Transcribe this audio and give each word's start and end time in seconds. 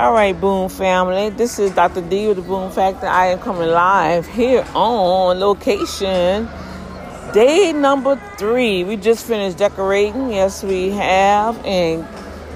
All 0.00 0.14
right, 0.14 0.32
Boom 0.32 0.70
family. 0.70 1.28
This 1.28 1.58
is 1.58 1.72
Dr. 1.72 2.00
D 2.00 2.26
with 2.26 2.38
the 2.38 2.42
Boom 2.42 2.72
Factor. 2.72 3.06
I 3.06 3.26
am 3.26 3.38
coming 3.38 3.68
live 3.68 4.26
here 4.26 4.66
on 4.74 5.38
location. 5.38 6.48
Day 7.34 7.74
number 7.74 8.16
three. 8.38 8.82
We 8.82 8.96
just 8.96 9.26
finished 9.26 9.58
decorating. 9.58 10.32
Yes, 10.32 10.64
we 10.64 10.88
have. 10.92 11.62
And 11.66 12.08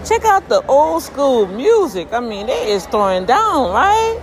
check 0.06 0.24
out 0.24 0.48
the 0.48 0.64
old 0.68 1.02
school 1.02 1.46
music. 1.46 2.14
I 2.14 2.20
mean, 2.20 2.46
they 2.46 2.72
is 2.72 2.86
throwing 2.86 3.26
down, 3.26 3.72
right? 3.72 4.18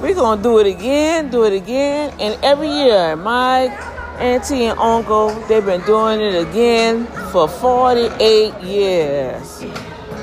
We're 0.00 0.14
to 0.14 0.40
do 0.40 0.60
it 0.60 0.68
again, 0.68 1.28
do 1.28 1.42
it 1.42 1.52
again. 1.52 2.14
And 2.20 2.38
every 2.44 2.70
year, 2.70 3.16
my 3.16 3.62
auntie 4.20 4.66
and 4.66 4.78
uncle, 4.78 5.30
they've 5.48 5.66
been 5.66 5.82
doing 5.86 6.20
it 6.20 6.48
again 6.48 7.06
for 7.32 7.48
48 7.48 8.54
years. 8.62 9.64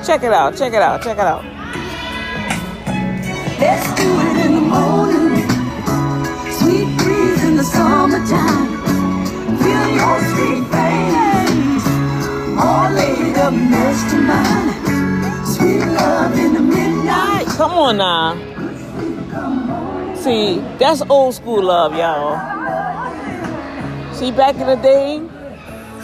Check 0.08 0.24
it 0.24 0.32
out, 0.32 0.56
check 0.56 0.72
it 0.72 0.82
out, 0.82 1.04
check 1.04 1.18
it 1.18 1.26
out. 1.26 1.57
Summertime. 8.28 9.58
Feel 9.58 9.88
your 9.96 10.20
sweet 10.32 10.68
mine. 14.28 14.74
Sweet 15.46 15.80
love 15.80 16.38
in 16.38 16.54
the 16.54 16.60
midnight. 16.60 17.48
Come 17.48 17.72
on 17.72 17.98
now. 17.98 18.36
See, 20.16 20.60
that's 20.78 21.02
old 21.10 21.34
school 21.36 21.64
love, 21.64 21.96
y'all. 21.96 22.38
See, 24.14 24.32
back 24.32 24.56
in 24.56 24.68
the 24.68 24.76
day, 24.76 25.20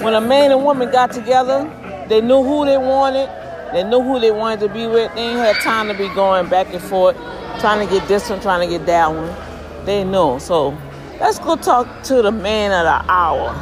when 0.02 0.14
a 0.14 0.22
man 0.22 0.52
and 0.52 0.64
woman 0.64 0.92
got 0.92 1.12
together, 1.12 1.70
they 2.08 2.22
knew 2.22 2.44
who 2.44 2.66
they 2.66 2.78
wanted, 2.78 3.28
they 3.74 3.84
knew 3.84 4.02
who 4.02 4.20
they 4.20 4.32
wanted 4.32 4.62
to 4.62 4.70
be 4.74 4.88
with. 4.88 5.14
They 5.16 5.22
ain't 5.22 5.40
had 5.40 5.58
time 5.58 5.88
to 5.88 5.94
be 5.94 6.08
going 6.10 6.48
back 6.48 6.74
and 6.74 6.82
forth, 6.82 7.18
trying 7.60 7.86
to 7.86 7.94
get 7.94 8.08
this 8.08 8.30
one, 8.30 8.40
trying 8.40 8.68
to 8.70 8.78
get 8.78 8.86
that 8.86 9.12
one. 9.12 9.86
They 9.86 10.04
know. 10.04 10.40
So 10.40 10.78
let's 11.24 11.40
go 11.40 11.56
talk 11.56 12.04
to 12.04 12.22
the 12.22 12.34
man 12.34 12.74
of 12.74 12.84
the 12.84 13.10
hour. 13.10 13.54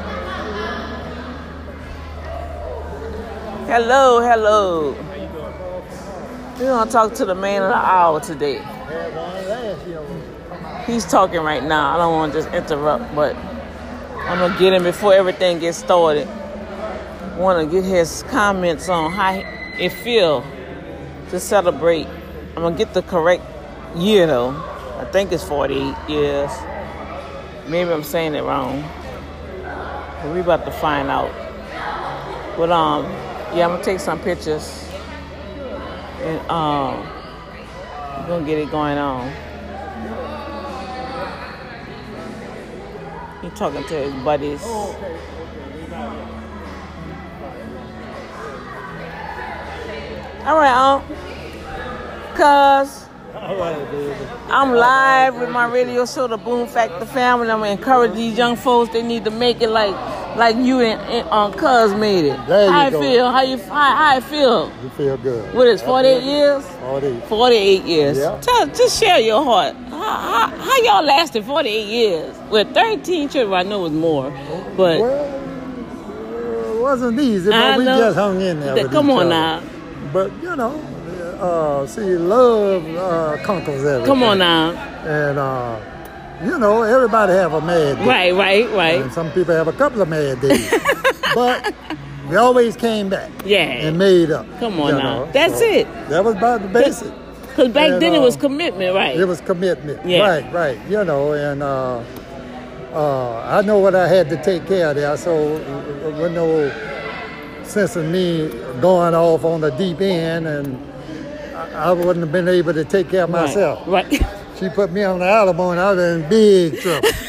Hello, 3.68 4.20
hello. 4.20 4.94
We're 6.58 6.66
gonna 6.66 6.90
talk 6.90 7.14
to 7.14 7.26
the 7.26 7.36
man 7.36 7.62
of 7.62 7.70
the 7.70 7.76
hour 7.76 8.20
today. 8.20 8.64
He's 10.88 11.06
talking 11.06 11.42
right 11.42 11.64
now. 11.64 11.94
I 11.94 11.98
don't 11.98 12.14
want 12.14 12.34
to 12.34 12.42
just 12.42 12.52
interrupt, 12.52 13.14
but 13.14 13.36
I'm 13.36 14.40
gonna 14.40 14.58
get 14.58 14.74
him 14.74 14.82
before 14.82 15.14
everything 15.14 15.60
gets 15.60 15.78
started. 15.78 16.28
Want 17.38 17.64
to 17.64 17.72
get 17.72 17.88
his 17.88 18.24
comments 18.30 18.90
on 18.90 19.12
how 19.12 19.34
it 19.78 19.92
feel 19.92 20.44
to 21.30 21.40
celebrate. 21.40 22.08
I'm 22.56 22.64
gonna 22.64 22.76
get 22.76 22.96
the 22.96 23.04
correct 23.04 23.44
year 23.96 24.26
though. 24.26 24.50
I 24.98 25.06
think 25.12 25.32
it's 25.32 25.44
48 25.44 25.96
years. 26.10 26.52
Maybe 27.72 27.90
I'm 27.90 28.04
saying 28.04 28.36
it 28.36 28.44
wrong. 28.44 28.84
But 29.64 30.34
we 30.34 30.42
about 30.42 30.66
to 30.66 30.72
find 30.72 31.10
out. 31.10 31.32
But 32.58 32.70
um, 32.70 33.06
yeah, 33.56 33.64
I'm 33.64 33.72
gonna 33.72 33.82
take 33.82 34.02
some 34.02 34.20
pictures 34.20 34.90
and 36.20 36.52
um, 36.52 37.00
we're 38.20 38.28
gonna 38.28 38.46
get 38.46 38.58
it 38.58 38.70
going 38.72 38.98
on. 38.98 39.32
He 43.42 43.50
talking 43.52 43.86
to 43.86 43.94
his 43.96 44.14
buddies. 44.26 44.62
All 50.44 50.58
right, 50.58 50.76
um, 50.76 51.04
cuz 52.36 53.01
I'm 53.60 54.74
live 54.74 55.36
with 55.36 55.50
my 55.50 55.66
radio 55.66 56.06
show, 56.06 56.28
The 56.28 56.38
Boom 56.38 56.68
Factor 56.68 57.06
Family. 57.06 57.50
I'm 57.50 57.60
gonna 57.60 57.72
encourage 57.72 58.14
these 58.14 58.38
young 58.38 58.56
folks. 58.56 58.94
They 58.94 59.02
need 59.02 59.26
to 59.26 59.32
make 59.32 59.62
it 59.62 59.70
like 59.70 59.94
like 60.38 60.56
you 60.56 60.80
and, 60.80 61.02
and 61.12 61.28
um, 61.30 61.52
Cuz 61.54 61.94
made 61.94 62.26
it. 62.26 62.40
There 62.48 62.66
you 62.68 62.72
how 62.72 62.90
go. 62.90 63.00
I 63.00 63.02
feel? 63.02 63.32
How 63.32 63.42
you? 63.42 63.58
How, 63.58 63.96
how 63.96 64.16
I 64.16 64.20
feel? 64.22 64.72
You 64.84 64.90
feel 64.90 65.18
good. 65.18 65.54
What 65.54 65.68
is 65.68 65.82
48 65.82 66.24
years? 66.24 66.66
48. 66.66 67.24
48 67.26 67.84
years. 67.84 68.18
Yeah. 68.18 68.40
Tell, 68.42 68.68
just 68.68 68.98
share 69.00 69.20
your 69.20 69.44
heart. 69.44 69.76
How, 69.90 69.98
how, 70.00 70.58
how 70.58 70.78
y'all 70.84 71.04
lasted 71.04 71.44
48 71.44 71.88
years? 71.88 72.38
With 72.50 72.74
13 72.74 73.28
children, 73.30 73.54
I 73.54 73.64
know 73.70 73.82
it 73.82 73.90
was 73.90 73.92
more. 73.92 74.32
But 74.78 75.00
Well, 75.02 76.78
it 76.78 76.82
wasn't 76.82 77.20
easy, 77.20 77.50
but 77.50 77.56
I 77.60 77.78
we 77.78 77.84
know. 77.84 77.98
just 77.98 78.18
hung 78.18 78.40
in 78.42 78.60
there. 78.62 78.88
Come 78.88 79.10
on 79.10 79.18
other. 79.28 79.30
now. 79.30 79.62
But, 80.14 80.32
you 80.42 80.56
know, 80.56 80.72
uh, 81.42 81.88
see, 81.88 82.16
love 82.18 82.86
uh, 82.96 83.44
conquers 83.44 83.84
everything. 83.84 84.06
Come 84.06 84.24
on 84.24 84.38
now. 84.40 84.72
And, 85.06 85.38
uh, 85.40 85.80
you 86.44 86.58
know, 86.58 86.84
everybody 86.84 87.34
have 87.34 87.54
a 87.54 87.62
mad 87.62 87.98
day. 87.98 88.06
Right, 88.08 88.34
right, 88.34 88.70
right. 88.72 89.02
And 89.02 89.12
some 89.12 89.32
people 89.32 89.54
have 89.56 89.68
a 89.68 89.74
couple 89.74 90.02
of 90.02 90.10
mad 90.10 90.40
days. 90.42 90.72
but 91.36 91.74
we 92.30 92.36
always 92.36 92.76
came 92.76 93.10
back 93.10 93.30
Yeah. 93.46 93.60
and 93.64 93.98
made 93.98 94.32
up. 94.32 94.46
Come 94.60 94.80
on 94.80 94.98
now. 94.98 95.26
know. 95.26 95.32
That's 95.32 95.60
So 95.60 95.66
it. 95.66 95.86
That 96.10 96.24
was 96.24 96.36
about 96.36 96.62
the 96.62 96.68
basic. 96.68 97.12
Because 97.48 97.70
back 97.74 97.92
And, 97.92 98.02
then 98.02 98.14
it 98.16 98.20
uh, 98.20 98.22
was 98.22 98.38
commitment, 98.38 98.96
right? 98.96 99.16
It 99.20 99.26
was 99.26 99.42
commitment. 99.42 100.06
Yeah. 100.06 100.22
Right, 100.28 100.54
right. 100.54 100.80
You 100.90 101.04
know, 101.04 101.34
and 101.34 101.62
uh, 101.62 102.02
uh, 102.94 103.60
I 103.60 103.62
know 103.62 103.80
what 103.80 103.94
I 103.96 104.08
had 104.08 104.30
to 104.30 104.42
take 104.44 104.68
care 104.68 104.90
of 104.90 104.96
there, 104.96 105.16
so 105.18 105.56
uh, 105.56 106.08
uh, 106.08 106.22
with 106.22 106.34
no 106.34 106.70
sense 107.64 107.96
of 107.96 108.06
me 108.06 108.50
going 108.82 109.14
off 109.16 109.44
on 109.46 109.62
the 109.62 109.70
deep 109.72 110.02
end, 110.02 110.48
and 110.48 110.78
I, 111.74 111.92
wouldn't 111.92 112.20
have 112.20 112.32
been 112.32 112.48
able 112.48 112.74
to 112.74 112.86
take 112.86 113.10
care 113.10 113.24
of 113.24 113.32
Right, 113.32 113.48
myself. 113.48 113.84
Right. 113.88 114.22
She 114.60 114.70
put 114.70 114.92
me 114.92 115.04
on 115.04 115.18
the 115.18 115.26
Alamo 115.26 115.72
and 115.72 115.80
I 115.80 115.92
was 115.94 116.00
in 116.24 116.30
big 116.30 116.80
trouble. 116.82 117.10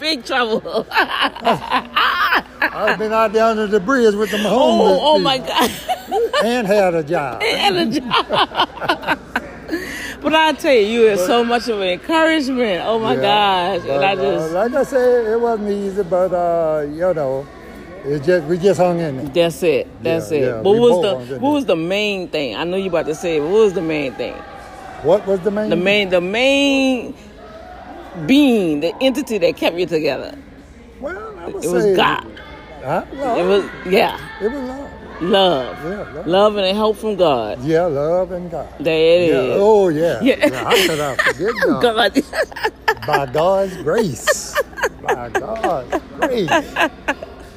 Big 0.00 0.24
trouble. 0.24 0.86
I've 0.90 2.98
been 2.98 3.12
out 3.12 3.32
there 3.32 3.44
under 3.44 3.66
the 3.66 3.80
bridge 3.80 4.14
with 4.14 4.30
them 4.30 4.40
homeless 4.40 4.98
oh, 5.02 5.16
oh 5.16 5.18
my 5.18 5.38
God. 5.38 5.70
and 6.44 6.66
had 6.66 6.94
a 6.94 7.02
job. 7.02 7.42
and 7.42 7.76
a 7.94 8.00
job. 8.00 9.18
but 10.22 10.34
I 10.34 10.52
tell 10.52 10.72
you, 10.72 10.80
you 10.80 11.08
are 11.12 11.16
so 11.16 11.44
much 11.44 11.68
of 11.68 11.80
an 11.80 11.88
encouragement. 11.88 12.82
Oh 12.84 12.98
my 12.98 13.14
Yeah. 13.14 13.20
gosh. 13.78 13.86
But, 13.86 13.90
and 13.90 14.04
I 14.04 14.12
uh, 14.12 14.16
just, 14.16 14.52
like 14.52 14.74
I 14.74 14.82
said, 14.84 15.26
it 15.26 15.40
wasn't 15.40 15.70
easy, 15.70 16.02
but 16.04 16.32
uh, 16.32 16.82
you 16.86 17.14
know, 17.14 17.46
it 18.08 18.24
just 18.24 18.46
we 18.46 18.58
just 18.58 18.80
hung 18.80 19.00
in 19.00 19.16
there. 19.18 19.26
That's 19.26 19.62
it. 19.62 19.88
That's 20.02 20.30
Yeah, 20.32 20.38
it. 20.38 20.42
yeah, 20.42 20.62
but 20.62 20.70
we 20.72 20.80
what 20.80 20.90
was 20.90 21.28
the 21.28 21.38
what 21.40 21.52
was 21.52 21.66
the 21.66 21.76
main 21.76 22.28
thing? 22.28 22.56
I 22.56 22.64
know 22.64 22.76
you 22.76 22.88
about 22.88 23.06
to 23.06 23.14
say 23.14 23.36
it, 23.36 23.40
but 23.40 23.48
what 23.50 23.60
was 23.60 23.74
the 23.74 23.82
main 23.82 24.12
thing? 24.14 24.34
What 25.02 25.26
was 25.26 25.40
the 25.40 25.50
main? 25.50 25.70
The 25.70 25.76
main 25.76 26.08
the 26.10 26.20
main 26.20 27.14
being, 28.26 28.80
the 28.80 28.94
entity 29.02 29.38
that 29.38 29.56
kept 29.56 29.76
you 29.76 29.86
together. 29.86 30.36
Well, 31.00 31.34
I 31.38 31.46
would 31.48 31.64
It 31.64 31.68
was 31.68 31.96
God. 31.96 32.26
Huh? 32.82 33.04
Love. 33.12 33.38
It 33.38 33.44
was 33.44 33.70
yeah. 33.92 34.18
It 34.40 34.50
was 34.52 34.62
love. 34.62 34.90
Love. 35.20 35.84
Yeah, 35.84 35.90
love. 36.14 36.26
Love 36.26 36.56
and 36.56 36.76
help 36.76 36.96
from 36.96 37.16
God. 37.16 37.60
Yeah, 37.64 37.86
love 37.86 38.32
and 38.32 38.50
God. 38.50 38.68
There 38.80 38.96
it 39.20 39.28
Yeah. 39.28 39.34
is. 39.40 39.56
Oh 39.60 39.88
yeah. 39.88 40.22
Yeah. 40.22 40.64
How 40.64 40.70
could 40.86 41.00
I 41.00 41.16
forget 41.16 41.54
God? 41.66 41.82
God. 41.82 42.24
By 43.06 43.26
God's 43.26 43.76
grace. 43.78 44.62
By 45.02 45.30
God's 45.30 45.94
grace. 46.16 46.50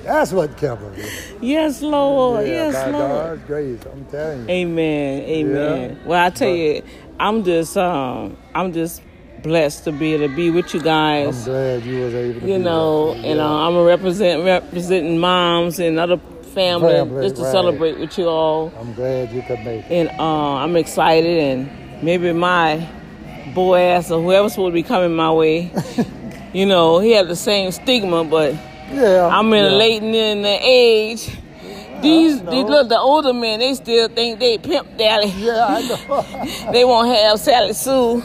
That's 0.03 0.31
what 0.31 0.57
kept 0.57 0.81
us. 0.81 1.31
yes, 1.41 1.81
Lord. 1.81 2.45
Yeah, 2.47 2.71
yes, 2.71 2.73
by 2.73 2.89
Lord. 2.91 3.09
God's 3.11 3.43
grace. 3.47 3.79
I'm 3.91 4.05
telling 4.05 4.39
you. 4.41 4.49
Amen. 4.49 5.21
Amen. 5.23 5.97
Yeah. 6.01 6.07
Well, 6.07 6.25
I 6.25 6.29
tell 6.29 6.49
But- 6.49 6.55
you, 6.57 6.83
I'm 7.19 7.43
just 7.43 7.77
um 7.77 8.37
I'm 8.55 8.73
just 8.73 9.01
blessed 9.43 9.83
to 9.85 9.91
be 9.91 10.13
able 10.13 10.27
to 10.27 10.35
be 10.35 10.49
with 10.51 10.73
you 10.73 10.81
guys. 10.81 11.47
I'm 11.47 11.53
glad 11.53 11.83
you 11.83 12.01
was 12.03 12.13
able 12.13 12.39
to. 12.41 12.47
You 12.47 12.57
know, 12.59 13.11
and 13.13 13.37
Yeah. 13.37 13.45
uh, 13.45 13.67
I'm 13.67 13.75
a 13.75 13.83
represent 13.83 14.43
representing 14.43 15.17
moms 15.19 15.79
and 15.79 15.99
other 15.99 16.17
family, 16.53 16.93
Family, 16.93 17.23
just 17.23 17.37
to 17.37 17.43
right. 17.43 17.51
celebrate 17.51 17.97
with 17.99 18.17
you 18.17 18.27
all. 18.27 18.71
I'm 18.79 18.93
glad 18.93 19.31
you 19.31 19.41
could 19.43 19.59
make 19.63 19.85
it. 19.85 19.91
And 19.91 20.09
uh, 20.19 20.55
I'm 20.55 20.75
excited, 20.75 21.37
and 21.39 22.03
maybe 22.03 22.31
my 22.33 22.87
boy 23.55 23.79
ass 23.79 24.11
or 24.11 24.21
whoever's 24.21 24.53
supposed 24.53 24.71
to 24.71 24.73
be 24.73 24.83
coming 24.83 25.15
my 25.15 25.31
way. 25.31 25.71
you 26.53 26.65
know, 26.65 26.99
he 26.99 27.11
had 27.11 27.27
the 27.27 27.35
same 27.35 27.71
stigma, 27.71 28.23
but 28.23 28.53
Yeah. 28.93 29.27
I'm 29.27 29.53
in 29.53 29.63
yeah. 29.63 29.77
late 29.77 30.03
in 30.03 30.41
the 30.41 30.57
age. 30.61 31.37
These, 32.01 32.41
no. 32.41 32.51
these 32.51 32.65
look, 32.65 32.89
the 32.89 32.97
older 32.97 33.31
men, 33.31 33.59
they 33.59 33.75
still 33.75 34.07
think 34.09 34.39
they 34.39 34.57
pimp 34.57 34.97
daddy. 34.97 35.27
Yeah, 35.29 35.65
I 35.67 35.81
know. 35.87 36.71
They 36.71 36.83
won't 36.83 37.15
have 37.15 37.39
Sally 37.39 37.73
Sue, 37.73 38.23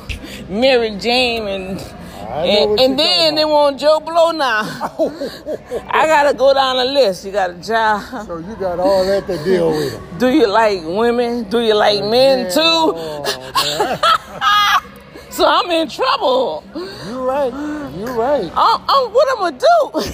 Mary 0.48 0.96
Jane, 0.96 1.46
and 1.46 1.80
and, 2.28 2.80
and 2.80 2.98
then 2.98 3.20
talking 3.20 3.34
they 3.36 3.44
want 3.44 3.78
Joe 3.78 4.00
Blow 4.00 4.30
now. 4.32 4.62
I 5.90 6.06
gotta 6.06 6.36
go 6.36 6.52
down 6.54 6.76
the 6.76 6.84
list. 6.84 7.24
You 7.24 7.32
got 7.32 7.50
a 7.50 7.54
job. 7.54 8.26
So 8.26 8.38
you 8.38 8.56
got 8.56 8.78
all 8.78 9.04
that 9.04 9.26
to 9.26 9.42
deal 9.44 9.70
with. 9.70 10.19
Do 10.19 10.28
you 10.28 10.46
like 10.46 10.82
women? 10.82 11.48
Do 11.48 11.60
you 11.60 11.74
like 11.74 12.00
men 12.00 12.44
Man, 12.44 12.52
too? 12.52 12.60
oh, 12.60 13.52
man. 13.78 14.92
So 15.36 15.44
I'm 15.46 15.70
in 15.70 15.86
trouble. 15.90 16.64
You're 16.74 17.22
right. 17.22 17.52
You're 17.94 18.14
right. 18.14 18.50
Um, 18.56 18.80
um, 18.88 19.12
what 19.12 19.28
I'm 19.32 19.38
gonna 19.38 19.58
do? 19.58 19.66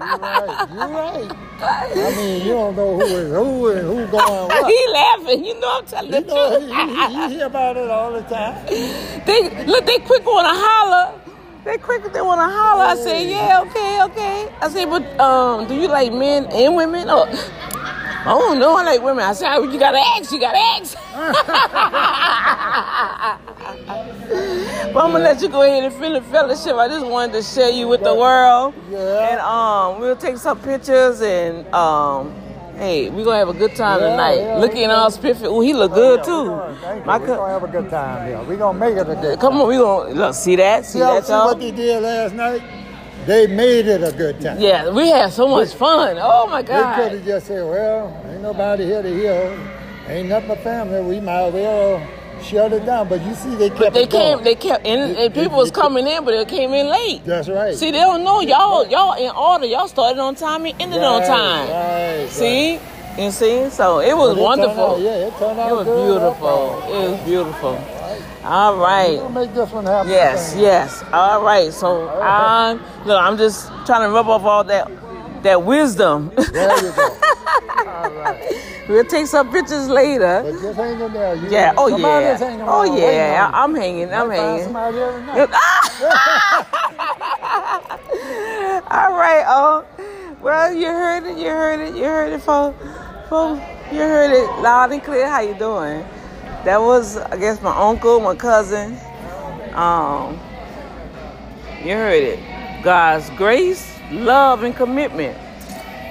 You're 0.00 0.18
right. 0.18 0.68
You're 0.72 0.88
right. 0.88 1.30
I 1.60 2.10
mean, 2.16 2.46
you 2.46 2.52
don't 2.54 2.74
know 2.74 2.94
who 2.96 3.02
is 3.02 3.30
who 3.30 3.68
and 3.68 3.80
who 3.86 4.06
going 4.06 4.12
what. 4.48 4.66
he 4.72 4.92
laughing. 4.94 5.44
You 5.44 5.60
know 5.60 5.78
I'm 5.78 5.84
telling 5.84 6.10
You 6.14 6.20
the 6.22 6.26
know, 6.26 6.58
truth. 6.58 6.70
you, 7.12 7.20
you 7.20 7.28
hear 7.36 7.46
about 7.46 7.76
it 7.76 7.90
all 7.90 8.12
the 8.12 8.22
time. 8.22 8.64
They 9.26 9.66
look, 9.66 9.84
they 9.84 9.98
quick 9.98 10.24
wanna 10.24 10.48
holler. 10.52 11.20
They 11.66 11.76
quick, 11.76 12.10
they 12.10 12.22
wanna 12.22 12.48
holler. 12.50 12.84
I 12.84 12.94
say, 12.96 13.28
yeah, 13.30 13.60
okay, 13.66 14.02
okay. 14.04 14.48
I 14.62 14.68
say, 14.70 14.86
but 14.86 15.02
um, 15.20 15.66
do 15.68 15.74
you 15.74 15.88
like 15.88 16.12
men 16.14 16.46
and 16.46 16.74
women? 16.76 17.10
Or 17.10 17.26
I 18.26 18.28
don't 18.38 18.58
know. 18.58 18.76
I 18.76 18.84
like 18.84 19.02
women. 19.02 19.22
I 19.24 19.32
said, 19.34 19.58
you 19.60 19.78
got 19.78 19.94
eggs. 20.16 20.32
You 20.32 20.40
got 20.40 20.54
eggs. 20.78 20.96
but 24.92 25.00
I'm 25.04 25.12
gonna 25.12 25.18
let 25.24 25.40
you 25.42 25.48
go 25.48 25.62
ahead 25.62 25.84
and 25.84 25.92
feel 25.94 26.12
the 26.14 26.22
fellowship. 26.22 26.74
I 26.76 26.88
just 26.88 27.06
wanted 27.06 27.32
to 27.34 27.42
share 27.42 27.70
you 27.70 27.86
with 27.88 28.02
the 28.02 28.14
world. 28.14 28.74
Yeah. 28.90 29.30
And 29.30 29.40
um, 29.40 30.00
we'll 30.00 30.16
take 30.16 30.36
some 30.38 30.58
pictures 30.60 31.20
and 31.20 31.66
um. 31.74 32.34
Hey, 32.76 33.08
we're 33.08 33.24
gonna 33.24 33.38
have 33.38 33.48
a 33.50 33.52
good 33.54 33.76
time 33.76 34.00
Yeah, 34.00 34.08
tonight. 34.10 34.34
yeah, 34.40 34.56
Looking 34.58 34.90
all 34.90 35.08
spiffy. 35.08 35.44
Ooh, 35.46 35.60
he 35.60 35.72
look 35.72 35.94
good 35.94 36.18
Yeah, 36.18 36.24
too. 36.24 36.42
we 36.42 36.48
gonna- 36.48 36.78
thank 36.82 36.98
you. 37.00 37.06
My 37.06 37.18
we 37.18 37.26
co- 37.26 37.36
gonna 37.36 37.52
have 37.52 37.62
a 37.62 37.68
good 37.68 37.88
time 37.88 38.26
here. 38.26 38.42
We 38.42 38.56
gonna 38.56 38.76
make 38.80 38.96
it 38.96 39.08
a 39.08 39.14
good 39.14 39.38
Come 39.38 39.52
time. 39.52 39.60
on, 39.62 39.68
we 39.68 39.76
gonna 39.76 40.10
look. 40.12 40.34
See 40.34 40.56
that? 40.56 40.84
See 40.84 40.94
See, 40.94 40.98
that, 40.98 41.28
y'all? 41.28 41.46
what 41.46 41.60
they 41.60 41.70
did 41.70 42.02
last 42.02 42.34
night? 42.34 42.62
They 43.26 43.46
made 43.46 43.86
it 43.86 44.02
a 44.02 44.12
good 44.16 44.40
time. 44.40 44.60
Yeah, 44.60 44.90
we 44.90 45.08
had 45.08 45.32
so 45.32 45.48
much 45.48 45.72
fun. 45.74 46.18
Oh 46.20 46.46
my 46.46 46.62
God. 46.62 46.98
They 46.98 47.02
could 47.02 47.12
have 47.18 47.26
just 47.26 47.46
said, 47.46 47.64
well, 47.64 48.22
ain't 48.28 48.42
nobody 48.42 48.84
here 48.84 49.02
to 49.02 49.08
hear. 49.14 49.58
Ain't 50.08 50.28
nothing 50.28 50.48
but 50.48 50.58
family. 50.60 51.00
We 51.00 51.20
might 51.20 51.44
as 51.44 51.54
well 51.54 52.06
shut 52.42 52.72
it 52.74 52.84
down. 52.84 53.08
But 53.08 53.22
you 53.24 53.34
see, 53.34 53.54
they 53.54 53.70
kept 53.70 53.94
They 53.94 54.02
it 54.02 54.10
going. 54.10 54.36
came. 54.36 54.44
They 54.44 54.54
kept. 54.54 54.84
And, 54.86 55.16
and 55.16 55.32
people 55.32 55.56
was 55.56 55.70
coming 55.70 56.06
in, 56.06 56.24
but 56.26 56.32
they 56.32 56.44
came 56.44 56.74
in 56.74 56.88
late. 56.88 57.24
That's 57.24 57.48
right. 57.48 57.74
See, 57.74 57.90
they 57.90 57.98
don't 58.00 58.22
know 58.24 58.40
y'all. 58.42 58.86
Y'all 58.86 59.14
in 59.14 59.30
order. 59.34 59.64
Y'all 59.64 59.88
started 59.88 60.20
on 60.20 60.34
time 60.34 60.66
and 60.66 60.78
ended 60.80 61.02
on 61.02 61.22
time. 61.22 61.70
Right, 61.70 62.28
See, 62.28 62.78
and 63.18 63.32
see. 63.32 63.68
So 63.70 64.00
it 64.00 64.16
was 64.16 64.36
it 64.36 64.40
wonderful. 64.40 64.84
out- 64.96 65.00
yeah, 65.00 65.26
it 65.28 65.36
turned 65.38 65.58
out 65.60 65.70
It 65.70 65.74
was 65.74 65.86
good. 65.86 66.06
beautiful. 66.06 66.82
It 66.88 67.10
was 67.10 67.20
beautiful. 67.20 67.84
All 68.44 68.76
right. 68.76 69.16
We'll 69.16 69.30
make 69.30 69.54
this 69.54 69.70
one 69.70 69.86
happen. 69.86 70.10
Yes, 70.10 70.54
yes. 70.56 71.02
All 71.12 71.42
right. 71.42 71.72
So 71.72 72.08
I'm 72.20 72.78
look. 73.06 73.20
I'm 73.20 73.36
just 73.38 73.68
trying 73.86 74.08
to 74.08 74.14
rub 74.14 74.28
off 74.28 74.42
all 74.42 74.64
that 74.64 74.90
that 75.42 75.62
wisdom. 75.62 76.30
There 76.52 76.84
you 76.84 76.92
go. 76.92 77.02
All 77.86 78.10
right. 78.10 78.52
we'll 78.88 79.04
take 79.04 79.26
some 79.28 79.50
pictures 79.50 79.88
later. 79.88 80.42
But 80.44 80.60
just 80.60 80.76
hang 80.76 81.00
in 81.00 81.12
there. 81.12 81.34
You, 81.36 81.48
Yeah. 81.48 81.72
Oh, 81.76 81.84
oh 81.92 81.96
yeah. 81.96 82.36
hanging 82.36 82.62
Oh 82.68 82.82
yeah. 82.84 83.48
you. 83.48 83.54
I'm 83.54 83.74
hanging. 83.74 84.12
I'm 84.12 84.30
hanging. 84.30 84.64
somebody 84.64 84.98
every 84.98 85.22
night. 85.22 85.48
All 88.90 89.12
right. 89.16 89.44
Oh, 89.46 89.84
well, 90.40 90.72
you 90.72 90.86
heard 90.86 91.24
it. 91.24 91.38
You 91.38 91.48
heard 91.48 91.80
it. 91.80 91.94
You 91.96 92.04
heard 92.04 92.32
it, 92.32 92.40
folks. 92.42 92.76
Folks, 93.28 93.62
you 93.90 94.00
heard 94.00 94.32
it 94.32 94.46
loud 94.60 94.92
and 94.92 95.02
clear. 95.02 95.26
How 95.26 95.40
you 95.40 95.54
doing? 95.54 96.04
That 96.64 96.78
was, 96.78 97.16
I 97.16 97.38
guess, 97.38 97.62
my 97.62 97.74
uncle, 97.74 98.20
my 98.20 98.34
cousin. 98.34 98.98
Um, 99.72 100.38
you 101.82 101.94
heard 101.94 102.22
it. 102.22 102.84
God's 102.84 103.30
grace, 103.30 103.98
love, 104.10 104.62
and 104.62 104.76
commitment. 104.76 105.38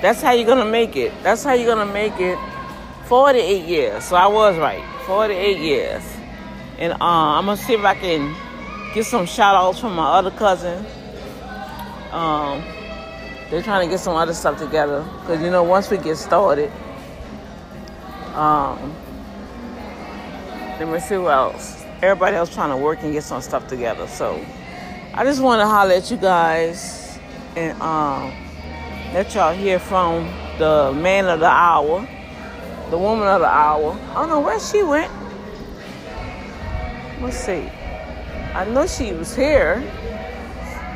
That's 0.01 0.23
how 0.23 0.31
you're 0.31 0.47
gonna 0.47 0.65
make 0.65 0.95
it. 0.95 1.13
That's 1.21 1.43
how 1.43 1.53
you're 1.53 1.67
gonna 1.67 1.91
make 1.93 2.19
it. 2.19 2.37
48 3.05 3.63
years. 3.65 4.05
So 4.05 4.15
I 4.15 4.25
was 4.25 4.57
right. 4.57 4.83
48 5.05 5.59
years. 5.59 6.03
And 6.79 6.93
uh, 6.93 6.97
I'm 6.99 7.45
gonna 7.45 7.57
see 7.57 7.73
if 7.73 7.83
I 7.85 7.93
can 7.93 8.35
get 8.95 9.05
some 9.05 9.27
shout 9.27 9.53
outs 9.53 9.79
from 9.79 9.95
my 9.95 10.13
other 10.13 10.31
cousin. 10.31 10.83
Um, 12.11 12.63
they're 13.51 13.61
trying 13.61 13.87
to 13.87 13.93
get 13.93 13.99
some 13.99 14.15
other 14.15 14.33
stuff 14.33 14.57
together. 14.57 15.05
Because, 15.21 15.43
you 15.43 15.51
know, 15.51 15.61
once 15.61 15.91
we 15.91 15.97
get 15.97 16.17
started, 16.17 16.71
um, 18.33 18.95
let 20.79 20.87
me 20.87 20.99
see 20.99 21.15
who 21.15 21.29
else. 21.29 21.83
Everybody 22.01 22.35
else 22.35 22.53
trying 22.53 22.71
to 22.71 22.77
work 22.77 23.03
and 23.03 23.13
get 23.13 23.23
some 23.23 23.41
stuff 23.41 23.67
together. 23.67 24.07
So 24.07 24.43
I 25.13 25.23
just 25.23 25.41
want 25.41 25.61
to 25.61 25.67
holler 25.67 25.93
at 25.93 26.09
you 26.09 26.17
guys 26.17 27.19
and 27.55 27.79
um, 27.81 28.33
let 29.13 29.33
y'all 29.35 29.53
hear 29.53 29.79
from 29.79 30.25
the 30.57 30.91
man 30.93 31.27
of 31.27 31.39
the 31.39 31.47
hour, 31.47 32.07
the 32.89 32.97
woman 32.97 33.27
of 33.27 33.41
the 33.41 33.47
hour. 33.47 33.97
I 34.09 34.13
don't 34.15 34.29
know 34.29 34.39
where 34.39 34.59
she 34.59 34.81
went. 34.81 35.11
Let's 37.21 37.37
see. 37.37 37.69
I 38.55 38.65
know 38.65 38.87
she 38.87 39.13
was 39.13 39.35
here. 39.35 39.83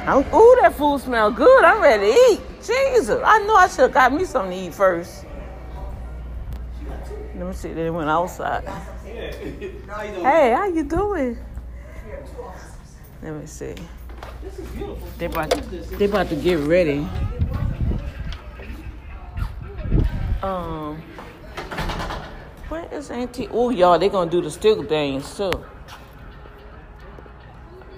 I'm, 0.07 0.19
ooh, 0.33 0.57
that 0.61 0.73
food 0.75 1.01
smell 1.01 1.31
good. 1.31 1.63
I'm 1.63 1.81
ready 1.81 2.11
to 2.11 2.19
eat. 2.31 2.41
Jesus, 2.65 3.21
I 3.23 3.45
know 3.45 3.55
I 3.55 3.67
should 3.67 3.81
have 3.81 3.93
got 3.93 4.11
me 4.11 4.25
something 4.25 4.51
to 4.51 4.65
eat 4.65 4.73
first. 4.73 5.26
Let 7.37 7.45
me 7.45 7.53
see. 7.53 7.73
They 7.73 7.89
went 7.89 8.09
outside. 8.09 8.67
Hey, 9.87 10.53
how 10.55 10.67
you 10.67 10.83
doing? 10.83 11.37
Let 13.21 13.33
me 13.33 13.45
see. 13.45 13.75
They 15.17 15.25
about, 15.25 15.49
they 15.97 16.05
about 16.05 16.29
to 16.29 16.35
get 16.35 16.59
ready. 16.59 17.07
Um, 20.41 21.01
where 22.69 22.87
is 22.91 23.09
Auntie? 23.11 23.47
Oh, 23.51 23.69
y'all, 23.69 23.97
they 23.97 24.09
gonna 24.09 24.29
do 24.29 24.41
the 24.41 24.51
stick 24.51 24.87
things 24.89 25.35
too. 25.35 25.51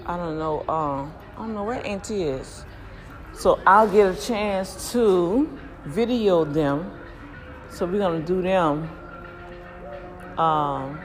I 0.06 0.16
don't 0.16 0.38
know. 0.38 0.60
Um, 0.68 1.12
I 1.36 1.38
don't 1.38 1.54
know 1.54 1.64
where 1.64 1.84
Auntie 1.86 2.22
is. 2.22 2.64
So 3.34 3.58
I'll 3.66 3.88
get 3.88 4.16
a 4.16 4.20
chance 4.20 4.92
to 4.92 5.58
video 5.84 6.44
them. 6.44 6.90
So 7.70 7.86
we're 7.86 7.98
gonna 7.98 8.20
do 8.20 8.42
them. 8.42 8.88
Um, 10.40 10.98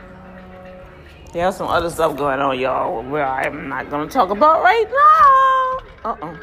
there's 1.34 1.58
some 1.58 1.68
other 1.68 1.90
stuff 1.90 2.16
going 2.16 2.40
on, 2.40 2.58
y'all, 2.58 3.04
where 3.04 3.28
I'm 3.28 3.68
not 3.68 3.90
gonna 3.90 4.10
talk 4.10 4.30
about 4.30 4.64
right 4.64 4.86
now. 4.90 5.80
Uh 6.10 6.16
oh. 6.22 6.40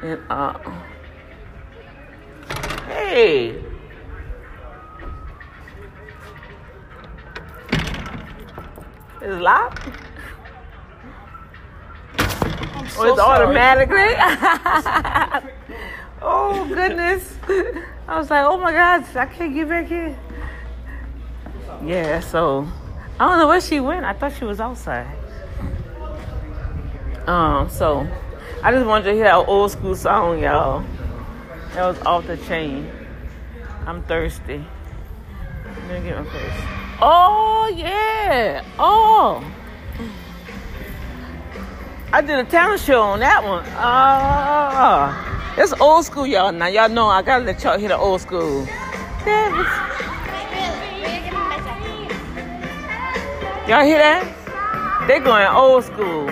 And 0.00 0.18
uh, 0.30 0.58
hey. 2.86 3.62
It's 9.20 9.42
locked. 9.42 9.90
Oh, 12.96 13.04
it's 13.04 13.20
automatically. 13.20 13.98
oh 16.22 16.66
goodness! 16.68 17.34
I 18.08 18.18
was 18.18 18.30
like, 18.30 18.46
oh 18.46 18.56
my 18.56 18.72
God, 18.72 19.04
I 19.14 19.26
can't 19.26 19.52
get 19.52 19.68
back 19.68 19.90
in. 19.90 20.16
Yeah, 21.84 22.20
so 22.20 22.66
I 23.20 23.28
don't 23.28 23.38
know 23.38 23.48
where 23.48 23.60
she 23.60 23.80
went. 23.80 24.04
I 24.04 24.12
thought 24.12 24.32
she 24.36 24.44
was 24.44 24.60
outside. 24.60 25.16
Um, 27.26 27.68
so 27.68 28.08
I 28.62 28.72
just 28.72 28.86
wanted 28.86 29.04
to 29.04 29.12
hear 29.12 29.24
that 29.24 29.46
old 29.46 29.70
school 29.70 29.94
song, 29.94 30.42
y'all. 30.42 30.84
That 31.74 31.86
was 31.86 31.98
off 32.02 32.26
the 32.26 32.36
chain. 32.36 32.90
I'm 33.86 34.02
thirsty. 34.02 34.64
Let 35.88 36.02
me 36.02 36.08
get 36.08 36.18
my 36.18 36.30
face. 36.30 36.64
Oh 37.00 37.72
yeah. 37.76 38.64
Oh. 38.78 39.44
I 42.12 42.22
did 42.22 42.38
a 42.38 42.44
talent 42.44 42.80
show 42.80 43.02
on 43.02 43.20
that 43.20 43.44
one. 43.44 43.64
Ah, 43.76 45.54
it's 45.58 45.78
old 45.80 46.04
school, 46.06 46.26
y'all. 46.26 46.52
Now 46.52 46.66
y'all 46.66 46.88
know 46.88 47.06
I 47.08 47.22
gotta 47.22 47.44
let 47.44 47.62
y'all 47.62 47.78
hear 47.78 47.88
the 47.90 47.98
old 47.98 48.22
school. 48.22 48.66
David. 49.24 49.66
Y'all 53.68 53.84
hear 53.84 53.98
that? 53.98 55.06
They 55.06 55.20
going 55.20 55.46
old 55.46 55.84
school. 55.84 56.26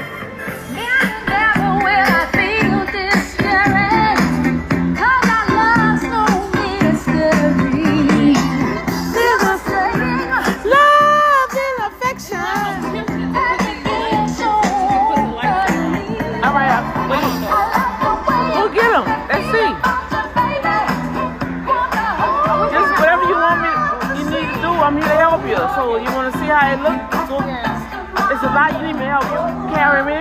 It's. 28.59 28.73
You 28.73 28.87
need 28.87 28.95
me 28.95 29.05
help 29.05 29.25
you 29.25 29.75
carry 29.75 30.03
me. 30.03 30.21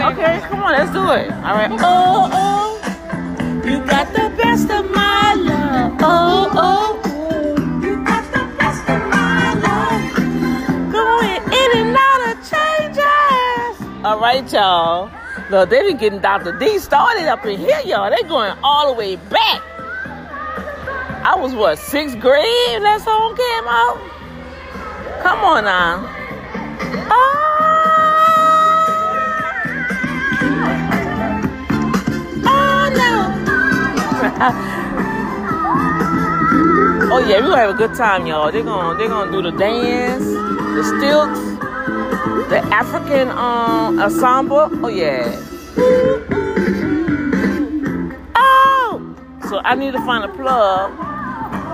Okay, 0.00 0.40
come 0.48 0.62
on, 0.64 0.72
let's 0.72 0.90
do 0.90 1.10
it. 1.12 1.30
All 1.30 1.54
right. 1.54 1.70
Oh, 1.80 2.28
oh, 2.32 3.62
you 3.64 3.78
got 3.86 4.12
the 4.12 4.34
best 4.36 4.68
of 4.70 4.90
my 4.90 5.34
love. 5.34 5.96
Oh, 6.00 6.50
oh, 6.54 7.80
you 7.82 8.04
got 8.04 8.24
the 8.32 8.44
best 8.58 8.88
of 8.88 9.00
my 9.08 9.54
love. 9.54 10.92
Going 10.92 11.42
in 11.52 11.70
and 11.78 11.96
out 11.96 12.30
of 12.30 12.36
changes. 12.50 14.04
All 14.04 14.18
right, 14.18 14.52
y'all. 14.52 15.10
Look, 15.50 15.70
they 15.70 15.82
been 15.82 15.98
getting 15.98 16.20
Dr. 16.20 16.58
D 16.58 16.78
started 16.80 17.28
up 17.28 17.46
in 17.46 17.60
here, 17.60 17.80
y'all. 17.84 18.10
They 18.10 18.22
going 18.28 18.56
all 18.64 18.92
the 18.92 18.98
way 18.98 19.16
back. 19.16 19.62
I 21.24 21.36
was 21.36 21.54
what 21.54 21.78
sixth 21.78 22.18
grade 22.18 22.44
when 22.72 22.82
that 22.82 23.02
song 23.02 23.36
came 23.36 23.68
out. 23.68 25.22
Come 25.22 25.40
on 25.40 25.64
now. 25.64 26.17
Oh, 26.80 27.10
oh 37.12 37.26
yeah, 37.28 37.36
we 37.36 37.42
gonna 37.48 37.56
have 37.56 37.70
a 37.70 37.74
good 37.74 37.94
time, 37.96 38.26
y'all. 38.26 38.52
They're 38.52 38.62
gonna 38.62 38.98
they're 38.98 39.08
gonna 39.08 39.32
do 39.32 39.42
the 39.42 39.56
dance, 39.56 40.24
the 40.24 40.84
stilts, 40.84 41.40
the 42.50 42.60
African 42.74 43.30
um 43.30 43.98
ensemble. 44.00 44.70
Oh 44.84 44.88
yeah. 44.88 45.40
Oh, 48.36 49.16
so 49.48 49.60
I 49.64 49.74
need 49.74 49.92
to 49.92 50.00
find 50.06 50.24
a 50.24 50.28
plug, 50.28 50.92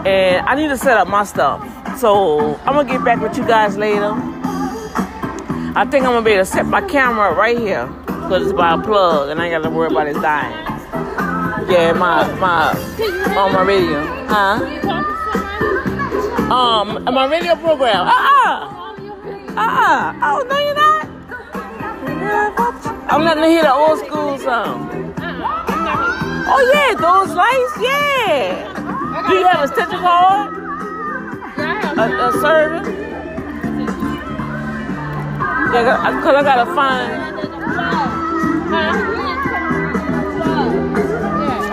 and 0.07 0.47
I 0.47 0.55
need 0.57 0.69
to 0.69 0.79
set 0.79 0.97
up 0.97 1.09
my 1.09 1.25
stuff. 1.25 1.63
So 1.99 2.57
I'm 2.67 2.75
gonna 2.75 2.89
get 2.89 3.05
back 3.05 3.21
with 3.21 3.37
you 3.39 3.47
guys 3.47 3.77
later. 3.77 4.34
I 5.77 5.85
think 5.85 6.05
I'm 6.05 6.13
gonna 6.13 6.25
be 6.25 6.31
able 6.33 6.43
to 6.45 6.47
set 6.51 6.67
my 6.67 6.81
camera 6.83 7.31
up 7.33 7.37
right 7.37 7.59
here 7.59 7.87
because 8.07 8.45
it's 8.45 8.53
by 8.53 8.75
a 8.75 8.79
plug, 8.81 9.31
and 9.31 9.41
I 9.43 9.51
gotta 9.51 9.69
worry 9.71 9.89
about 9.91 10.07
it 10.07 10.15
dying. 10.15 10.55
Yeah, 11.69 11.93
my 11.95 12.31
my 12.39 12.71
on 13.37 13.53
my 13.53 13.63
radio, 13.63 14.05
huh? 14.29 14.61
Um, 16.53 17.03
my 17.05 17.27
radio 17.27 17.57
program. 17.57 18.07
Uh 18.07 18.13
uh-uh. 18.13 18.71
uh. 19.57 19.61
Uh 19.61 20.13
Oh 20.23 20.45
no, 20.49 20.59
you're 20.61 20.75
not. 20.75 21.09
I'm 23.11 23.25
letting 23.25 23.43
her 23.43 23.49
hear 23.49 23.63
the 23.63 23.73
old 23.73 23.99
school 23.99 24.39
song. 24.39 25.15
Oh 26.47 26.71
yeah, 26.73 26.95
those 26.95 27.35
lights, 27.35 27.77
yeah. 27.83 28.71
Do 29.29 29.35
you 29.35 29.47
have 29.47 29.65
a 29.65 29.69
stitcher 29.69 29.99
card? 29.99 30.55
A, 31.99 32.29
a 32.29 32.33
service? 32.41 33.04
Yeah, 35.75 36.23
cause 36.23 36.35
I 36.37 36.43
gotta 36.45 36.67
find. 36.73 37.35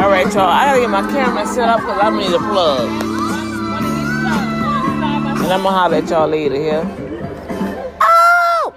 All 0.02 0.10
right, 0.10 0.34
y'all. 0.34 0.50
I 0.50 0.66
gotta 0.66 0.80
get 0.80 0.90
my 0.90 1.02
camera 1.12 1.46
set 1.46 1.70
up 1.70 1.82
because 1.82 2.00
I 2.02 2.10
need 2.10 2.34
a 2.34 2.40
plug. 2.40 2.90
And 5.44 5.54
I'm 5.54 5.62
gonna 5.62 5.70
holler 5.70 5.98
at 5.98 6.10
y'all 6.10 6.28
later 6.28 6.56
here. 6.56 6.82
Oh! 8.02 8.74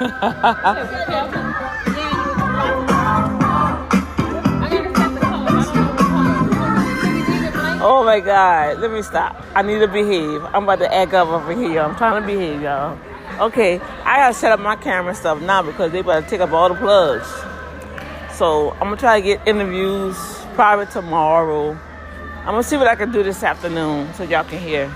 oh 0.00 1.40
Oh 7.86 8.02
my 8.02 8.18
God. 8.18 8.78
Let 8.78 8.90
me 8.90 9.02
stop. 9.02 9.44
I 9.54 9.60
need 9.60 9.80
to 9.80 9.88
behave. 9.88 10.42
I'm 10.42 10.62
about 10.62 10.78
to 10.78 10.92
act 10.92 11.12
up 11.12 11.28
over 11.28 11.52
here. 11.52 11.82
I'm 11.82 11.94
trying 11.96 12.22
to 12.22 12.26
behave, 12.26 12.62
y'all. 12.62 12.98
Okay, 13.40 13.78
I 14.04 14.16
gotta 14.16 14.32
set 14.32 14.52
up 14.52 14.60
my 14.60 14.74
camera 14.74 15.14
stuff 15.14 15.42
now 15.42 15.62
because 15.62 15.92
they 15.92 15.98
about 15.98 16.24
to 16.24 16.30
take 16.30 16.40
up 16.40 16.50
all 16.52 16.70
the 16.70 16.76
plugs. 16.76 17.28
So 18.32 18.70
I'm 18.72 18.88
gonna 18.88 18.96
try 18.96 19.20
to 19.20 19.26
get 19.26 19.46
interviews 19.46 20.16
probably 20.54 20.86
tomorrow. 20.86 21.78
I'm 22.38 22.46
gonna 22.46 22.62
see 22.62 22.78
what 22.78 22.86
I 22.86 22.94
can 22.94 23.12
do 23.12 23.22
this 23.22 23.42
afternoon 23.42 24.14
so 24.14 24.24
y'all 24.24 24.44
can 24.44 24.60
hear. 24.60 24.90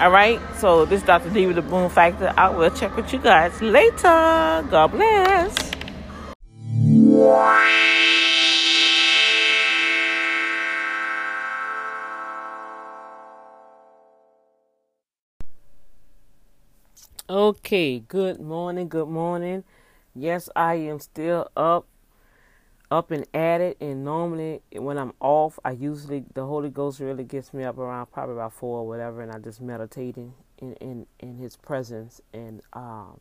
All 0.00 0.10
right. 0.10 0.40
So 0.56 0.86
this 0.86 1.02
is 1.02 1.06
Dr. 1.06 1.28
D 1.28 1.46
with 1.46 1.56
the 1.56 1.62
Boom 1.62 1.90
Factor. 1.90 2.32
I 2.38 2.48
will 2.48 2.70
check 2.70 2.96
with 2.96 3.12
you 3.12 3.18
guys 3.18 3.60
later. 3.60 4.64
God 4.70 4.90
bless. 4.90 5.72
Okay, 17.30 18.00
good 18.00 18.40
morning, 18.40 18.88
good 18.88 19.08
morning. 19.08 19.62
Yes, 20.12 20.48
I 20.56 20.74
am 20.74 20.98
still 20.98 21.48
up, 21.56 21.86
up 22.90 23.12
and 23.12 23.24
at 23.32 23.60
it. 23.60 23.76
And 23.80 24.04
normally, 24.04 24.60
when 24.72 24.98
I'm 24.98 25.12
off, 25.20 25.58
I 25.64 25.70
usually 25.70 26.24
the 26.34 26.44
Holy 26.44 26.68
Ghost 26.68 26.98
really 26.98 27.22
gets 27.22 27.54
me 27.54 27.62
up 27.62 27.78
around 27.78 28.06
probably 28.06 28.34
about 28.34 28.52
four 28.52 28.80
or 28.80 28.88
whatever, 28.88 29.22
and 29.22 29.30
I 29.30 29.38
just 29.38 29.60
meditating 29.60 30.34
in 30.58 30.74
in 30.74 31.06
in 31.20 31.38
His 31.38 31.56
presence, 31.56 32.20
and 32.34 32.60
um, 32.72 33.20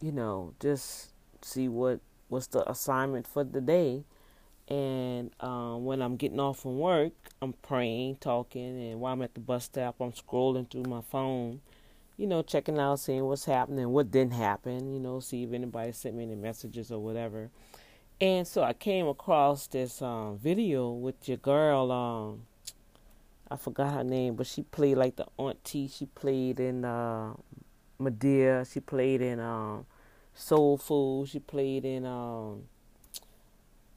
you 0.00 0.12
know, 0.12 0.54
just 0.60 1.10
see 1.42 1.68
what 1.68 2.00
what's 2.28 2.46
the 2.46 2.68
assignment 2.70 3.26
for 3.26 3.42
the 3.42 3.60
day. 3.60 4.04
And 4.68 5.32
um, 5.40 5.84
when 5.84 6.00
I'm 6.00 6.16
getting 6.16 6.38
off 6.40 6.60
from 6.60 6.78
work, 6.78 7.12
I'm 7.42 7.52
praying, 7.54 8.16
talking, 8.20 8.90
and 8.90 9.00
while 9.00 9.12
I'm 9.12 9.22
at 9.22 9.34
the 9.34 9.40
bus 9.40 9.64
stop, 9.64 9.96
I'm 10.00 10.12
scrolling 10.12 10.70
through 10.70 10.84
my 10.84 11.02
phone 11.02 11.60
you 12.22 12.28
know, 12.28 12.40
checking 12.40 12.78
out, 12.78 13.00
seeing 13.00 13.24
what's 13.24 13.46
happening, 13.46 13.88
what 13.88 14.12
didn't 14.12 14.34
happen, 14.34 14.94
you 14.94 15.00
know, 15.00 15.18
see 15.18 15.42
if 15.42 15.52
anybody 15.52 15.90
sent 15.90 16.14
me 16.14 16.22
any 16.22 16.36
messages 16.36 16.92
or 16.92 17.00
whatever. 17.00 17.50
And 18.20 18.46
so 18.46 18.62
I 18.62 18.74
came 18.74 19.08
across 19.08 19.66
this 19.66 20.00
um, 20.00 20.38
video 20.38 20.92
with 20.92 21.28
your 21.28 21.38
girl, 21.38 21.90
um, 21.90 22.42
I 23.50 23.56
forgot 23.56 23.92
her 23.94 24.04
name, 24.04 24.36
but 24.36 24.46
she 24.46 24.62
played 24.62 24.98
like 24.98 25.16
the 25.16 25.26
auntie. 25.36 25.88
She 25.88 26.06
played 26.06 26.60
in 26.60 26.84
uh, 26.84 27.34
Madea. 28.00 28.72
She 28.72 28.78
played 28.78 29.20
in 29.20 29.40
um, 29.40 29.84
Soul 30.32 30.78
Food. 30.78 31.28
She 31.28 31.40
played 31.40 31.84
in, 31.84 32.06
um, 32.06 32.62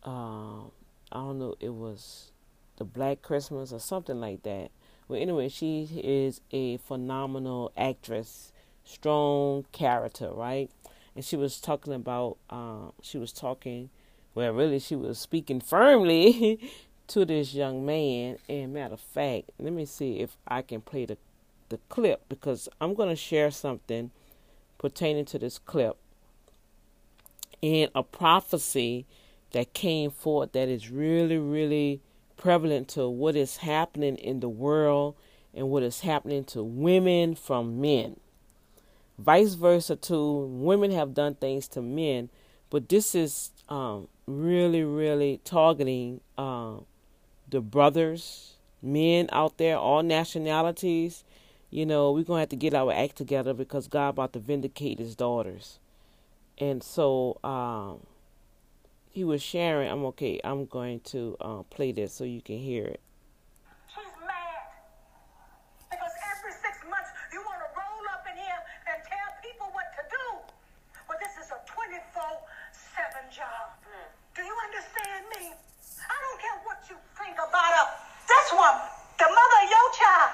uh, 0.03 0.63
I 1.11 1.13
don't 1.13 1.37
know, 1.37 1.53
it 1.59 1.75
was 1.75 2.31
the 2.77 2.85
Black 2.85 3.21
Christmas 3.21 3.71
or 3.71 3.79
something 3.79 4.19
like 4.19 4.41
that. 4.41 4.71
Well, 5.07 5.21
anyway, 5.21 5.49
she 5.49 5.87
is 6.03 6.41
a 6.51 6.77
phenomenal 6.77 7.71
actress, 7.77 8.51
strong 8.83 9.65
character, 9.71 10.31
right? 10.31 10.69
And 11.15 11.23
she 11.23 11.35
was 11.35 11.61
talking 11.61 11.93
about, 11.93 12.37
um, 12.49 12.93
she 13.01 13.17
was 13.17 13.31
talking, 13.31 13.89
well, 14.33 14.51
really, 14.51 14.79
she 14.79 14.95
was 14.95 15.19
speaking 15.19 15.61
firmly 15.61 16.71
to 17.07 17.25
this 17.25 17.53
young 17.53 17.85
man. 17.85 18.37
And 18.49 18.73
matter 18.73 18.95
of 18.95 18.99
fact, 18.99 19.51
let 19.59 19.73
me 19.73 19.85
see 19.85 20.19
if 20.19 20.37
I 20.47 20.61
can 20.61 20.81
play 20.81 21.05
the, 21.05 21.17
the 21.69 21.79
clip 21.89 22.27
because 22.27 22.67
I'm 22.81 22.93
going 22.93 23.09
to 23.09 23.15
share 23.15 23.51
something 23.51 24.11
pertaining 24.77 25.25
to 25.25 25.39
this 25.39 25.59
clip 25.59 25.97
and 27.65 27.89
a 27.95 28.03
prophecy 28.03 29.05
that 29.51 29.73
came 29.73 30.11
forth 30.11 30.51
that 30.51 30.67
is 30.69 30.89
really, 30.91 31.37
really 31.37 32.01
prevalent 32.37 32.87
to 32.89 33.07
what 33.09 33.35
is 33.35 33.57
happening 33.57 34.15
in 34.17 34.39
the 34.39 34.49
world 34.49 35.15
and 35.53 35.69
what 35.69 35.83
is 35.83 36.01
happening 36.01 36.43
to 36.43 36.63
women 36.63 37.35
from 37.35 37.79
men. 37.79 38.19
Vice 39.17 39.53
versa, 39.53 39.95
too. 39.95 40.45
Women 40.51 40.91
have 40.91 41.13
done 41.13 41.35
things 41.35 41.67
to 41.69 41.81
men, 41.81 42.29
but 42.69 42.89
this 42.89 43.15
is 43.15 43.51
um, 43.69 44.07
really, 44.27 44.83
really 44.83 45.39
targeting 45.45 46.19
uh, 46.37 46.75
the 47.49 47.61
brothers, 47.61 48.55
men 48.81 49.29
out 49.31 49.57
there, 49.57 49.77
all 49.77 50.03
nationalities. 50.03 51.23
You 51.69 51.85
know, 51.85 52.11
we're 52.11 52.23
gonna 52.23 52.41
have 52.41 52.49
to 52.49 52.55
get 52.57 52.73
our 52.73 52.91
act 52.91 53.15
together 53.15 53.53
because 53.53 53.87
God 53.87 54.09
about 54.09 54.33
to 54.33 54.39
vindicate 54.39 54.99
His 54.99 55.15
daughters, 55.15 55.79
and 56.57 56.83
so. 56.83 57.39
Um, 57.43 58.05
he 59.15 59.23
was 59.23 59.39
sharing. 59.39 59.87
I'm 59.87 60.03
okay. 60.11 60.43
I'm 60.43 60.67
going 60.67 60.99
to 61.15 61.39
uh, 61.39 61.63
play 61.71 61.95
this 61.95 62.11
so 62.11 62.27
you 62.27 62.43
can 62.43 62.59
hear 62.59 62.83
it. 62.83 62.99
She's 63.87 64.11
mad 64.19 64.67
because 65.87 66.11
every 66.35 66.51
six 66.51 66.83
months 66.83 67.15
you 67.31 67.39
want 67.47 67.63
to 67.63 67.69
roll 67.79 68.03
up 68.11 68.27
in 68.27 68.35
here 68.35 68.59
and 68.91 68.99
tell 69.07 69.29
people 69.39 69.71
what 69.71 69.87
to 69.95 70.03
do. 70.11 70.25
But 71.07 71.23
this 71.23 71.31
is 71.39 71.47
a 71.47 71.63
24/7 71.63 73.31
job. 73.31 73.79
Do 74.35 74.43
you 74.43 74.55
understand 74.67 75.23
me? 75.31 75.55
I 76.11 76.17
don't 76.19 76.39
care 76.43 76.59
what 76.67 76.83
you 76.91 76.99
think 77.15 77.39
about 77.39 77.71
her. 77.71 77.87
This 78.27 78.47
one, 78.51 78.83
the 79.15 79.31
mother 79.31 79.59
of 79.63 79.69
your 79.71 79.87
child, 79.95 80.31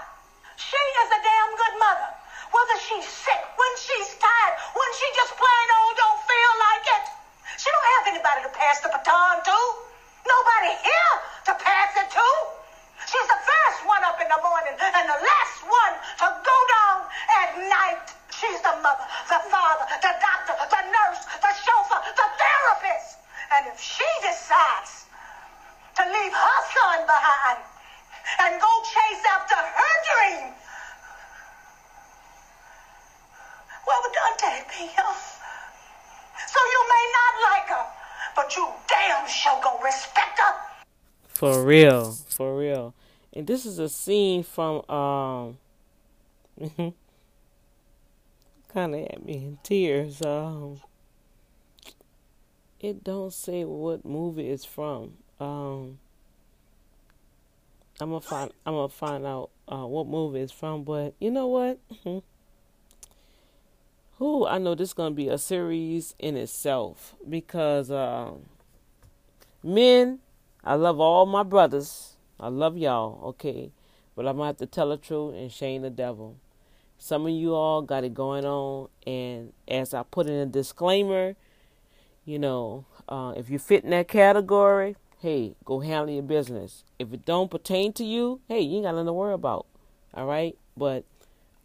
she 0.58 0.82
is 1.06 1.10
a 1.14 1.22
damn 1.22 1.54
good 1.54 1.76
mother. 1.78 2.10
Whether 2.50 2.78
she's 2.82 3.06
sick, 3.06 3.42
when 3.46 3.74
she's 3.78 4.10
tired, 4.18 4.56
when 4.74 4.90
she 4.98 5.06
just 5.14 5.38
plain 5.38 5.68
old 5.70 5.94
don't 6.02 6.22
feel 6.26 6.54
like 6.66 6.86
it. 6.90 6.91
She 7.62 7.70
don't 7.70 7.90
have 8.02 8.06
anybody 8.10 8.42
to 8.42 8.50
pass 8.58 8.82
the 8.82 8.90
baton 8.90 9.38
to. 9.46 9.58
Nobody 10.26 10.74
here 10.82 11.16
to 11.46 11.54
pass 11.62 11.94
it 11.94 12.10
to. 12.10 12.28
She's 13.06 13.30
the 13.30 13.38
first 13.38 13.86
one 13.86 14.02
up 14.02 14.18
in 14.18 14.26
the 14.34 14.42
morning 14.42 14.74
and 14.82 15.06
the 15.06 15.22
last 15.22 15.62
one 15.62 15.94
to 16.26 16.28
go 16.42 16.58
down 16.74 17.06
at 17.38 17.50
night. 17.70 18.18
She's 18.34 18.62
the 18.66 18.74
mother, 18.82 19.06
the 19.30 19.38
father, 19.54 19.86
the 20.02 20.14
doctor, 20.18 20.58
the 20.58 20.84
nurse, 20.90 21.22
the 21.38 21.54
chauffeur, 21.54 22.02
the 22.18 22.28
therapist. 22.34 23.22
And 23.54 23.70
if 23.70 23.78
she 23.78 24.10
decides 24.26 25.06
to 25.98 26.04
leave 26.10 26.34
her 26.34 26.60
son 26.74 27.06
behind 27.06 27.62
and 28.42 28.58
go 28.58 28.74
chase 28.90 29.22
after 29.38 29.54
her 29.54 29.96
dream, 30.10 30.50
where 33.86 34.00
would 34.02 34.14
Dante 34.18 34.66
be, 34.66 34.90
y'all? 37.70 37.88
but 38.36 38.56
you 38.56 38.68
damn 38.88 39.28
sure 39.28 39.60
gonna 39.64 39.84
respect 39.84 40.40
her. 40.40 40.54
For 41.28 41.64
real, 41.64 42.12
for 42.30 42.58
real. 42.58 42.94
And 43.34 43.48
this 43.48 43.66
is 43.66 43.80
a 43.80 43.90
scene 43.90 44.44
from 44.44 44.90
um 44.90 45.58
kind 48.74 48.96
of 48.96 49.02
had 49.02 49.26
me 49.26 49.34
in 49.34 49.58
tears. 49.64 50.22
Um 50.22 50.82
it 52.80 53.04
don't 53.04 53.34
say 53.34 53.64
what 53.64 54.06
movie 54.06 54.50
it's 54.50 54.66
from. 54.66 55.14
Um 55.40 56.00
I'm 58.00 58.10
gonna 58.10 58.22
find 58.22 58.52
I'm 58.66 58.74
gonna 58.74 58.90
find 58.90 59.26
out 59.26 59.50
uh, 59.68 59.86
what 59.86 60.08
movie 60.08 60.42
it's 60.42 60.52
from, 60.52 60.84
but 60.84 61.14
you 61.20 61.32
know 61.32 61.48
what? 61.48 61.80
Who 64.22 64.46
I 64.46 64.60
know 64.60 64.76
this 64.76 64.90
is 64.90 64.94
gonna 64.94 65.16
be 65.16 65.30
a 65.30 65.38
series 65.40 66.14
in 66.20 66.38
itself 66.38 67.16
because 67.28 67.90
um, 67.90 68.44
men, 69.64 70.20
I 70.64 70.76
love 70.76 71.00
all 71.00 71.26
my 71.26 71.42
brothers. 71.42 72.18
I 72.40 72.50
love 72.50 72.78
y'all, 72.78 73.20
okay, 73.30 73.72
but 74.16 74.28
I'm 74.28 74.36
gonna 74.36 74.46
have 74.46 74.58
to 74.58 74.68
tell 74.68 74.90
the 74.90 74.98
truth 74.98 75.34
and 75.34 75.52
shame 75.52 75.82
the 75.82 75.90
devil. 75.90 76.36
Some 77.00 77.26
of 77.26 77.32
you 77.32 77.56
all 77.56 77.82
got 77.82 78.04
it 78.04 78.14
going 78.14 78.46
on, 78.46 78.90
and 79.08 79.54
as 79.68 79.92
I 79.92 80.04
put 80.04 80.28
in 80.28 80.34
a 80.34 80.46
disclaimer, 80.46 81.36
you 82.24 82.38
know, 82.38 82.86
uh, 83.10 83.34
if 83.36 83.50
you 83.50 83.58
fit 83.58 83.84
in 83.84 83.90
that 83.90 84.08
category, 84.08 84.98
hey, 85.18 85.56
go 85.66 85.80
handle 85.80 86.14
your 86.14 86.22
business. 86.22 86.84
If 87.00 87.12
it 87.12 87.26
don't 87.26 87.50
pertain 87.50 87.92
to 87.94 88.04
you, 88.04 88.40
hey, 88.48 88.62
you 88.62 88.76
ain't 88.76 88.86
got 88.86 88.92
nothing 88.92 89.08
to 89.08 89.14
worry 89.14 89.34
about. 89.34 89.66
All 90.14 90.28
right, 90.28 90.56
but 90.78 91.06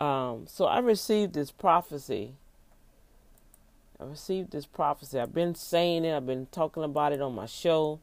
um, 0.00 0.46
so 0.48 0.64
I 0.64 0.78
received 0.78 1.34
this 1.34 1.50
prophecy 1.50 2.36
I 4.00 4.04
received 4.04 4.50
this 4.50 4.66
prophecy. 4.66 5.18
I've 5.18 5.32
been 5.32 5.54
saying 5.54 6.04
it, 6.04 6.14
I've 6.14 6.26
been 6.26 6.46
talking 6.52 6.82
about 6.82 7.12
it 7.12 7.22
on 7.22 7.34
my 7.34 7.46
show. 7.46 8.00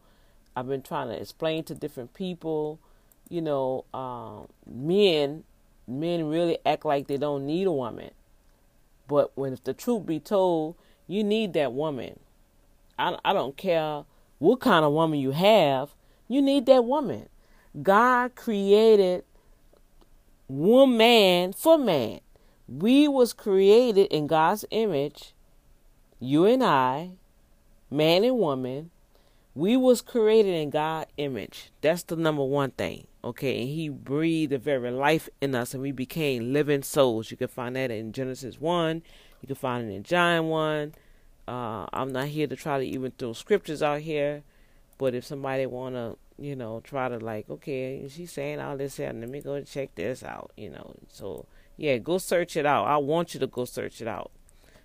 I've 0.56 0.68
been 0.68 0.82
trying 0.82 1.10
to 1.10 1.20
explain 1.20 1.64
to 1.66 1.76
different 1.76 2.14
people, 2.14 2.80
you 3.30 3.42
know, 3.42 3.86
um, 3.94 4.48
men 4.66 5.44
men 5.88 6.30
really 6.30 6.58
act 6.66 6.86
like 6.86 7.08
they 7.08 7.18
don't 7.18 7.46
need 7.46 7.68
a 7.68 7.72
woman. 7.72 8.12
But 9.08 9.32
when 9.36 9.54
if 9.54 9.64
the 9.64 9.74
truth 9.74 10.06
be 10.06 10.20
told, 10.20 10.76
you 11.08 11.24
need 11.24 11.54
that 11.54 11.74
woman. 11.74 12.20
I 12.98 13.18
I 13.24 13.34
don't 13.34 13.58
care 13.58 14.06
what 14.40 14.60
kind 14.60 14.86
of 14.86 14.94
woman 14.94 15.20
you 15.20 15.32
have, 15.32 15.94
you 16.28 16.42
need 16.42 16.66
that 16.68 16.86
woman. 16.86 17.30
God 17.82 18.36
created 18.36 19.24
woman 20.48 21.54
for 21.54 21.78
man. 21.78 22.20
We 22.68 23.08
was 23.08 23.34
created 23.34 24.08
in 24.08 24.28
God's 24.28 24.66
image 24.72 25.34
you 26.24 26.46
and 26.46 26.64
I, 26.64 27.12
man 27.92 28.24
and 28.24 28.38
woman, 28.38 28.92
we 29.54 29.76
was 29.76 30.02
created 30.02 30.56
in 30.56 30.70
God's 30.70 31.12
image. 31.18 31.72
That's 31.82 32.04
the 32.04 32.16
number 32.16 32.44
one 32.44 32.72
thing. 32.72 33.08
Okay, 33.26 33.62
and 33.62 33.70
He 33.70 33.90
breathed 33.90 34.54
the 34.54 34.58
very 34.58 34.90
life 34.92 35.28
in 35.42 35.54
us, 35.54 35.74
and 35.74 35.84
we 35.84 35.92
became 35.92 36.54
living 36.54 36.82
souls. 36.82 37.30
You 37.30 37.38
can 37.38 37.50
find 37.50 37.76
that 37.76 37.92
in 37.92 38.14
Genesis 38.14 38.60
one. 38.60 39.04
You 39.42 39.48
can 39.48 39.56
find 39.56 39.90
it 39.90 39.94
in 39.94 40.04
John 40.04 40.48
one. 40.48 40.94
Uh, 41.46 41.88
I'm 41.92 42.14
not 42.14 42.28
here 42.28 42.48
to 42.48 42.56
try 42.56 42.80
to 42.80 42.86
even 42.86 43.12
throw 43.12 43.34
scriptures 43.34 43.84
out 43.84 44.00
here, 44.00 44.44
but 44.98 45.14
if 45.14 45.26
somebody 45.26 45.66
wanna, 45.66 46.16
you 46.40 46.56
know, 46.56 46.80
try 46.80 47.10
to 47.10 47.18
like, 47.18 47.50
okay, 47.50 48.08
she's 48.08 48.32
saying 48.32 48.62
all 48.62 48.78
this 48.78 48.96
here, 48.96 49.12
let 49.14 49.30
me 49.30 49.42
go 49.42 49.62
check 49.62 49.94
this 49.96 50.24
out, 50.24 50.52
you 50.56 50.70
know. 50.70 50.96
So 51.10 51.48
yeah, 51.76 51.98
go 51.98 52.18
search 52.18 52.56
it 52.56 52.66
out. 52.66 52.86
I 52.86 52.96
want 52.98 53.34
you 53.34 53.42
to 53.42 53.48
go 53.48 53.66
search 53.66 54.02
it 54.02 54.08
out 54.08 54.32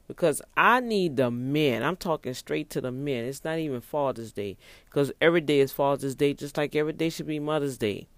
because 0.08 0.40
I 0.56 0.80
need 0.80 1.16
the 1.16 1.30
men. 1.30 1.82
I'm 1.82 1.96
talking 1.96 2.34
straight 2.34 2.70
to 2.70 2.80
the 2.80 2.90
men. 2.90 3.24
It's 3.24 3.44
not 3.44 3.58
even 3.58 3.82
Father's 3.82 4.32
Day 4.32 4.56
because 4.86 5.12
every 5.20 5.42
day 5.42 5.60
is 5.60 5.70
Father's 5.70 6.14
Day, 6.14 6.34
just 6.34 6.56
like 6.56 6.74
every 6.74 6.94
day 6.94 7.10
should 7.10 7.26
be 7.26 7.38
Mother's 7.38 7.78
Day. 7.78 8.08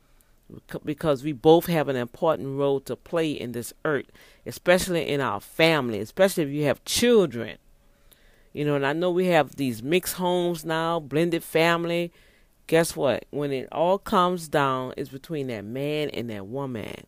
Because 0.85 1.23
we 1.23 1.33
both 1.33 1.67
have 1.67 1.89
an 1.89 1.97
important 1.97 2.59
role 2.59 2.81
to 2.81 2.97
play 2.97 3.31
in 3.31 3.53
this 3.53 3.73
earth, 3.85 4.07
especially 4.47 5.07
in 5.07 5.21
our 5.21 5.41
family, 5.41 6.01
especially 6.01 6.45
if 6.45 6.49
you 6.49 6.65
have 6.65 6.85
children. 6.85 7.59
You 8.53 8.65
know, 8.65 8.75
and 8.75 8.87
I 8.87 8.93
know 8.93 9.11
we 9.13 9.27
have 9.27 9.57
these 9.57 9.81
mixed 9.81 10.15
homes 10.15 10.65
now, 10.65 10.99
blended 10.99 11.45
family. 11.45 12.13
Guess 12.67 12.97
what? 12.97 13.27
When 13.31 13.53
it 13.53 13.69
all 13.71 13.99
comes 13.99 14.49
down, 14.49 14.95
it's 14.97 15.11
between 15.11 15.47
that 15.49 15.65
man 15.65 16.11
and 16.11 16.31
that 16.31 16.47
woman 16.47 17.07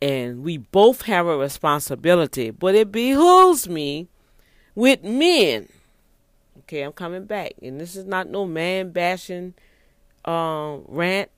and 0.00 0.42
we 0.42 0.58
both 0.58 1.02
have 1.02 1.26
a 1.26 1.36
responsibility, 1.36 2.50
but 2.50 2.74
it 2.74 2.92
behooves 2.92 3.68
me 3.68 4.08
with 4.74 5.02
men. 5.02 5.68
Okay, 6.60 6.82
I'm 6.82 6.92
coming 6.92 7.24
back, 7.24 7.54
and 7.62 7.80
this 7.80 7.96
is 7.96 8.04
not 8.04 8.28
no 8.28 8.46
man 8.46 8.90
bashing 8.90 9.54
um, 10.24 10.84
rant. 10.86 11.30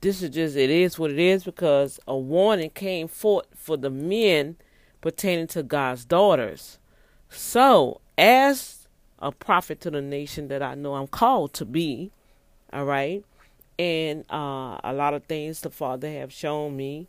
This 0.00 0.22
is 0.22 0.30
just 0.30 0.56
it 0.56 0.70
is 0.70 0.98
what 0.98 1.12
it 1.12 1.18
is 1.18 1.44
because 1.44 2.00
a 2.08 2.16
warning 2.16 2.70
came 2.70 3.06
forth 3.06 3.46
for 3.54 3.76
the 3.76 3.90
men 3.90 4.56
pertaining 5.00 5.46
to 5.48 5.62
God's 5.62 6.04
daughters. 6.04 6.78
So, 7.28 8.00
as 8.18 8.88
a 9.20 9.30
prophet 9.30 9.80
to 9.82 9.90
the 9.90 10.02
nation 10.02 10.48
that 10.48 10.62
I 10.62 10.74
know 10.74 10.94
I'm 10.94 11.06
called 11.06 11.52
to 11.54 11.64
be, 11.64 12.10
all 12.72 12.84
right, 12.84 13.24
and 13.78 14.24
uh, 14.30 14.78
a 14.82 14.92
lot 14.92 15.14
of 15.14 15.24
things 15.24 15.60
the 15.60 15.70
Father 15.70 16.10
have 16.10 16.32
shown 16.32 16.76
me 16.76 17.06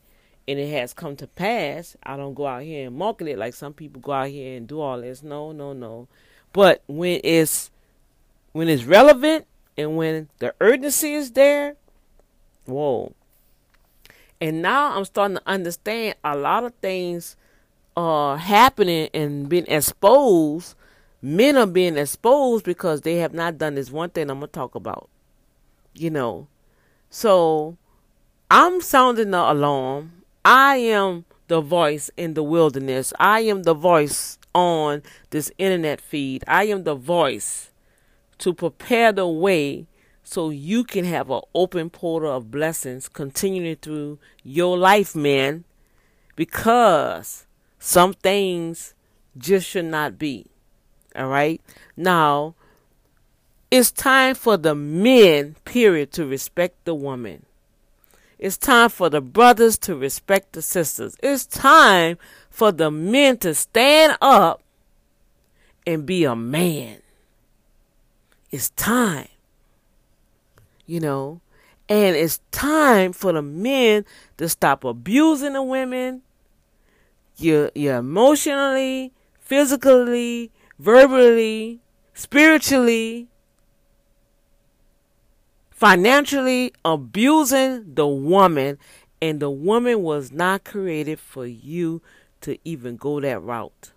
and 0.48 0.60
it 0.60 0.72
has 0.72 0.94
come 0.94 1.16
to 1.18 1.28
pass, 1.28 1.96
I 2.04 2.18
don't 2.18 2.34
go 2.34 2.48
out 2.48 2.64
here 2.64 2.88
and 2.88 2.96
market 2.96 3.28
it 3.28 3.38
like 3.38 3.54
some 3.54 3.74
people 3.74 4.02
go 4.02 4.12
out 4.12 4.28
here 4.28 4.58
and 4.58 4.68
do 4.68 4.82
all 4.82 5.00
this. 5.00 5.24
No, 5.24 5.52
no, 5.52 5.74
no. 5.74 6.08
But 6.52 6.84
when 6.88 7.22
it's 7.24 7.72
when 8.52 8.70
it's 8.70 8.84
relevant 8.84 9.48
and 9.78 9.96
when 9.96 10.30
the 10.40 10.54
urgency 10.60 11.14
is 11.14 11.32
there, 11.32 11.76
whoa. 12.66 13.14
And 14.40 14.62
now 14.62 14.98
I'm 14.98 15.06
starting 15.06 15.38
to 15.38 15.44
understand 15.46 16.16
a 16.24 16.38
lot 16.38 16.66
of 16.66 16.74
things 16.76 17.38
are 17.96 18.38
happening 18.38 19.10
and 19.14 19.48
being 19.48 19.68
exposed. 19.68 20.76
Men 21.22 21.56
are 21.56 21.66
being 21.66 21.98
exposed 21.98 22.66
because 22.66 23.02
they 23.02 23.16
have 23.18 23.34
not 23.34 23.58
done 23.58 23.76
this 23.76 23.90
one 23.90 24.10
thing 24.10 24.30
I'm 24.30 24.40
gonna 24.40 24.48
talk 24.48 24.76
about. 24.76 25.10
You 25.94 26.10
know. 26.10 26.48
So 27.10 27.78
I'm 28.52 28.82
sounding 28.82 29.32
the 29.32 29.52
alarm 29.52 30.23
I 30.46 30.76
am 30.78 31.26
the 31.48 31.62
voice 31.62 32.10
in 32.18 32.34
the 32.34 32.44
wilderness. 32.44 33.14
I 33.20 33.42
am 33.42 33.64
the 33.64 33.74
voice 33.74 34.38
on 34.54 35.04
this 35.30 35.52
internet 35.58 36.02
feed. 36.02 36.44
I 36.48 36.66
am 36.66 36.84
the 36.84 36.96
voice 36.96 37.72
to 38.40 38.54
prepare 38.54 39.12
the 39.12 39.28
way 39.28 39.88
so 40.24 40.50
you 40.50 40.84
can 40.84 41.06
have 41.06 41.30
an 41.30 41.42
open 41.54 41.90
portal 41.90 42.36
of 42.36 42.52
blessings 42.52 43.08
continuing 43.08 43.76
through 43.78 44.20
your 44.44 44.78
life, 44.78 45.16
man. 45.16 45.64
Because 46.36 47.46
some 47.80 48.14
things 48.14 48.94
just 49.38 49.68
should 49.68 49.86
not 49.86 50.18
be. 50.18 50.48
All 51.16 51.28
right? 51.28 51.62
Now, 51.96 52.56
it's 53.70 53.92
time 53.92 54.36
for 54.36 54.58
the 54.58 54.76
men, 54.76 55.56
period, 55.66 56.12
to 56.14 56.26
respect 56.26 56.86
the 56.86 56.96
woman. 56.96 57.46
It's 58.44 58.58
time 58.58 58.90
for 58.90 59.10
the 59.10 59.22
brothers 59.22 59.78
to 59.78 59.96
respect 59.96 60.52
the 60.52 60.62
sisters. 60.62 61.16
It's 61.24 61.46
time 61.46 62.18
for 62.50 62.74
the 62.74 62.92
men 62.92 63.38
to 63.38 63.56
stand 63.56 64.18
up 64.20 64.62
and 65.88 66.06
be 66.06 66.26
a 66.26 66.36
man. 66.36 66.98
It's 68.52 68.72
time. 68.72 69.30
You 70.86 71.00
know, 71.00 71.40
and 71.88 72.18
it's 72.18 72.42
time 72.52 73.14
for 73.14 73.32
the 73.32 73.42
men 73.42 74.04
to 74.36 74.50
stop 74.50 74.84
abusing 74.84 75.54
the 75.54 75.64
women. 75.64 76.22
You 77.38 77.72
you 77.74 77.92
emotionally, 77.92 79.14
physically, 79.40 80.52
verbally, 80.78 81.80
spiritually, 82.14 83.30
financially 85.84 86.72
abusing 86.86 87.94
the 87.96 88.08
woman, 88.08 88.78
and 89.22 89.42
the 89.42 89.50
woman 89.50 90.02
was 90.02 90.32
not 90.32 90.64
created 90.64 91.20
for 91.20 91.46
you 91.46 92.02
to 92.40 92.58
even 92.64 92.96
go 92.96 93.20
that 93.20 93.44
route. 93.44 93.92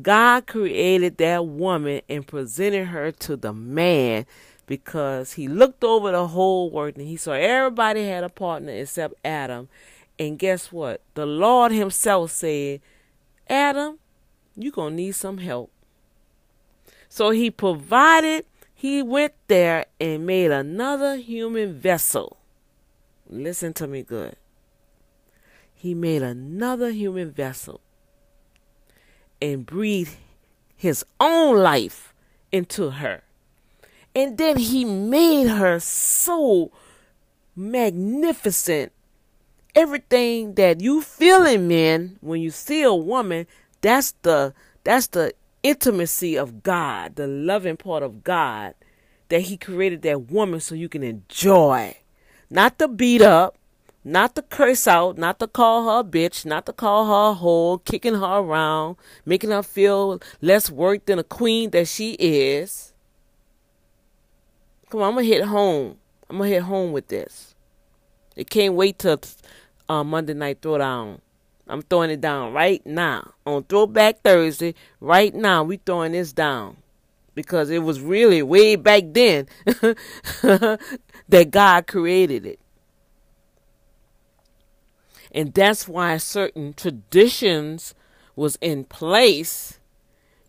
God 0.00 0.46
created 0.46 1.18
that 1.18 1.44
woman 1.44 2.00
and 2.08 2.26
presented 2.26 2.86
her 2.86 3.12
to 3.12 3.36
the 3.36 3.52
man 3.52 4.24
because 4.64 5.34
he 5.34 5.48
looked 5.48 5.84
over 5.84 6.12
the 6.12 6.28
whole 6.28 6.70
world 6.70 6.96
and 6.96 7.06
he 7.06 7.18
saw 7.18 7.32
everybody 7.32 8.06
had 8.06 8.24
a 8.24 8.30
partner 8.30 8.72
except 8.72 9.12
Adam. 9.22 9.68
And 10.18 10.38
guess 10.38 10.72
what? 10.72 11.02
The 11.12 11.26
Lord 11.26 11.72
Himself 11.72 12.30
said, 12.30 12.80
Adam, 13.50 13.98
you're 14.56 14.72
going 14.72 14.92
to 14.92 14.96
need 14.96 15.12
some 15.12 15.36
help. 15.36 15.70
So 17.10 17.32
He 17.32 17.50
provided 17.50 18.46
he 18.80 19.02
went 19.02 19.34
there 19.46 19.84
and 20.00 20.26
made 20.26 20.50
another 20.50 21.16
human 21.16 21.78
vessel. 21.78 22.38
Listen 23.28 23.74
to 23.74 23.86
me 23.86 24.02
good. 24.02 24.36
He 25.74 25.92
made 25.92 26.22
another 26.22 26.88
human 26.90 27.30
vessel 27.30 27.82
and 29.38 29.66
breathed 29.66 30.16
his 30.74 31.04
own 31.20 31.58
life 31.58 32.14
into 32.50 32.88
her. 32.88 33.22
And 34.14 34.38
then 34.38 34.56
he 34.56 34.86
made 34.86 35.48
her 35.48 35.78
so 35.78 36.72
magnificent. 37.54 38.92
Everything 39.74 40.54
that 40.54 40.80
you 40.80 41.02
feel 41.02 41.44
in 41.44 41.68
men 41.68 42.16
when 42.22 42.40
you 42.40 42.50
see 42.50 42.82
a 42.82 42.94
woman, 42.94 43.46
that's 43.82 44.12
the 44.22 44.54
that's 44.84 45.08
the 45.08 45.34
intimacy 45.62 46.36
of 46.36 46.62
God, 46.62 47.16
the 47.16 47.26
loving 47.26 47.76
part 47.76 48.02
of 48.02 48.24
God 48.24 48.74
that 49.28 49.42
he 49.42 49.56
created 49.56 50.02
that 50.02 50.30
woman 50.30 50.60
so 50.60 50.74
you 50.74 50.88
can 50.88 51.02
enjoy. 51.02 51.96
Not 52.50 52.78
to 52.78 52.88
beat 52.88 53.22
up, 53.22 53.56
not 54.04 54.34
to 54.34 54.42
curse 54.42 54.88
out, 54.88 55.18
not 55.18 55.38
to 55.38 55.46
call 55.46 55.84
her 55.84 56.00
a 56.00 56.04
bitch, 56.04 56.44
not 56.44 56.66
to 56.66 56.72
call 56.72 57.06
her 57.06 57.32
a 57.32 57.40
whore, 57.40 57.84
kicking 57.84 58.14
her 58.14 58.38
around, 58.38 58.96
making 59.24 59.50
her 59.50 59.62
feel 59.62 60.20
less 60.40 60.70
worth 60.70 61.04
than 61.06 61.18
a 61.18 61.24
queen 61.24 61.70
that 61.70 61.86
she 61.86 62.12
is. 62.14 62.92
Come 64.88 65.02
on, 65.02 65.08
I'm 65.10 65.14
gonna 65.14 65.26
hit 65.26 65.44
home. 65.44 65.96
I'm 66.28 66.38
gonna 66.38 66.48
hit 66.48 66.62
home 66.62 66.92
with 66.92 67.08
this. 67.08 67.54
It 68.34 68.50
can't 68.50 68.74
wait 68.74 68.98
till 68.98 69.20
uh, 69.88 70.02
Monday 70.02 70.34
night 70.34 70.60
throwdown. 70.60 71.20
I'm 71.70 71.82
throwing 71.82 72.10
it 72.10 72.20
down 72.20 72.52
right 72.52 72.84
now 72.84 73.34
on 73.46 73.62
Throwback 73.62 74.22
Thursday. 74.22 74.74
Right 75.00 75.32
now, 75.32 75.62
we 75.62 75.76
throwing 75.76 76.12
this 76.12 76.32
down 76.32 76.78
because 77.32 77.70
it 77.70 77.84
was 77.84 78.00
really 78.00 78.42
way 78.42 78.74
back 78.74 79.04
then 79.12 79.46
that 79.64 81.48
God 81.50 81.86
created 81.86 82.44
it. 82.44 82.58
And 85.30 85.54
that's 85.54 85.86
why 85.86 86.16
certain 86.16 86.74
traditions 86.74 87.94
was 88.34 88.58
in 88.60 88.82
place 88.82 89.78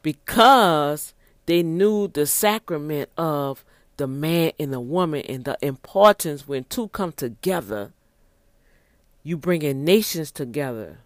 because 0.02 1.14
they 1.46 1.62
knew 1.62 2.08
the 2.08 2.26
sacrament 2.26 3.12
of 3.16 3.64
the 3.98 4.08
man 4.08 4.54
and 4.60 4.74
the 4.74 4.80
woman 4.80 5.22
and 5.30 5.46
the 5.46 5.56
importance 5.62 6.48
when 6.48 6.64
two 6.64 6.88
come 6.88 7.12
together. 7.12 7.92
You 9.22 9.38
bringing 9.38 9.86
nations 9.86 10.32
together 10.32 10.98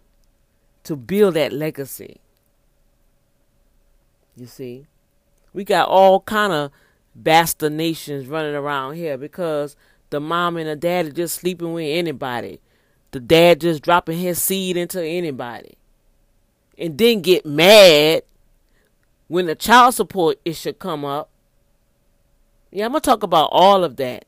to 0.86 0.96
build 0.96 1.34
that 1.34 1.52
legacy. 1.52 2.20
You 4.36 4.46
see, 4.46 4.86
we 5.52 5.64
got 5.64 5.88
all 5.88 6.20
kind 6.20 6.52
of 6.52 6.70
bastard 7.14 7.72
nations 7.72 8.26
running 8.26 8.54
around 8.54 8.94
here 8.94 9.16
because 9.16 9.76
the 10.10 10.20
mom 10.20 10.56
and 10.56 10.68
the 10.68 10.76
dad 10.76 11.06
are 11.06 11.12
just 11.12 11.36
sleeping 11.36 11.72
with 11.72 11.86
anybody. 11.86 12.60
The 13.12 13.20
dad 13.20 13.60
just 13.60 13.82
dropping 13.82 14.18
his 14.18 14.42
seed 14.42 14.76
into 14.76 15.02
anybody. 15.02 15.78
And 16.76 16.98
then 16.98 17.22
get 17.22 17.46
mad 17.46 18.22
when 19.28 19.46
the 19.46 19.54
child 19.54 19.94
support 19.94 20.38
issue 20.44 20.72
come 20.72 21.04
up 21.04 21.30
yeah, 22.76 22.84
I'm 22.84 22.92
gonna 22.92 23.00
talk 23.00 23.22
about 23.22 23.48
all 23.52 23.84
of 23.84 23.96
that. 23.96 24.26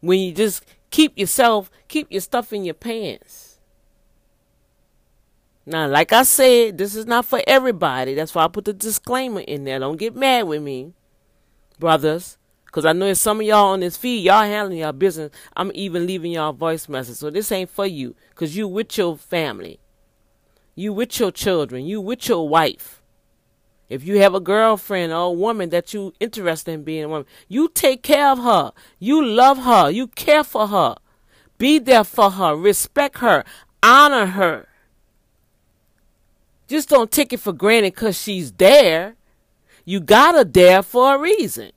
When 0.00 0.18
you 0.18 0.32
just 0.32 0.62
keep 0.90 1.16
yourself, 1.18 1.70
keep 1.88 2.10
your 2.10 2.20
stuff 2.20 2.52
in 2.52 2.64
your 2.64 2.74
pants. 2.74 3.51
Now, 5.64 5.86
like 5.86 6.12
I 6.12 6.24
said, 6.24 6.78
this 6.78 6.96
is 6.96 7.06
not 7.06 7.24
for 7.24 7.40
everybody. 7.46 8.14
That's 8.14 8.34
why 8.34 8.44
I 8.44 8.48
put 8.48 8.64
the 8.64 8.72
disclaimer 8.72 9.40
in 9.40 9.64
there. 9.64 9.78
Don't 9.78 9.96
get 9.96 10.16
mad 10.16 10.46
with 10.46 10.62
me, 10.62 10.92
brothers. 11.78 12.38
Because 12.66 12.86
I 12.86 12.94
know 12.94 13.04
there's 13.04 13.20
some 13.20 13.38
of 13.38 13.46
y'all 13.46 13.72
on 13.72 13.80
this 13.80 13.98
feed, 13.98 14.24
y'all 14.24 14.44
handling 14.44 14.78
y'all 14.78 14.92
business. 14.92 15.30
I'm 15.54 15.70
even 15.74 16.06
leaving 16.06 16.32
y'all 16.32 16.54
voice 16.54 16.88
message. 16.88 17.16
So 17.16 17.28
this 17.28 17.52
ain't 17.52 17.68
for 17.68 17.86
you. 17.86 18.16
Because 18.30 18.56
you 18.56 18.66
with 18.66 18.96
your 18.96 19.18
family. 19.18 19.78
You 20.74 20.94
with 20.94 21.20
your 21.20 21.30
children. 21.30 21.84
You 21.84 22.00
with 22.00 22.28
your 22.28 22.48
wife. 22.48 23.02
If 23.90 24.04
you 24.06 24.20
have 24.20 24.34
a 24.34 24.40
girlfriend 24.40 25.12
or 25.12 25.26
a 25.26 25.30
woman 25.30 25.68
that 25.68 25.92
you 25.92 26.14
interested 26.18 26.72
in 26.72 26.82
being 26.82 27.04
a 27.04 27.08
woman, 27.08 27.26
you 27.46 27.68
take 27.68 28.02
care 28.02 28.30
of 28.30 28.38
her. 28.38 28.72
You 28.98 29.22
love 29.22 29.58
her. 29.58 29.90
You 29.90 30.06
care 30.06 30.42
for 30.42 30.68
her. 30.68 30.96
Be 31.58 31.78
there 31.78 32.04
for 32.04 32.30
her. 32.30 32.56
Respect 32.56 33.18
her. 33.18 33.44
Honor 33.82 34.24
her. 34.24 34.66
Just 36.72 36.88
don't 36.88 37.10
take 37.10 37.34
it 37.34 37.40
for 37.40 37.52
granted 37.52 37.92
because 37.92 38.18
she's 38.18 38.50
there. 38.50 39.14
You 39.84 40.00
got 40.00 40.34
her 40.34 40.42
there 40.42 40.82
for 40.82 41.14
a 41.14 41.18
reason. 41.18 41.70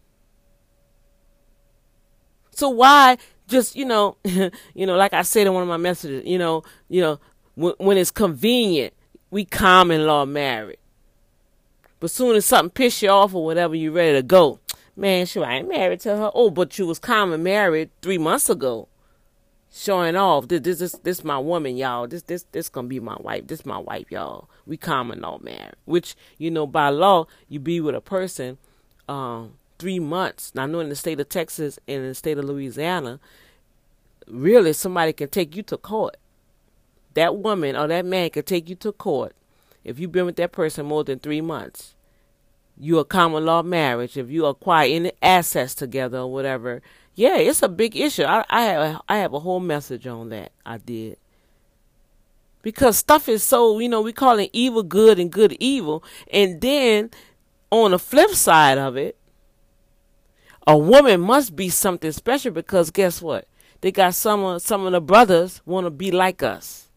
So 2.51 2.69
why 2.69 3.17
just, 3.49 3.75
you 3.75 3.83
know, 3.83 4.15
you 4.23 4.85
know, 4.85 4.95
like 4.95 5.11
I 5.11 5.23
said 5.23 5.47
in 5.47 5.53
one 5.53 5.63
of 5.63 5.67
my 5.67 5.75
messages, 5.75 6.25
you 6.25 6.37
know, 6.37 6.63
you 6.87 7.01
know, 7.01 7.19
when, 7.55 7.73
when 7.77 7.97
it's 7.97 8.09
convenient, 8.09 8.93
we 9.31 9.43
common 9.43 10.07
law 10.07 10.23
married. 10.23 10.77
But 11.99 12.09
soon 12.09 12.37
as 12.37 12.45
something 12.45 12.69
piss 12.69 13.01
you 13.01 13.09
off 13.09 13.35
or 13.35 13.43
whatever, 13.43 13.75
you 13.75 13.91
ready 13.91 14.13
to 14.13 14.23
go. 14.23 14.61
Man, 14.95 15.25
sure, 15.25 15.43
I 15.43 15.55
ain't 15.55 15.67
married 15.67 15.99
to 16.01 16.15
her. 16.15 16.31
Oh, 16.33 16.49
but 16.49 16.79
you 16.79 16.87
was 16.87 16.99
common 16.99 17.43
married 17.43 17.89
three 18.01 18.17
months 18.17 18.49
ago. 18.49 18.87
Showing 19.77 20.15
off. 20.15 20.47
This 20.47 20.61
this 20.61 20.79
this, 20.79 20.93
this 21.03 21.23
my 21.25 21.37
woman, 21.37 21.75
y'all. 21.75 22.07
This 22.07 22.21
this 22.21 22.45
this 22.53 22.69
gonna 22.69 22.87
be 22.87 23.01
my 23.01 23.17
wife. 23.19 23.47
This 23.47 23.65
my 23.65 23.77
wife, 23.77 24.09
y'all. 24.09 24.49
We 24.65 24.77
common 24.77 25.19
law 25.19 25.37
married. 25.39 25.75
Which, 25.83 26.15
you 26.37 26.49
know, 26.49 26.65
by 26.65 26.87
law, 26.87 27.27
you 27.49 27.59
be 27.59 27.81
with 27.81 27.93
a 27.93 27.99
person 27.99 28.57
um 29.09 29.55
three 29.77 29.99
months. 29.99 30.55
Now 30.55 30.63
I 30.63 30.67
know 30.67 30.79
in 30.79 30.87
the 30.87 30.95
state 30.95 31.19
of 31.19 31.27
Texas 31.27 31.77
and 31.89 31.97
in 32.03 32.07
the 32.07 32.15
state 32.15 32.37
of 32.37 32.45
Louisiana, 32.45 33.19
really 34.27 34.71
somebody 34.71 35.11
can 35.11 35.27
take 35.27 35.57
you 35.57 35.63
to 35.63 35.75
court. 35.75 36.15
That 37.13 37.35
woman 37.35 37.75
or 37.75 37.87
that 37.87 38.05
man 38.05 38.29
can 38.29 38.43
take 38.43 38.69
you 38.69 38.75
to 38.75 38.93
court 38.93 39.35
if 39.83 39.99
you've 39.99 40.13
been 40.13 40.25
with 40.25 40.37
that 40.37 40.53
person 40.53 40.85
more 40.85 41.03
than 41.03 41.19
three 41.19 41.41
months 41.41 41.95
you 42.77 42.99
a 42.99 43.05
common 43.05 43.45
law 43.45 43.63
marriage, 43.63 44.17
if 44.17 44.29
you 44.29 44.45
acquire 44.45 44.89
any 44.89 45.11
assets 45.21 45.75
together 45.75 46.19
or 46.19 46.31
whatever, 46.31 46.81
yeah, 47.15 47.37
it's 47.37 47.63
a 47.63 47.69
big 47.69 47.95
issue. 47.95 48.23
I, 48.23 48.45
I 48.49 48.61
have 48.63 49.01
I 49.07 49.17
have 49.17 49.33
a 49.33 49.39
whole 49.39 49.61
message 49.61 50.05
on 50.05 50.29
that. 50.29 50.51
I 50.65 50.77
did. 50.77 51.17
Because 52.61 52.97
stuff 52.97 53.29
is 53.29 53.43
so, 53.43 53.79
you 53.79 53.87
know, 53.87 54.01
we 54.01 54.11
call 54.11 54.39
it 54.39 54.49
evil 54.51 54.83
good 54.83 55.19
and 55.19 55.31
good 55.31 55.55
evil. 55.59 56.03
And 56.31 56.59
then 56.61 57.11
on 57.69 57.91
the 57.91 57.99
flip 57.99 58.31
side 58.31 58.77
of 58.77 58.97
it, 58.97 59.15
a 60.67 60.77
woman 60.77 61.21
must 61.21 61.55
be 61.55 61.69
something 61.69 62.11
special 62.11 62.51
because 62.51 62.89
guess 62.89 63.21
what? 63.21 63.47
They 63.81 63.91
got 63.91 64.15
some 64.15 64.43
of 64.43 64.61
some 64.61 64.85
of 64.85 64.91
the 64.91 65.01
brothers 65.01 65.61
want 65.65 65.85
to 65.85 65.91
be 65.91 66.11
like 66.11 66.43
us. 66.43 66.89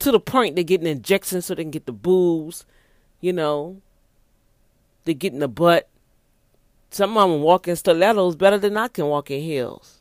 To 0.00 0.12
the 0.12 0.20
point 0.20 0.56
they're 0.56 0.64
getting 0.64 0.86
injections 0.86 1.46
so 1.46 1.54
they 1.54 1.62
can 1.62 1.70
get 1.70 1.86
the 1.86 1.92
boobs, 1.92 2.66
you 3.20 3.32
know, 3.32 3.80
to 5.06 5.14
get 5.14 5.32
in 5.32 5.38
the 5.38 5.48
butt. 5.48 5.88
Some 6.90 7.16
of 7.16 7.30
them 7.30 7.42
walk 7.42 7.68
in 7.68 7.76
stilettos 7.76 8.36
better 8.36 8.58
than 8.58 8.76
I 8.76 8.88
can 8.88 9.06
walk 9.06 9.30
in 9.30 9.42
heels. 9.42 9.98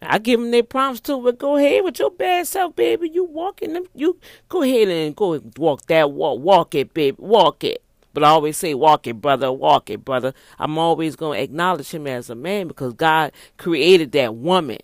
I 0.00 0.18
give 0.18 0.38
them 0.38 0.50
their 0.50 0.62
prompts 0.62 1.00
too, 1.00 1.20
but 1.22 1.38
go 1.38 1.56
ahead 1.56 1.82
with 1.82 1.98
your 1.98 2.10
bad 2.10 2.46
self, 2.46 2.76
baby. 2.76 3.10
You 3.12 3.24
walking 3.24 3.72
them, 3.72 3.84
you 3.94 4.18
go 4.48 4.62
ahead 4.62 4.88
and 4.88 5.16
go 5.16 5.40
walk 5.56 5.86
that 5.86 6.12
walk, 6.12 6.40
walk 6.40 6.74
it, 6.74 6.94
baby, 6.94 7.16
walk 7.18 7.64
it. 7.64 7.82
But 8.14 8.24
I 8.24 8.28
always 8.28 8.56
say, 8.56 8.74
walk 8.74 9.06
it, 9.06 9.20
brother, 9.20 9.52
walk 9.52 9.90
it, 9.90 10.04
brother. 10.04 10.34
I'm 10.58 10.78
always 10.78 11.16
going 11.16 11.38
to 11.38 11.42
acknowledge 11.42 11.90
him 11.90 12.06
as 12.06 12.30
a 12.30 12.34
man 12.34 12.68
because 12.68 12.94
God 12.94 13.32
created 13.56 14.12
that 14.12 14.34
woman. 14.34 14.78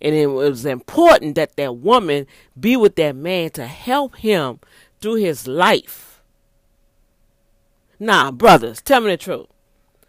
And 0.00 0.14
it 0.14 0.26
was 0.26 0.66
important 0.66 1.34
that 1.36 1.56
that 1.56 1.76
woman 1.76 2.26
be 2.58 2.76
with 2.76 2.96
that 2.96 3.16
man 3.16 3.50
to 3.50 3.66
help 3.66 4.16
him 4.16 4.60
through 5.00 5.16
his 5.16 5.46
life. 5.46 6.22
Nah, 7.98 8.30
brothers, 8.30 8.82
tell 8.82 9.00
me 9.00 9.10
the 9.10 9.16
truth. 9.16 9.46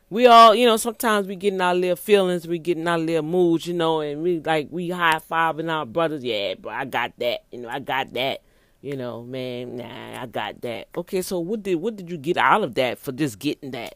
We 0.10 0.26
all, 0.26 0.56
you 0.56 0.66
know, 0.66 0.78
sometimes 0.78 1.28
we 1.28 1.36
get 1.36 1.54
in 1.54 1.60
our 1.60 1.76
little 1.76 1.98
feelings, 1.98 2.48
we 2.48 2.60
get 2.60 2.78
in 2.78 2.88
our 2.88 2.98
little 2.98 3.24
moods, 3.24 3.68
you 3.68 3.74
know, 3.74 4.00
and 4.00 4.22
we 4.22 4.40
like 4.40 4.70
we 4.72 4.90
high 4.90 5.20
fiving 5.20 5.70
our 5.70 5.86
brothers. 5.86 6.24
Yeah, 6.24 6.54
bro, 6.56 6.72
I 6.72 6.86
got 6.86 7.12
that. 7.20 7.44
You 7.52 7.60
know, 7.60 7.70
I 7.70 7.80
got 7.80 8.14
that. 8.14 8.42
You 8.82 8.96
know, 8.96 9.24
man, 9.24 9.78
nah, 9.78 10.22
I 10.22 10.26
got 10.28 10.62
that. 10.62 10.88
Okay, 10.96 11.22
so 11.22 11.40
what 11.40 11.64
did 11.64 11.76
what 11.76 11.98
did 11.98 12.10
you 12.10 12.18
get 12.18 12.38
out 12.38 12.64
of 12.64 12.76
that 12.76 13.00
for 13.00 13.12
just 13.12 13.38
getting 13.38 13.72
that? 13.72 13.96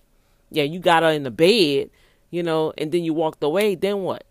Yeah, 0.49 0.63
you 0.63 0.79
got 0.79 1.03
her 1.03 1.11
in 1.11 1.23
the 1.23 1.31
bed, 1.31 1.89
you 2.29 2.43
know, 2.43 2.73
and 2.77 2.91
then 2.91 3.05
you 3.05 3.13
walked 3.13 3.41
away. 3.41 3.75
Then 3.75 3.99
what? 3.99 4.25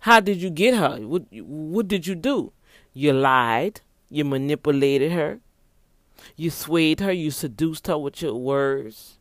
How 0.00 0.18
did 0.18 0.42
you 0.42 0.50
get 0.50 0.74
her? 0.74 0.96
What 1.06 1.26
what 1.30 1.86
did 1.86 2.08
you 2.08 2.16
do? 2.16 2.52
You 2.92 3.12
lied. 3.12 3.82
You 4.10 4.24
manipulated 4.24 5.12
her. 5.12 5.38
You 6.36 6.50
swayed 6.50 7.00
her, 7.00 7.12
you 7.12 7.30
seduced 7.30 7.86
her 7.86 7.98
with 7.98 8.20
your 8.20 8.34
words. 8.34 9.18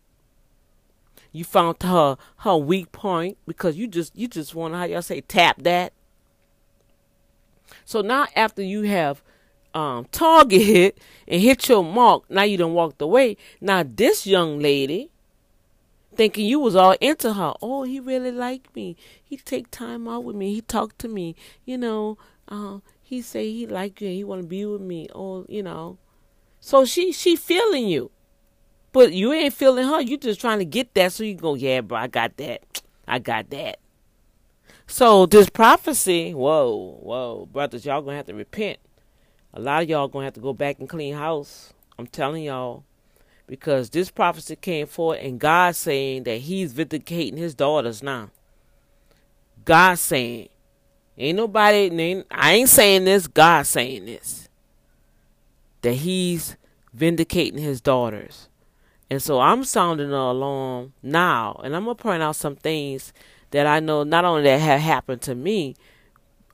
You 1.31 1.43
found 1.43 1.81
her 1.83 2.17
her 2.37 2.57
weak 2.57 2.91
point 2.91 3.37
because 3.47 3.77
you 3.77 3.87
just 3.87 4.15
you 4.15 4.27
just 4.27 4.53
want 4.53 4.73
to 4.73 4.77
how 4.79 4.83
y'all 4.85 5.01
say 5.01 5.21
tap 5.21 5.61
that. 5.63 5.93
So 7.85 8.01
now 8.01 8.27
after 8.35 8.61
you 8.61 8.83
have 8.83 9.23
um 9.73 10.05
targeted 10.11 10.99
and 11.27 11.41
hit 11.41 11.69
your 11.69 11.83
mark, 11.83 12.29
now 12.29 12.43
you 12.43 12.57
don't 12.57 12.73
walked 12.73 13.01
away. 13.01 13.37
Now 13.61 13.83
this 13.83 14.27
young 14.27 14.59
lady 14.59 15.09
thinking 16.15 16.45
you 16.45 16.59
was 16.59 16.75
all 16.75 16.95
into 16.99 17.33
her. 17.33 17.53
Oh, 17.61 17.83
he 17.83 17.99
really 17.99 18.31
liked 18.31 18.75
me. 18.75 18.97
He 19.23 19.37
take 19.37 19.71
time 19.71 20.07
out 20.07 20.23
with 20.23 20.35
me. 20.35 20.53
He 20.53 20.61
talked 20.61 20.99
to 20.99 21.07
me. 21.07 21.35
You 21.65 21.77
know, 21.77 22.17
uh, 22.49 22.79
he 23.01 23.21
say 23.21 23.51
he 23.51 23.65
like 23.65 24.01
you 24.01 24.07
and 24.07 24.15
he 24.17 24.23
want 24.23 24.41
to 24.41 24.47
be 24.47 24.65
with 24.65 24.81
me. 24.81 25.07
Oh, 25.15 25.45
you 25.47 25.63
know. 25.63 25.97
So 26.59 26.85
she 26.85 27.11
she 27.11 27.35
feeling 27.35 27.87
you. 27.87 28.11
But 28.91 29.13
you 29.13 29.31
ain't 29.31 29.53
feeling 29.53 29.87
her. 29.87 30.01
You 30.01 30.17
just 30.17 30.41
trying 30.41 30.59
to 30.59 30.65
get 30.65 30.93
that 30.95 31.13
so 31.13 31.23
you 31.23 31.35
go, 31.35 31.55
yeah, 31.55 31.81
bro, 31.81 31.97
I 31.97 32.07
got 32.07 32.37
that. 32.37 32.81
I 33.07 33.19
got 33.19 33.49
that. 33.51 33.79
So 34.87 35.25
this 35.25 35.49
prophecy, 35.49 36.33
whoa, 36.33 36.99
whoa, 37.01 37.47
brothers, 37.51 37.85
y'all 37.85 38.01
gonna 38.01 38.17
have 38.17 38.25
to 38.25 38.33
repent. 38.33 38.79
A 39.53 39.59
lot 39.59 39.83
of 39.83 39.89
y'all 39.89 40.07
gonna 40.07 40.25
have 40.25 40.33
to 40.33 40.41
go 40.41 40.53
back 40.53 40.79
and 40.79 40.89
clean 40.89 41.13
house. 41.13 41.73
I'm 41.97 42.07
telling 42.07 42.43
y'all. 42.43 42.83
Because 43.47 43.89
this 43.89 44.09
prophecy 44.09 44.55
came 44.55 44.87
forth 44.87 45.19
and 45.21 45.39
God 45.39 45.75
saying 45.75 46.23
that 46.23 46.37
he's 46.37 46.71
vindicating 46.71 47.37
his 47.37 47.53
daughters 47.53 48.01
now. 48.01 48.31
God 49.65 49.95
saying. 49.95 50.49
Ain't 51.17 51.35
nobody 51.35 51.77
ain't, 51.77 52.25
I 52.31 52.53
ain't 52.53 52.69
saying 52.69 53.03
this, 53.03 53.27
God 53.27 53.65
saying 53.65 54.05
this. 54.05 54.47
That 55.81 55.93
he's 55.93 56.55
vindicating 56.93 57.59
his 57.59 57.81
daughters. 57.81 58.47
And 59.11 59.21
so 59.21 59.41
I'm 59.41 59.65
sounding 59.65 60.07
an 60.07 60.13
alarm 60.13 60.93
now, 61.03 61.59
and 61.65 61.75
I'm 61.75 61.83
gonna 61.83 61.95
point 61.95 62.23
out 62.23 62.37
some 62.37 62.55
things 62.55 63.11
that 63.49 63.67
I 63.67 63.81
know 63.81 64.03
not 64.03 64.23
only 64.23 64.43
that 64.43 64.61
have 64.61 64.79
happened 64.79 65.21
to 65.23 65.35
me, 65.35 65.75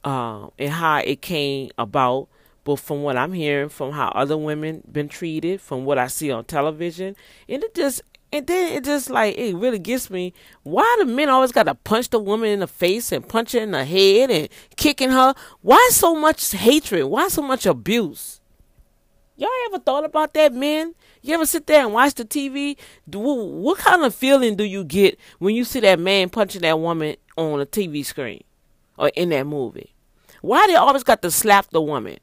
uh, 0.04 0.48
and 0.58 0.72
how 0.72 0.98
it 0.98 1.22
came 1.22 1.70
about, 1.78 2.30
but 2.64 2.78
from 2.78 3.04
what 3.04 3.16
I'm 3.16 3.32
hearing, 3.32 3.70
from 3.70 3.92
how 3.92 4.08
other 4.08 4.36
women 4.36 4.82
been 4.92 5.08
treated, 5.08 5.62
from 5.62 5.86
what 5.86 6.00
I 6.00 6.08
see 6.08 6.32
on 6.32 6.46
television, 6.46 7.16
and 7.48 7.64
it 7.64 7.76
just 7.76 8.02
and 8.34 8.48
then 8.48 8.74
it 8.74 8.84
just 8.84 9.12
like 9.12 9.38
it 9.38 9.56
really 9.56 9.78
gets 9.78 10.10
me. 10.10 10.34
Why 10.64 10.96
the 10.98 11.06
men 11.06 11.30
always 11.30 11.52
got 11.52 11.64
to 11.68 11.76
punch 11.76 12.10
the 12.10 12.18
woman 12.18 12.50
in 12.50 12.62
the 12.62 12.68
face 12.68 13.12
and 13.12 13.30
punch 13.30 13.52
her 13.52 13.60
in 13.60 13.70
the 13.70 13.86
head 13.86 14.32
and 14.32 14.50
kicking 14.78 15.12
her? 15.12 15.36
Why 15.62 15.90
so 15.92 16.16
much 16.16 16.52
hatred? 16.54 17.06
Why 17.06 17.28
so 17.28 17.44
much 17.44 17.68
abuse? 17.68 18.37
Y'all 19.40 19.50
ever 19.68 19.78
thought 19.78 20.04
about 20.04 20.34
that, 20.34 20.52
man? 20.52 20.96
You 21.22 21.36
ever 21.36 21.46
sit 21.46 21.68
there 21.68 21.84
and 21.84 21.94
watch 21.94 22.16
the 22.16 22.26
TV? 22.26 22.76
Do, 23.08 23.20
what 23.20 23.78
kind 23.78 24.04
of 24.04 24.16
feeling 24.16 24.56
do 24.56 24.64
you 24.64 24.84
get 24.84 25.20
when 25.38 25.54
you 25.54 25.64
see 25.64 25.80
that 25.82 26.00
man 26.00 26.30
punching 26.30 26.64
that 26.64 26.80
woman 26.80 27.18
on 27.38 27.62
a 27.62 27.66
TV 27.68 28.04
screen 28.04 28.44
or 28.98 29.10
in 29.10 29.30
that 29.30 29.46
movie? 29.46 29.94
Why 30.42 30.66
they 30.66 30.74
always 30.74 31.04
got 31.04 31.22
to 31.22 31.30
slap 31.30 31.70
the 31.70 31.82
woman? 31.82 32.18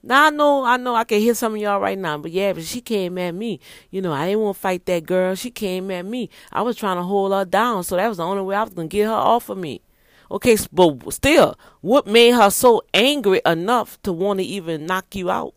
Now 0.00 0.26
I 0.26 0.30
know, 0.30 0.64
I 0.64 0.76
know, 0.76 0.94
I 0.94 1.02
can 1.02 1.20
hear 1.20 1.34
some 1.34 1.56
of 1.56 1.60
y'all 1.60 1.80
right 1.80 1.98
now, 1.98 2.16
but 2.16 2.30
yeah, 2.30 2.52
but 2.52 2.62
she 2.62 2.80
came 2.80 3.18
at 3.18 3.34
me. 3.34 3.58
You 3.90 4.00
know, 4.00 4.12
I 4.12 4.26
didn't 4.26 4.42
want 4.42 4.56
to 4.56 4.60
fight 4.60 4.86
that 4.86 5.06
girl. 5.06 5.34
She 5.34 5.50
came 5.50 5.90
at 5.90 6.06
me. 6.06 6.30
I 6.52 6.62
was 6.62 6.76
trying 6.76 6.96
to 6.96 7.02
hold 7.02 7.32
her 7.32 7.44
down, 7.44 7.82
so 7.82 7.96
that 7.96 8.08
was 8.08 8.18
the 8.18 8.24
only 8.24 8.42
way 8.42 8.54
I 8.54 8.62
was 8.62 8.72
gonna 8.72 8.88
get 8.88 9.06
her 9.06 9.12
off 9.12 9.48
of 9.48 9.58
me. 9.58 9.82
Okay, 10.30 10.56
but 10.72 11.12
still, 11.12 11.58
what 11.80 12.06
made 12.06 12.32
her 12.32 12.50
so 12.50 12.82
angry 12.94 13.40
enough 13.44 14.00
to 14.02 14.12
want 14.12 14.38
to 14.38 14.44
even 14.44 14.86
knock 14.86 15.14
you 15.16 15.30
out? 15.30 15.54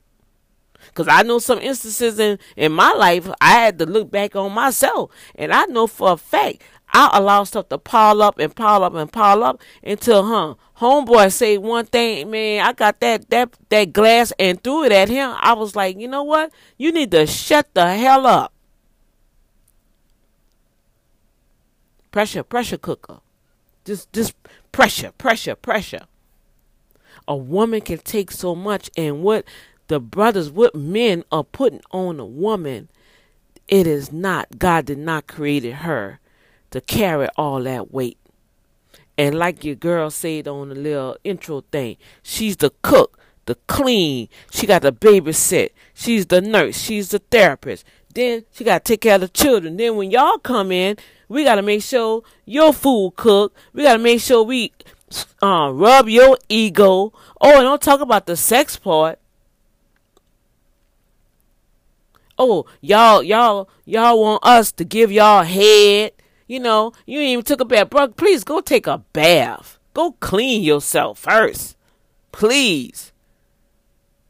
Because 0.87 1.07
I 1.07 1.21
know 1.23 1.39
some 1.39 1.59
instances 1.59 2.19
in, 2.19 2.39
in 2.57 2.71
my 2.71 2.91
life, 2.93 3.29
I 3.39 3.51
had 3.51 3.79
to 3.79 3.85
look 3.85 4.11
back 4.11 4.35
on 4.35 4.51
myself. 4.51 5.11
And 5.35 5.53
I 5.53 5.65
know 5.65 5.87
for 5.87 6.13
a 6.13 6.17
fact, 6.17 6.63
I 6.89 7.09
allow 7.13 7.43
stuff 7.43 7.69
to 7.69 7.77
pile 7.77 8.21
up 8.21 8.37
and 8.39 8.55
pile 8.55 8.83
up 8.83 8.93
and 8.93 9.11
pile 9.11 9.43
up 9.43 9.61
until, 9.83 10.25
huh, 10.25 10.55
homeboy 10.77 11.31
say 11.31 11.57
one 11.57 11.85
thing, 11.85 12.29
man, 12.29 12.65
I 12.65 12.73
got 12.73 12.99
that 12.99 13.29
that 13.29 13.57
that 13.69 13.93
glass 13.93 14.31
and 14.37 14.63
threw 14.63 14.83
it 14.83 14.91
at 14.91 15.09
him. 15.09 15.35
I 15.39 15.53
was 15.53 15.75
like, 15.75 15.99
you 15.99 16.07
know 16.07 16.23
what? 16.23 16.51
You 16.77 16.91
need 16.91 17.11
to 17.11 17.25
shut 17.25 17.73
the 17.73 17.95
hell 17.95 18.27
up. 18.27 18.53
Pressure, 22.11 22.43
pressure 22.43 22.77
cooker. 22.77 23.21
Just 23.85 24.13
just 24.13 24.35
pressure, 24.73 25.13
pressure, 25.13 25.55
pressure. 25.55 26.01
A 27.25 27.37
woman 27.37 27.79
can 27.79 27.99
take 27.99 28.31
so 28.31 28.53
much 28.53 28.91
and 28.97 29.23
what 29.23 29.45
the 29.87 30.01
brothers, 30.01 30.49
what 30.49 30.75
men 30.75 31.23
are 31.31 31.45
putting 31.45 31.81
on 31.91 32.19
a 32.19 32.25
woman, 32.25 32.89
it 33.69 33.87
is 33.87 34.11
not. 34.11 34.59
God 34.59 34.85
did 34.85 34.97
not 34.97 35.27
create 35.27 35.63
her 35.63 36.19
to 36.71 36.81
carry 36.81 37.29
all 37.37 37.63
that 37.63 37.93
weight. 37.93 38.17
And 39.17 39.35
like 39.35 39.63
your 39.63 39.75
girl 39.75 40.09
said 40.09 40.47
on 40.47 40.69
the 40.69 40.75
little 40.75 41.15
intro 41.23 41.61
thing, 41.71 41.97
she's 42.23 42.57
the 42.57 42.71
cook, 42.81 43.17
the 43.45 43.55
clean. 43.67 44.27
She 44.51 44.65
got 44.65 44.81
the 44.81 44.91
babysit. 44.91 45.69
She's 45.93 46.25
the 46.25 46.41
nurse. 46.41 46.77
She's 46.77 47.09
the 47.09 47.19
therapist. 47.19 47.85
Then 48.13 48.45
she 48.51 48.63
got 48.63 48.83
to 48.83 48.93
take 48.93 49.01
care 49.01 49.15
of 49.15 49.21
the 49.21 49.27
children. 49.27 49.77
Then 49.77 49.95
when 49.95 50.11
y'all 50.11 50.39
come 50.39 50.71
in, 50.71 50.97
we 51.27 51.43
got 51.43 51.55
to 51.55 51.61
make 51.61 51.81
sure 51.81 52.23
your 52.45 52.73
food 52.73 53.13
cooked. 53.15 53.57
We 53.73 53.83
got 53.83 53.93
to 53.93 53.99
make 53.99 54.21
sure 54.21 54.43
we 54.43 54.71
uh, 55.41 55.71
rub 55.73 56.09
your 56.09 56.37
ego. 56.49 57.13
Oh, 57.41 57.55
and 57.55 57.63
don't 57.63 57.81
talk 57.81 58.01
about 58.01 58.25
the 58.25 58.35
sex 58.35 58.77
part. 58.77 59.19
Oh, 62.37 62.65
y'all, 62.81 63.21
y'all, 63.21 63.69
y'all 63.85 64.19
want 64.19 64.43
us 64.43 64.71
to 64.73 64.83
give 64.83 65.11
y'all 65.11 65.43
head 65.43 66.13
you 66.47 66.59
know, 66.59 66.91
you 67.05 67.19
ain't 67.19 67.29
even 67.29 67.43
took 67.43 67.61
a 67.61 67.65
bath. 67.65 67.89
Bro, 67.89 68.09
please 68.09 68.43
go 68.43 68.59
take 68.61 68.87
a 68.87 68.99
bath. 69.13 69.79
Go 69.93 70.11
clean 70.19 70.61
yourself 70.61 71.19
first. 71.19 71.77
Please. 72.31 73.11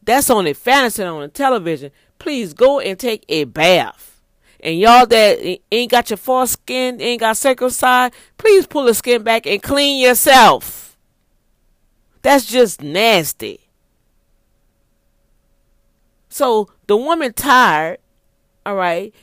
That's 0.03 0.29
on 0.29 0.51
fantasy 0.53 1.03
on 1.03 1.21
the 1.21 1.27
television. 1.27 1.91
Please 2.19 2.53
go 2.53 2.79
and 2.79 2.99
take 2.99 3.25
a 3.29 3.45
bath. 3.45 4.12
And 4.63 4.80
y'all 4.80 5.06
that 5.06 5.60
ain't 5.73 5.91
got 5.91 6.10
your 6.10 6.15
foreskin, 6.15 7.02
ain't 7.02 7.19
got 7.19 7.36
circumcised, 7.36 8.13
please 8.38 8.65
pull 8.65 8.86
the 8.86 8.93
skin 8.93 9.21
back 9.21 9.45
and 9.45 9.62
clean 9.62 10.02
yourself. 10.02 10.97
That's 12.21 12.45
just 12.45 12.82
nasty. 12.82 13.60
So 16.30 16.69
the 16.88 16.95
woman 16.95 17.34
tired, 17.34 17.97
all 18.65 18.76
right, 18.76 19.13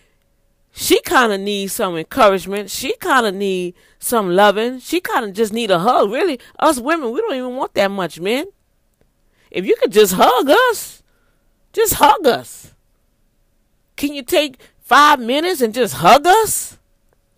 she 0.73 1.01
kind 1.01 1.33
of 1.33 1.41
needs 1.41 1.73
some 1.73 1.97
encouragement. 1.97 2.69
She 2.69 2.95
kind 2.99 3.25
of 3.25 3.35
need 3.35 3.75
some 3.99 4.31
loving. 4.37 4.79
She 4.79 5.01
kind 5.01 5.25
of 5.25 5.33
just 5.33 5.55
need 5.55 5.71
a 5.71 5.79
hug. 5.79 6.13
Really, 6.13 6.39
us 6.59 6.79
women, 6.79 7.13
we 7.13 7.21
don't 7.23 7.35
even 7.35 7.57
want 7.57 7.73
that 7.75 7.91
much, 7.91 8.21
men. 8.21 8.45
If 9.51 9.65
you 9.65 9.75
could 9.81 9.91
just 9.91 10.15
hug 10.17 10.51
us, 10.51 11.03
just 11.73 11.95
hug 11.95 12.27
us. 12.27 12.75
Can 13.97 14.15
you 14.15 14.23
take 14.23 14.59
five 14.91 15.21
minutes 15.21 15.61
and 15.61 15.73
just 15.73 15.95
hug 15.95 16.27
us 16.27 16.77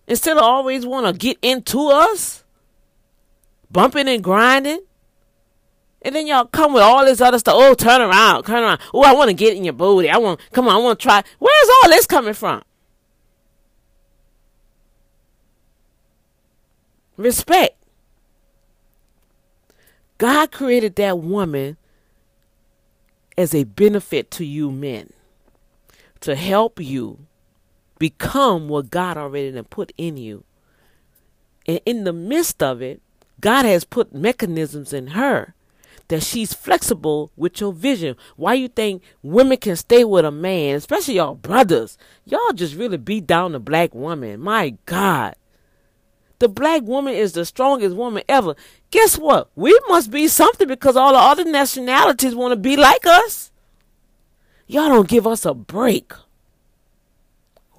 instead 0.07 0.37
of 0.37 0.41
always 0.41 0.87
want 0.87 1.05
to 1.05 1.13
get 1.13 1.37
into 1.43 1.87
us, 1.87 2.43
bumping 3.69 4.09
and 4.09 4.23
grinding? 4.23 4.79
And 6.01 6.15
then 6.15 6.25
y'all 6.25 6.45
come 6.45 6.73
with 6.73 6.81
all 6.81 7.05
this 7.05 7.21
other 7.21 7.37
stuff. 7.37 7.53
Oh, 7.55 7.75
turn 7.75 8.01
around, 8.01 8.45
turn 8.45 8.63
around. 8.63 8.81
Oh, 8.91 9.03
I 9.03 9.13
want 9.13 9.29
to 9.29 9.35
get 9.35 9.55
in 9.55 9.63
your 9.63 9.73
booty. 9.73 10.09
I 10.09 10.17
want, 10.17 10.39
come 10.51 10.67
on, 10.67 10.75
I 10.75 10.79
want 10.79 10.99
to 10.99 11.03
try. 11.03 11.23
Where's 11.37 11.69
all 11.83 11.89
this 11.91 12.07
coming 12.07 12.33
from? 12.33 12.63
Respect. 17.15 17.77
God 20.17 20.51
created 20.51 20.95
that 20.95 21.19
woman 21.19 21.77
as 23.37 23.53
a 23.53 23.63
benefit 23.63 24.31
to 24.31 24.43
you 24.43 24.71
men 24.71 25.13
to 26.21 26.35
help 26.35 26.79
you 26.79 27.27
become 28.03 28.67
what 28.67 28.89
God 28.89 29.15
already 29.15 29.61
put 29.69 29.93
in 29.97 30.17
you. 30.17 30.43
And 31.65 31.79
in 31.85 32.03
the 32.03 32.11
midst 32.11 32.61
of 32.61 32.81
it, 32.81 33.01
God 33.39 33.63
has 33.63 33.85
put 33.85 34.13
mechanisms 34.13 34.91
in 34.91 35.07
her 35.07 35.55
that 36.09 36.21
she's 36.21 36.53
flexible 36.53 37.31
with 37.37 37.61
your 37.61 37.71
vision. 37.71 38.17
Why 38.35 38.55
you 38.55 38.67
think 38.67 39.03
women 39.21 39.55
can 39.55 39.77
stay 39.77 40.03
with 40.03 40.25
a 40.25 40.31
man, 40.31 40.75
especially 40.75 41.13
y'all 41.13 41.35
brothers? 41.35 41.97
Y'all 42.25 42.51
just 42.51 42.75
really 42.75 42.97
beat 42.97 43.25
down 43.25 43.53
the 43.53 43.59
black 43.61 43.95
woman. 43.95 44.41
My 44.41 44.75
God. 44.85 45.35
The 46.39 46.49
black 46.49 46.81
woman 46.81 47.13
is 47.13 47.31
the 47.31 47.45
strongest 47.45 47.95
woman 47.95 48.23
ever. 48.27 48.53
Guess 48.91 49.17
what? 49.17 49.49
We 49.55 49.79
must 49.87 50.11
be 50.11 50.27
something 50.27 50.67
because 50.67 50.97
all 50.97 51.13
the 51.13 51.19
other 51.19 51.45
nationalities 51.45 52.35
want 52.35 52.51
to 52.51 52.57
be 52.57 52.75
like 52.75 53.05
us. 53.05 53.49
Y'all 54.67 54.89
don't 54.89 55.07
give 55.07 55.25
us 55.25 55.45
a 55.45 55.53
break. 55.53 56.11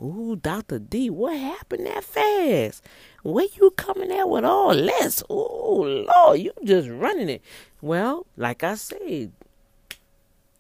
Ooh, 0.05 0.37
Dr. 0.37 0.79
D, 0.79 1.09
what 1.09 1.39
happened 1.39 1.87
that 1.87 2.05
fast? 2.05 2.85
Where 3.23 3.47
you 3.55 3.71
coming 3.71 4.13
at 4.13 4.29
with 4.29 4.45
all 4.45 4.75
this? 4.75 5.23
Ooh, 5.31 6.07
Lord, 6.07 6.41
you 6.41 6.53
just 6.63 6.91
running 6.91 7.31
it. 7.31 7.43
Well, 7.81 8.27
like 8.37 8.63
I 8.63 8.75
said, 8.75 9.33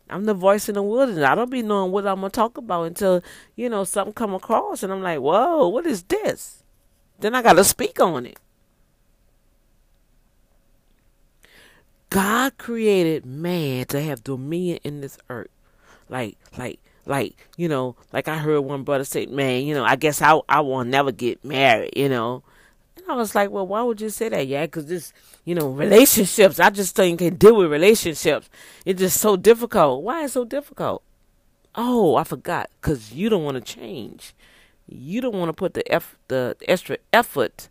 I'm 0.09 0.25
the 0.25 0.33
voice 0.33 0.69
in 0.71 0.77
the 0.77 0.83
wilderness. 0.83 1.25
I 1.25 1.35
don't 1.35 1.51
be 1.51 1.63
knowing 1.63 1.93
what 1.93 2.07
I'm 2.07 2.17
gonna 2.17 2.31
talk 2.31 2.57
about 2.57 2.85
until, 2.85 3.23
you 3.55 3.69
know, 3.69 3.85
something 3.85 4.15
come 4.15 4.33
across 4.35 4.83
and 4.83 4.91
I'm 4.91 5.03
like, 5.03 5.21
whoa, 5.21 5.69
what 5.69 5.85
is 5.85 6.05
this? 6.05 6.63
Then 7.21 7.35
I 7.35 7.43
got 7.43 7.55
to 7.55 7.65
speak 7.65 8.01
on 8.01 8.27
it. 8.27 8.39
God 12.11 12.57
created 12.59 13.27
man 13.27 13.87
to 13.87 14.01
have 14.01 14.25
dominion 14.25 14.79
in 14.85 15.01
this 15.01 15.19
earth. 15.29 15.51
Like, 16.09 16.39
like, 16.57 16.81
like, 17.07 17.49
you 17.57 17.69
know, 17.69 17.97
like 18.13 18.29
I 18.29 18.39
heard 18.39 18.61
one 18.61 18.83
brother 18.83 19.05
say, 19.05 19.27
man, 19.27 19.65
you 19.65 19.75
know, 19.75 19.85
I 19.85 19.97
guess 19.97 20.23
I, 20.23 20.41
I 20.49 20.61
will 20.61 20.85
never 20.85 21.13
get 21.13 21.45
married, 21.45 21.93
you 21.97 22.09
know. 22.09 22.43
And 22.97 23.11
I 23.11 23.15
was 23.15 23.35
like, 23.35 23.51
well, 23.51 23.67
why 23.67 23.83
would 23.83 24.01
you 24.01 24.11
say 24.11 24.29
that? 24.31 24.47
Yeah, 24.47 24.65
because 24.67 24.87
this, 24.87 25.13
you 25.45 25.55
know, 25.55 25.69
relationships, 25.69 26.59
I 26.61 26.71
just 26.71 26.97
think 26.97 27.19
can 27.19 27.37
deal 27.37 27.57
with 27.57 27.71
relationships. 27.71 28.49
It's 28.85 29.01
just 29.01 29.21
so 29.21 29.37
difficult. 29.37 30.03
Why 30.03 30.23
is 30.23 30.33
so 30.33 30.45
difficult? 30.45 31.03
Oh, 31.75 32.17
I 32.17 32.25
forgot, 32.25 32.71
because 32.81 33.13
you 33.13 33.29
don't 33.29 33.45
want 33.45 33.57
to 33.57 33.75
change. 33.75 34.35
You 34.87 35.21
don't 35.21 35.35
want 35.35 35.49
to 35.49 35.55
put 35.55 35.75
the 35.75 35.91
eff- 35.93 36.19
the 36.29 36.57
extra 36.69 36.99
effort 37.13 37.69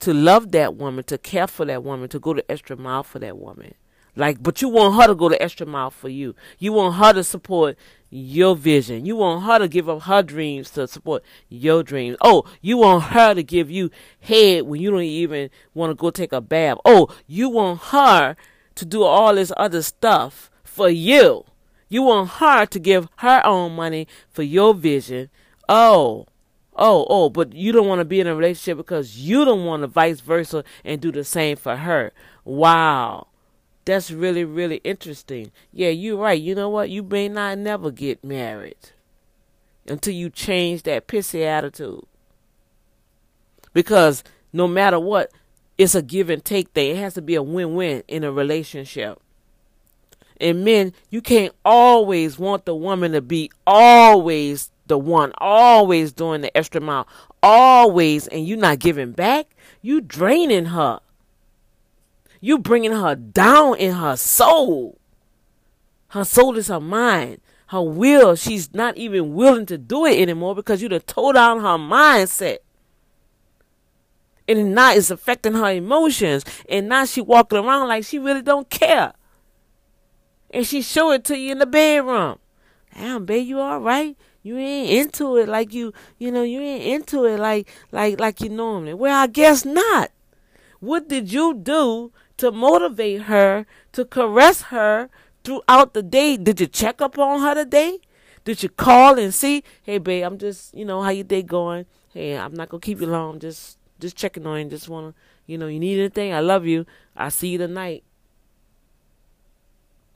to 0.00 0.14
love 0.14 0.52
that 0.52 0.76
woman, 0.76 1.04
to 1.04 1.18
care 1.18 1.46
for 1.46 1.64
that 1.66 1.82
woman, 1.82 2.08
to 2.08 2.18
go 2.18 2.34
the 2.34 2.50
extra 2.50 2.76
mile 2.76 3.02
for 3.02 3.18
that 3.18 3.36
woman. 3.36 3.74
Like, 4.14 4.42
but 4.42 4.62
you 4.62 4.68
want 4.68 4.94
her 4.94 5.08
to 5.08 5.14
go 5.14 5.28
the 5.28 5.40
extra 5.42 5.66
mile 5.66 5.90
for 5.90 6.08
you. 6.08 6.34
You 6.58 6.72
want 6.72 6.94
her 6.96 7.12
to 7.12 7.22
support 7.22 7.76
your 8.16 8.56
vision. 8.56 9.04
You 9.04 9.16
want 9.16 9.44
her 9.44 9.58
to 9.58 9.68
give 9.68 9.88
up 9.88 10.02
her 10.02 10.22
dreams 10.22 10.70
to 10.70 10.88
support 10.88 11.22
your 11.48 11.82
dreams. 11.82 12.16
Oh, 12.22 12.44
you 12.60 12.78
want 12.78 13.04
her 13.04 13.34
to 13.34 13.42
give 13.42 13.70
you 13.70 13.90
head 14.20 14.62
when 14.62 14.80
you 14.80 14.90
don't 14.90 15.02
even 15.02 15.50
want 15.74 15.90
to 15.90 15.94
go 15.94 16.10
take 16.10 16.32
a 16.32 16.40
bath. 16.40 16.78
Oh, 16.84 17.08
you 17.26 17.48
want 17.48 17.80
her 17.82 18.36
to 18.76 18.84
do 18.84 19.02
all 19.02 19.34
this 19.34 19.52
other 19.56 19.82
stuff 19.82 20.50
for 20.64 20.88
you. 20.88 21.44
You 21.88 22.02
want 22.02 22.30
her 22.30 22.66
to 22.66 22.78
give 22.78 23.08
her 23.16 23.44
own 23.44 23.76
money 23.76 24.08
for 24.28 24.42
your 24.42 24.74
vision. 24.74 25.28
Oh, 25.68 26.26
oh, 26.74 27.06
oh, 27.08 27.28
but 27.28 27.52
you 27.52 27.72
don't 27.72 27.86
want 27.86 28.00
to 28.00 28.04
be 28.04 28.20
in 28.20 28.26
a 28.26 28.34
relationship 28.34 28.78
because 28.78 29.18
you 29.18 29.44
don't 29.44 29.64
want 29.64 29.82
to 29.82 29.88
vice 29.88 30.20
versa 30.20 30.64
and 30.84 31.00
do 31.00 31.12
the 31.12 31.24
same 31.24 31.56
for 31.56 31.76
her. 31.76 32.12
Wow. 32.44 33.28
That's 33.86 34.10
really, 34.10 34.44
really 34.44 34.78
interesting. 34.78 35.52
Yeah, 35.72 35.90
you're 35.90 36.18
right. 36.18 36.40
You 36.40 36.56
know 36.56 36.68
what? 36.68 36.90
You 36.90 37.04
may 37.04 37.28
not 37.28 37.56
never 37.56 37.90
get 37.92 38.22
married 38.24 38.76
until 39.86 40.12
you 40.12 40.28
change 40.28 40.82
that 40.82 41.06
pissy 41.06 41.44
attitude. 41.44 42.04
Because 43.72 44.24
no 44.52 44.66
matter 44.66 44.98
what, 44.98 45.30
it's 45.78 45.94
a 45.94 46.02
give 46.02 46.30
and 46.30 46.44
take 46.44 46.70
thing. 46.70 46.96
It 46.96 46.98
has 46.98 47.14
to 47.14 47.22
be 47.22 47.36
a 47.36 47.42
win 47.42 47.76
win 47.76 48.02
in 48.08 48.24
a 48.24 48.32
relationship. 48.32 49.20
And 50.40 50.64
men, 50.64 50.92
you 51.08 51.22
can't 51.22 51.54
always 51.64 52.40
want 52.40 52.64
the 52.64 52.74
woman 52.74 53.12
to 53.12 53.22
be 53.22 53.52
always 53.66 54.70
the 54.88 54.98
one, 54.98 55.32
always 55.38 56.12
doing 56.12 56.40
the 56.40 56.54
extra 56.56 56.80
mile, 56.80 57.06
always, 57.40 58.26
and 58.26 58.46
you're 58.46 58.58
not 58.58 58.80
giving 58.80 59.12
back. 59.12 59.46
You 59.80 60.00
draining 60.00 60.66
her. 60.66 61.00
You 62.46 62.60
bringing 62.60 62.92
her 62.92 63.16
down 63.16 63.76
in 63.78 63.94
her 63.94 64.14
soul. 64.14 65.00
Her 66.10 66.22
soul 66.22 66.56
is 66.56 66.68
her 66.68 66.78
mind. 66.78 67.40
Her 67.70 67.82
will, 67.82 68.36
she's 68.36 68.72
not 68.72 68.96
even 68.96 69.34
willing 69.34 69.66
to 69.66 69.76
do 69.76 70.06
it 70.06 70.20
anymore 70.20 70.54
because 70.54 70.80
you 70.80 70.88
done 70.88 71.00
tore 71.00 71.32
down 71.32 71.58
her 71.58 71.76
mindset. 71.76 72.58
And 74.46 74.76
now 74.76 74.92
it's 74.92 75.10
affecting 75.10 75.54
her 75.54 75.72
emotions. 75.72 76.44
And 76.68 76.88
now 76.88 77.04
she 77.04 77.20
walking 77.20 77.58
around 77.58 77.88
like 77.88 78.04
she 78.04 78.20
really 78.20 78.42
don't 78.42 78.70
care. 78.70 79.14
And 80.52 80.64
she 80.64 80.82
show 80.82 81.10
it 81.10 81.24
to 81.24 81.36
you 81.36 81.50
in 81.50 81.58
the 81.58 81.66
bedroom. 81.66 82.38
Damn, 82.94 83.26
babe, 83.26 83.44
you 83.44 83.58
all 83.58 83.80
right? 83.80 84.16
You 84.44 84.56
ain't 84.56 84.90
into 84.90 85.36
it 85.36 85.48
like 85.48 85.74
you, 85.74 85.92
you 86.16 86.30
know, 86.30 86.44
you 86.44 86.60
ain't 86.60 86.84
into 86.84 87.24
it 87.24 87.40
like, 87.40 87.68
like, 87.90 88.20
like 88.20 88.40
you 88.40 88.50
normally. 88.50 88.94
Well, 88.94 89.20
I 89.20 89.26
guess 89.26 89.64
not. 89.64 90.12
What 90.78 91.08
did 91.08 91.32
you 91.32 91.52
do 91.52 92.12
to 92.38 92.52
motivate 92.52 93.22
her, 93.22 93.66
to 93.92 94.04
caress 94.04 94.62
her 94.62 95.08
throughout 95.44 95.94
the 95.94 96.02
day? 96.02 96.36
Did 96.36 96.60
you 96.60 96.66
check 96.66 97.00
up 97.00 97.18
on 97.18 97.40
her 97.40 97.54
today? 97.54 97.98
Did 98.44 98.62
you 98.62 98.68
call 98.68 99.18
and 99.18 99.34
see, 99.34 99.64
hey 99.82 99.98
babe, 99.98 100.24
I'm 100.24 100.38
just, 100.38 100.74
you 100.74 100.84
know, 100.84 101.02
how 101.02 101.10
your 101.10 101.24
day 101.24 101.42
going? 101.42 101.86
Hey, 102.12 102.38
I'm 102.38 102.54
not 102.54 102.68
gonna 102.68 102.80
keep 102.80 103.00
you 103.00 103.06
long. 103.06 103.40
Just, 103.40 103.78
just 103.98 104.16
checking 104.16 104.46
on 104.46 104.60
you. 104.60 104.70
Just 104.70 104.88
wanna, 104.88 105.14
you 105.46 105.58
know, 105.58 105.66
you 105.66 105.80
need 105.80 105.98
anything? 105.98 106.32
I 106.32 106.40
love 106.40 106.64
you. 106.64 106.86
I 107.16 107.28
see 107.28 107.48
you 107.48 107.58
tonight. 107.58 108.04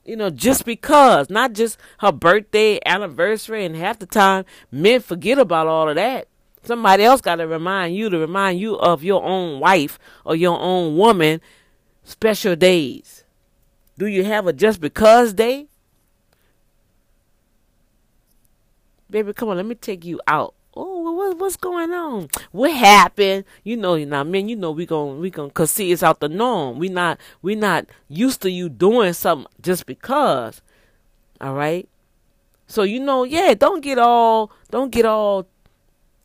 You 0.05 0.15
know, 0.15 0.29
just 0.29 0.65
because, 0.65 1.29
not 1.29 1.53
just 1.53 1.77
her 1.99 2.11
birthday, 2.11 2.79
anniversary, 2.85 3.65
and 3.65 3.75
half 3.75 3.99
the 3.99 4.07
time 4.07 4.45
men 4.71 4.99
forget 5.01 5.37
about 5.37 5.67
all 5.67 5.89
of 5.89 5.95
that. 5.95 6.27
Somebody 6.63 7.03
else 7.03 7.21
got 7.21 7.35
to 7.35 7.47
remind 7.47 7.95
you 7.95 8.09
to 8.09 8.17
remind 8.17 8.59
you 8.59 8.75
of 8.75 9.03
your 9.03 9.23
own 9.23 9.59
wife 9.59 9.99
or 10.25 10.35
your 10.35 10.59
own 10.59 10.95
woman 10.95 11.41
special 12.03 12.55
days. 12.55 13.23
Do 13.97 14.07
you 14.07 14.23
have 14.23 14.47
a 14.47 14.53
just 14.53 14.81
because 14.81 15.33
day? 15.33 15.67
Baby, 19.09 19.33
come 19.33 19.49
on, 19.49 19.57
let 19.57 19.65
me 19.65 19.75
take 19.75 20.05
you 20.05 20.21
out. 20.25 20.55
Oh, 20.73 21.11
what, 21.11 21.37
what's 21.37 21.57
going 21.57 21.91
on? 21.91 22.29
What 22.51 22.71
happened? 22.71 23.43
You 23.63 23.75
know, 23.75 23.95
you 23.95 24.05
know, 24.05 24.23
man, 24.23 24.47
you 24.47 24.55
know, 24.55 24.71
we 24.71 24.85
gon' 24.85 25.19
we 25.19 25.29
gon' 25.29 25.49
cause 25.49 25.69
see, 25.69 25.91
it's 25.91 26.01
out 26.01 26.21
the 26.21 26.29
norm. 26.29 26.79
We 26.79 26.87
not, 26.87 27.19
we 27.41 27.55
not 27.55 27.87
used 28.07 28.41
to 28.43 28.49
you 28.49 28.69
doing 28.69 29.13
something 29.13 29.51
just 29.61 29.85
because. 29.85 30.61
All 31.41 31.53
right. 31.53 31.89
So 32.67 32.83
you 32.83 33.01
know, 33.01 33.25
yeah, 33.25 33.53
don't 33.53 33.81
get 33.81 33.99
all, 33.99 34.51
don't 34.69 34.91
get 34.91 35.05
all 35.05 35.45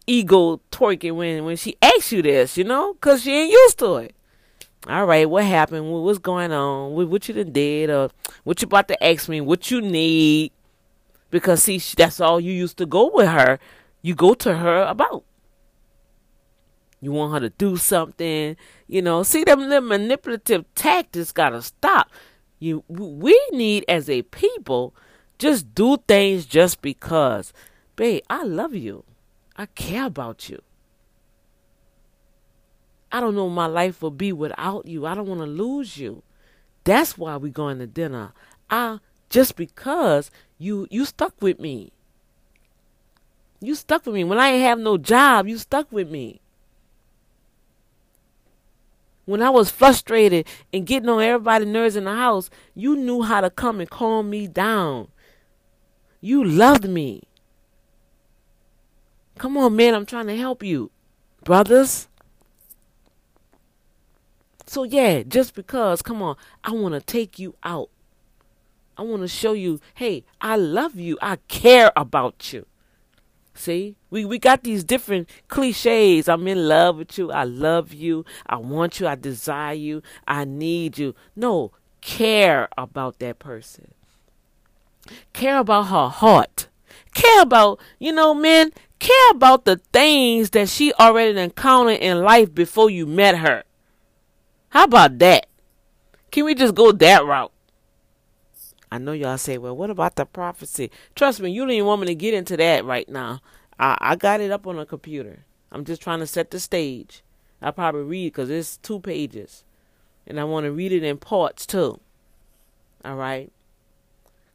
ego 0.07 0.61
twerking 0.71 1.17
when 1.17 1.45
when 1.45 1.57
she 1.57 1.77
asks 1.83 2.13
you 2.13 2.23
this, 2.23 2.57
you 2.57 2.65
know, 2.65 2.95
cause 2.95 3.23
she 3.23 3.33
ain't 3.33 3.51
used 3.51 3.79
to 3.81 3.97
it. 3.97 4.16
All 4.89 5.07
right, 5.07 5.29
what 5.29 5.45
happened? 5.45 5.91
What's 5.91 6.19
going 6.19 6.53
on? 6.53 6.93
What, 6.93 7.29
you 7.29 7.35
done 7.35 7.53
did? 7.53 7.91
Or 7.91 8.11
what 8.45 8.63
you 8.63 8.67
about 8.67 8.89
to 8.89 9.05
ask 9.05 9.29
me? 9.29 9.41
What 9.41 9.71
you 9.71 9.81
need? 9.81 10.53
Because 11.31 11.65
see, 11.65 11.79
that's 11.97 12.21
all 12.21 12.41
you 12.41 12.53
used 12.53 12.79
to 12.79 12.87
go 12.87 13.11
with 13.13 13.29
her 13.29 13.59
you 14.07 14.15
go 14.15 14.35
to 14.35 14.59
her 14.59 14.83
about. 14.85 15.25
You 17.01 17.11
want 17.11 17.35
her 17.35 17.41
to 17.41 17.51
do 17.51 17.77
something, 17.77 18.57
you 18.87 19.03
know. 19.03 19.25
See 19.25 19.43
them 19.43 19.59
little 19.59 19.81
manipulative 19.81 20.65
tactics 20.77 21.33
gotta 21.33 21.61
stop. 21.61 22.09
You 22.61 22.85
we 22.87 23.37
need 23.51 23.85
as 23.89 24.09
a 24.09 24.23
people 24.23 24.95
just 25.41 25.75
do 25.75 25.97
things 26.07 26.47
just 26.47 26.83
because. 26.83 27.53
Babe, 27.97 28.23
I 28.31 28.45
love 28.45 28.77
you. 28.77 29.03
I 29.57 29.67
care 29.67 30.07
about 30.07 30.49
you. 30.49 30.63
I 33.13 33.21
don't 33.21 33.35
know 33.35 33.49
my 33.49 33.67
life 33.67 34.03
will 34.03 34.11
be 34.11 34.33
without 34.33 34.87
you. 34.87 35.07
I 35.07 35.15
don't 35.15 35.29
want 35.29 35.41
to 35.41 35.47
lose 35.47 35.97
you. 35.97 36.23
That's 36.85 37.17
why 37.17 37.37
we 37.37 37.51
going 37.51 37.79
to 37.79 37.87
dinner. 37.87 38.33
I 38.71 38.99
just 39.29 39.57
because 39.57 40.31
you 40.59 40.87
you 40.91 41.05
stuck 41.05 41.35
with 41.41 41.59
me. 41.59 41.93
You 43.61 43.75
stuck 43.75 44.07
with 44.07 44.15
me. 44.15 44.25
When 44.25 44.39
I 44.39 44.51
ain't 44.51 44.63
have 44.63 44.79
no 44.79 44.99
job, 44.99 45.47
you 45.47 45.59
stuck 45.59 45.91
with 45.91 46.11
me. 46.11 46.41
When 49.25 49.43
I 49.43 49.51
was 49.51 49.71
frustrated 49.71 50.47
and 50.73 50.87
getting 50.87 51.09
on 51.09 51.21
everybody's 51.21 51.67
nerves 51.67 51.97
in 51.97 52.05
the 52.05 52.15
house, 52.15 52.49
you 52.75 52.97
knew 52.97 53.23
how 53.23 53.41
to 53.41 53.51
come 53.51 53.81
and 53.81 53.91
calm 53.91 54.31
me 54.31 54.47
down. 54.47 55.09
You 56.21 56.45
loved 56.45 56.89
me. 56.89 57.25
Come 59.39 59.57
on, 59.57 59.75
man, 59.75 59.95
I'm 59.95 60.07
trying 60.07 60.29
to 60.29 60.37
help 60.37 60.63
you. 60.63 60.91
Brothers. 61.43 62.09
So, 64.67 64.83
yeah, 64.83 65.23
just 65.23 65.55
because, 65.55 66.03
come 66.03 66.21
on, 66.23 66.37
I 66.65 66.73
want 66.73 66.95
to 66.95 67.01
take 67.01 67.39
you 67.39 67.55
out. 67.63 67.89
I 68.99 69.03
want 69.03 69.23
to 69.23 69.29
show 69.29 69.53
you, 69.53 69.81
hey, 69.95 70.25
I 70.41 70.57
love 70.57 70.97
you. 70.97 71.19
I 71.21 71.37
care 71.49 71.93
about 71.95 72.53
you. 72.53 72.67
See, 73.55 73.97
we, 74.11 74.25
we 74.25 74.39
got 74.39 74.65
these 74.65 74.85
different 74.85 75.29
cliches. 75.49 76.29
I'm 76.29 76.47
in 76.47 76.69
love 76.69 76.99
with 76.99 77.17
you. 77.17 77.31
I 77.33 77.45
love 77.45 77.93
you. 77.93 78.25
I 78.47 78.57
want 78.57 79.01
you. 79.01 79.07
I 79.07 79.15
desire 79.15 79.75
you. 79.75 80.03
I 80.27 80.45
need 80.45 80.99
you. 80.99 81.15
No, 81.35 81.73
care 82.01 82.69
about 82.77 83.19
that 83.21 83.39
person. 83.39 83.93
Care 85.33 85.59
about 85.59 85.85
her 85.85 86.09
heart. 86.09 86.69
Care 87.15 87.43
about, 87.43 87.81
you 87.99 88.13
know, 88.13 88.35
men, 88.35 88.73
care 88.99 89.31
about 89.31 89.65
the 89.65 89.77
things 89.93 90.51
that 90.51 90.69
she 90.69 90.93
already 90.95 91.39
encountered 91.39 92.01
in 92.01 92.23
life 92.23 92.53
before 92.55 92.91
you 92.91 93.07
met 93.07 93.39
her. 93.39 93.65
How 94.71 94.85
about 94.85 95.19
that? 95.19 95.47
Can 96.31 96.45
we 96.45 96.55
just 96.55 96.75
go 96.75 96.93
that 96.93 97.25
route? 97.25 97.53
I 98.91 98.99
know 98.99 99.13
y'all 99.13 99.39
say, 99.39 99.59
well, 99.59 99.77
what 99.77 99.91
about 99.91 100.17
the 100.17 100.25
prophecy? 100.25 100.91
Trust 101.15 101.41
me, 101.41 101.51
you 101.51 101.63
don't 101.63 101.71
even 101.71 101.87
want 101.87 102.03
me 102.03 102.07
to 102.09 102.15
get 102.15 102.35
into 102.35 102.57
that 102.57 102.85
right 102.85 103.09
now. 103.09 103.41
I, 103.79 103.97
I 104.01 104.17
got 104.17 104.41
it 104.41 104.51
up 104.51 104.67
on 104.67 104.79
a 104.79 104.87
computer. 104.87 105.45
I'm 105.73 105.85
just 105.85 106.01
trying 106.01 106.21
to 106.21 106.27
set 106.27 106.51
the 106.51 106.61
stage. 106.61 107.23
I'll 107.61 107.73
probably 107.73 108.03
read 108.03 108.33
because 108.33 108.51
it's 108.51 108.77
two 108.77 109.01
pages. 109.01 109.65
And 110.27 110.39
I 110.39 110.45
want 110.45 110.65
to 110.65 110.73
read 110.73 110.93
it 110.93 111.03
in 111.03 111.19
parts 111.19 111.67
too. 111.67 112.01
All 113.05 113.17
right? 113.17 113.51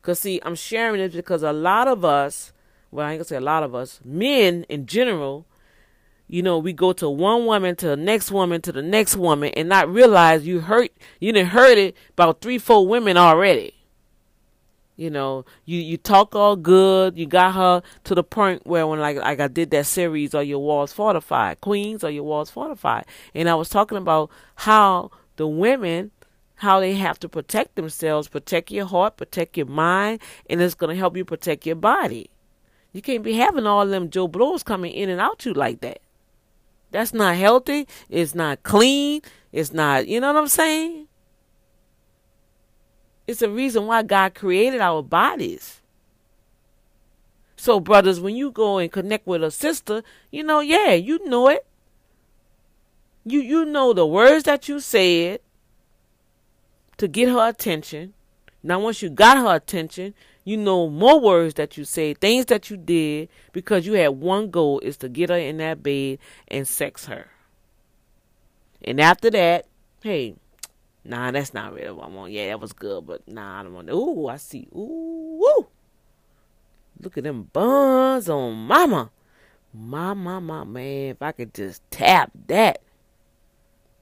Because, 0.01 0.20
see, 0.20 0.39
I'm 0.43 0.55
sharing 0.55 0.99
this 0.99 1.14
because 1.14 1.43
a 1.43 1.53
lot 1.53 1.88
of 1.88 2.03
us, 2.03 2.53
well, 2.89 3.05
I 3.05 3.12
ain't 3.12 3.20
going 3.20 3.26
to 3.26 3.30
say 3.30 3.36
a 3.38 3.41
lot 3.41 3.64
of 3.64 3.76
us, 3.76 3.99
men 4.03 4.66
in 4.70 4.86
general, 4.86 5.45
you 6.32 6.41
know, 6.41 6.57
we 6.57 6.71
go 6.71 6.93
to 6.93 7.09
one 7.09 7.45
woman 7.45 7.75
to 7.75 7.88
the 7.88 7.97
next 7.97 8.32
woman 8.32 8.61
to 8.61 8.71
the 8.71 8.82
next 8.82 9.17
woman 9.17 9.51
and 9.57 9.67
not 9.67 9.89
realize 9.89 10.47
you 10.47 10.61
hurt, 10.61 10.89
you 11.19 11.34
didn't 11.34 11.49
hurt 11.49 11.77
it 11.77 11.93
about 12.11 12.39
three, 12.39 12.57
four 12.57 12.88
women 12.88 13.17
already. 13.17 13.73
You 14.95 15.09
know, 15.09 15.43
you 15.65 15.79
you 15.79 15.97
talk 15.97 16.34
all 16.34 16.55
good. 16.55 17.17
You 17.17 17.25
got 17.25 17.55
her 17.55 17.82
to 18.05 18.15
the 18.15 18.23
point 18.23 18.65
where 18.65 18.88
when 18.88 19.01
like 19.01 19.17
like 19.17 19.41
I 19.41 19.49
did 19.49 19.71
that 19.71 19.86
series, 19.88 20.34
are 20.34 20.41
your 20.41 20.59
walls 20.59 20.93
fortified? 20.93 21.59
Queens, 21.59 22.01
are 22.01 22.09
your 22.09 22.23
walls 22.23 22.49
fortified? 22.49 23.05
And 23.36 23.49
I 23.49 23.55
was 23.55 23.67
talking 23.67 23.97
about 23.97 24.32
how 24.55 25.11
the 25.36 25.47
women, 25.47 26.11
how 26.55 26.79
they 26.79 26.93
have 26.93 27.19
to 27.19 27.27
protect 27.27 27.75
themselves, 27.75 28.29
protect 28.29 28.71
your 28.71 28.86
heart, 28.86 29.17
protect 29.17 29.57
your 29.57 29.65
mind, 29.65 30.21
and 30.49 30.61
it's 30.61 30.75
to 30.75 30.95
help 30.95 31.17
you 31.17 31.25
protect 31.25 31.65
your 31.65 31.75
body. 31.75 32.29
You 32.93 33.01
can't 33.01 33.23
be 33.23 33.34
having 33.34 33.65
all 33.65 33.86
them 33.86 34.09
Joe 34.09 34.29
Blows 34.29 34.63
coming 34.63 34.93
in 34.93 35.09
and 35.09 35.19
out 35.19 35.45
you 35.45 35.53
like 35.53 35.82
that. 35.82 35.99
That's 36.91 37.13
not 37.13 37.35
healthy. 37.35 37.87
It's 38.09 38.35
not 38.35 38.63
clean. 38.63 39.21
It's 39.51 39.73
not, 39.73 40.07
you 40.07 40.19
know 40.19 40.33
what 40.33 40.41
I'm 40.41 40.47
saying? 40.47 41.07
It's 43.27 43.41
a 43.41 43.49
reason 43.49 43.85
why 43.87 44.03
God 44.03 44.33
created 44.35 44.81
our 44.81 45.01
bodies. 45.01 45.81
So, 47.55 47.79
brothers, 47.79 48.19
when 48.19 48.35
you 48.35 48.51
go 48.51 48.79
and 48.79 48.91
connect 48.91 49.27
with 49.27 49.43
a 49.43 49.51
sister, 49.51 50.03
you 50.31 50.43
know, 50.43 50.61
yeah, 50.61 50.93
you 50.93 51.23
know 51.27 51.47
it. 51.47 51.65
You 53.23 53.39
you 53.39 53.65
know 53.65 53.93
the 53.93 54.05
words 54.05 54.45
that 54.45 54.67
you 54.67 54.79
said 54.79 55.41
to 56.97 57.07
get 57.07 57.29
her 57.29 57.47
attention. 57.47 58.15
Now, 58.63 58.79
once 58.79 59.01
you 59.03 59.09
got 59.09 59.37
her 59.37 59.55
attention, 59.55 60.15
you 60.43 60.57
know 60.57 60.89
more 60.89 61.19
words 61.19 61.53
that 61.55 61.77
you 61.77 61.85
say, 61.85 62.13
things 62.13 62.47
that 62.47 62.69
you 62.69 62.77
did, 62.77 63.29
because 63.51 63.85
you 63.85 63.93
had 63.93 64.09
one 64.09 64.49
goal 64.49 64.79
is 64.79 64.97
to 64.97 65.09
get 65.09 65.29
her 65.29 65.37
in 65.37 65.57
that 65.57 65.83
bed 65.83 66.19
and 66.47 66.67
sex 66.67 67.05
her. 67.05 67.27
And 68.83 68.99
after 68.99 69.29
that, 69.29 69.67
hey, 70.01 70.35
nah, 71.05 71.31
that's 71.31 71.53
not 71.53 71.73
really 71.73 71.91
what 71.91 72.05
I 72.05 72.09
want. 72.09 72.31
Yeah, 72.31 72.47
that 72.47 72.59
was 72.59 72.73
good, 72.73 73.05
but 73.05 73.27
nah, 73.27 73.59
I 73.59 73.63
don't 73.63 73.73
want. 73.73 73.87
To. 73.87 73.93
Ooh, 73.93 74.27
I 74.27 74.37
see. 74.37 74.67
Ooh, 74.75 75.39
woo. 75.39 75.67
Look 76.99 77.17
at 77.17 77.23
them 77.23 77.49
buns 77.53 78.29
on 78.29 78.55
mama. 78.55 79.11
My 79.73 80.13
mama, 80.13 80.65
man, 80.65 81.11
if 81.11 81.21
I 81.21 81.31
could 81.31 81.53
just 81.53 81.81
tap 81.91 82.31
that. 82.47 82.81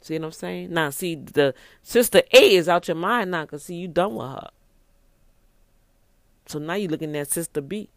See 0.02 0.18
what 0.18 0.26
I'm 0.26 0.32
saying? 0.32 0.74
Now, 0.74 0.90
see, 0.90 1.16
the 1.16 1.54
sister 1.84 2.22
A 2.32 2.56
is 2.56 2.70
out 2.70 2.88
your 2.88 2.96
mind 2.96 3.32
now 3.32 3.44
because, 3.44 3.64
see, 3.64 3.76
you 3.76 3.88
done 3.88 4.16
with 4.16 4.28
her. 4.28 4.50
So 6.50 6.58
now 6.58 6.74
you're 6.74 6.90
looking 6.90 7.16
at 7.16 7.30
Sister 7.30 7.62
B. 7.62 7.90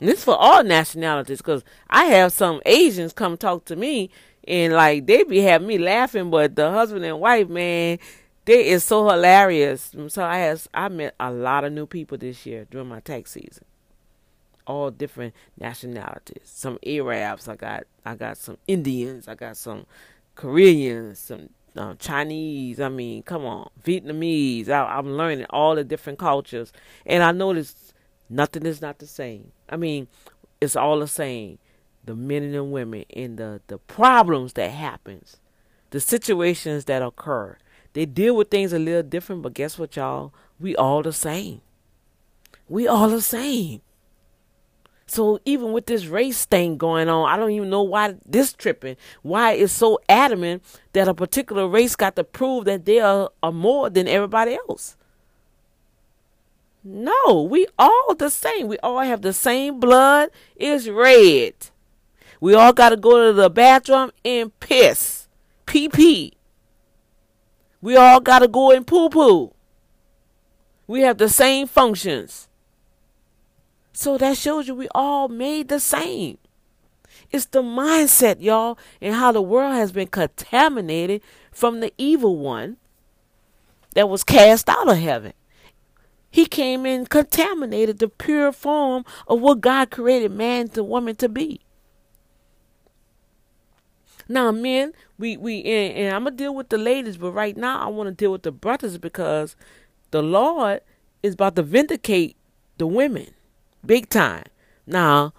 And 0.00 0.08
this 0.08 0.24
for 0.24 0.36
all 0.36 0.64
nationalities 0.64 1.38
because 1.38 1.62
I 1.88 2.06
have 2.06 2.32
some 2.32 2.60
Asians 2.66 3.12
come 3.12 3.36
talk 3.36 3.64
to 3.66 3.76
me 3.76 4.10
and 4.46 4.72
like 4.72 5.06
they 5.06 5.22
be 5.22 5.40
having 5.40 5.68
me 5.68 5.78
laughing, 5.78 6.30
but 6.30 6.56
the 6.56 6.70
husband 6.72 7.04
and 7.04 7.20
wife, 7.20 7.48
man, 7.48 7.98
they 8.44 8.66
is 8.66 8.82
so 8.82 9.08
hilarious. 9.08 9.92
So 10.08 10.24
I 10.24 10.38
has 10.38 10.68
I 10.74 10.88
met 10.88 11.14
a 11.20 11.30
lot 11.30 11.62
of 11.64 11.72
new 11.72 11.86
people 11.86 12.18
this 12.18 12.44
year 12.44 12.66
during 12.68 12.88
my 12.88 13.00
tax 13.00 13.30
season. 13.30 13.64
All 14.66 14.90
different 14.90 15.34
nationalities. 15.58 16.42
Some 16.44 16.78
Arabs, 16.84 17.46
I 17.46 17.54
got 17.54 17.84
I 18.04 18.16
got 18.16 18.36
some 18.36 18.58
Indians, 18.66 19.28
I 19.28 19.36
got 19.36 19.56
some 19.56 19.86
Koreans, 20.34 21.20
some 21.20 21.50
uh, 21.76 21.94
Chinese. 21.98 22.80
I 22.80 22.88
mean, 22.88 23.22
come 23.22 23.44
on, 23.44 23.70
Vietnamese. 23.84 24.68
I, 24.68 24.84
I'm 24.84 25.16
learning 25.16 25.46
all 25.50 25.74
the 25.74 25.84
different 25.84 26.18
cultures, 26.18 26.72
and 27.06 27.22
I 27.22 27.32
noticed 27.32 27.94
nothing 28.28 28.66
is 28.66 28.80
not 28.80 28.98
the 28.98 29.06
same. 29.06 29.52
I 29.68 29.76
mean, 29.76 30.08
it's 30.60 30.76
all 30.76 31.00
the 31.00 31.08
same. 31.08 31.58
The 32.04 32.14
men 32.14 32.42
and 32.42 32.54
the 32.54 32.64
women, 32.64 33.04
and 33.14 33.38
the 33.38 33.60
the 33.66 33.78
problems 33.78 34.54
that 34.54 34.70
happens, 34.70 35.38
the 35.90 36.00
situations 36.00 36.84
that 36.86 37.02
occur. 37.02 37.56
They 37.94 38.06
deal 38.06 38.34
with 38.34 38.50
things 38.50 38.72
a 38.72 38.78
little 38.78 39.04
different, 39.04 39.42
but 39.42 39.54
guess 39.54 39.78
what, 39.78 39.94
y'all? 39.94 40.34
We 40.58 40.74
all 40.74 41.02
the 41.02 41.12
same. 41.12 41.60
We 42.68 42.88
all 42.88 43.08
the 43.08 43.22
same. 43.22 43.82
So 45.14 45.38
even 45.44 45.72
with 45.72 45.86
this 45.86 46.06
race 46.06 46.44
thing 46.44 46.76
going 46.76 47.08
on, 47.08 47.30
I 47.30 47.36
don't 47.36 47.52
even 47.52 47.70
know 47.70 47.84
why 47.84 48.16
this 48.26 48.52
tripping. 48.52 48.96
Why 49.22 49.52
it's 49.52 49.72
so 49.72 50.00
adamant 50.08 50.64
that 50.92 51.06
a 51.06 51.14
particular 51.14 51.68
race 51.68 51.94
got 51.94 52.16
to 52.16 52.24
prove 52.24 52.64
that 52.64 52.84
they 52.84 52.98
are, 52.98 53.30
are 53.40 53.52
more 53.52 53.90
than 53.90 54.08
everybody 54.08 54.58
else. 54.68 54.96
No, 56.82 57.46
we 57.48 57.68
all 57.78 58.16
the 58.18 58.28
same. 58.28 58.66
We 58.66 58.76
all 58.78 59.02
have 59.02 59.22
the 59.22 59.32
same 59.32 59.78
blood. 59.78 60.30
It's 60.56 60.88
red. 60.88 61.54
We 62.40 62.54
all 62.54 62.72
got 62.72 62.88
to 62.88 62.96
go 62.96 63.28
to 63.28 63.32
the 63.32 63.48
bathroom 63.48 64.10
and 64.24 64.58
piss. 64.58 65.28
Pee 65.64 65.88
pee. 65.88 66.32
We 67.80 67.94
all 67.94 68.18
got 68.18 68.40
to 68.40 68.48
go 68.48 68.72
and 68.72 68.84
poo 68.84 69.10
poo. 69.10 69.54
We 70.88 71.02
have 71.02 71.18
the 71.18 71.28
same 71.28 71.68
functions. 71.68 72.48
So 73.94 74.18
that 74.18 74.36
shows 74.36 74.66
you 74.66 74.74
we 74.74 74.88
all 74.92 75.28
made 75.28 75.68
the 75.68 75.78
same. 75.78 76.38
It's 77.30 77.46
the 77.46 77.62
mindset, 77.62 78.36
y'all, 78.40 78.76
and 79.00 79.14
how 79.14 79.30
the 79.30 79.40
world 79.40 79.74
has 79.74 79.92
been 79.92 80.08
contaminated 80.08 81.22
from 81.52 81.78
the 81.78 81.92
evil 81.96 82.36
one 82.36 82.76
that 83.94 84.08
was 84.08 84.24
cast 84.24 84.68
out 84.68 84.88
of 84.88 84.98
heaven. 84.98 85.32
He 86.28 86.46
came 86.46 86.84
and 86.84 87.08
contaminated 87.08 88.00
the 88.00 88.08
pure 88.08 88.50
form 88.50 89.04
of 89.28 89.40
what 89.40 89.60
God 89.60 89.92
created 89.92 90.32
man 90.32 90.68
to 90.70 90.82
woman 90.82 91.14
to 91.16 91.28
be. 91.28 91.60
Now, 94.28 94.50
men, 94.50 94.92
we 95.18 95.36
we 95.36 95.62
and, 95.62 95.96
and 95.96 96.16
I'm 96.16 96.24
gonna 96.24 96.34
deal 96.34 96.54
with 96.54 96.70
the 96.70 96.78
ladies, 96.78 97.16
but 97.16 97.30
right 97.30 97.56
now 97.56 97.78
I 97.80 97.88
want 97.88 98.08
to 98.08 98.14
deal 98.14 98.32
with 98.32 98.42
the 98.42 98.50
brothers 98.50 98.98
because 98.98 99.54
the 100.10 100.22
Lord 100.22 100.80
is 101.22 101.34
about 101.34 101.54
to 101.56 101.62
vindicate 101.62 102.36
the 102.78 102.86
women 102.88 103.33
big 103.86 104.08
time. 104.08 104.44
Now, 104.86 105.32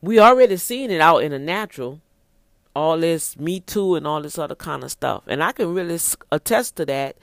we 0.00 0.18
already 0.18 0.56
seen 0.56 0.90
it 0.90 1.00
out 1.00 1.22
in 1.22 1.32
the 1.32 1.38
natural, 1.38 2.00
all 2.74 2.98
this 2.98 3.38
Me 3.38 3.60
Too 3.60 3.94
and 3.96 4.06
all 4.06 4.22
this 4.22 4.38
other 4.38 4.54
kind 4.54 4.82
of 4.82 4.90
stuff, 4.90 5.24
and 5.26 5.42
I 5.42 5.52
can 5.52 5.74
really 5.74 5.98
attest 6.32 6.76
to 6.76 6.86
that. 6.86 7.16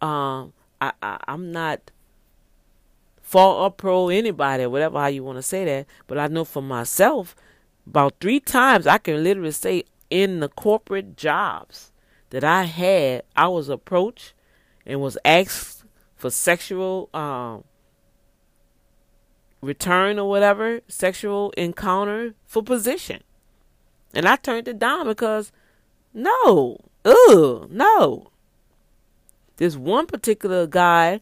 Um, 0.00 0.52
I, 0.80 0.92
I 1.02 1.18
I'm 1.28 1.52
not 1.52 1.90
for 3.22 3.54
or 3.54 3.70
pro 3.70 4.08
anybody, 4.08 4.66
whatever 4.66 4.98
how 4.98 5.06
you 5.06 5.24
want 5.24 5.38
to 5.38 5.42
say 5.42 5.64
that, 5.64 5.86
but 6.06 6.18
I 6.18 6.26
know 6.26 6.44
for 6.44 6.62
myself, 6.62 7.34
about 7.86 8.14
three 8.20 8.40
times 8.40 8.86
I 8.86 8.98
can 8.98 9.22
literally 9.22 9.50
say 9.52 9.84
in 10.10 10.40
the 10.40 10.48
corporate 10.48 11.16
jobs 11.16 11.92
that 12.30 12.44
I 12.44 12.64
had, 12.64 13.22
I 13.36 13.48
was 13.48 13.68
approached 13.68 14.34
and 14.86 15.00
was 15.00 15.18
asked 15.24 15.84
for 16.16 16.30
sexual 16.30 17.08
um, 17.14 17.64
return 19.64 20.18
or 20.18 20.28
whatever, 20.28 20.80
sexual 20.88 21.50
encounter 21.56 22.34
for 22.46 22.62
position. 22.62 23.22
And 24.14 24.26
I 24.26 24.36
turned 24.36 24.68
it 24.68 24.78
down 24.78 25.06
because 25.06 25.52
no, 26.12 26.78
ugh, 27.04 27.68
no. 27.70 28.30
This 29.56 29.76
one 29.76 30.06
particular 30.06 30.66
guy, 30.66 31.20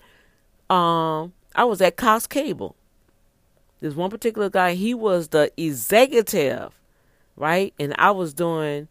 um, 0.68 1.32
I 1.54 1.64
was 1.64 1.80
at 1.80 1.96
Cox 1.96 2.26
Cable. 2.26 2.76
This 3.80 3.94
one 3.94 4.10
particular 4.10 4.48
guy, 4.48 4.74
he 4.74 4.94
was 4.94 5.28
the 5.28 5.50
executive, 5.56 6.78
right? 7.36 7.74
And 7.78 7.94
I 7.98 8.10
was 8.12 8.32
doing, 8.32 8.88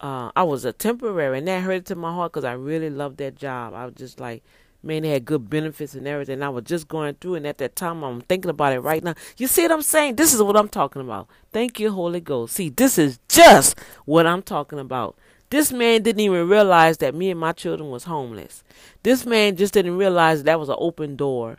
uh, 0.00 0.30
I 0.36 0.42
was 0.42 0.64
a 0.64 0.72
temporary, 0.72 1.38
and 1.38 1.48
that 1.48 1.62
hurt 1.62 1.86
to 1.86 1.94
my 1.94 2.12
heart 2.12 2.32
because 2.32 2.44
I 2.44 2.52
really 2.52 2.90
loved 2.90 3.16
that 3.18 3.36
job. 3.36 3.74
I 3.74 3.86
was 3.86 3.94
just 3.94 4.20
like, 4.20 4.42
man, 4.84 5.02
they 5.02 5.10
had 5.10 5.24
good 5.24 5.48
benefits 5.48 5.94
and 5.94 6.06
everything. 6.06 6.42
I 6.42 6.48
was 6.48 6.64
just 6.64 6.88
going 6.88 7.14
through, 7.14 7.36
and 7.36 7.46
at 7.46 7.58
that 7.58 7.76
time, 7.76 8.02
I'm 8.02 8.20
thinking 8.22 8.50
about 8.50 8.72
it 8.72 8.80
right 8.80 9.02
now. 9.02 9.14
You 9.36 9.46
see 9.46 9.62
what 9.62 9.72
I'm 9.72 9.82
saying? 9.82 10.16
This 10.16 10.34
is 10.34 10.42
what 10.42 10.56
I'm 10.56 10.68
talking 10.68 11.02
about. 11.02 11.28
Thank 11.52 11.80
you, 11.80 11.90
Holy 11.90 12.20
Ghost. 12.20 12.54
See, 12.54 12.68
this 12.68 12.98
is 12.98 13.18
just 13.28 13.78
what 14.04 14.26
I'm 14.26 14.42
talking 14.42 14.78
about. 14.78 15.16
This 15.50 15.70
man 15.72 16.02
didn't 16.02 16.20
even 16.20 16.48
realize 16.48 16.98
that 16.98 17.14
me 17.14 17.30
and 17.30 17.38
my 17.38 17.52
children 17.52 17.90
was 17.90 18.04
homeless. 18.04 18.64
This 19.02 19.24
man 19.24 19.56
just 19.56 19.74
didn't 19.74 19.96
realize 19.96 20.42
that 20.42 20.58
was 20.58 20.68
an 20.68 20.76
open 20.78 21.16
door 21.16 21.58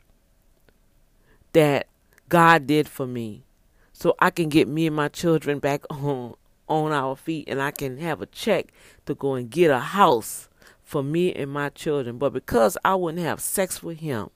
that 1.53 1.87
God 2.27 2.67
did 2.67 2.89
for 2.89 3.07
me. 3.07 3.43
So 3.93 4.15
I 4.19 4.29
can 4.29 4.49
get 4.49 4.67
me 4.67 4.87
and 4.87 4.95
my 4.95 5.07
children 5.07 5.59
back 5.59 5.85
on 5.89 6.35
on 6.67 6.91
our 6.91 7.15
feet 7.15 7.47
and 7.47 7.61
I 7.61 7.69
can 7.69 7.97
have 7.99 8.21
a 8.21 8.25
check 8.25 8.73
to 9.05 9.13
go 9.13 9.35
and 9.35 9.49
get 9.49 9.69
a 9.69 9.79
house 9.79 10.49
for 10.85 11.03
me 11.03 11.33
and 11.33 11.51
my 11.51 11.69
children. 11.69 12.17
But 12.17 12.31
because 12.31 12.77
I 12.85 12.95
wouldn't 12.95 13.23
have 13.23 13.41
sex 13.41 13.83
with 13.83 13.99
him, 13.99 14.29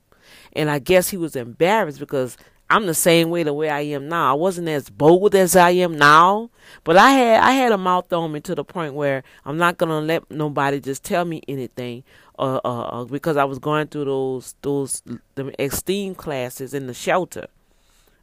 and 0.52 0.70
I 0.70 0.80
guess 0.80 1.10
he 1.10 1.18
was 1.18 1.36
embarrassed 1.36 2.00
because 2.00 2.38
I'm 2.72 2.86
the 2.86 2.94
same 2.94 3.30
way 3.30 3.42
the 3.44 3.54
way 3.54 3.70
I 3.70 3.82
am 3.82 4.08
now. 4.10 4.32
I 4.32 4.34
wasn't 4.34 4.68
as 4.68 4.90
bold 4.90 5.34
as 5.34 5.56
I 5.56 5.72
am 5.72 5.98
now, 5.98 6.52
but 6.84 6.98
I 6.98 7.12
had 7.12 7.42
I 7.42 7.52
had 7.52 7.72
a 7.72 7.78
mouth 7.78 8.12
on 8.14 8.32
me 8.32 8.42
to 8.42 8.54
the 8.54 8.64
point 8.64 8.94
where 8.94 9.24
I'm 9.46 9.58
not 9.58 9.78
gonna 9.78 10.02
let 10.02 10.30
nobody 10.30 10.80
just 10.80 11.04
tell 11.04 11.26
me 11.26 11.42
anything. 11.48 12.04
Uh, 12.38 12.62
uh, 12.64 12.82
uh, 12.84 13.04
because 13.04 13.36
I 13.36 13.44
was 13.44 13.60
going 13.60 13.88
through 13.88 14.06
those 14.06 14.56
those 14.62 15.02
the 15.36 15.54
esteem 15.60 16.16
classes 16.16 16.74
in 16.74 16.88
the 16.88 16.94
shelter. 16.94 17.48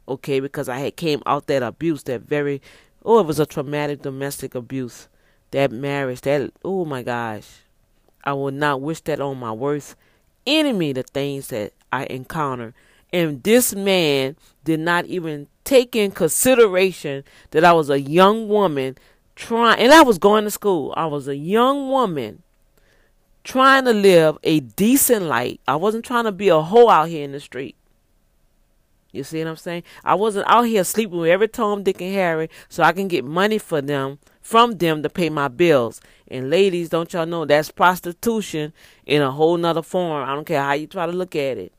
Okay, 0.07 0.39
because 0.39 0.69
I 0.69 0.79
had 0.79 0.95
came 0.95 1.21
out 1.25 1.47
that 1.47 1.61
abuse, 1.61 2.03
that 2.03 2.21
very 2.21 2.61
oh, 3.03 3.19
it 3.19 3.25
was 3.25 3.39
a 3.39 3.45
traumatic 3.45 4.01
domestic 4.01 4.55
abuse. 4.55 5.09
That 5.51 5.71
marriage, 5.71 6.21
that 6.21 6.51
oh 6.63 6.85
my 6.85 7.03
gosh, 7.03 7.63
I 8.27 8.33
will 8.33 8.51
not 8.51 8.81
wish 8.81 8.99
that 9.03 9.21
on 9.21 9.39
my 9.39 9.53
worst 9.53 9.95
enemy, 10.45 10.91
the 10.91 11.03
things 11.03 11.47
that 11.47 11.71
I 11.93 12.03
encounter. 12.07 12.73
And 13.13 13.41
this 13.41 13.73
man 13.73 14.35
did 14.65 14.81
not 14.81 15.05
even 15.05 15.47
take 15.63 15.95
in 15.95 16.11
consideration 16.11 17.23
that 17.51 17.63
I 17.63 17.71
was 17.71 17.89
a 17.89 18.01
young 18.01 18.49
woman 18.49 18.97
trying, 19.37 19.79
and 19.79 19.93
I 19.93 20.01
was 20.01 20.17
going 20.17 20.43
to 20.43 20.51
school. 20.51 20.93
I 20.97 21.05
was 21.05 21.29
a 21.29 21.37
young 21.37 21.87
woman 21.87 22.43
trying 23.45 23.85
to 23.85 23.93
live 23.93 24.37
a 24.43 24.59
decent 24.59 25.23
life. 25.23 25.59
I 25.65 25.77
wasn't 25.77 26.03
trying 26.03 26.25
to 26.25 26.33
be 26.33 26.49
a 26.49 26.61
hoe 26.61 26.89
out 26.89 27.07
here 27.07 27.23
in 27.23 27.31
the 27.31 27.39
street. 27.39 27.77
You 29.13 29.23
see 29.23 29.39
what 29.39 29.47
I'm 29.47 29.55
saying? 29.55 29.83
I 30.03 30.15
wasn't 30.15 30.49
out 30.49 30.63
here 30.63 30.83
sleeping 30.83 31.17
with 31.17 31.29
every 31.29 31.47
Tom, 31.47 31.83
Dick, 31.83 32.01
and 32.01 32.13
Harry 32.13 32.49
so 32.67 32.83
I 32.83 32.91
can 32.91 33.07
get 33.07 33.23
money 33.23 33.57
for 33.57 33.81
them 33.81 34.19
from 34.47 34.77
them 34.77 35.03
to 35.03 35.09
pay 35.09 35.29
my 35.29 35.49
bills. 35.49 35.99
And 36.29 36.49
ladies, 36.49 36.87
don't 36.87 37.11
y'all 37.11 37.25
know 37.25 37.43
that's 37.43 37.69
prostitution 37.69 38.71
in 39.05 39.21
a 39.21 39.29
whole 39.29 39.57
nother 39.57 39.81
form. 39.81 40.23
I 40.23 40.33
don't 40.33 40.47
care 40.47 40.63
how 40.63 40.71
you 40.71 40.87
try 40.87 41.05
to 41.05 41.11
look 41.11 41.35
at 41.35 41.57
it. 41.57 41.73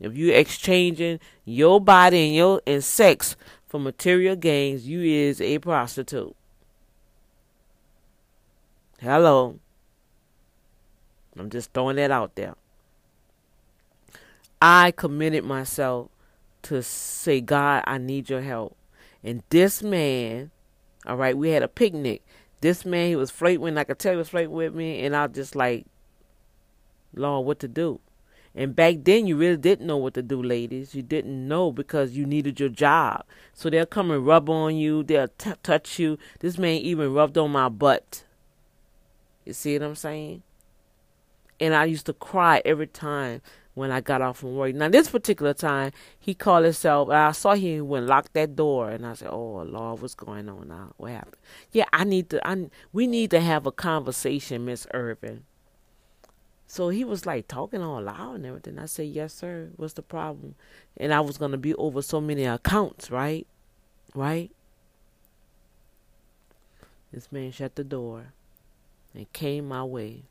If 0.00 0.16
you 0.16 0.32
exchanging 0.32 1.20
your 1.44 1.80
body 1.80 2.26
and 2.26 2.34
your 2.34 2.60
and 2.66 2.82
sex 2.82 3.36
for 3.68 3.78
material 3.78 4.34
gains, 4.34 4.88
you 4.88 5.00
is 5.00 5.40
a 5.40 5.60
prostitute. 5.60 6.34
Hello. 9.00 9.60
I'm 11.38 11.50
just 11.50 11.72
throwing 11.72 11.94
that 11.96 12.10
out 12.10 12.34
there. 12.34 12.56
I 14.60 14.90
committed 14.90 15.44
myself 15.44 16.08
to 16.62 16.82
say, 16.82 17.40
God, 17.40 17.84
I 17.86 17.98
need 17.98 18.28
your 18.28 18.42
help. 18.42 18.76
And 19.22 19.44
this 19.50 19.84
man, 19.84 20.50
all 21.06 21.16
right, 21.16 21.36
we 21.36 21.50
had 21.50 21.62
a 21.62 21.68
picnic. 21.68 22.22
This 22.60 22.84
man, 22.84 23.08
he 23.08 23.16
was 23.16 23.30
flirting. 23.30 23.78
I 23.78 23.84
could 23.84 23.98
tell 23.98 24.12
he 24.12 24.18
was 24.18 24.30
flirting 24.30 24.52
with 24.52 24.74
me, 24.74 25.04
and 25.04 25.14
I 25.14 25.26
just 25.26 25.54
like, 25.54 25.86
Lord, 27.14 27.46
what 27.46 27.60
to 27.60 27.68
do? 27.68 28.00
And 28.54 28.74
back 28.74 28.96
then, 29.02 29.26
you 29.26 29.36
really 29.36 29.58
didn't 29.58 29.86
know 29.86 29.98
what 29.98 30.14
to 30.14 30.22
do, 30.22 30.42
ladies. 30.42 30.94
You 30.94 31.02
didn't 31.02 31.46
know 31.46 31.70
because 31.70 32.12
you 32.12 32.24
needed 32.24 32.58
your 32.58 32.70
job. 32.70 33.24
So 33.52 33.68
they'll 33.68 33.84
come 33.84 34.10
and 34.10 34.26
rub 34.26 34.48
on 34.48 34.76
you. 34.76 35.02
They'll 35.02 35.28
t- 35.28 35.52
touch 35.62 35.98
you. 35.98 36.18
This 36.40 36.56
man 36.56 36.80
even 36.80 37.12
rubbed 37.12 37.36
on 37.36 37.52
my 37.52 37.68
butt. 37.68 38.24
You 39.44 39.52
see 39.52 39.78
what 39.78 39.86
I'm 39.86 39.94
saying? 39.94 40.42
And 41.60 41.74
I 41.74 41.84
used 41.84 42.06
to 42.06 42.14
cry 42.14 42.62
every 42.64 42.86
time 42.86 43.42
when 43.76 43.90
I 43.90 44.00
got 44.00 44.22
off 44.22 44.38
from 44.38 44.56
work. 44.56 44.74
Now, 44.74 44.88
this 44.88 45.10
particular 45.10 45.52
time, 45.52 45.92
he 46.18 46.32
called 46.32 46.64
himself, 46.64 47.10
I 47.10 47.32
saw 47.32 47.54
him 47.54 47.88
went 47.88 48.06
lock 48.06 48.32
that 48.32 48.56
door, 48.56 48.88
and 48.90 49.04
I 49.04 49.12
said, 49.12 49.28
"Oh 49.30 49.62
Lord, 49.68 50.00
what's 50.00 50.14
going 50.14 50.48
on 50.48 50.68
now? 50.68 50.94
What 50.96 51.12
happened?" 51.12 51.36
Yeah, 51.72 51.84
I 51.92 52.04
need 52.04 52.30
to. 52.30 52.48
I 52.48 52.70
we 52.94 53.06
need 53.06 53.30
to 53.32 53.40
have 53.40 53.66
a 53.66 53.70
conversation, 53.70 54.64
Miss 54.64 54.86
Irvin. 54.94 55.44
So 56.66 56.88
he 56.88 57.04
was 57.04 57.26
like 57.26 57.48
talking 57.48 57.82
all 57.82 58.00
loud 58.00 58.36
and 58.36 58.46
everything. 58.46 58.78
I 58.78 58.86
said, 58.86 59.08
"Yes, 59.08 59.34
sir. 59.34 59.68
What's 59.76 59.92
the 59.92 60.02
problem?" 60.02 60.54
And 60.96 61.12
I 61.12 61.20
was 61.20 61.36
gonna 61.36 61.58
be 61.58 61.74
over 61.74 62.00
so 62.00 62.18
many 62.18 62.44
accounts, 62.46 63.10
right? 63.10 63.46
Right. 64.14 64.50
This 67.12 67.30
man 67.30 67.50
shut 67.52 67.74
the 67.74 67.84
door 67.84 68.32
and 69.14 69.30
came 69.34 69.68
my 69.68 69.84
way 69.84 70.22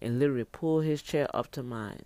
and 0.00 0.18
literally 0.18 0.44
pulled 0.44 0.84
his 0.84 1.02
chair 1.02 1.28
up 1.34 1.50
to 1.52 1.62
mine. 1.62 2.02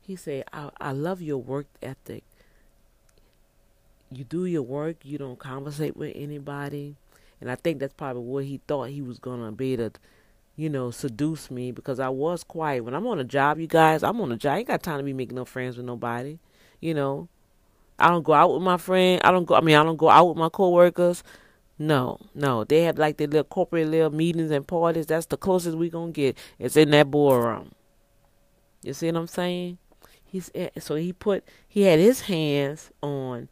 He 0.00 0.16
said, 0.16 0.44
I, 0.52 0.70
I 0.80 0.92
love 0.92 1.20
your 1.20 1.38
work 1.38 1.66
ethic. 1.82 2.24
You 4.10 4.24
do 4.24 4.46
your 4.46 4.62
work, 4.62 4.96
you 5.04 5.18
don't 5.18 5.38
conversate 5.38 5.96
with 5.96 6.12
anybody. 6.16 6.96
And 7.40 7.50
I 7.50 7.56
think 7.56 7.78
that's 7.78 7.92
probably 7.92 8.22
what 8.22 8.44
he 8.44 8.60
thought 8.66 8.88
he 8.88 9.02
was 9.02 9.18
going 9.18 9.44
to 9.44 9.52
be 9.52 9.76
to, 9.76 9.92
you 10.56 10.70
know, 10.70 10.90
seduce 10.90 11.50
me 11.50 11.72
because 11.72 12.00
I 12.00 12.08
was 12.08 12.42
quiet. 12.42 12.84
When 12.84 12.94
I'm 12.94 13.06
on 13.06 13.18
a 13.18 13.24
job, 13.24 13.58
you 13.58 13.66
guys, 13.66 14.02
I'm 14.02 14.20
on 14.20 14.32
a 14.32 14.36
job. 14.36 14.54
I 14.54 14.58
ain't 14.60 14.68
got 14.68 14.82
time 14.82 14.98
to 14.98 15.04
be 15.04 15.12
making 15.12 15.36
no 15.36 15.44
friends 15.44 15.76
with 15.76 15.84
nobody. 15.86 16.38
You 16.80 16.94
know, 16.94 17.28
I 17.98 18.08
don't 18.08 18.22
go 18.22 18.32
out 18.32 18.52
with 18.52 18.62
my 18.62 18.78
friend. 18.78 19.20
I 19.24 19.30
don't 19.30 19.44
go, 19.44 19.56
I 19.56 19.60
mean, 19.60 19.76
I 19.76 19.84
don't 19.84 19.96
go 19.96 20.08
out 20.08 20.26
with 20.26 20.38
my 20.38 20.48
coworkers. 20.48 21.22
No, 21.78 22.18
no. 22.34 22.64
They 22.64 22.82
have 22.82 22.98
like 22.98 23.16
their 23.18 23.28
little 23.28 23.44
corporate 23.44 23.88
little 23.88 24.10
meetings 24.10 24.50
and 24.50 24.66
parties. 24.66 25.06
That's 25.06 25.26
the 25.26 25.36
closest 25.36 25.76
we 25.76 25.90
gonna 25.90 26.12
get. 26.12 26.36
It's 26.58 26.76
in 26.76 26.90
that 26.90 27.10
boardroom. 27.10 27.72
You 28.82 28.92
see 28.94 29.06
what 29.06 29.16
I'm 29.16 29.26
saying? 29.26 29.78
He's 30.24 30.50
eh, 30.54 30.70
so 30.78 30.96
he 30.96 31.12
put 31.12 31.44
he 31.68 31.82
had 31.82 31.98
his 31.98 32.22
hands 32.22 32.90
on 33.02 33.48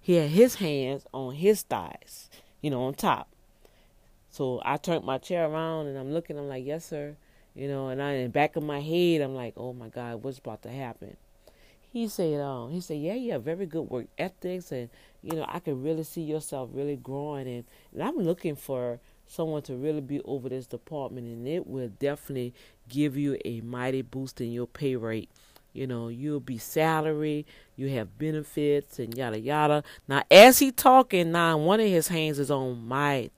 he 0.00 0.14
had 0.14 0.30
his 0.30 0.56
hands 0.56 1.04
on 1.12 1.34
his 1.34 1.62
thighs, 1.62 2.28
you 2.60 2.70
know, 2.70 2.82
on 2.82 2.94
top. 2.94 3.28
So 4.30 4.60
I 4.64 4.76
turned 4.76 5.04
my 5.04 5.18
chair 5.18 5.46
around 5.46 5.86
and 5.88 5.98
I'm 5.98 6.12
looking. 6.12 6.38
I'm 6.38 6.48
like, 6.48 6.64
yes, 6.64 6.84
sir. 6.84 7.16
You 7.54 7.68
know, 7.68 7.88
and 7.88 8.02
I 8.02 8.12
in 8.12 8.24
the 8.24 8.28
back 8.30 8.56
of 8.56 8.62
my 8.62 8.80
head, 8.80 9.20
I'm 9.20 9.34
like, 9.34 9.54
oh 9.56 9.72
my 9.72 9.88
God, 9.88 10.22
what's 10.22 10.38
about 10.38 10.62
to 10.62 10.70
happen? 10.70 11.16
He 11.92 12.06
said, 12.06 12.40
um, 12.40 12.70
he 12.70 12.80
said, 12.80 12.98
yeah, 12.98 13.14
you 13.14 13.32
have 13.32 13.42
very 13.42 13.66
good 13.66 13.90
work 13.90 14.06
ethics, 14.16 14.70
and 14.70 14.88
you 15.22 15.34
know, 15.36 15.44
I 15.48 15.58
can 15.58 15.82
really 15.82 16.04
see 16.04 16.22
yourself 16.22 16.70
really 16.72 16.96
growing, 16.96 17.48
and, 17.48 17.64
and 17.92 18.02
I'm 18.02 18.16
looking 18.16 18.54
for 18.54 19.00
someone 19.26 19.62
to 19.62 19.74
really 19.74 20.00
be 20.00 20.20
over 20.22 20.48
this 20.48 20.66
department, 20.66 21.26
and 21.26 21.46
it 21.48 21.66
will 21.66 21.88
definitely 21.88 22.54
give 22.88 23.16
you 23.16 23.38
a 23.44 23.60
mighty 23.60 24.02
boost 24.02 24.40
in 24.40 24.52
your 24.52 24.66
pay 24.66 24.96
rate. 24.96 25.30
You 25.72 25.86
know, 25.86 26.08
you'll 26.08 26.40
be 26.40 26.58
salary, 26.58 27.46
you 27.76 27.88
have 27.90 28.18
benefits, 28.18 28.98
and 28.98 29.16
yada 29.16 29.38
yada. 29.38 29.84
Now, 30.08 30.22
as 30.30 30.58
he 30.58 30.72
talking, 30.72 31.32
now 31.32 31.58
one 31.58 31.80
of 31.80 31.86
his 31.88 32.08
hands 32.08 32.38
is 32.38 32.50
on 32.50 32.86
my 32.86 33.30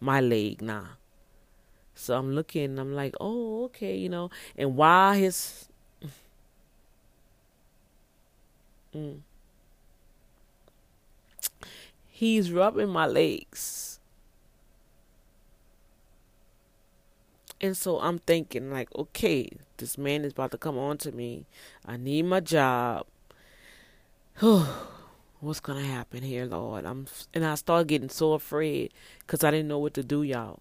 my 0.00 0.20
leg 0.20 0.62
now. 0.62 0.90
So 1.94 2.16
I'm 2.16 2.34
looking, 2.34 2.78
I'm 2.78 2.94
like, 2.94 3.14
oh, 3.20 3.64
okay, 3.64 3.96
you 3.96 4.08
know. 4.08 4.30
And 4.56 4.76
while 4.76 5.14
his 5.14 5.68
Mm. 8.96 9.18
He's 12.08 12.50
rubbing 12.50 12.88
my 12.88 13.06
legs. 13.06 14.00
And 17.60 17.76
so 17.76 18.00
I'm 18.00 18.18
thinking, 18.18 18.70
like, 18.70 18.94
okay, 18.94 19.50
this 19.76 19.98
man 19.98 20.24
is 20.24 20.32
about 20.32 20.50
to 20.52 20.58
come 20.58 20.78
on 20.78 20.98
to 20.98 21.12
me. 21.12 21.46
I 21.84 21.96
need 21.96 22.24
my 22.24 22.40
job. 22.40 23.06
What's 24.40 25.60
gonna 25.60 25.84
happen 25.84 26.22
here, 26.22 26.46
Lord? 26.46 26.86
I'm 26.86 27.06
and 27.34 27.44
I 27.44 27.54
started 27.54 27.88
getting 27.88 28.08
so 28.08 28.32
afraid 28.32 28.92
because 29.20 29.44
I 29.44 29.50
didn't 29.50 29.68
know 29.68 29.78
what 29.78 29.94
to 29.94 30.02
do, 30.02 30.22
y'all. 30.22 30.60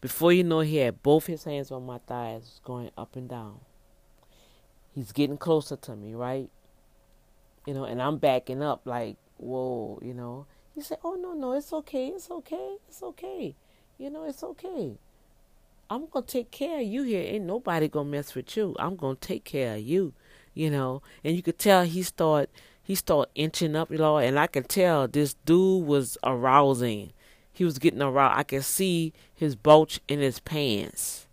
Before 0.00 0.32
you 0.32 0.44
know, 0.44 0.60
he 0.60 0.76
had 0.76 1.02
both 1.02 1.26
his 1.26 1.44
hands 1.44 1.70
on 1.70 1.84
my 1.84 1.98
thighs, 1.98 2.60
going 2.64 2.90
up 2.96 3.16
and 3.16 3.28
down. 3.28 3.60
He's 4.94 5.12
getting 5.12 5.36
closer 5.36 5.76
to 5.76 5.96
me, 5.96 6.14
right? 6.14 6.50
You 7.66 7.74
know, 7.74 7.84
and 7.84 8.00
I'm 8.00 8.18
backing 8.18 8.62
up 8.62 8.82
like, 8.84 9.16
whoa, 9.36 9.98
you 10.02 10.14
know. 10.14 10.46
He 10.74 10.82
said, 10.82 10.98
oh, 11.04 11.14
no, 11.14 11.32
no, 11.32 11.52
it's 11.52 11.72
okay, 11.72 12.08
it's 12.08 12.30
okay, 12.30 12.76
it's 12.88 13.02
okay. 13.02 13.54
You 13.98 14.10
know, 14.10 14.24
it's 14.24 14.42
okay. 14.42 14.98
I'm 15.90 16.06
going 16.06 16.24
to 16.24 16.32
take 16.32 16.50
care 16.50 16.80
of 16.80 16.86
you 16.86 17.02
here. 17.02 17.22
Ain't 17.22 17.44
nobody 17.44 17.88
going 17.88 18.06
to 18.06 18.10
mess 18.12 18.34
with 18.34 18.56
you. 18.56 18.76
I'm 18.78 18.94
going 18.96 19.16
to 19.16 19.20
take 19.20 19.44
care 19.44 19.74
of 19.74 19.80
you, 19.80 20.14
you 20.54 20.70
know. 20.70 21.02
And 21.24 21.34
you 21.34 21.42
could 21.42 21.58
tell 21.58 21.84
he 21.84 22.02
start 22.04 22.48
he 22.82 22.94
start 22.94 23.28
inching 23.34 23.76
up, 23.76 23.90
you 23.90 23.98
know, 23.98 24.18
and 24.18 24.38
I 24.38 24.46
could 24.46 24.68
tell 24.68 25.06
this 25.06 25.34
dude 25.44 25.86
was 25.86 26.16
arousing. 26.24 27.12
He 27.52 27.64
was 27.64 27.78
getting 27.78 28.00
aroused. 28.00 28.38
I 28.38 28.42
could 28.44 28.64
see 28.64 29.12
his 29.34 29.56
bulge 29.56 30.00
in 30.08 30.20
his 30.20 30.40
pants. 30.40 31.26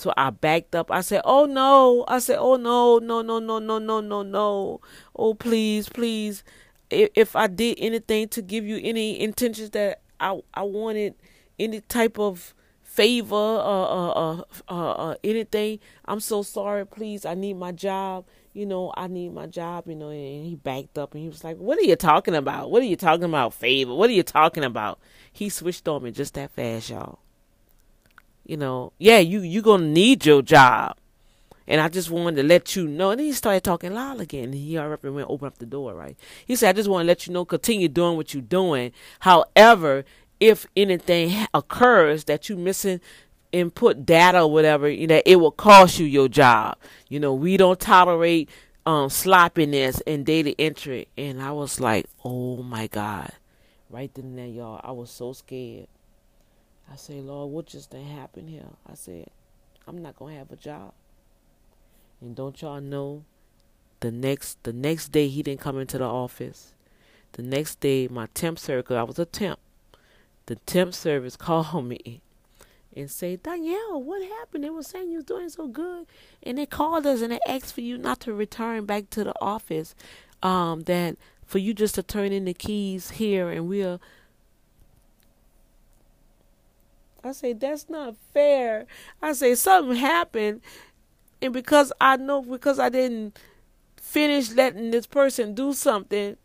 So 0.00 0.14
I 0.16 0.30
backed 0.30 0.74
up. 0.74 0.90
I 0.90 1.02
said, 1.02 1.20
"Oh 1.26 1.44
no!" 1.44 2.06
I 2.08 2.20
said, 2.20 2.38
"Oh 2.38 2.56
no, 2.56 2.98
no, 3.00 3.20
no, 3.20 3.38
no, 3.38 3.58
no, 3.58 3.78
no, 3.78 4.00
no, 4.00 4.22
no! 4.22 4.80
Oh 5.14 5.34
please, 5.34 5.90
please! 5.90 6.42
If, 6.88 7.36
I 7.36 7.48
did 7.48 7.76
anything 7.78 8.28
to 8.28 8.40
give 8.40 8.64
you 8.64 8.80
any 8.82 9.20
intentions 9.20 9.68
that 9.72 10.00
I 10.18 10.40
I 10.54 10.62
wanted 10.62 11.16
any 11.58 11.82
type 11.82 12.18
of 12.18 12.54
favor 12.82 13.34
or 13.36 13.88
uh, 13.90 14.10
uh, 14.10 14.42
uh, 14.70 14.90
uh, 14.92 15.14
anything, 15.22 15.80
I'm 16.06 16.20
so 16.20 16.42
sorry. 16.44 16.86
Please, 16.86 17.26
I 17.26 17.34
need 17.34 17.58
my 17.58 17.70
job. 17.70 18.24
You 18.54 18.64
know, 18.64 18.94
I 18.96 19.06
need 19.06 19.34
my 19.34 19.48
job. 19.48 19.84
You 19.86 19.96
know." 19.96 20.08
And 20.08 20.46
he 20.46 20.56
backed 20.56 20.96
up 20.96 21.12
and 21.12 21.22
he 21.22 21.28
was 21.28 21.44
like, 21.44 21.58
"What 21.58 21.76
are 21.78 21.82
you 21.84 21.96
talking 21.96 22.34
about? 22.34 22.70
What 22.70 22.80
are 22.80 22.86
you 22.86 22.96
talking 22.96 23.24
about? 23.24 23.52
Favor? 23.52 23.94
What 23.94 24.08
are 24.08 24.14
you 24.14 24.22
talking 24.22 24.64
about?" 24.64 24.98
He 25.30 25.50
switched 25.50 25.86
on 25.88 26.04
me 26.04 26.10
just 26.10 26.32
that 26.34 26.52
fast, 26.52 26.88
y'all 26.88 27.18
you 28.50 28.56
know, 28.56 28.92
yeah, 28.98 29.18
you 29.18 29.42
you 29.42 29.62
gonna 29.62 29.86
need 29.86 30.26
your 30.26 30.42
job. 30.42 30.96
And 31.68 31.80
I 31.80 31.88
just 31.88 32.10
wanted 32.10 32.34
to 32.34 32.42
let 32.42 32.74
you 32.74 32.88
know. 32.88 33.10
And 33.10 33.20
then 33.20 33.26
he 33.26 33.32
started 33.32 33.62
talking 33.62 33.94
loud 33.94 34.20
again. 34.20 34.52
He 34.52 34.76
already 34.76 35.08
went 35.08 35.30
open 35.30 35.46
up 35.46 35.58
the 35.58 35.66
door, 35.66 35.94
right? 35.94 36.16
He 36.44 36.56
said, 36.56 36.70
I 36.70 36.72
just 36.72 36.88
want 36.88 37.04
to 37.04 37.06
let 37.06 37.28
you 37.28 37.32
know, 37.32 37.44
continue 37.44 37.86
doing 37.86 38.16
what 38.16 38.34
you're 38.34 38.42
doing. 38.42 38.90
However, 39.20 40.04
if 40.40 40.66
anything 40.76 41.46
occurs 41.54 42.24
that 42.24 42.48
you 42.48 42.56
missing 42.56 43.00
input 43.52 44.04
data 44.04 44.42
or 44.42 44.50
whatever, 44.50 44.88
you 44.88 45.06
know, 45.06 45.22
it 45.24 45.36
will 45.36 45.52
cost 45.52 46.00
you 46.00 46.06
your 46.06 46.26
job. 46.26 46.76
You 47.08 47.20
know, 47.20 47.32
we 47.32 47.56
don't 47.56 47.78
tolerate 47.78 48.50
um 48.84 49.10
sloppiness 49.10 50.00
and 50.08 50.26
data 50.26 50.56
entry. 50.58 51.06
And 51.16 51.40
I 51.40 51.52
was 51.52 51.78
like, 51.78 52.06
oh 52.24 52.64
my 52.64 52.88
God. 52.88 53.30
Right 53.88 54.12
then 54.12 54.24
and 54.24 54.38
there, 54.38 54.46
y'all, 54.46 54.80
I 54.82 54.90
was 54.90 55.10
so 55.10 55.34
scared. 55.34 55.86
I 56.90 56.96
say, 56.96 57.20
Lord, 57.20 57.52
what 57.52 57.66
just 57.66 57.90
done 57.90 58.04
happened 58.04 58.50
here? 58.50 58.66
I 58.90 58.94
said, 58.94 59.28
I'm 59.86 60.02
not 60.02 60.16
gonna 60.16 60.34
have 60.34 60.50
a 60.50 60.56
job. 60.56 60.92
And 62.20 62.34
don't 62.34 62.60
y'all 62.60 62.80
know 62.80 63.24
the 64.00 64.10
next 64.10 64.62
the 64.64 64.72
next 64.72 65.08
day 65.08 65.28
he 65.28 65.42
didn't 65.42 65.60
come 65.60 65.78
into 65.78 65.98
the 65.98 66.04
office. 66.04 66.74
The 67.32 67.42
next 67.42 67.80
day 67.80 68.08
my 68.08 68.26
temp 68.34 68.58
service 68.58 68.90
I 68.90 69.02
was 69.04 69.18
a 69.18 69.24
temp. 69.24 69.58
The 70.46 70.56
temp 70.56 70.94
service 70.94 71.36
called 71.36 71.84
me 71.84 72.22
and 72.96 73.08
say, 73.08 73.36
Danielle, 73.36 74.02
what 74.02 74.22
happened? 74.22 74.64
They 74.64 74.70
were 74.70 74.82
saying 74.82 75.10
you 75.10 75.16
was 75.16 75.24
doing 75.24 75.48
so 75.48 75.68
good. 75.68 76.06
And 76.42 76.58
they 76.58 76.66
called 76.66 77.06
us 77.06 77.20
and 77.20 77.32
they 77.32 77.38
asked 77.46 77.72
for 77.72 77.82
you 77.82 77.96
not 77.98 78.18
to 78.20 78.32
return 78.32 78.84
back 78.84 79.10
to 79.10 79.22
the 79.24 79.34
office. 79.40 79.94
Um, 80.42 80.82
that 80.82 81.16
for 81.44 81.58
you 81.58 81.74
just 81.74 81.94
to 81.96 82.02
turn 82.02 82.32
in 82.32 82.46
the 82.46 82.54
keys 82.54 83.10
here 83.10 83.50
and 83.50 83.68
we'll 83.68 84.00
I 87.22 87.32
say, 87.32 87.52
that's 87.52 87.88
not 87.88 88.16
fair. 88.32 88.86
I 89.20 89.32
say, 89.32 89.54
something 89.54 89.96
happened. 89.96 90.62
And 91.42 91.52
because 91.52 91.92
I 92.00 92.16
know, 92.16 92.42
because 92.42 92.78
I 92.78 92.88
didn't 92.88 93.38
finish 93.96 94.52
letting 94.52 94.90
this 94.90 95.06
person 95.06 95.54
do 95.54 95.72
something, 95.72 96.36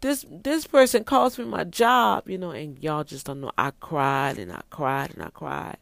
this 0.00 0.24
this 0.30 0.66
person 0.66 1.04
cost 1.04 1.38
me 1.38 1.44
my 1.44 1.64
job, 1.64 2.28
you 2.28 2.38
know, 2.38 2.50
and 2.52 2.78
y'all 2.78 3.04
just 3.04 3.26
don't 3.26 3.40
know. 3.40 3.52
I 3.58 3.72
cried 3.80 4.38
and 4.38 4.52
I 4.52 4.62
cried 4.70 5.12
and 5.14 5.22
I 5.22 5.30
cried, 5.30 5.76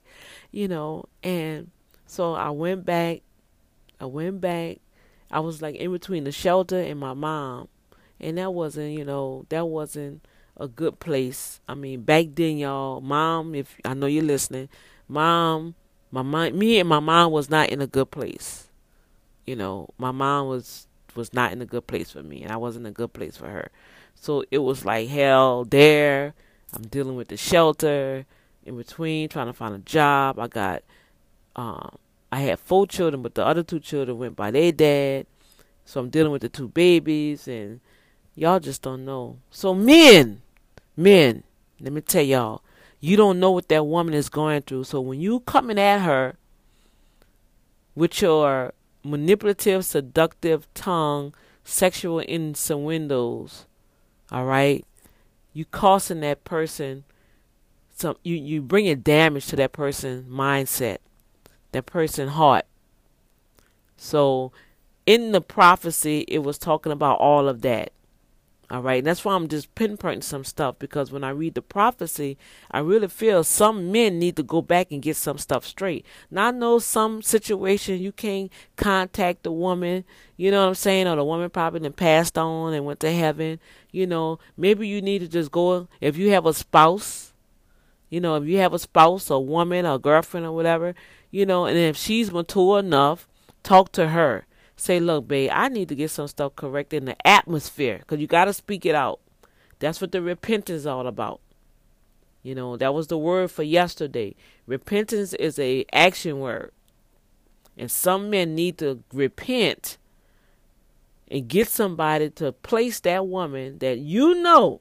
you 0.50 0.68
know, 0.68 1.04
and 1.22 1.70
so 2.06 2.34
I 2.34 2.50
went 2.50 2.84
back. 2.84 3.22
I 4.00 4.06
went 4.06 4.40
back. 4.40 4.78
I 5.30 5.40
was 5.40 5.60
like 5.60 5.76
in 5.76 5.92
between 5.92 6.24
the 6.24 6.32
shelter 6.32 6.80
and 6.80 6.98
my 6.98 7.14
mom, 7.14 7.68
and 8.18 8.38
that 8.38 8.54
wasn't, 8.54 8.92
you 8.98 9.04
know, 9.04 9.44
that 9.50 9.66
wasn't 9.66 10.24
a 10.58 10.68
good 10.68 11.00
place. 11.00 11.60
I 11.68 11.74
mean, 11.74 12.02
back 12.02 12.26
then, 12.34 12.58
y'all, 12.58 13.00
mom, 13.00 13.54
if 13.54 13.76
I 13.84 13.94
know 13.94 14.06
you're 14.06 14.22
listening, 14.22 14.68
mom, 15.08 15.74
my 16.10 16.22
mom, 16.22 16.58
me 16.58 16.78
and 16.78 16.88
my 16.88 17.00
mom 17.00 17.32
was 17.32 17.50
not 17.50 17.70
in 17.70 17.80
a 17.80 17.86
good 17.86 18.10
place. 18.10 18.68
You 19.46 19.56
know, 19.56 19.88
my 19.98 20.10
mom 20.10 20.48
was 20.48 20.86
was 21.14 21.32
not 21.32 21.52
in 21.52 21.60
a 21.62 21.66
good 21.66 21.86
place 21.86 22.10
for 22.10 22.22
me, 22.22 22.42
and 22.42 22.52
I 22.52 22.56
wasn't 22.56 22.86
a 22.86 22.90
good 22.90 23.12
place 23.12 23.36
for 23.36 23.48
her. 23.48 23.70
So 24.14 24.44
it 24.50 24.58
was 24.58 24.84
like 24.84 25.08
hell 25.08 25.64
there. 25.64 26.34
I'm 26.72 26.82
dealing 26.82 27.16
with 27.16 27.28
the 27.28 27.36
shelter 27.36 28.26
in 28.64 28.76
between, 28.76 29.28
trying 29.28 29.46
to 29.46 29.52
find 29.52 29.74
a 29.74 29.78
job. 29.78 30.38
I 30.38 30.48
got, 30.48 30.82
um, 31.56 31.96
I 32.30 32.40
had 32.40 32.60
four 32.60 32.86
children, 32.86 33.22
but 33.22 33.34
the 33.34 33.44
other 33.44 33.62
two 33.62 33.80
children 33.80 34.18
went 34.18 34.36
by 34.36 34.50
their 34.50 34.72
dad. 34.72 35.26
So 35.84 36.00
I'm 36.00 36.10
dealing 36.10 36.32
with 36.32 36.42
the 36.42 36.50
two 36.50 36.68
babies, 36.68 37.48
and 37.48 37.80
y'all 38.34 38.60
just 38.60 38.82
don't 38.82 39.04
know. 39.04 39.38
So 39.50 39.74
men, 39.74 40.42
men, 40.98 41.44
let 41.80 41.92
me 41.92 42.00
tell 42.00 42.22
y'all, 42.22 42.62
you 43.00 43.16
don't 43.16 43.38
know 43.38 43.52
what 43.52 43.68
that 43.68 43.86
woman 43.86 44.12
is 44.12 44.28
going 44.28 44.62
through. 44.62 44.84
So 44.84 45.00
when 45.00 45.20
you 45.20 45.40
coming 45.40 45.78
at 45.78 46.00
her 46.00 46.36
with 47.94 48.20
your 48.20 48.74
manipulative, 49.04 49.84
seductive 49.84 50.66
tongue, 50.74 51.34
sexual 51.64 52.18
innuendos, 52.18 53.66
all 54.32 54.44
right, 54.44 54.84
you 55.52 55.64
causing 55.64 56.20
that 56.20 56.44
person 56.44 57.04
some 57.94 58.16
you 58.22 58.36
you 58.36 58.62
bringing 58.62 59.00
damage 59.00 59.46
to 59.46 59.56
that 59.56 59.72
person's 59.72 60.28
mindset, 60.28 60.98
that 61.72 61.86
person's 61.86 62.32
heart. 62.32 62.64
So, 63.96 64.52
in 65.04 65.32
the 65.32 65.40
prophecy, 65.40 66.24
it 66.28 66.40
was 66.40 66.58
talking 66.58 66.92
about 66.92 67.18
all 67.18 67.48
of 67.48 67.62
that. 67.62 67.92
All 68.70 68.82
right, 68.82 68.98
and 68.98 69.06
that's 69.06 69.24
why 69.24 69.34
I'm 69.34 69.48
just 69.48 69.74
pinpointing 69.74 70.22
some 70.22 70.44
stuff 70.44 70.78
because 70.78 71.10
when 71.10 71.24
I 71.24 71.30
read 71.30 71.54
the 71.54 71.62
prophecy, 71.62 72.36
I 72.70 72.80
really 72.80 73.08
feel 73.08 73.42
some 73.42 73.90
men 73.90 74.18
need 74.18 74.36
to 74.36 74.42
go 74.42 74.60
back 74.60 74.88
and 74.90 75.00
get 75.00 75.16
some 75.16 75.38
stuff 75.38 75.64
straight. 75.64 76.04
Now 76.30 76.48
I 76.48 76.50
know 76.50 76.78
some 76.78 77.22
situation 77.22 77.98
you 77.98 78.12
can't 78.12 78.52
contact 78.76 79.44
the 79.44 79.52
woman, 79.52 80.04
you 80.36 80.50
know 80.50 80.60
what 80.60 80.68
I'm 80.68 80.74
saying, 80.74 81.06
or 81.06 81.16
the 81.16 81.24
woman 81.24 81.48
probably 81.48 81.80
then 81.80 81.94
passed 81.94 82.36
on 82.36 82.74
and 82.74 82.84
went 82.84 83.00
to 83.00 83.10
heaven. 83.10 83.58
You 83.90 84.06
know, 84.06 84.38
maybe 84.54 84.86
you 84.86 85.00
need 85.00 85.20
to 85.20 85.28
just 85.28 85.50
go 85.50 85.88
if 86.02 86.18
you 86.18 86.30
have 86.32 86.44
a 86.44 86.52
spouse, 86.52 87.32
you 88.10 88.20
know, 88.20 88.36
if 88.36 88.44
you 88.44 88.58
have 88.58 88.74
a 88.74 88.78
spouse, 88.78 89.30
a 89.30 89.38
woman, 89.38 89.86
a 89.86 89.98
girlfriend, 89.98 90.44
or 90.44 90.52
whatever, 90.52 90.94
you 91.30 91.46
know, 91.46 91.64
and 91.64 91.78
if 91.78 91.96
she's 91.96 92.30
mature 92.30 92.80
enough, 92.80 93.26
talk 93.62 93.92
to 93.92 94.08
her 94.08 94.44
say, 94.78 95.00
look, 95.00 95.28
babe, 95.28 95.50
I 95.52 95.68
need 95.68 95.88
to 95.88 95.94
get 95.94 96.10
some 96.10 96.28
stuff 96.28 96.56
corrected 96.56 97.02
in 97.02 97.06
the 97.06 97.26
atmosphere 97.26 97.98
because 97.98 98.20
you 98.20 98.26
got 98.26 98.46
to 98.46 98.52
speak 98.52 98.86
it 98.86 98.94
out. 98.94 99.20
That's 99.80 100.00
what 100.00 100.12
the 100.12 100.22
repentance 100.22 100.80
is 100.80 100.86
all 100.86 101.06
about. 101.06 101.40
You 102.42 102.54
know, 102.54 102.76
that 102.76 102.94
was 102.94 103.08
the 103.08 103.18
word 103.18 103.50
for 103.50 103.64
yesterday. 103.64 104.34
Repentance 104.66 105.34
is 105.34 105.58
a 105.58 105.84
action 105.92 106.38
word. 106.38 106.72
And 107.76 107.90
some 107.90 108.30
men 108.30 108.54
need 108.54 108.78
to 108.78 109.02
repent 109.12 109.98
and 111.30 111.48
get 111.48 111.68
somebody 111.68 112.30
to 112.30 112.52
place 112.52 113.00
that 113.00 113.26
woman 113.26 113.78
that 113.78 113.98
you 113.98 114.34
know. 114.36 114.80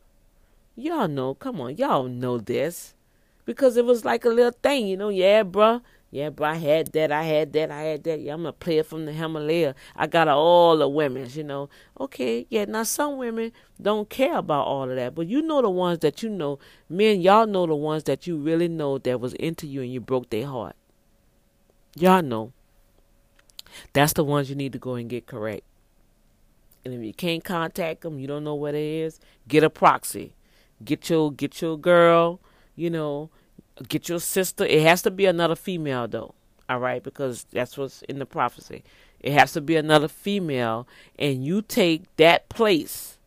Y'all 0.75 1.07
know, 1.07 1.33
come 1.33 1.59
on, 1.59 1.75
y'all 1.75 2.07
know 2.07 2.37
this. 2.37 2.93
Because 3.45 3.77
it 3.77 3.85
was 3.85 4.05
like 4.05 4.25
a 4.25 4.29
little 4.29 4.55
thing, 4.61 4.87
you 4.87 4.97
know, 4.97 5.09
yeah, 5.09 5.43
bruh 5.43 5.81
yeah, 6.17 6.31
but 6.31 6.45
I 6.45 6.55
had 6.55 6.93
that, 6.93 7.11
I 7.11 7.21
had 7.21 7.53
that, 7.53 7.69
I 7.69 7.81
had 7.83 8.03
that. 8.05 8.19
Yeah, 8.19 8.33
I'm 8.33 8.47
a 8.47 8.51
player 8.51 8.81
from 8.81 9.05
the 9.05 9.13
Himalaya. 9.13 9.75
I 9.95 10.07
got 10.07 10.27
all 10.27 10.75
the 10.75 10.89
women's, 10.89 11.37
you 11.37 11.43
know. 11.43 11.69
Okay, 11.99 12.47
yeah, 12.49 12.65
now 12.65 12.81
some 12.81 13.17
women 13.17 13.51
don't 13.79 14.09
care 14.09 14.35
about 14.35 14.65
all 14.65 14.89
of 14.89 14.95
that. 14.95 15.13
But 15.13 15.27
you 15.27 15.43
know 15.43 15.61
the 15.61 15.69
ones 15.69 15.99
that 15.99 16.23
you 16.23 16.29
know, 16.29 16.57
men, 16.89 17.21
y'all 17.21 17.45
know 17.45 17.67
the 17.67 17.75
ones 17.75 18.05
that 18.05 18.25
you 18.25 18.35
really 18.35 18.67
know 18.67 18.97
that 18.97 19.19
was 19.19 19.35
into 19.35 19.67
you 19.67 19.83
and 19.83 19.93
you 19.93 20.01
broke 20.01 20.31
their 20.31 20.47
heart. 20.47 20.75
Y'all 21.95 22.23
know. 22.23 22.51
That's 23.93 24.13
the 24.13 24.23
ones 24.23 24.49
you 24.49 24.55
need 24.55 24.73
to 24.73 24.79
go 24.79 24.95
and 24.95 25.07
get 25.07 25.27
correct. 25.27 25.65
And 26.83 26.95
if 26.95 27.03
you 27.03 27.13
can't 27.13 27.43
contact 27.43 28.01
them, 28.01 28.17
you 28.17 28.25
don't 28.25 28.43
know 28.43 28.55
what 28.55 28.73
it 28.73 28.81
is, 28.81 29.19
get 29.47 29.63
a 29.63 29.69
proxy. 29.69 30.33
Get 30.83 31.11
your 31.11 31.31
get 31.31 31.61
your 31.61 31.77
girl, 31.77 32.39
you 32.75 32.89
know, 32.89 33.29
get 33.87 34.09
your 34.09 34.19
sister. 34.19 34.65
It 34.65 34.81
has 34.83 35.01
to 35.03 35.11
be 35.11 35.25
another 35.25 35.55
female 35.55 36.07
though. 36.07 36.33
All 36.69 36.79
right, 36.79 37.01
because 37.01 37.45
that's 37.51 37.77
what's 37.77 38.01
in 38.03 38.19
the 38.19 38.25
prophecy. 38.25 38.83
It 39.19 39.33
has 39.33 39.53
to 39.53 39.61
be 39.61 39.75
another 39.75 40.07
female, 40.07 40.87
and 41.17 41.45
you 41.45 41.61
take 41.61 42.13
that 42.17 42.49
place. 42.49 43.17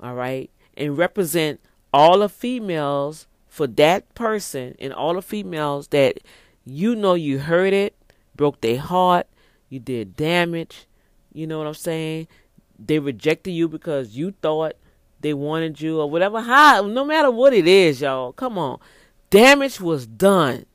All 0.00 0.14
right, 0.14 0.48
and 0.76 0.96
represent 0.96 1.60
all 1.92 2.20
the 2.20 2.28
females 2.28 3.26
for 3.48 3.66
that 3.66 4.14
person, 4.14 4.76
and 4.78 4.92
all 4.92 5.14
the 5.14 5.22
females 5.22 5.88
that 5.88 6.18
you 6.64 6.94
know 6.94 7.14
you 7.14 7.40
hurt 7.40 7.72
it, 7.72 7.96
broke 8.36 8.60
their 8.60 8.78
heart, 8.78 9.26
you 9.68 9.80
did 9.80 10.16
damage. 10.16 10.86
You 11.32 11.46
know 11.46 11.58
what 11.58 11.66
I'm 11.66 11.74
saying? 11.74 12.28
They 12.78 12.98
rejected 12.98 13.50
you 13.50 13.68
because 13.68 14.16
you 14.16 14.34
thought 14.40 14.74
they 15.20 15.34
wanted 15.34 15.80
you 15.80 16.00
or 16.00 16.08
whatever. 16.08 16.40
How, 16.40 16.86
no 16.86 17.04
matter 17.04 17.30
what 17.30 17.52
it 17.52 17.66
is, 17.66 18.00
y'all. 18.00 18.32
Come 18.32 18.56
on 18.56 18.78
damage 19.30 19.80
was 19.80 20.06
done. 20.06 20.66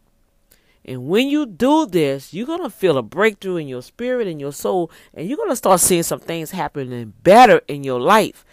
And 0.84 1.08
when 1.08 1.28
you 1.30 1.46
do 1.46 1.86
this, 1.88 2.34
you're 2.34 2.46
going 2.46 2.62
to 2.62 2.70
feel 2.70 2.98
a 2.98 3.02
breakthrough 3.02 3.58
in 3.58 3.68
your 3.68 3.82
spirit 3.82 4.28
and 4.28 4.40
your 4.40 4.54
soul, 4.54 4.92
and 5.14 5.28
you're 5.28 5.38
going 5.38 5.50
to 5.50 5.56
start 5.56 5.80
seeing 5.80 6.04
some 6.04 6.20
things 6.20 6.52
happening 6.52 7.14
better 7.24 7.62
in 7.68 7.84
your 7.84 8.00
life. 8.00 8.46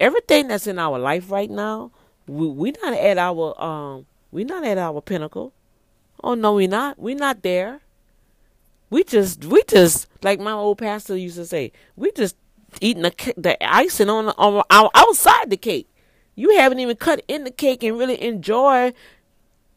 Everything 0.00 0.48
that's 0.48 0.66
in 0.66 0.78
our 0.78 0.98
life 0.98 1.30
right 1.30 1.50
now, 1.50 1.92
we 2.26 2.48
we 2.48 2.72
not 2.82 2.94
at 2.94 3.18
our 3.18 3.60
um 3.62 4.06
we're 4.32 4.44
not 4.44 4.64
at 4.64 4.78
our 4.78 5.00
pinnacle. 5.00 5.52
Oh 6.24 6.34
no, 6.34 6.54
we're 6.54 6.68
not. 6.68 6.98
We're 6.98 7.14
not 7.14 7.42
there. 7.42 7.80
We 8.90 9.04
just 9.04 9.44
we 9.44 9.62
just 9.68 10.08
like 10.22 10.40
my 10.40 10.52
old 10.52 10.78
pastor 10.78 11.16
used 11.16 11.36
to 11.36 11.46
say, 11.46 11.70
we 11.94 12.10
just 12.12 12.36
eating 12.80 13.02
the 13.02 13.34
the 13.36 13.56
icing 13.64 14.08
on 14.08 14.28
on, 14.30 14.62
on 14.68 14.90
outside 14.94 15.50
the 15.50 15.56
cake. 15.56 15.88
You 16.34 16.56
haven't 16.58 16.80
even 16.80 16.96
cut 16.96 17.22
in 17.28 17.44
the 17.44 17.50
cake 17.50 17.82
and 17.84 17.98
really 17.98 18.20
enjoy 18.20 18.92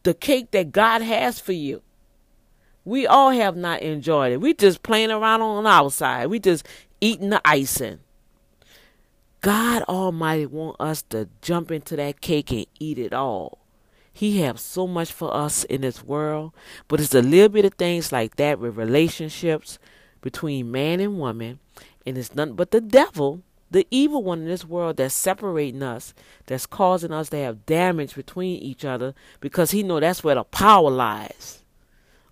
the 0.06 0.14
cake 0.14 0.52
that 0.52 0.70
God 0.70 1.02
has 1.02 1.40
for 1.40 1.52
you. 1.52 1.82
We 2.84 3.08
all 3.08 3.32
have 3.32 3.56
not 3.56 3.82
enjoyed 3.82 4.32
it. 4.32 4.40
We 4.40 4.54
just 4.54 4.84
playing 4.84 5.10
around 5.10 5.42
on 5.42 5.64
the 5.64 5.68
outside. 5.68 6.28
We 6.28 6.38
just 6.38 6.64
eating 7.00 7.30
the 7.30 7.42
icing. 7.44 7.98
God 9.40 9.82
Almighty 9.82 10.46
want 10.46 10.76
us 10.80 11.02
to 11.10 11.28
jump 11.42 11.72
into 11.72 11.96
that 11.96 12.20
cake 12.20 12.52
and 12.52 12.66
eat 12.78 12.98
it 12.98 13.12
all. 13.12 13.58
He 14.12 14.40
have 14.42 14.60
so 14.60 14.86
much 14.86 15.10
for 15.10 15.34
us 15.34 15.64
in 15.64 15.80
this 15.80 16.04
world, 16.04 16.52
but 16.86 17.00
it's 17.00 17.12
a 17.12 17.20
little 17.20 17.48
bit 17.48 17.64
of 17.64 17.74
things 17.74 18.12
like 18.12 18.36
that 18.36 18.60
with 18.60 18.76
relationships 18.76 19.80
between 20.20 20.70
man 20.70 21.00
and 21.00 21.18
woman, 21.18 21.58
and 22.06 22.16
it's 22.16 22.34
nothing 22.34 22.54
but 22.54 22.70
the 22.70 22.80
devil 22.80 23.42
the 23.70 23.86
evil 23.90 24.22
one 24.22 24.40
in 24.40 24.46
this 24.46 24.64
world 24.64 24.96
that's 24.96 25.14
separating 25.14 25.82
us, 25.82 26.14
that's 26.46 26.66
causing 26.66 27.12
us 27.12 27.28
to 27.30 27.36
have 27.36 27.66
damage 27.66 28.14
between 28.14 28.58
each 28.60 28.84
other, 28.84 29.14
because 29.40 29.72
he 29.72 29.82
know 29.82 30.00
that's 30.00 30.22
where 30.22 30.36
the 30.36 30.44
power 30.44 30.90
lies. 30.90 31.62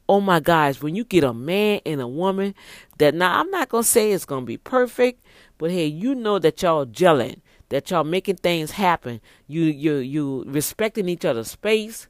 Oh 0.09 0.21
my 0.21 0.39
guys, 0.39 0.83
when 0.83 0.95
you 0.95 1.05
get 1.05 1.25
a 1.25 1.33
man 1.33 1.81
and 1.87 2.01
a 2.01 2.07
woman 2.07 2.55
that 2.99 3.15
now 3.15 3.41
I'm 3.41 3.51
not 3.51 3.71
gonna 3.71 3.83
say 3.83 4.13
it's 4.13 4.27
gonna 4.27 4.45
be 4.45 4.59
perfect, 4.59 5.25
but 5.57 5.71
hey, 5.71 5.87
you 5.87 6.15
know 6.15 6.39
that 6.39 6.61
y'all 6.63 6.85
gelling, 6.85 7.41
that 7.71 7.91
y'all 7.91 8.05
making 8.05 8.37
things 8.37 8.73
happen. 8.73 9.21
You 9.49 9.63
you 9.63 9.97
you 9.97 10.45
respecting 10.47 11.09
each 11.09 11.25
other's 11.25 11.51
space. 11.51 12.07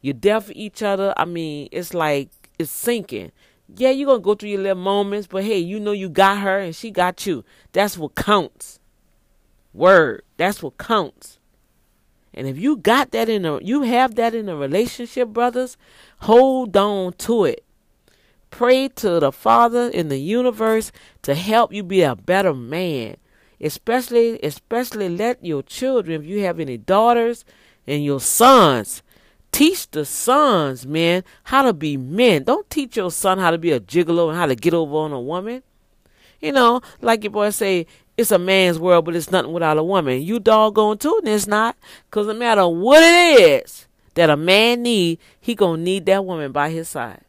You're 0.00 0.14
there 0.14 0.40
for 0.40 0.52
each 0.54 0.82
other. 0.82 1.12
I 1.16 1.26
mean, 1.26 1.68
it's 1.72 1.92
like 1.92 2.30
it's 2.58 2.70
sinking 2.70 3.32
yeah, 3.74 3.90
you're 3.90 4.06
gonna 4.06 4.20
go 4.20 4.34
through 4.34 4.50
your 4.50 4.60
little 4.60 4.82
moments, 4.82 5.26
but 5.26 5.44
hey, 5.44 5.58
you 5.58 5.80
know 5.80 5.92
you 5.92 6.08
got 6.08 6.38
her 6.38 6.58
and 6.58 6.74
she 6.74 6.90
got 6.90 7.26
you. 7.26 7.44
That's 7.72 7.98
what 7.98 8.14
counts. 8.14 8.78
Word. 9.72 10.22
That's 10.36 10.62
what 10.62 10.78
counts. 10.78 11.38
And 12.32 12.46
if 12.46 12.58
you 12.58 12.76
got 12.76 13.10
that 13.12 13.28
in 13.28 13.44
a 13.44 13.60
you 13.62 13.82
have 13.82 14.14
that 14.16 14.34
in 14.34 14.48
a 14.48 14.56
relationship, 14.56 15.30
brothers, 15.30 15.76
hold 16.20 16.76
on 16.76 17.14
to 17.14 17.44
it. 17.44 17.64
Pray 18.50 18.88
to 18.88 19.20
the 19.20 19.32
Father 19.32 19.88
in 19.88 20.08
the 20.08 20.18
universe 20.18 20.92
to 21.22 21.34
help 21.34 21.72
you 21.72 21.82
be 21.82 22.02
a 22.02 22.14
better 22.14 22.54
man. 22.54 23.16
Especially 23.60 24.38
especially 24.42 25.08
let 25.08 25.44
your 25.44 25.62
children, 25.62 26.20
if 26.20 26.26
you 26.26 26.40
have 26.44 26.60
any 26.60 26.76
daughters 26.76 27.44
and 27.86 28.04
your 28.04 28.20
sons, 28.20 29.02
teach 29.52 29.90
the 29.90 30.04
sons, 30.04 30.86
man, 30.86 31.24
how 31.44 31.62
to 31.62 31.72
be 31.72 31.96
men. 31.96 32.44
Don't 32.44 32.68
teach 32.68 32.96
your 32.96 33.10
son 33.10 33.38
how 33.38 33.50
to 33.50 33.58
be 33.58 33.72
a 33.72 33.80
gigolo 33.80 34.28
and 34.28 34.36
how 34.36 34.46
to 34.46 34.54
get 34.54 34.74
over 34.74 34.96
on 34.96 35.12
a 35.12 35.20
woman. 35.20 35.62
You 36.40 36.52
know, 36.52 36.82
like 37.00 37.24
your 37.24 37.30
boy 37.30 37.50
say, 37.50 37.86
it's 38.16 38.30
a 38.30 38.38
man's 38.38 38.78
world, 38.78 39.04
but 39.04 39.16
it's 39.16 39.30
nothing 39.30 39.52
without 39.52 39.78
a 39.78 39.82
woman. 39.82 40.22
You 40.22 40.40
doggone 40.40 40.98
too, 40.98 41.16
and 41.18 41.28
it's 41.28 41.46
not. 41.46 41.76
Because 42.08 42.26
no 42.26 42.34
matter 42.34 42.66
what 42.66 43.02
it 43.02 43.64
is 43.64 43.86
that 44.14 44.30
a 44.30 44.36
man 44.36 44.82
need, 44.82 45.18
he 45.40 45.54
gonna 45.54 45.82
need 45.82 46.06
that 46.06 46.24
woman 46.24 46.52
by 46.52 46.70
his 46.70 46.88
side. 46.88 47.20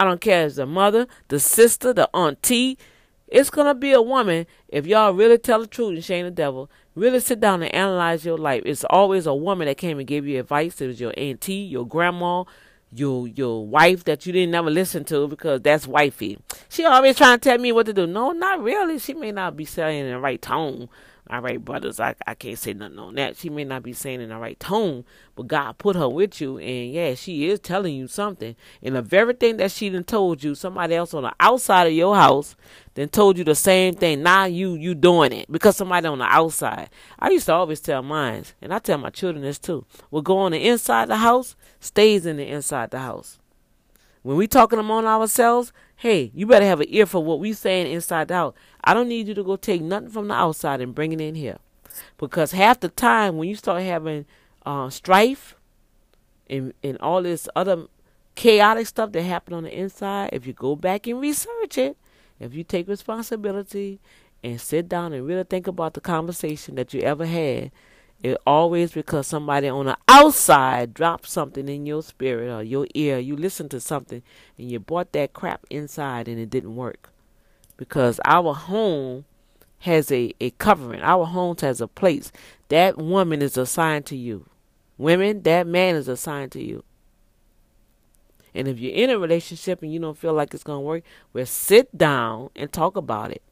I 0.00 0.04
don't 0.04 0.20
care 0.20 0.46
if 0.46 0.54
the 0.54 0.66
mother, 0.66 1.06
the 1.28 1.40
sister, 1.40 1.92
the 1.92 2.08
auntie. 2.14 2.78
It's 3.26 3.50
gonna 3.50 3.74
be 3.74 3.92
a 3.92 4.00
woman 4.00 4.46
if 4.68 4.86
y'all 4.86 5.12
really 5.12 5.38
tell 5.38 5.60
the 5.60 5.66
truth 5.66 5.94
and 5.94 6.04
shame 6.04 6.24
the 6.24 6.30
devil. 6.30 6.70
Really 6.98 7.20
sit 7.20 7.38
down 7.38 7.62
and 7.62 7.72
analyze 7.72 8.24
your 8.24 8.36
life. 8.36 8.64
It's 8.66 8.82
always 8.82 9.26
a 9.26 9.34
woman 9.34 9.68
that 9.68 9.76
came 9.76 10.00
and 10.00 10.06
gave 10.06 10.26
you 10.26 10.40
advice. 10.40 10.80
It 10.80 10.88
was 10.88 11.00
your 11.00 11.14
auntie, 11.16 11.54
your 11.54 11.86
grandma, 11.86 12.42
your 12.92 13.28
your 13.28 13.64
wife 13.64 14.02
that 14.02 14.26
you 14.26 14.32
didn't 14.32 14.50
never 14.50 14.68
listen 14.68 15.04
to 15.04 15.28
because 15.28 15.60
that's 15.62 15.86
wifey. 15.86 16.40
She 16.68 16.84
always 16.84 17.16
trying 17.16 17.38
to 17.38 17.48
tell 17.48 17.58
me 17.58 17.70
what 17.70 17.86
to 17.86 17.92
do. 17.92 18.08
No, 18.08 18.32
not 18.32 18.60
really. 18.60 18.98
She 18.98 19.14
may 19.14 19.30
not 19.30 19.56
be 19.56 19.64
saying 19.64 20.06
in 20.06 20.10
the 20.10 20.18
right 20.18 20.42
tone. 20.42 20.88
All 21.30 21.42
right, 21.42 21.62
brothers, 21.62 22.00
I, 22.00 22.14
I 22.26 22.34
can't 22.34 22.58
say 22.58 22.72
nothing 22.72 22.98
on 22.98 23.14
that. 23.16 23.36
She 23.36 23.50
may 23.50 23.64
not 23.64 23.82
be 23.82 23.92
saying 23.92 24.22
in 24.22 24.30
the 24.30 24.38
right 24.38 24.58
tone, 24.58 25.04
but 25.36 25.46
God 25.46 25.76
put 25.76 25.94
her 25.94 26.08
with 26.08 26.40
you, 26.40 26.56
and 26.56 26.90
yeah, 26.90 27.14
she 27.14 27.48
is 27.48 27.60
telling 27.60 27.94
you 27.94 28.06
something. 28.06 28.56
And 28.82 28.96
the 28.96 29.02
very 29.02 29.34
thing 29.34 29.58
that 29.58 29.70
she 29.70 29.90
done 29.90 30.04
told 30.04 30.42
you, 30.42 30.54
somebody 30.54 30.94
else 30.94 31.12
on 31.12 31.24
the 31.24 31.34
outside 31.38 31.86
of 31.86 31.92
your 31.92 32.16
house 32.16 32.56
then 32.94 33.10
told 33.10 33.36
you 33.36 33.44
the 33.44 33.54
same 33.54 33.92
thing. 33.92 34.22
Now 34.22 34.46
you 34.46 34.74
you 34.74 34.94
doing 34.94 35.32
it 35.32 35.52
because 35.52 35.76
somebody 35.76 36.06
on 36.06 36.18
the 36.18 36.24
outside. 36.24 36.88
I 37.18 37.28
used 37.28 37.46
to 37.46 37.52
always 37.52 37.80
tell 37.80 38.02
mine, 38.02 38.44
and 38.62 38.72
I 38.72 38.78
tell 38.78 38.96
my 38.96 39.10
children 39.10 39.44
this 39.44 39.58
too. 39.58 39.84
What 40.08 40.24
go 40.24 40.38
on 40.38 40.52
the 40.52 40.66
inside 40.66 41.08
the 41.08 41.18
house 41.18 41.56
stays 41.78 42.24
in 42.24 42.38
the 42.38 42.48
inside 42.48 42.90
the 42.90 43.00
house. 43.00 43.38
When 44.22 44.36
we 44.36 44.46
talking 44.46 44.78
among 44.78 45.06
ourselves, 45.06 45.72
hey, 45.96 46.30
you 46.34 46.46
better 46.46 46.64
have 46.64 46.80
an 46.80 46.86
ear 46.90 47.06
for 47.06 47.22
what 47.22 47.40
we 47.40 47.52
saying 47.52 47.90
inside 47.90 48.32
out. 48.32 48.54
I 48.88 48.94
don't 48.94 49.08
need 49.08 49.28
you 49.28 49.34
to 49.34 49.44
go 49.44 49.56
take 49.56 49.82
nothing 49.82 50.08
from 50.08 50.28
the 50.28 50.34
outside 50.34 50.80
and 50.80 50.94
bring 50.94 51.12
it 51.12 51.20
in 51.20 51.34
here. 51.34 51.58
Because 52.16 52.52
half 52.52 52.80
the 52.80 52.88
time 52.88 53.36
when 53.36 53.46
you 53.46 53.54
start 53.54 53.82
having 53.82 54.24
uh, 54.64 54.88
strife 54.88 55.56
and, 56.48 56.72
and 56.82 56.96
all 56.96 57.22
this 57.22 57.50
other 57.54 57.84
chaotic 58.34 58.86
stuff 58.86 59.12
that 59.12 59.24
happened 59.24 59.56
on 59.56 59.64
the 59.64 59.78
inside, 59.78 60.30
if 60.32 60.46
you 60.46 60.54
go 60.54 60.74
back 60.74 61.06
and 61.06 61.20
research 61.20 61.76
it, 61.76 61.98
if 62.40 62.54
you 62.54 62.64
take 62.64 62.88
responsibility 62.88 64.00
and 64.42 64.58
sit 64.58 64.88
down 64.88 65.12
and 65.12 65.26
really 65.26 65.44
think 65.44 65.66
about 65.66 65.92
the 65.92 66.00
conversation 66.00 66.74
that 66.76 66.94
you 66.94 67.02
ever 67.02 67.26
had, 67.26 67.70
it 68.22 68.38
always 68.46 68.92
because 68.92 69.26
somebody 69.26 69.68
on 69.68 69.84
the 69.84 69.98
outside 70.08 70.94
dropped 70.94 71.28
something 71.28 71.68
in 71.68 71.84
your 71.84 72.02
spirit 72.02 72.50
or 72.50 72.62
your 72.62 72.86
ear. 72.94 73.18
You 73.18 73.36
listened 73.36 73.70
to 73.72 73.80
something 73.80 74.22
and 74.56 74.70
you 74.70 74.80
brought 74.80 75.12
that 75.12 75.34
crap 75.34 75.66
inside 75.68 76.26
and 76.26 76.40
it 76.40 76.48
didn't 76.48 76.74
work. 76.74 77.10
Because 77.78 78.20
our 78.26 78.54
home 78.54 79.24
has 79.80 80.12
a, 80.12 80.34
a 80.40 80.50
covering. 80.50 81.00
Our 81.00 81.24
home 81.24 81.56
has 81.60 81.80
a 81.80 81.88
place. 81.88 82.30
That 82.68 82.98
woman 82.98 83.40
is 83.40 83.56
assigned 83.56 84.04
to 84.06 84.16
you. 84.16 84.44
Women, 84.98 85.42
that 85.44 85.66
man 85.66 85.94
is 85.94 86.08
assigned 86.08 86.52
to 86.52 86.62
you. 86.62 86.84
And 88.54 88.68
if 88.68 88.78
you're 88.78 88.94
in 88.94 89.08
a 89.08 89.18
relationship 89.18 89.82
and 89.82 89.90
you 89.90 90.00
don't 90.00 90.18
feel 90.18 90.34
like 90.34 90.52
it's 90.52 90.64
to 90.64 90.78
work, 90.78 91.04
well, 91.32 91.46
sit 91.46 91.96
down 91.96 92.50
and 92.54 92.70
talk 92.70 92.96
about 92.96 93.30
it. 93.30 93.42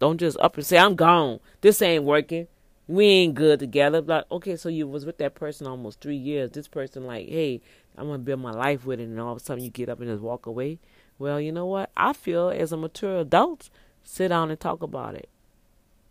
Don't 0.00 0.18
just 0.18 0.36
up 0.40 0.56
and 0.56 0.66
say, 0.66 0.78
I'm 0.78 0.96
gone. 0.96 1.38
This 1.60 1.80
ain't 1.80 2.02
working 2.02 2.48
we 2.86 3.06
ain't 3.06 3.34
good 3.34 3.60
together. 3.60 4.00
Like, 4.00 4.24
okay, 4.30 4.56
so 4.56 4.68
you 4.68 4.86
was 4.86 5.06
with 5.06 5.18
that 5.18 5.34
person 5.34 5.66
almost 5.66 6.00
three 6.00 6.16
years. 6.16 6.50
This 6.50 6.68
person, 6.68 7.06
like, 7.06 7.28
hey, 7.28 7.60
I'm 7.96 8.06
gonna 8.06 8.18
build 8.18 8.40
my 8.40 8.50
life 8.50 8.84
with 8.84 9.00
it, 9.00 9.04
and 9.04 9.20
all 9.20 9.32
of 9.32 9.38
a 9.38 9.44
sudden 9.44 9.64
you 9.64 9.70
get 9.70 9.88
up 9.88 10.00
and 10.00 10.08
just 10.08 10.22
walk 10.22 10.46
away. 10.46 10.78
Well, 11.18 11.40
you 11.40 11.52
know 11.52 11.66
what? 11.66 11.90
I 11.96 12.12
feel 12.12 12.50
as 12.50 12.72
a 12.72 12.76
mature 12.76 13.20
adult, 13.20 13.70
sit 14.02 14.28
down 14.28 14.50
and 14.50 14.58
talk 14.58 14.82
about 14.82 15.14
it. 15.14 15.28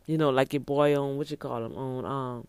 You 0.06 0.18
know, 0.18 0.30
like 0.30 0.54
your 0.54 0.62
boy 0.62 1.00
on 1.00 1.18
what 1.18 1.32
you 1.32 1.38
call 1.38 1.66
him 1.66 1.76
on 1.76 2.06
um, 2.06 2.48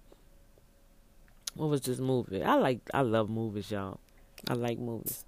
what 1.55 1.69
was 1.69 1.83
this 1.83 1.99
movie? 1.99 2.43
I 2.43 2.55
like, 2.55 2.81
I 2.93 3.03
love 3.03 3.31
movies, 3.31 3.71
y'all. 3.71 4.01
I 4.49 4.55
like 4.55 4.79
movies. 4.79 5.25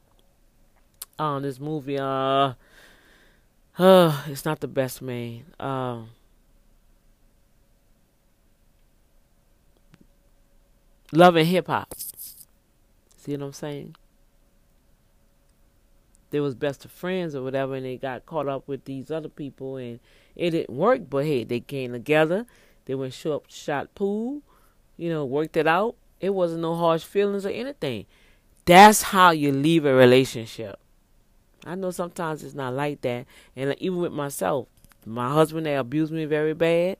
Um, 1.18 1.43
this 1.43 1.59
movie, 1.61 1.99
uh, 1.99 2.55
uh, 3.79 4.22
it's 4.27 4.45
not 4.45 4.61
the 4.61 4.68
best 4.68 5.03
man. 5.03 5.45
Uh, 5.59 6.03
Love 11.12 11.37
and 11.37 11.47
hip 11.47 11.68
hop. 11.68 11.95
See 13.16 13.33
what 13.33 13.43
I'm 13.43 13.53
saying? 13.53 13.95
They 16.37 16.41
was 16.41 16.55
best 16.55 16.84
of 16.84 16.91
friends 16.91 17.34
or 17.34 17.43
whatever, 17.43 17.76
and 17.76 17.87
they 17.87 17.97
got 17.97 18.26
caught 18.26 18.47
up 18.47 18.68
with 18.68 18.84
these 18.84 19.11
other 19.11 19.30
people, 19.30 19.78
and 19.78 20.01
it 20.34 20.51
didn't 20.51 20.76
work. 20.76 21.09
But 21.09 21.24
hey, 21.24 21.45
they 21.45 21.61
came 21.61 21.93
together. 21.93 22.45
They 22.84 22.95
went 22.95 23.14
short, 23.14 23.51
shot 23.51 23.95
pool, 23.95 24.43
you 24.99 25.09
know, 25.09 25.24
worked 25.24 25.57
it 25.57 25.66
out. 25.66 25.97
It 26.20 26.34
wasn't 26.34 26.61
no 26.61 26.74
harsh 26.74 27.05
feelings 27.05 27.47
or 27.47 27.49
anything. 27.49 28.05
That's 28.66 29.01
how 29.01 29.30
you 29.30 29.51
leave 29.51 29.87
a 29.87 29.95
relationship. 29.95 30.78
I 31.64 31.74
know 31.74 31.91
sometimes 31.91 32.45
it's 32.45 32.53
not 32.55 32.74
like 32.74 33.01
that, 33.01 33.24
and 33.57 33.74
even 33.78 34.01
with 34.01 34.12
myself, 34.12 34.68
my 35.07 35.30
husband 35.32 35.64
they 35.64 35.74
abused 35.74 36.12
me 36.12 36.26
very 36.26 36.53
bad. 36.53 36.99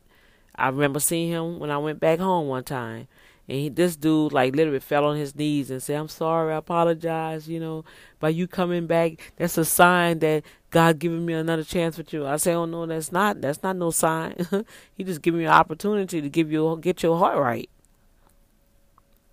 I 0.55 0.69
remember 0.69 0.99
seeing 0.99 1.29
him 1.29 1.59
when 1.59 1.71
I 1.71 1.77
went 1.77 2.01
back 2.01 2.21
home 2.21 2.49
one 2.49 2.65
time, 2.65 3.07
and 3.49 3.59
he, 3.59 3.69
this 3.69 3.97
dude 3.97 4.33
like 4.33 4.57
literally 4.57 4.81
fell 4.81 5.05
on 5.05 5.17
his 5.17 5.35
knees 5.37 5.71
and 5.71 5.83
said, 5.83 5.99
"I'm 5.99 6.09
sorry, 6.09 6.53
I 6.53 6.57
apologize. 6.57 7.49
You 7.49 7.61
know, 7.61 7.85
by 8.19 8.31
you 8.31 8.49
coming 8.49 8.87
back, 8.87 9.33
that's 9.37 9.57
a 9.57 9.65
sign 9.65 10.19
that 10.21 10.43
God 10.71 10.99
giving 10.99 11.25
me 11.25 11.33
another 11.35 11.63
chance 11.63 11.97
with 11.97 12.13
you." 12.13 12.27
I 12.27 12.37
say, 12.39 12.55
"Oh 12.55 12.65
no, 12.65 12.87
that's 12.87 13.13
not. 13.13 13.41
That's 13.41 13.63
not 13.63 13.77
no 13.77 13.91
sign. 13.91 14.35
he 14.95 15.05
just 15.05 15.23
giving 15.23 15.39
me 15.39 15.47
an 15.47 15.53
opportunity 15.53 16.21
to 16.21 16.29
give 16.29 16.51
you 16.51 16.79
get 16.81 17.03
your 17.03 17.19
heart 17.19 17.39
right." 17.39 17.71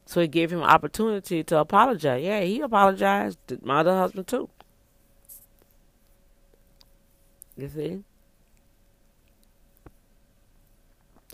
So 0.06 0.22
he 0.22 0.28
gave 0.28 0.52
him 0.52 0.60
an 0.60 0.70
opportunity 0.70 1.44
to 1.46 1.58
apologize. 1.58 2.24
Yeah, 2.24 2.42
he 2.42 2.62
apologized 2.62 3.40
to 3.48 3.60
my 3.64 3.80
other 3.80 3.96
husband 3.96 4.28
too. 4.28 4.50
You 7.58 7.70
see. 7.70 8.04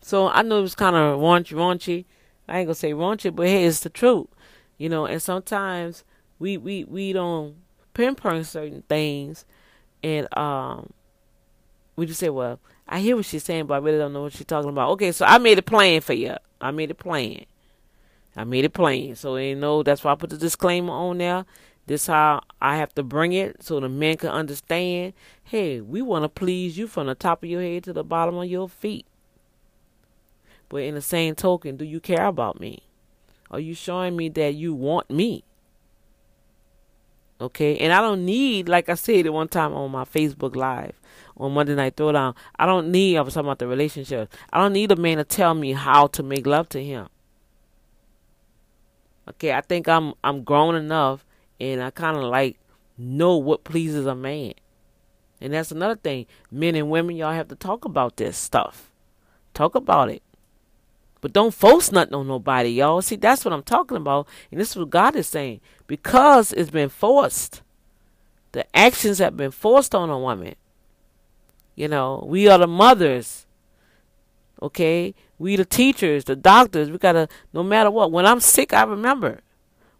So 0.01 0.29
I 0.29 0.43
know 0.43 0.59
it 0.59 0.61
was 0.61 0.75
kind 0.75 0.95
of 0.95 1.19
raunchy, 1.19 1.55
raunchy 1.55 2.05
I 2.49 2.59
ain't 2.59 2.67
gonna 2.67 2.75
say 2.75 2.91
raunchy, 2.91 3.35
but 3.35 3.47
hey, 3.47 3.65
it's 3.65 3.81
the 3.81 3.89
truth, 3.89 4.27
you 4.77 4.89
know. 4.89 5.05
And 5.05 5.21
sometimes 5.21 6.03
we 6.39 6.57
we 6.57 6.83
we 6.83 7.13
don't 7.13 7.55
pinpoint 7.93 8.47
certain 8.47 8.83
things, 8.89 9.45
and 10.03 10.27
um, 10.37 10.91
we 11.95 12.05
just 12.05 12.19
say, 12.19 12.29
well, 12.29 12.59
I 12.87 12.99
hear 12.99 13.15
what 13.15 13.25
she's 13.25 13.43
saying, 13.43 13.67
but 13.67 13.75
I 13.75 13.77
really 13.77 13.97
don't 13.97 14.13
know 14.13 14.23
what 14.23 14.33
she's 14.33 14.45
talking 14.45 14.69
about. 14.69 14.89
Okay, 14.91 15.11
so 15.11 15.25
I 15.25 15.37
made 15.37 15.59
a 15.59 15.63
plan 15.63 16.01
for 16.01 16.13
you. 16.13 16.35
I 16.59 16.71
made 16.71 16.91
a 16.91 16.95
plan. 16.95 17.45
I 18.35 18.43
made 18.43 18.65
it 18.65 18.73
plain. 18.73 19.15
So 19.15 19.35
you 19.37 19.55
know 19.55 19.83
that's 19.83 20.03
why 20.03 20.11
I 20.11 20.15
put 20.15 20.29
the 20.29 20.37
disclaimer 20.37 20.93
on 20.93 21.17
there. 21.17 21.45
This 21.87 22.07
how 22.07 22.41
I 22.61 22.77
have 22.77 22.93
to 22.95 23.03
bring 23.03 23.33
it 23.33 23.63
so 23.63 23.79
the 23.79 23.89
men 23.89 24.17
can 24.17 24.29
understand. 24.29 25.13
Hey, 25.43 25.81
we 25.81 26.01
want 26.01 26.23
to 26.23 26.29
please 26.29 26.77
you 26.77 26.87
from 26.87 27.07
the 27.07 27.15
top 27.15 27.43
of 27.43 27.49
your 27.49 27.61
head 27.61 27.83
to 27.85 27.93
the 27.93 28.03
bottom 28.03 28.35
of 28.35 28.45
your 28.45 28.69
feet. 28.69 29.07
But 30.69 30.83
in 30.83 30.95
the 30.95 31.01
same 31.01 31.35
token, 31.35 31.77
do 31.77 31.85
you 31.85 31.99
care 31.99 32.25
about 32.25 32.59
me? 32.59 32.83
Are 33.51 33.59
you 33.59 33.73
showing 33.73 34.15
me 34.15 34.29
that 34.29 34.53
you 34.53 34.73
want 34.73 35.09
me? 35.09 35.43
Okay, 37.41 37.77
and 37.77 37.93
I 37.93 38.01
don't 38.01 38.25
need, 38.25 38.67
like 38.67 38.89
I 38.89 38.95
said 38.95 39.25
at 39.25 39.33
one 39.33 39.47
time 39.47 39.73
on 39.73 39.91
my 39.91 40.03
Facebook 40.03 40.55
Live 40.55 40.99
on 41.37 41.53
Monday 41.53 41.73
Night 41.73 41.95
Throwdown, 41.95 42.35
I 42.57 42.65
don't 42.65 42.91
need, 42.91 43.17
I 43.17 43.21
was 43.21 43.33
talking 43.33 43.47
about 43.47 43.59
the 43.59 43.67
relationship, 43.67 44.31
I 44.51 44.59
don't 44.59 44.73
need 44.73 44.91
a 44.91 44.97
man 44.97 45.17
to 45.17 45.23
tell 45.23 45.53
me 45.53 45.71
how 45.71 46.07
to 46.07 46.21
make 46.21 46.45
love 46.45 46.67
to 46.69 46.83
him. 46.83 47.07
Okay, 49.29 49.53
I 49.53 49.61
think 49.61 49.87
I'm 49.87 50.13
I'm 50.23 50.43
grown 50.43 50.75
enough 50.75 51.25
and 51.59 51.81
I 51.81 51.91
kind 51.91 52.17
of 52.17 52.23
like 52.23 52.59
know 52.97 53.37
what 53.37 53.63
pleases 53.63 54.05
a 54.05 54.15
man. 54.15 54.53
And 55.39 55.53
that's 55.53 55.71
another 55.71 55.95
thing. 55.95 56.25
Men 56.51 56.75
and 56.75 56.89
women, 56.89 57.15
y'all 57.15 57.31
have 57.31 57.47
to 57.49 57.55
talk 57.55 57.85
about 57.85 58.17
this 58.17 58.37
stuff. 58.37 58.91
Talk 59.53 59.75
about 59.75 60.09
it. 60.09 60.21
But 61.21 61.33
don't 61.33 61.53
force 61.53 61.91
nothing 61.91 62.13
on 62.13 62.27
nobody, 62.27 62.69
y'all. 62.69 63.01
See, 63.01 63.17
that's 63.17 63.43
what 63.43 63.53
I'm 63.53 63.63
talking 63.63 63.97
about. 63.97 64.27
And 64.51 64.59
this 64.59 64.71
is 64.71 64.77
what 64.77 64.89
God 64.89 65.15
is 65.15 65.27
saying. 65.27 65.59
Because 65.87 66.53
it's 66.53 66.69
been 66.69 66.89
forced, 66.89 67.61
the 68.51 68.65
actions 68.75 69.19
have 69.19 69.35
been 69.35 69.51
forced 69.51 69.93
on 69.93 70.09
a 70.09 70.17
woman. 70.17 70.55
You 71.75 71.87
know, 71.87 72.23
we 72.27 72.47
are 72.47 72.57
the 72.57 72.67
mothers. 72.67 73.45
Okay? 74.61 75.13
We 75.37 75.55
the 75.55 75.65
teachers, 75.65 76.25
the 76.25 76.35
doctors, 76.35 76.91
we 76.91 76.97
gotta 76.97 77.27
no 77.53 77.63
matter 77.63 77.91
what. 77.91 78.11
When 78.11 78.25
I'm 78.25 78.39
sick, 78.39 78.73
I 78.73 78.83
remember. 78.83 79.41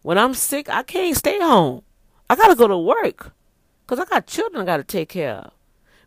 When 0.02 0.18
I'm 0.18 0.34
sick, 0.34 0.68
I 0.68 0.82
can't 0.82 1.16
stay 1.16 1.38
home. 1.38 1.82
I 2.28 2.36
gotta 2.36 2.54
go 2.54 2.68
to 2.68 2.78
work. 2.78 3.32
Cause 3.86 3.98
I 3.98 4.04
got 4.04 4.26
children 4.26 4.62
I 4.62 4.66
gotta 4.66 4.84
take 4.84 5.08
care 5.08 5.32
of. 5.32 5.52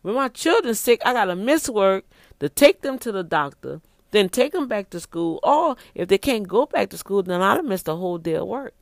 When 0.03 0.15
my 0.15 0.27
children's 0.29 0.79
sick, 0.79 1.01
I 1.05 1.13
gotta 1.13 1.35
miss 1.35 1.69
work 1.69 2.05
to 2.39 2.49
take 2.49 2.81
them 2.81 2.99
to 2.99 3.11
the 3.11 3.23
doctor, 3.23 3.81
then 4.13 4.29
take 4.29 4.53
them 4.53 4.67
back 4.67 4.91
to 4.91 4.99
school. 4.99 5.39
Or 5.43 5.75
if 5.95 6.07
they 6.07 6.17
can't 6.19 6.47
go 6.47 6.67
back 6.67 6.89
to 6.91 6.97
school, 6.97 7.23
then 7.23 7.41
I'd 7.41 7.55
have 7.55 7.65
missed 7.65 7.87
a 7.87 7.95
whole 7.95 8.19
day 8.19 8.35
of 8.35 8.47
work. 8.47 8.73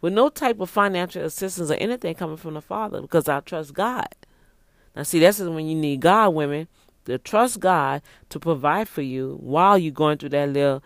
With 0.00 0.14
no 0.14 0.30
type 0.30 0.58
of 0.60 0.70
financial 0.70 1.24
assistance 1.24 1.70
or 1.70 1.74
anything 1.74 2.14
coming 2.14 2.36
from 2.36 2.54
the 2.54 2.62
Father, 2.62 3.00
because 3.02 3.28
I 3.28 3.40
trust 3.40 3.74
God. 3.74 4.08
Now, 4.96 5.02
see, 5.02 5.18
that's 5.18 5.38
is 5.38 5.48
when 5.48 5.68
you 5.68 5.74
need 5.74 6.00
God, 6.00 6.30
women, 6.30 6.66
to 7.04 7.18
trust 7.18 7.60
God 7.60 8.00
to 8.30 8.40
provide 8.40 8.88
for 8.88 9.02
you 9.02 9.38
while 9.40 9.76
you're 9.76 9.92
going 9.92 10.18
through 10.18 10.30
that 10.30 10.48
little 10.48 10.82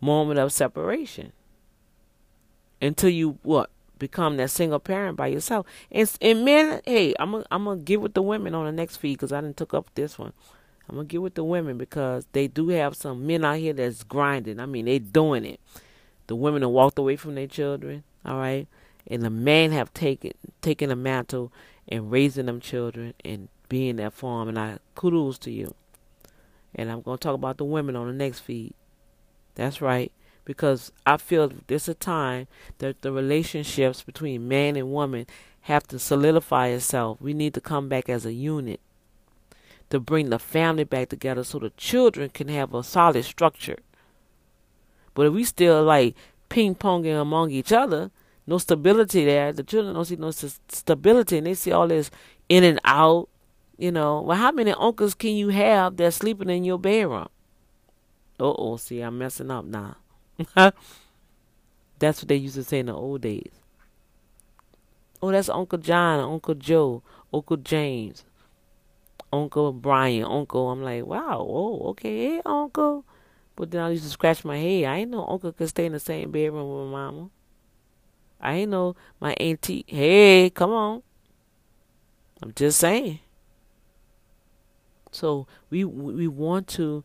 moment 0.00 0.38
of 0.38 0.52
separation. 0.52 1.32
Until 2.82 3.10
you 3.10 3.38
what 3.42 3.70
become 3.98 4.36
that 4.36 4.50
single 4.50 4.78
parent 4.78 5.16
by 5.16 5.28
yourself. 5.28 5.64
And, 5.90 6.10
and 6.20 6.44
men, 6.44 6.82
hey, 6.84 7.14
I'm 7.18 7.32
gonna 7.32 7.46
I'm 7.50 7.64
gonna 7.64 7.80
get 7.80 8.02
with 8.02 8.12
the 8.12 8.20
women 8.20 8.54
on 8.54 8.66
the 8.66 8.72
next 8.72 8.98
feed 8.98 9.14
because 9.14 9.32
I 9.32 9.40
didn't 9.40 9.56
took 9.56 9.72
up 9.72 9.88
this 9.94 10.18
one. 10.18 10.34
I'm 10.88 10.96
gonna 10.96 11.06
get 11.06 11.22
with 11.22 11.34
the 11.34 11.44
women 11.44 11.78
because 11.78 12.26
they 12.32 12.46
do 12.46 12.68
have 12.68 12.94
some 12.94 13.26
men 13.26 13.44
out 13.44 13.58
here 13.58 13.72
that's 13.72 14.04
grinding. 14.04 14.60
I 14.60 14.66
mean, 14.66 14.84
they 14.84 14.98
doing 14.98 15.44
it. 15.44 15.60
The 16.28 16.36
women 16.36 16.62
have 16.62 16.70
walked 16.70 16.98
away 16.98 17.16
from 17.16 17.34
their 17.34 17.46
children, 17.46 18.04
all 18.24 18.38
right, 18.38 18.66
and 19.06 19.22
the 19.22 19.30
men 19.30 19.72
have 19.72 19.92
taken 19.94 20.32
taken 20.60 20.90
a 20.90 20.96
mantle 20.96 21.52
and 21.88 22.10
raising 22.10 22.46
them 22.46 22.60
children 22.60 23.14
and 23.24 23.48
being 23.68 23.96
that 23.96 24.14
them. 24.14 24.48
And 24.48 24.58
I 24.58 24.78
kudos 24.94 25.38
to 25.40 25.50
you. 25.50 25.74
And 26.74 26.90
I'm 26.90 27.02
gonna 27.02 27.18
talk 27.18 27.34
about 27.34 27.58
the 27.58 27.64
women 27.64 27.96
on 27.96 28.06
the 28.06 28.12
next 28.12 28.40
feed. 28.40 28.74
That's 29.54 29.80
right 29.80 30.12
because 30.44 30.92
I 31.04 31.16
feel 31.16 31.50
there's 31.66 31.88
a 31.88 31.94
time 31.94 32.46
that 32.78 33.02
the 33.02 33.12
relationships 33.12 34.02
between 34.02 34.48
man 34.48 34.76
and 34.76 34.92
woman 34.92 35.26
have 35.62 35.86
to 35.88 35.98
solidify 35.98 36.68
itself. 36.68 37.20
We 37.20 37.34
need 37.34 37.54
to 37.54 37.60
come 37.60 37.88
back 37.88 38.08
as 38.08 38.24
a 38.24 38.32
unit 38.32 38.80
to 39.90 40.00
bring 40.00 40.30
the 40.30 40.38
family 40.38 40.84
back 40.84 41.08
together 41.08 41.44
so 41.44 41.58
the 41.58 41.70
children 41.70 42.30
can 42.30 42.48
have 42.48 42.74
a 42.74 42.82
solid 42.82 43.24
structure. 43.24 43.78
But 45.14 45.26
if 45.26 45.32
we 45.32 45.44
still 45.44 45.82
like 45.84 46.14
ping 46.48 46.74
ponging 46.74 47.20
among 47.20 47.50
each 47.50 47.72
other, 47.72 48.10
no 48.46 48.58
stability 48.58 49.24
there, 49.24 49.52
the 49.52 49.62
children 49.62 49.94
don't 49.94 50.04
see 50.04 50.16
no 50.16 50.30
stability 50.30 51.38
and 51.38 51.46
they 51.46 51.54
see 51.54 51.72
all 51.72 51.88
this 51.88 52.10
in 52.48 52.64
and 52.64 52.80
out. 52.84 53.28
You 53.78 53.92
know, 53.92 54.22
well, 54.22 54.38
how 54.38 54.52
many 54.52 54.72
uncles 54.72 55.14
can 55.14 55.32
you 55.32 55.48
have 55.50 55.96
that's 55.96 56.16
sleeping 56.16 56.48
in 56.48 56.64
your 56.64 56.78
bedroom? 56.78 57.28
Uh 58.38 58.52
oh, 58.56 58.76
see, 58.76 59.00
I'm 59.00 59.18
messing 59.18 59.50
up 59.50 59.64
now. 59.64 59.96
that's 61.98 62.20
what 62.22 62.28
they 62.28 62.36
used 62.36 62.54
to 62.54 62.64
say 62.64 62.80
in 62.80 62.86
the 62.86 62.94
old 62.94 63.22
days. 63.22 63.50
Oh, 65.22 65.30
that's 65.30 65.48
Uncle 65.48 65.78
John, 65.78 66.20
Uncle 66.20 66.54
Joe, 66.54 67.02
Uncle 67.32 67.56
James, 67.56 68.24
Uncle 69.42 69.72
Brian, 69.72 70.24
Uncle. 70.24 70.70
I'm 70.70 70.82
like, 70.82 71.04
wow, 71.04 71.46
oh, 71.48 71.90
okay, 71.90 72.36
hey, 72.36 72.42
Uncle. 72.44 73.04
But 73.54 73.70
then 73.70 73.82
I 73.82 73.90
used 73.90 74.04
to 74.04 74.10
scratch 74.10 74.44
my 74.44 74.58
head. 74.58 74.84
I 74.84 74.96
ain't 74.98 75.10
know 75.10 75.26
Uncle 75.26 75.52
could 75.52 75.68
stay 75.68 75.86
in 75.86 75.92
the 75.92 76.00
same 76.00 76.30
bedroom 76.30 76.68
with 76.68 76.92
my 76.92 77.10
mama. 77.10 77.30
I 78.40 78.54
ain't 78.54 78.70
know 78.70 78.96
my 79.20 79.32
auntie. 79.34 79.84
Hey, 79.86 80.50
come 80.50 80.70
on. 80.70 81.02
I'm 82.42 82.52
just 82.54 82.78
saying. 82.78 83.20
So 85.10 85.46
we 85.70 85.84
we 85.84 86.28
want 86.28 86.66
to 86.68 87.02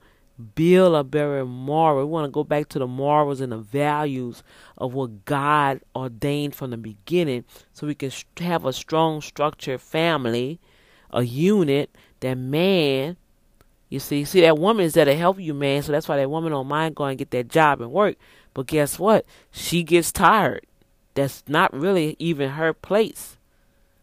build 0.55 0.95
a 0.95 1.03
better 1.03 1.45
moral. 1.45 1.99
We 1.99 2.11
want 2.11 2.25
to 2.25 2.31
go 2.31 2.43
back 2.43 2.67
to 2.69 2.79
the 2.79 2.87
morals 2.87 3.41
and 3.41 3.51
the 3.51 3.57
values 3.57 4.43
of 4.77 4.93
what 4.93 5.25
God 5.25 5.81
ordained 5.95 6.55
from 6.55 6.71
the 6.71 6.77
beginning 6.77 7.45
so 7.73 7.87
we 7.87 7.95
can 7.95 8.11
have 8.37 8.65
a 8.65 8.73
strong 8.73 9.21
structured 9.21 9.81
family, 9.81 10.59
a 11.11 11.23
unit 11.23 11.89
that 12.21 12.37
man, 12.37 13.17
you 13.89 13.99
see, 13.99 14.23
see 14.25 14.41
that 14.41 14.57
woman 14.57 14.85
is 14.85 14.93
there 14.93 15.05
to 15.05 15.15
help 15.15 15.39
you, 15.39 15.53
man. 15.53 15.83
So 15.83 15.91
that's 15.91 16.07
why 16.07 16.17
that 16.17 16.29
woman 16.29 16.51
don't 16.51 16.67
mind 16.67 16.95
going 16.95 17.11
and 17.11 17.19
get 17.19 17.31
that 17.31 17.49
job 17.49 17.81
and 17.81 17.91
work. 17.91 18.15
But 18.53 18.67
guess 18.67 18.99
what? 18.99 19.25
She 19.51 19.83
gets 19.83 20.11
tired. 20.11 20.65
That's 21.13 21.43
not 21.47 21.73
really 21.73 22.15
even 22.19 22.51
her 22.51 22.73
place. 22.73 23.37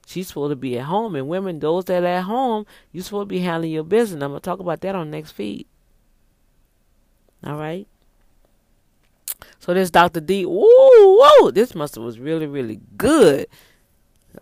She's 0.07 0.29
supposed 0.29 0.53
to 0.53 0.57
be 0.57 0.79
at 0.79 0.87
home. 0.87 1.15
And 1.15 1.29
women, 1.29 1.59
those 1.59 1.85
that 1.87 2.03
are 2.03 2.07
at 2.07 2.25
home, 2.25 2.67
you're 2.93 3.05
supposed 3.05 3.29
to 3.29 3.35
be 3.35 3.41
handling 3.41 3.73
your 3.73 3.85
business. 3.85 4.23
I'm 4.23 4.31
going 4.31 4.41
to 4.41 4.45
talk 4.45 4.61
about 4.61 4.81
that 4.81 4.95
on 4.95 5.11
next 5.11 5.33
feed. 5.33 5.67
All 7.45 7.57
right. 7.57 7.87
So 9.59 9.75
this 9.75 9.91
Dr. 9.91 10.21
D, 10.21 10.47
woo, 10.47 10.67
whoa, 10.67 11.51
this 11.51 11.75
mustard 11.75 12.03
was 12.03 12.19
really, 12.19 12.47
really 12.47 12.81
good. 12.97 13.47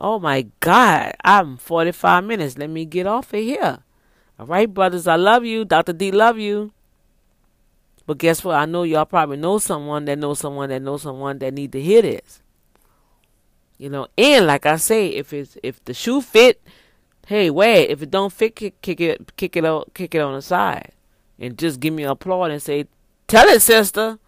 Oh 0.00 0.18
my 0.18 0.46
God, 0.60 1.14
I'm 1.24 1.56
45 1.56 2.24
minutes. 2.24 2.58
Let 2.58 2.70
me 2.70 2.84
get 2.84 3.06
off 3.06 3.32
of 3.32 3.40
here. 3.40 3.78
All 4.38 4.46
right, 4.46 4.72
brothers, 4.72 5.06
I 5.06 5.16
love 5.16 5.44
you. 5.44 5.64
Dr. 5.64 5.92
D, 5.92 6.10
love 6.10 6.38
you. 6.38 6.72
But 8.06 8.18
guess 8.18 8.44
what? 8.44 8.56
I 8.56 8.66
know 8.66 8.84
y'all 8.84 9.04
probably 9.04 9.36
know 9.36 9.58
someone 9.58 10.04
that 10.04 10.18
knows 10.18 10.38
someone 10.38 10.68
that 10.68 10.82
knows 10.82 11.02
someone 11.02 11.38
that 11.38 11.54
need 11.54 11.72
to 11.72 11.80
hear 11.80 12.02
this. 12.02 12.42
You 13.78 13.90
know, 13.90 14.06
and 14.16 14.46
like 14.46 14.64
I 14.64 14.76
say, 14.76 15.08
if 15.08 15.32
it's 15.32 15.58
if 15.62 15.84
the 15.84 15.92
shoe 15.92 16.20
fit, 16.20 16.62
hey, 17.26 17.50
wear 17.50 17.82
it. 17.82 17.90
If 17.90 18.02
it 18.02 18.10
don't 18.10 18.32
fit, 18.32 18.54
kick, 18.56 18.80
kick 18.80 19.00
it, 19.00 19.36
kick 19.36 19.56
it 19.56 19.64
kick 19.94 20.14
it 20.14 20.20
on 20.20 20.34
the 20.34 20.42
side 20.42 20.92
and 21.38 21.58
just 21.58 21.80
give 21.80 21.92
me 21.92 22.04
an 22.04 22.10
applaud 22.10 22.50
and 22.50 22.62
say, 22.62 22.86
"Tell 23.26 23.48
it, 23.48 23.60
sister." 23.60 24.18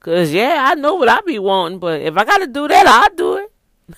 Cause 0.00 0.32
yeah, 0.32 0.66
I 0.68 0.74
know 0.74 0.94
what 0.94 1.08
I 1.08 1.20
be 1.20 1.38
wanting, 1.38 1.78
but 1.78 2.00
if 2.00 2.16
I 2.16 2.24
gotta 2.24 2.46
do 2.46 2.66
that, 2.68 2.86
I'll 2.86 3.14
do 3.14 3.36
it. 3.36 3.41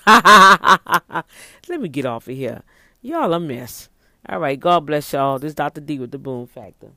Let 0.07 1.81
me 1.81 1.89
get 1.89 2.07
off 2.07 2.29
of 2.29 2.35
here. 2.35 2.63
Y'all 3.03 3.33
a 3.33 3.41
mess. 3.41 3.89
All 4.29 4.39
right, 4.39 4.59
God 4.59 4.87
bless 4.87 5.13
y'all. 5.13 5.39
This 5.39 5.51
is 5.51 5.55
Dr. 5.55 5.81
D 5.81 5.99
with 5.99 6.11
the 6.11 6.19
Boom 6.19 6.47
Factor. 6.47 6.93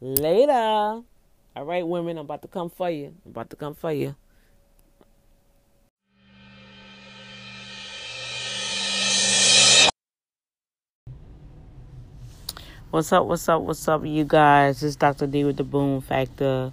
Later. 0.00 0.52
All 0.52 1.64
right, 1.64 1.86
women, 1.86 2.18
I'm 2.18 2.24
about 2.24 2.42
to 2.42 2.48
come 2.48 2.68
for 2.68 2.90
you. 2.90 3.14
I'm 3.24 3.30
about 3.30 3.50
to 3.50 3.56
come 3.56 3.74
for 3.74 3.92
you. 3.92 4.16
What's 12.90 13.12
up? 13.12 13.26
What's 13.26 13.48
up? 13.48 13.62
What's 13.62 13.88
up, 13.88 14.04
you 14.04 14.24
guys? 14.24 14.80
This 14.80 14.90
is 14.90 14.96
Dr. 14.96 15.26
D 15.26 15.42
with 15.42 15.56
the 15.56 15.64
Boom 15.64 16.00
Factor. 16.00 16.72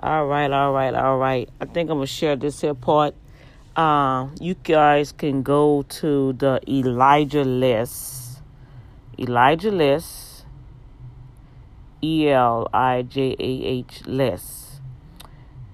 All 0.00 0.26
right, 0.26 0.50
all 0.50 0.72
right, 0.72 0.94
all 0.94 1.18
right. 1.18 1.48
I 1.60 1.66
think 1.66 1.90
I'm 1.90 1.96
gonna 1.96 2.06
share 2.06 2.36
this 2.36 2.60
here 2.60 2.74
part. 2.74 3.14
Uh, 3.78 4.26
you 4.40 4.54
guys 4.54 5.12
can 5.12 5.44
go 5.44 5.82
to 5.82 6.32
the 6.32 6.60
Elijah 6.68 7.44
list. 7.44 8.40
Elijah 9.16 9.70
list. 9.70 10.44
E 12.02 12.28
L 12.28 12.68
I 12.74 13.02
J 13.02 13.36
A 13.38 13.64
H 13.64 14.04
list. 14.04 14.80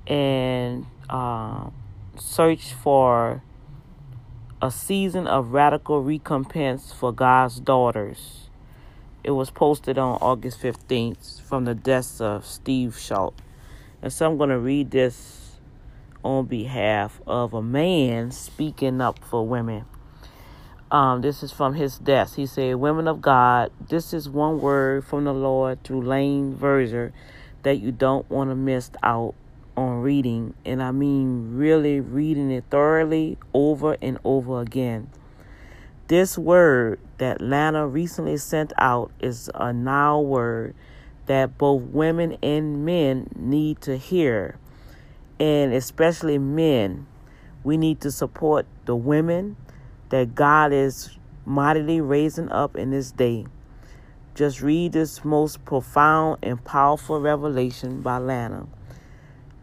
And 0.06 0.84
uh, 1.08 1.70
search 2.18 2.74
for 2.74 3.42
a 4.60 4.70
season 4.70 5.26
of 5.26 5.52
radical 5.52 6.02
recompense 6.02 6.92
for 6.92 7.10
God's 7.10 7.58
daughters 7.58 8.44
it 9.24 9.30
was 9.30 9.50
posted 9.50 9.96
on 9.96 10.18
August 10.20 10.60
15th 10.60 11.40
from 11.40 11.64
the 11.64 11.74
desk 11.74 12.20
of 12.20 12.44
Steve 12.44 12.98
Shultz. 12.98 13.40
And 14.02 14.12
so 14.12 14.30
I'm 14.30 14.36
going 14.36 14.50
to 14.50 14.58
read 14.58 14.90
this 14.90 15.43
on 16.24 16.46
behalf 16.46 17.20
of 17.26 17.54
a 17.54 17.62
man 17.62 18.32
speaking 18.32 19.00
up 19.00 19.22
for 19.24 19.46
women. 19.46 19.84
Um, 20.90 21.20
this 21.20 21.42
is 21.42 21.52
from 21.52 21.74
his 21.74 21.98
desk. 21.98 22.36
He 22.36 22.46
said, 22.46 22.76
Women 22.76 23.06
of 23.06 23.20
God, 23.20 23.70
this 23.88 24.12
is 24.12 24.28
one 24.28 24.60
word 24.60 25.04
from 25.04 25.24
the 25.24 25.34
Lord 25.34 25.84
through 25.84 26.02
Lana 26.02 26.56
Vawser 26.56 27.12
that 27.62 27.76
you 27.76 27.92
don't 27.92 28.28
want 28.30 28.50
to 28.50 28.54
miss 28.54 28.90
out 29.02 29.34
on 29.76 30.02
reading. 30.02 30.54
And 30.64 30.82
I 30.82 30.92
mean, 30.92 31.56
really 31.56 32.00
reading 32.00 32.50
it 32.50 32.64
thoroughly 32.70 33.38
over 33.52 33.96
and 34.00 34.18
over 34.24 34.60
again. 34.60 35.10
This 36.06 36.36
word 36.36 37.00
that 37.18 37.40
Lana 37.40 37.86
recently 37.86 38.36
sent 38.36 38.72
out 38.78 39.10
is 39.20 39.50
a 39.54 39.72
now 39.72 40.20
word 40.20 40.74
that 41.26 41.56
both 41.56 41.82
women 41.82 42.36
and 42.42 42.84
men 42.84 43.30
need 43.34 43.80
to 43.80 43.96
hear, 43.96 44.58
and 45.38 45.72
especially 45.72 46.38
men. 46.38 47.06
We 47.62 47.76
need 47.76 48.00
to 48.02 48.10
support 48.10 48.66
the 48.84 48.94
women 48.94 49.56
that 50.10 50.34
God 50.34 50.72
is 50.72 51.16
mightily 51.44 52.00
raising 52.00 52.50
up 52.50 52.76
in 52.76 52.90
this 52.90 53.10
day. 53.10 53.46
Just 54.34 54.60
read 54.60 54.92
this 54.92 55.24
most 55.24 55.64
profound 55.64 56.38
and 56.42 56.62
powerful 56.64 57.20
revelation 57.20 58.00
by 58.00 58.18
Lana. 58.18 58.66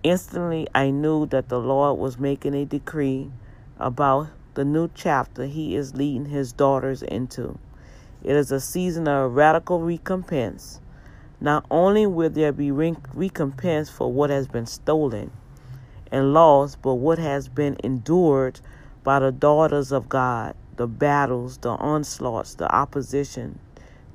Instantly, 0.04 0.68
I 0.74 0.90
knew 0.90 1.26
that 1.28 1.50
the 1.50 1.60
Lord 1.60 2.00
was 2.00 2.18
making 2.18 2.56
a 2.56 2.66
decree 2.66 3.32
about 3.80 4.30
the 4.54 4.66
new 4.66 4.90
chapter 4.94 5.46
he 5.46 5.76
is 5.76 5.96
leading 5.96 6.26
his 6.26 6.52
daughters 6.52 7.04
into. 7.04 7.58
It 8.24 8.36
is 8.36 8.52
a 8.52 8.60
season 8.60 9.08
of 9.08 9.34
radical 9.34 9.82
recompense. 9.82 10.80
Not 11.40 11.66
only 11.72 12.06
will 12.06 12.30
there 12.30 12.52
be 12.52 12.72
recompense 12.72 13.90
for 13.90 14.12
what 14.12 14.30
has 14.30 14.48
been 14.48 14.66
stolen 14.66 15.32
and 16.12 16.34
lost, 16.34 16.82
but 16.82 16.96
what 16.96 17.18
has 17.20 17.48
been 17.48 17.78
endured 17.84 18.60
by 19.04 19.20
the 19.20 19.32
daughters 19.32 19.92
of 19.92 20.10
God 20.10 20.56
the 20.78 20.88
battles, 20.88 21.58
the 21.60 21.70
onslaughts, 21.70 22.56
the 22.56 22.74
opposition, 22.74 23.60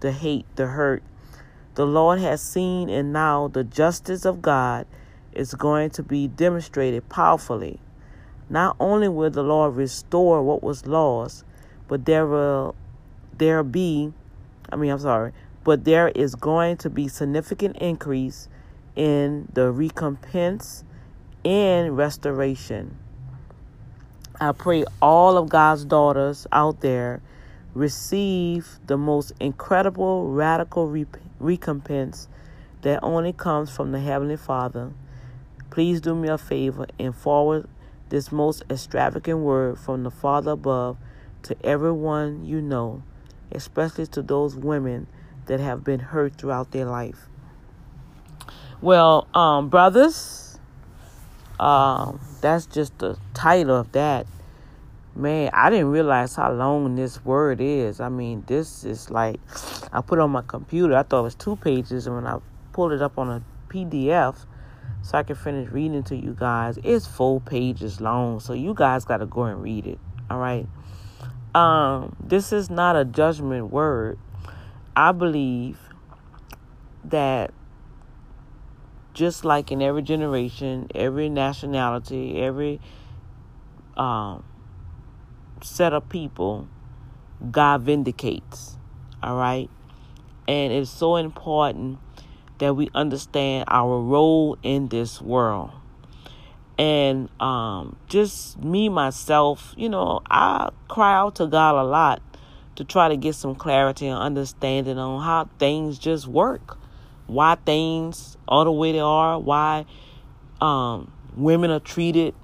the 0.00 0.10
hate, 0.10 0.46
the 0.56 0.66
hurt. 0.66 1.02
The 1.74 1.86
Lord 1.86 2.18
has 2.18 2.42
seen, 2.42 2.88
and 2.88 3.12
now 3.12 3.46
the 3.46 3.62
justice 3.62 4.24
of 4.24 4.42
God 4.42 4.86
is 5.32 5.54
going 5.54 5.90
to 5.90 6.02
be 6.02 6.26
demonstrated 6.26 7.08
powerfully. 7.08 7.78
Not 8.48 8.74
only 8.80 9.08
will 9.08 9.30
the 9.30 9.42
Lord 9.42 9.76
restore 9.76 10.42
what 10.42 10.62
was 10.62 10.86
lost, 10.86 11.44
but 11.88 12.04
there 12.04 12.26
will 12.26 12.74
there 13.36 13.62
be 13.62 14.12
I 14.72 14.76
mean 14.76 14.90
I'm 14.90 14.98
sorry, 14.98 15.32
but 15.62 15.84
there 15.84 16.08
is 16.08 16.34
going 16.34 16.78
to 16.78 16.90
be 16.90 17.06
significant 17.06 17.76
increase 17.76 18.48
in 18.94 19.48
the 19.52 19.70
recompense 19.70 20.84
and 21.46 21.96
restoration. 21.96 22.98
I 24.40 24.50
pray 24.50 24.84
all 25.00 25.38
of 25.38 25.48
God's 25.48 25.84
daughters 25.84 26.44
out 26.50 26.80
there 26.80 27.22
receive 27.72 28.80
the 28.86 28.98
most 28.98 29.32
incredible 29.38 30.26
radical 30.32 30.92
recompense 31.38 32.26
that 32.82 32.98
only 33.04 33.32
comes 33.32 33.70
from 33.70 33.92
the 33.92 34.00
Heavenly 34.00 34.36
Father. 34.36 34.92
Please 35.70 36.00
do 36.00 36.16
me 36.16 36.28
a 36.28 36.36
favor 36.36 36.86
and 36.98 37.14
forward 37.14 37.68
this 38.08 38.32
most 38.32 38.64
extravagant 38.68 39.38
word 39.38 39.78
from 39.78 40.02
the 40.02 40.10
Father 40.10 40.50
above 40.50 40.96
to 41.44 41.56
everyone 41.64 42.44
you 42.44 42.60
know, 42.60 43.04
especially 43.52 44.08
to 44.08 44.20
those 44.20 44.56
women 44.56 45.06
that 45.46 45.60
have 45.60 45.84
been 45.84 46.00
hurt 46.00 46.34
throughout 46.34 46.72
their 46.72 46.86
life. 46.86 47.28
Well, 48.80 49.28
um, 49.32 49.68
brothers, 49.68 50.45
um, 51.58 52.20
that's 52.40 52.66
just 52.66 52.98
the 52.98 53.18
title 53.34 53.76
of 53.76 53.92
that. 53.92 54.26
Man, 55.14 55.50
I 55.54 55.70
didn't 55.70 55.90
realize 55.90 56.34
how 56.36 56.52
long 56.52 56.94
this 56.94 57.24
word 57.24 57.60
is. 57.60 58.00
I 58.00 58.10
mean, 58.10 58.44
this 58.46 58.84
is 58.84 59.10
like 59.10 59.40
I 59.92 60.02
put 60.02 60.18
it 60.18 60.22
on 60.22 60.30
my 60.30 60.42
computer. 60.42 60.94
I 60.94 61.02
thought 61.02 61.20
it 61.20 61.22
was 61.22 61.34
two 61.34 61.56
pages, 61.56 62.06
and 62.06 62.16
when 62.16 62.26
I 62.26 62.38
pulled 62.72 62.92
it 62.92 63.00
up 63.00 63.18
on 63.18 63.30
a 63.30 63.42
PDF, 63.68 64.44
so 65.02 65.16
I 65.16 65.22
can 65.22 65.36
finish 65.36 65.70
reading 65.70 66.02
to 66.04 66.16
you 66.16 66.36
guys, 66.38 66.78
it's 66.82 67.06
four 67.06 67.40
pages 67.40 68.00
long. 68.00 68.40
So 68.40 68.52
you 68.52 68.74
guys 68.74 69.04
got 69.04 69.18
to 69.18 69.26
go 69.26 69.44
and 69.44 69.62
read 69.62 69.86
it. 69.86 69.98
All 70.28 70.38
right. 70.38 70.66
Um, 71.54 72.14
this 72.20 72.52
is 72.52 72.68
not 72.68 72.96
a 72.96 73.04
judgment 73.04 73.70
word. 73.70 74.18
I 74.94 75.12
believe 75.12 75.78
that 77.04 77.52
just 79.16 79.46
like 79.46 79.72
in 79.72 79.80
every 79.80 80.02
generation, 80.02 80.88
every 80.94 81.30
nationality, 81.30 82.38
every 82.38 82.78
um, 83.96 84.44
set 85.62 85.94
of 85.94 86.06
people, 86.10 86.68
God 87.50 87.80
vindicates. 87.80 88.76
All 89.22 89.36
right? 89.36 89.70
And 90.46 90.70
it's 90.70 90.90
so 90.90 91.16
important 91.16 91.98
that 92.58 92.76
we 92.76 92.90
understand 92.94 93.64
our 93.68 93.98
role 93.98 94.58
in 94.62 94.88
this 94.88 95.22
world. 95.22 95.70
And 96.78 97.30
um, 97.40 97.96
just 98.08 98.62
me, 98.62 98.90
myself, 98.90 99.72
you 99.78 99.88
know, 99.88 100.20
I 100.30 100.68
cry 100.88 101.16
out 101.16 101.36
to 101.36 101.46
God 101.46 101.74
a 101.74 101.84
lot 101.84 102.20
to 102.74 102.84
try 102.84 103.08
to 103.08 103.16
get 103.16 103.34
some 103.34 103.54
clarity 103.54 104.08
and 104.08 104.18
understanding 104.18 104.98
on 104.98 105.22
how 105.22 105.48
things 105.58 105.98
just 105.98 106.26
work 106.26 106.78
why 107.26 107.56
things 107.66 108.36
are 108.48 108.64
the 108.64 108.72
way 108.72 108.92
they 108.92 109.00
are, 109.00 109.38
why 109.38 109.84
um, 110.60 111.12
women 111.36 111.70
are 111.70 111.80
treated 111.80 112.34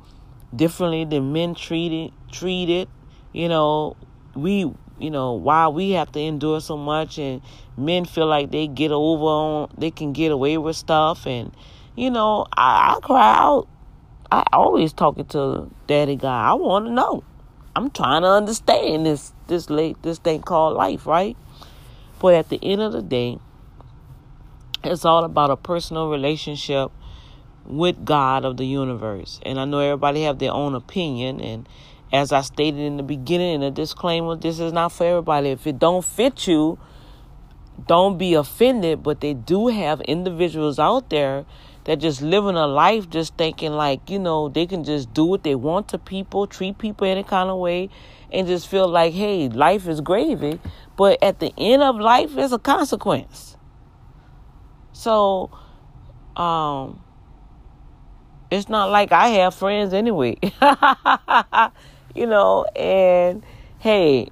differently 0.54 1.04
than 1.04 1.32
men 1.32 1.54
treated 1.54 2.12
treated. 2.30 2.88
You 3.32 3.48
know, 3.48 3.96
we 4.34 4.72
you 4.98 5.10
know 5.10 5.32
why 5.32 5.68
we 5.68 5.90
have 5.92 6.12
to 6.12 6.20
endure 6.20 6.60
so 6.60 6.76
much, 6.76 7.18
and 7.18 7.40
men 7.76 8.04
feel 8.04 8.26
like 8.26 8.50
they 8.50 8.66
get 8.66 8.90
over 8.90 9.24
on 9.24 9.74
they 9.78 9.90
can 9.90 10.12
get 10.12 10.32
away 10.32 10.58
with 10.58 10.76
stuff, 10.76 11.26
and 11.26 11.54
you 11.96 12.10
know 12.10 12.46
I, 12.56 12.96
I 12.96 13.00
cry 13.00 13.36
out. 13.36 13.68
I 14.30 14.44
always 14.52 14.92
talking 14.94 15.26
to 15.26 15.70
Daddy 15.86 16.16
God. 16.16 16.50
I 16.50 16.54
want 16.54 16.86
to 16.86 16.90
know. 16.90 17.22
I'm 17.74 17.90
trying 17.90 18.22
to 18.22 18.28
understand 18.28 19.06
this 19.06 19.32
this 19.46 19.70
late 19.70 20.02
this 20.02 20.18
thing 20.18 20.42
called 20.42 20.76
life, 20.76 21.06
right? 21.06 21.36
But 22.20 22.34
at 22.34 22.48
the 22.48 22.58
end 22.62 22.80
of 22.82 22.92
the 22.92 23.02
day, 23.02 23.38
it's 24.84 25.04
all 25.04 25.24
about 25.24 25.50
a 25.50 25.56
personal 25.56 26.10
relationship 26.10 26.90
with 27.64 28.04
God 28.04 28.44
of 28.44 28.56
the 28.56 28.66
universe. 28.66 29.40
And 29.44 29.58
I 29.58 29.64
know 29.64 29.78
everybody 29.78 30.22
have 30.22 30.38
their 30.38 30.52
own 30.52 30.74
opinion 30.74 31.40
and 31.40 31.68
as 32.12 32.30
I 32.30 32.42
stated 32.42 32.80
in 32.80 32.98
the 32.98 33.02
beginning 33.02 33.54
in 33.54 33.62
a 33.62 33.70
disclaimer, 33.70 34.36
this 34.36 34.60
is 34.60 34.72
not 34.72 34.92
for 34.92 35.06
everybody. 35.06 35.48
If 35.48 35.66
it 35.66 35.78
don't 35.78 36.04
fit 36.04 36.46
you, 36.46 36.78
don't 37.86 38.18
be 38.18 38.34
offended, 38.34 39.02
but 39.02 39.22
they 39.22 39.32
do 39.32 39.68
have 39.68 40.02
individuals 40.02 40.78
out 40.78 41.08
there 41.08 41.46
that 41.84 41.96
just 41.96 42.20
living 42.20 42.54
a 42.54 42.66
life 42.66 43.08
just 43.08 43.36
thinking 43.36 43.72
like, 43.72 44.10
you 44.10 44.18
know, 44.18 44.48
they 44.48 44.66
can 44.66 44.84
just 44.84 45.12
do 45.14 45.24
what 45.24 45.42
they 45.42 45.54
want 45.54 45.88
to 45.88 45.98
people, 45.98 46.46
treat 46.46 46.78
people 46.78 47.06
any 47.06 47.24
kind 47.24 47.48
of 47.48 47.58
way, 47.58 47.88
and 48.30 48.46
just 48.46 48.68
feel 48.68 48.88
like, 48.88 49.14
hey, 49.14 49.48
life 49.48 49.88
is 49.88 50.00
gravy. 50.00 50.60
But 50.96 51.20
at 51.22 51.40
the 51.40 51.52
end 51.56 51.82
of 51.82 51.96
life, 51.96 52.34
there's 52.34 52.52
a 52.52 52.58
consequence. 52.58 53.51
So, 55.02 55.50
um, 56.36 57.02
it's 58.52 58.68
not 58.68 58.88
like 58.90 59.10
I 59.10 59.30
have 59.30 59.52
friends 59.52 59.92
anyway. 59.92 60.36
you 62.14 62.26
know, 62.28 62.64
and 62.76 63.42
hey, 63.80 64.28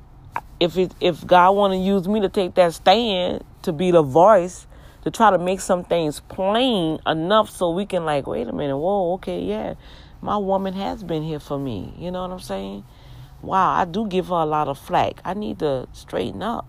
if 0.60 0.78
it, 0.78 0.94
if 1.00 1.26
God 1.26 1.56
want 1.56 1.72
to 1.72 1.76
use 1.76 2.06
me 2.06 2.20
to 2.20 2.28
take 2.28 2.54
that 2.54 2.72
stand 2.72 3.42
to 3.62 3.72
be 3.72 3.90
the 3.90 4.02
voice 4.02 4.68
to 5.02 5.10
try 5.10 5.32
to 5.32 5.38
make 5.38 5.60
some 5.60 5.82
things 5.82 6.20
plain 6.20 7.00
enough 7.04 7.50
so 7.50 7.72
we 7.72 7.84
can 7.84 8.04
like, 8.04 8.28
wait 8.28 8.46
a 8.46 8.52
minute, 8.52 8.78
whoa, 8.78 9.14
okay, 9.14 9.40
yeah, 9.40 9.74
my 10.20 10.36
woman 10.36 10.74
has 10.74 11.02
been 11.02 11.24
here 11.24 11.40
for 11.40 11.58
me. 11.58 11.92
You 11.98 12.12
know 12.12 12.22
what 12.22 12.30
I'm 12.30 12.38
saying? 12.38 12.84
Wow, 13.42 13.72
I 13.72 13.86
do 13.86 14.06
give 14.06 14.28
her 14.28 14.34
a 14.34 14.46
lot 14.46 14.68
of 14.68 14.78
flack. 14.78 15.20
I 15.24 15.34
need 15.34 15.58
to 15.58 15.88
straighten 15.92 16.44
up. 16.44 16.68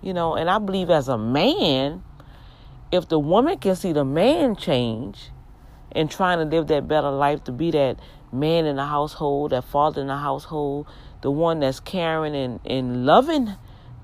You 0.00 0.14
know, 0.14 0.36
and 0.36 0.48
I 0.48 0.58
believe 0.58 0.88
as 0.88 1.08
a 1.08 1.18
man, 1.18 2.02
if 2.92 3.08
the 3.08 3.18
woman 3.18 3.58
can 3.58 3.74
see 3.74 3.92
the 3.92 4.04
man 4.04 4.54
change 4.54 5.30
and 5.90 6.10
trying 6.10 6.38
to 6.38 6.44
live 6.44 6.66
that 6.68 6.86
better 6.86 7.10
life 7.10 7.42
to 7.44 7.52
be 7.52 7.70
that 7.70 7.98
man 8.30 8.66
in 8.66 8.76
the 8.76 8.86
household, 8.86 9.52
that 9.52 9.64
father 9.64 10.02
in 10.02 10.06
the 10.06 10.16
household, 10.16 10.86
the 11.22 11.30
one 11.30 11.60
that's 11.60 11.80
caring 11.80 12.36
and, 12.36 12.60
and 12.66 13.06
loving, 13.06 13.54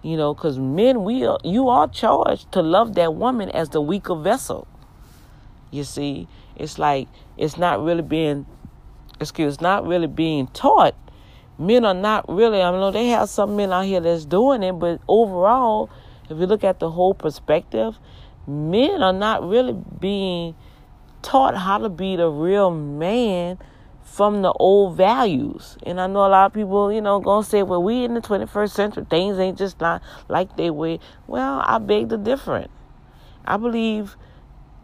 you 0.02 0.16
know, 0.16 0.32
because 0.32 0.58
men, 0.58 1.04
we 1.04 1.26
are, 1.26 1.38
you 1.44 1.68
are 1.68 1.86
charged 1.86 2.50
to 2.52 2.62
love 2.62 2.94
that 2.94 3.14
woman 3.14 3.50
as 3.50 3.68
the 3.70 3.80
weaker 3.80 4.14
vessel. 4.14 4.66
You 5.70 5.84
see, 5.84 6.26
it's 6.56 6.78
like 6.78 7.08
it's 7.36 7.58
not 7.58 7.82
really 7.84 8.02
being, 8.02 8.46
excuse, 9.20 9.60
not 9.60 9.86
really 9.86 10.06
being 10.06 10.46
taught. 10.48 10.94
Men 11.58 11.84
are 11.84 11.92
not 11.94 12.26
really. 12.28 12.62
I 12.62 12.70
know 12.70 12.90
they 12.90 13.08
have 13.08 13.28
some 13.28 13.56
men 13.56 13.72
out 13.72 13.84
here 13.84 14.00
that's 14.00 14.24
doing 14.24 14.62
it, 14.62 14.72
but 14.72 15.00
overall, 15.08 15.90
if 16.30 16.38
you 16.38 16.46
look 16.46 16.64
at 16.64 16.78
the 16.78 16.90
whole 16.90 17.12
perspective, 17.14 17.98
men 18.48 19.02
are 19.02 19.12
not 19.12 19.46
really 19.46 19.76
being 20.00 20.54
taught 21.22 21.56
how 21.56 21.78
to 21.78 21.88
be 21.88 22.16
the 22.16 22.28
real 22.28 22.70
man 22.70 23.58
from 24.02 24.42
the 24.42 24.52
old 24.52 24.96
values. 24.96 25.76
And 25.84 26.00
I 26.00 26.06
know 26.06 26.26
a 26.26 26.28
lot 26.28 26.46
of 26.46 26.54
people, 26.54 26.90
you 26.90 27.00
know, 27.00 27.20
gonna 27.20 27.44
say, 27.44 27.62
well, 27.62 27.82
we 27.82 28.04
in 28.04 28.14
the 28.14 28.20
21st 28.20 28.70
century, 28.70 29.06
things 29.08 29.38
ain't 29.38 29.58
just 29.58 29.80
not 29.80 30.02
like 30.28 30.56
they 30.56 30.70
were. 30.70 30.98
Well, 31.26 31.62
I 31.64 31.78
beg 31.78 32.08
to 32.08 32.16
differ. 32.16 32.66
I 33.44 33.56
believe 33.58 34.16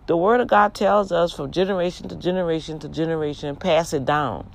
the 0.06 0.16
Word 0.16 0.40
of 0.40 0.48
God 0.48 0.74
tells 0.74 1.10
us 1.10 1.32
from 1.32 1.50
generation 1.50 2.08
to 2.10 2.16
generation 2.16 2.78
to 2.80 2.88
generation, 2.88 3.56
pass 3.56 3.92
it 3.94 4.04
down. 4.04 4.50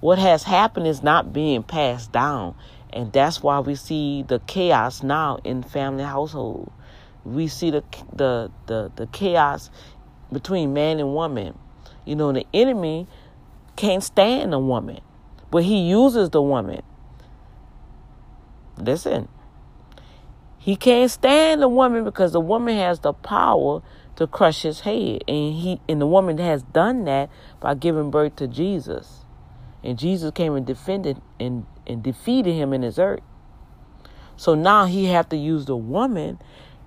What 0.00 0.18
has 0.18 0.42
happened 0.42 0.86
is 0.86 1.02
not 1.02 1.32
being 1.32 1.62
passed 1.62 2.12
down. 2.12 2.54
And 2.92 3.10
that's 3.12 3.42
why 3.42 3.60
we 3.60 3.74
see 3.74 4.22
the 4.22 4.40
chaos 4.40 5.02
now 5.02 5.38
in 5.44 5.62
family 5.62 6.04
household 6.04 6.70
we 7.24 7.48
see 7.48 7.70
the 7.70 7.84
the 8.12 8.50
the, 8.66 8.92
the 8.96 9.06
chaos 9.08 9.70
between 10.32 10.72
man 10.72 10.98
and 10.98 11.14
woman. 11.14 11.58
You 12.04 12.16
know, 12.16 12.32
the 12.32 12.46
enemy 12.52 13.06
can't 13.76 14.02
stand 14.02 14.52
a 14.52 14.58
woman, 14.58 15.00
but 15.50 15.64
he 15.64 15.88
uses 15.88 16.30
the 16.30 16.42
woman. 16.42 16.82
Listen, 18.76 19.28
he 20.58 20.76
can't 20.76 21.10
stand 21.10 21.62
the 21.62 21.68
woman 21.68 22.04
because 22.04 22.32
the 22.32 22.40
woman 22.40 22.76
has 22.76 23.00
the 23.00 23.12
power 23.12 23.82
to 24.16 24.26
crush 24.26 24.62
his 24.62 24.80
head, 24.80 25.22
and 25.28 25.54
he 25.54 25.80
and 25.88 26.00
the 26.00 26.06
woman 26.06 26.38
has 26.38 26.62
done 26.62 27.04
that 27.04 27.30
by 27.60 27.74
giving 27.74 28.10
birth 28.10 28.36
to 28.36 28.48
Jesus, 28.48 29.24
and 29.84 29.98
Jesus 29.98 30.30
came 30.32 30.54
and 30.54 30.66
defended 30.66 31.20
and 31.38 31.66
and 31.86 32.02
defeated 32.02 32.54
him 32.54 32.72
in 32.72 32.82
his 32.82 32.98
earth. 32.98 33.22
So 34.36 34.54
now 34.54 34.86
he 34.86 35.06
have 35.06 35.28
to 35.28 35.36
use 35.36 35.66
the 35.66 35.76
woman 35.76 36.38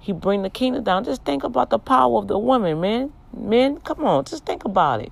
He 0.05 0.11
bring 0.11 0.43
the 0.43 0.51
kingdom 0.51 0.83
down. 0.83 1.03
Just 1.03 1.25
think 1.25 1.43
about 1.43 1.71
the 1.71 1.79
power 1.79 2.19
of 2.19 2.27
the 2.27 2.37
woman, 2.37 2.79
man. 2.79 3.11
Men, 3.35 3.77
come 3.77 4.05
on, 4.05 4.23
just 4.23 4.45
think 4.45 4.63
about 4.63 5.01
it. 5.01 5.11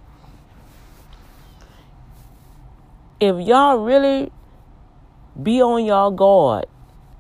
If 3.19 3.43
y'all 3.43 3.77
really 3.77 4.31
be 5.41 5.63
on 5.63 5.83
y'all 5.83 6.11
guard 6.11 6.67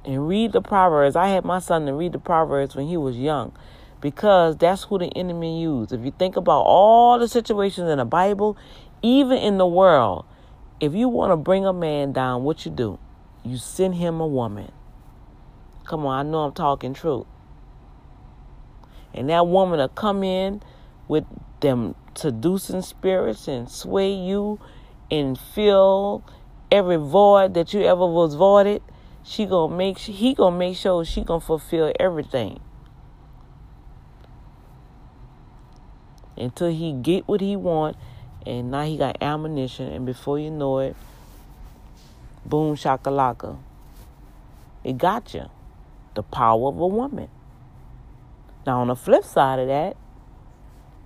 and 0.05 0.27
read 0.27 0.51
the 0.51 0.61
Proverbs, 0.61 1.15
I 1.15 1.29
had 1.29 1.45
my 1.45 1.57
son 1.57 1.87
to 1.87 1.93
read 1.93 2.11
the 2.11 2.19
Proverbs 2.19 2.75
when 2.75 2.85
he 2.85 2.95
was 2.95 3.17
young 3.17 3.57
because 4.01 4.55
that's 4.57 4.83
who 4.83 4.99
the 4.99 5.07
enemy 5.07 5.59
used. 5.59 5.91
If 5.91 6.05
you 6.05 6.11
think 6.11 6.35
about 6.35 6.61
all 6.61 7.17
the 7.17 7.27
situations 7.27 7.89
in 7.89 7.97
the 7.97 8.05
Bible, 8.05 8.55
even 9.01 9.39
in 9.39 9.57
the 9.57 9.65
world, 9.65 10.25
if 10.79 10.93
you 10.93 11.09
want 11.09 11.31
to 11.31 11.37
bring 11.37 11.65
a 11.65 11.73
man 11.73 12.11
down, 12.11 12.43
what 12.43 12.65
you 12.65 12.71
do? 12.71 12.99
You 13.43 13.57
send 13.57 13.95
him 13.95 14.21
a 14.21 14.27
woman. 14.27 14.71
Come 15.85 16.05
on, 16.05 16.27
I 16.27 16.29
know 16.29 16.43
I'm 16.43 16.53
talking 16.53 16.93
truth. 16.93 17.25
And 19.13 19.29
that 19.29 19.47
woman 19.47 19.79
will 19.79 19.87
come 19.89 20.23
in 20.23 20.61
with 21.07 21.25
them 21.59 21.95
seducing 22.15 22.81
spirits 22.81 23.47
and 23.47 23.69
sway 23.69 24.13
you 24.13 24.59
and 25.11 25.37
fill 25.37 26.23
every 26.71 26.97
void 26.97 27.53
that 27.53 27.73
you 27.73 27.83
ever 27.83 28.05
was 28.05 28.35
voided. 28.35 28.81
She 29.23 29.45
gonna 29.45 29.75
make 29.75 29.97
he 29.99 30.33
gonna 30.33 30.57
make 30.57 30.75
sure 30.75 31.05
she 31.05 31.23
gonna 31.23 31.39
fulfill 31.39 31.93
everything 31.99 32.59
until 36.35 36.69
he 36.69 36.93
get 36.93 37.27
what 37.27 37.41
he 37.41 37.55
want, 37.55 37.95
and 38.45 38.71
now 38.71 38.83
he 38.83 38.97
got 38.97 39.21
ammunition, 39.21 39.87
and 39.91 40.05
before 40.05 40.39
you 40.39 40.51
know 40.51 40.79
it, 40.79 40.95
boom 42.45 42.75
shakalaka, 42.75 43.57
it 44.83 44.97
got 44.97 45.33
you. 45.33 45.45
The 46.15 46.23
power 46.23 46.67
of 46.67 46.79
a 46.79 46.87
woman. 46.87 47.29
Now 48.65 48.79
on 48.79 48.87
the 48.87 48.95
flip 48.95 49.23
side 49.23 49.59
of 49.59 49.67
that, 49.67 49.97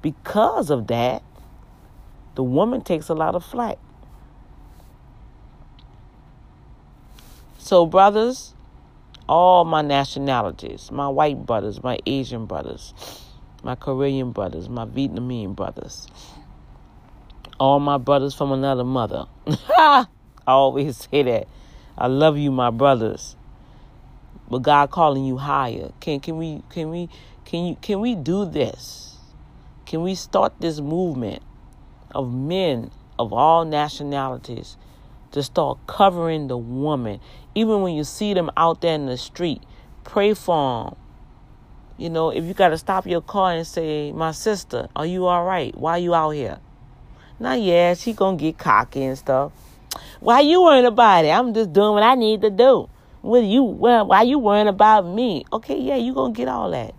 because 0.02 0.70
of 0.70 0.88
that, 0.88 1.24
the 2.36 2.44
woman 2.44 2.82
takes 2.82 3.10
a 3.10 3.14
lot 3.14 3.36
of 3.36 3.44
flack. 3.44 3.78
So, 7.58 7.86
brothers, 7.86 8.54
all 9.28 9.66
my 9.66 9.82
nationalities, 9.82 10.92
my 10.92 11.10
white 11.10 11.46
brothers, 11.46 11.84
my 11.84 11.98
Asian 12.06 12.46
brothers, 12.46 12.94
my 13.64 13.76
Korean 13.76 14.32
brothers, 14.32 14.70
my 14.70 14.86
Vietnamese 14.86 15.54
brothers, 15.54 16.08
all 17.60 17.80
my 17.80 17.98
brothers 17.98 18.34
from 18.34 18.52
another 18.52 18.84
mother. 18.84 19.26
I 19.70 20.06
always 20.46 20.96
say 20.98 21.24
that. 21.24 21.48
I 21.98 22.08
love 22.08 22.38
you, 22.38 22.52
my 22.52 22.70
brothers. 22.70 23.36
But 24.50 24.60
God 24.60 24.92
calling 24.92 25.26
you 25.26 25.38
higher. 25.38 25.92
Can 26.00 26.20
can 26.20 26.38
we 26.38 26.62
can 26.70 26.90
we 26.90 27.10
can 27.48 27.66
you 27.66 27.78
can 27.82 28.02
we 28.02 28.14
do 28.14 28.46
this? 28.46 29.16
Can 29.86 30.04
we 30.04 30.16
start 30.16 30.52
this 30.60 30.82
movement 30.82 31.42
of 32.14 32.34
men 32.34 32.92
of 33.18 33.32
all 33.32 33.64
nationalities 33.64 34.76
to 35.32 35.44
start 35.44 35.78
covering 35.88 36.48
the 36.48 36.58
woman. 36.58 37.20
Even 37.56 37.82
when 37.82 37.96
you 37.96 38.04
see 38.04 38.34
them 38.34 38.50
out 38.58 38.82
there 38.82 38.96
in 38.96 39.06
the 39.06 39.18
street, 39.18 39.62
pray 40.04 40.34
for 40.34 40.86
them. 40.86 40.96
You 41.98 42.10
know, 42.10 42.30
if 42.30 42.44
you 42.44 42.54
got 42.54 42.70
to 42.70 42.78
stop 42.78 43.08
your 43.08 43.22
car 43.22 43.54
and 43.54 43.66
say, 43.66 44.12
My 44.12 44.32
sister, 44.32 44.90
are 44.96 45.06
you 45.06 45.26
all 45.26 45.46
right? 45.46 45.76
Why 45.76 45.92
are 45.94 46.00
you 46.00 46.14
out 46.14 46.32
here? 46.32 46.60
Now, 47.40 47.54
yeah, 47.54 47.94
she 47.94 48.14
to 48.14 48.36
get 48.38 48.58
cocky 48.58 49.04
and 49.04 49.18
stuff. 49.18 49.52
Why 50.20 50.42
you 50.42 50.62
worrying 50.62 50.86
about 50.86 51.26
it? 51.26 51.30
I'm 51.30 51.54
just 51.54 51.72
doing 51.72 51.94
what 51.94 52.04
I 52.04 52.16
need 52.16 52.42
to 52.42 52.50
do. 52.50 52.90
What 53.22 53.44
you, 53.44 53.64
well, 53.64 54.06
why 54.08 54.24
you 54.24 54.38
worrying 54.38 54.68
about 54.68 55.06
me? 55.06 55.46
Okay, 55.54 55.80
yeah, 55.80 55.96
you 55.96 56.14
to 56.14 56.32
get 56.32 56.48
all 56.48 56.72
that. 56.72 56.94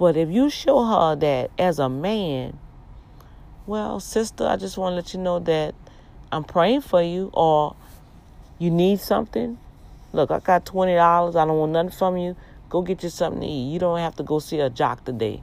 But 0.00 0.16
if 0.16 0.30
you 0.30 0.48
show 0.48 0.82
her 0.82 1.14
that 1.16 1.50
as 1.58 1.78
a 1.78 1.90
man, 1.90 2.58
well, 3.66 4.00
sister, 4.00 4.46
I 4.46 4.56
just 4.56 4.78
want 4.78 4.92
to 4.92 4.96
let 4.96 5.12
you 5.12 5.20
know 5.20 5.40
that 5.40 5.74
I'm 6.32 6.42
praying 6.42 6.80
for 6.80 7.02
you, 7.02 7.28
or 7.34 7.76
you 8.58 8.70
need 8.70 9.00
something. 9.00 9.58
Look, 10.14 10.30
I 10.30 10.38
got 10.38 10.64
twenty 10.64 10.94
dollars. 10.94 11.36
I 11.36 11.44
don't 11.44 11.58
want 11.58 11.72
nothing 11.72 11.90
from 11.90 12.16
you. 12.16 12.34
Go 12.70 12.80
get 12.80 13.02
you 13.02 13.10
something 13.10 13.42
to 13.42 13.46
eat. 13.46 13.70
You 13.70 13.78
don't 13.78 13.98
have 13.98 14.16
to 14.16 14.22
go 14.22 14.38
see 14.38 14.58
a 14.60 14.70
jock 14.70 15.04
today. 15.04 15.42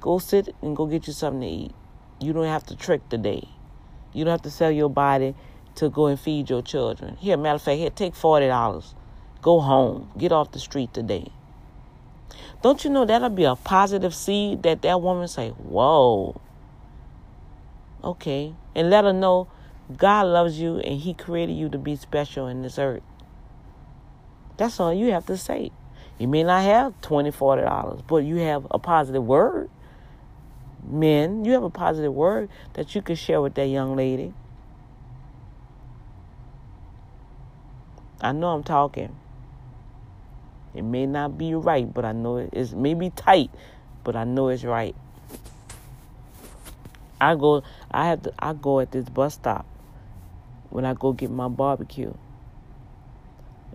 Go 0.00 0.18
sit 0.18 0.54
and 0.62 0.74
go 0.74 0.86
get 0.86 1.06
you 1.06 1.12
something 1.12 1.42
to 1.42 1.46
eat. 1.46 1.74
You 2.18 2.32
don't 2.32 2.46
have 2.46 2.64
to 2.68 2.76
trick 2.76 3.06
today. 3.10 3.46
You 4.14 4.24
don't 4.24 4.32
have 4.32 4.42
to 4.42 4.50
sell 4.50 4.70
your 4.70 4.88
body 4.88 5.34
to 5.74 5.90
go 5.90 6.06
and 6.06 6.18
feed 6.18 6.48
your 6.48 6.62
children. 6.62 7.16
Here, 7.16 7.36
matter 7.36 7.56
of 7.56 7.62
fact, 7.62 7.78
here, 7.78 7.90
take 7.90 8.14
forty 8.14 8.46
dollars. 8.46 8.94
Go 9.42 9.60
home. 9.60 10.10
Get 10.16 10.32
off 10.32 10.52
the 10.52 10.60
street 10.60 10.94
today. 10.94 11.30
Don't 12.60 12.84
you 12.84 12.90
know 12.90 13.04
that'll 13.04 13.30
be 13.30 13.44
a 13.44 13.54
positive 13.54 14.14
seed 14.14 14.62
that 14.64 14.82
that 14.82 15.00
woman 15.00 15.28
say, 15.28 15.50
"Whoa, 15.50 16.40
okay," 18.02 18.54
and 18.74 18.90
let 18.90 19.04
her 19.04 19.12
know 19.12 19.46
God 19.96 20.26
loves 20.26 20.60
you 20.60 20.78
and 20.78 21.00
He 21.00 21.14
created 21.14 21.56
you 21.56 21.68
to 21.68 21.78
be 21.78 21.96
special 21.96 22.46
in 22.46 22.62
this 22.62 22.78
earth. 22.78 23.02
That's 24.56 24.80
all 24.80 24.92
you 24.92 25.12
have 25.12 25.26
to 25.26 25.36
say. 25.36 25.70
You 26.18 26.26
may 26.26 26.42
not 26.42 26.64
have 26.64 27.00
$20, 27.00 27.32
$40, 27.32 28.02
but 28.08 28.16
you 28.18 28.36
have 28.36 28.66
a 28.72 28.78
positive 28.78 29.24
word. 29.24 29.70
Men, 30.84 31.44
you 31.44 31.52
have 31.52 31.62
a 31.62 31.70
positive 31.70 32.12
word 32.12 32.48
that 32.74 32.94
you 32.94 33.02
can 33.02 33.14
share 33.14 33.40
with 33.40 33.54
that 33.54 33.66
young 33.66 33.94
lady. 33.94 34.34
I 38.20 38.32
know 38.32 38.48
I'm 38.48 38.64
talking. 38.64 39.14
It 40.78 40.84
may 40.84 41.06
not 41.06 41.36
be 41.36 41.54
right, 41.54 41.92
but 41.92 42.04
I 42.04 42.12
know 42.12 42.36
it 42.36 42.50
is 42.52 42.72
maybe 42.72 43.10
tight, 43.10 43.50
but 44.04 44.14
I 44.14 44.22
know 44.22 44.46
it's 44.46 44.62
right. 44.62 44.94
I 47.20 47.34
go 47.34 47.64
I 47.90 48.06
have 48.06 48.22
to 48.22 48.32
I 48.38 48.52
go 48.52 48.78
at 48.78 48.92
this 48.92 49.08
bus 49.08 49.34
stop 49.34 49.66
when 50.70 50.84
I 50.84 50.94
go 50.94 51.12
get 51.12 51.32
my 51.32 51.48
barbecue. 51.48 52.14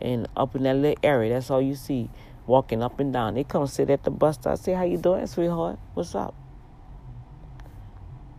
And 0.02 0.30
up 0.38 0.56
in 0.56 0.64
that 0.64 0.78
little 0.78 0.98
area, 1.04 1.34
that's 1.34 1.52
all 1.52 1.62
you 1.62 1.76
see. 1.76 2.10
Walking 2.48 2.82
up 2.82 3.02
and 3.02 3.12
down. 3.12 3.34
They 3.34 3.44
come 3.44 3.68
sit 3.68 3.90
at 3.90 4.06
the 4.06 4.12
bus 4.12 4.36
stop. 4.36 4.58
Say, 4.58 4.72
how 4.72 4.84
you 4.84 4.98
doing, 4.98 5.28
sweetheart? 5.28 5.80
What's 5.96 6.16
up? 6.16 6.34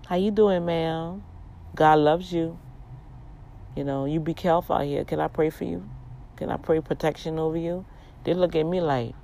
How 0.07 0.17
you 0.17 0.31
doing, 0.31 0.65
ma'am? 0.65 1.23
God 1.75 1.99
loves 1.99 2.33
you. 2.33 2.59
You 3.77 3.85
know, 3.85 4.07
you 4.07 4.21
be 4.21 4.33
careful 4.33 4.77
out 4.77 4.87
here. 4.87 5.05
Can 5.05 5.21
I 5.21 5.29
pray 5.29 5.51
for 5.51 5.65
you? 5.65 5.87
Can 6.37 6.51
I 6.51 6.57
pray 6.57 6.81
protection 6.81 7.39
over 7.39 7.59
you? 7.59 7.85
They 8.25 8.35
look 8.35 8.57
at 8.57 8.65
me 8.65 8.81
like, 8.81 9.15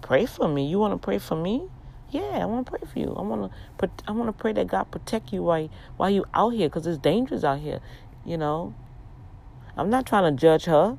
pray 0.00 0.26
for 0.26 0.48
me. 0.48 0.66
You 0.66 0.78
want 0.78 0.92
to 0.94 0.98
pray 0.98 1.18
for 1.18 1.36
me? 1.36 1.68
Yeah, 2.10 2.38
I 2.40 2.44
want 2.44 2.66
to 2.66 2.70
pray 2.70 2.88
for 2.90 2.98
you. 2.98 3.14
I 3.16 3.22
want 3.22 3.52
to, 3.78 3.90
I 4.06 4.12
want 4.12 4.28
to 4.28 4.32
pray 4.32 4.52
that 4.52 4.68
God 4.68 4.84
protect 4.90 5.32
you 5.32 5.42
while 5.42 5.68
while 5.96 6.10
you 6.10 6.24
out 6.32 6.50
here, 6.50 6.68
because 6.68 6.86
it's 6.86 6.98
dangerous 6.98 7.42
out 7.42 7.58
here. 7.58 7.80
You 8.24 8.38
know, 8.38 8.74
I'm 9.76 9.90
not 9.90 10.06
trying 10.06 10.34
to 10.34 10.40
judge 10.40 10.66
her, 10.66 10.98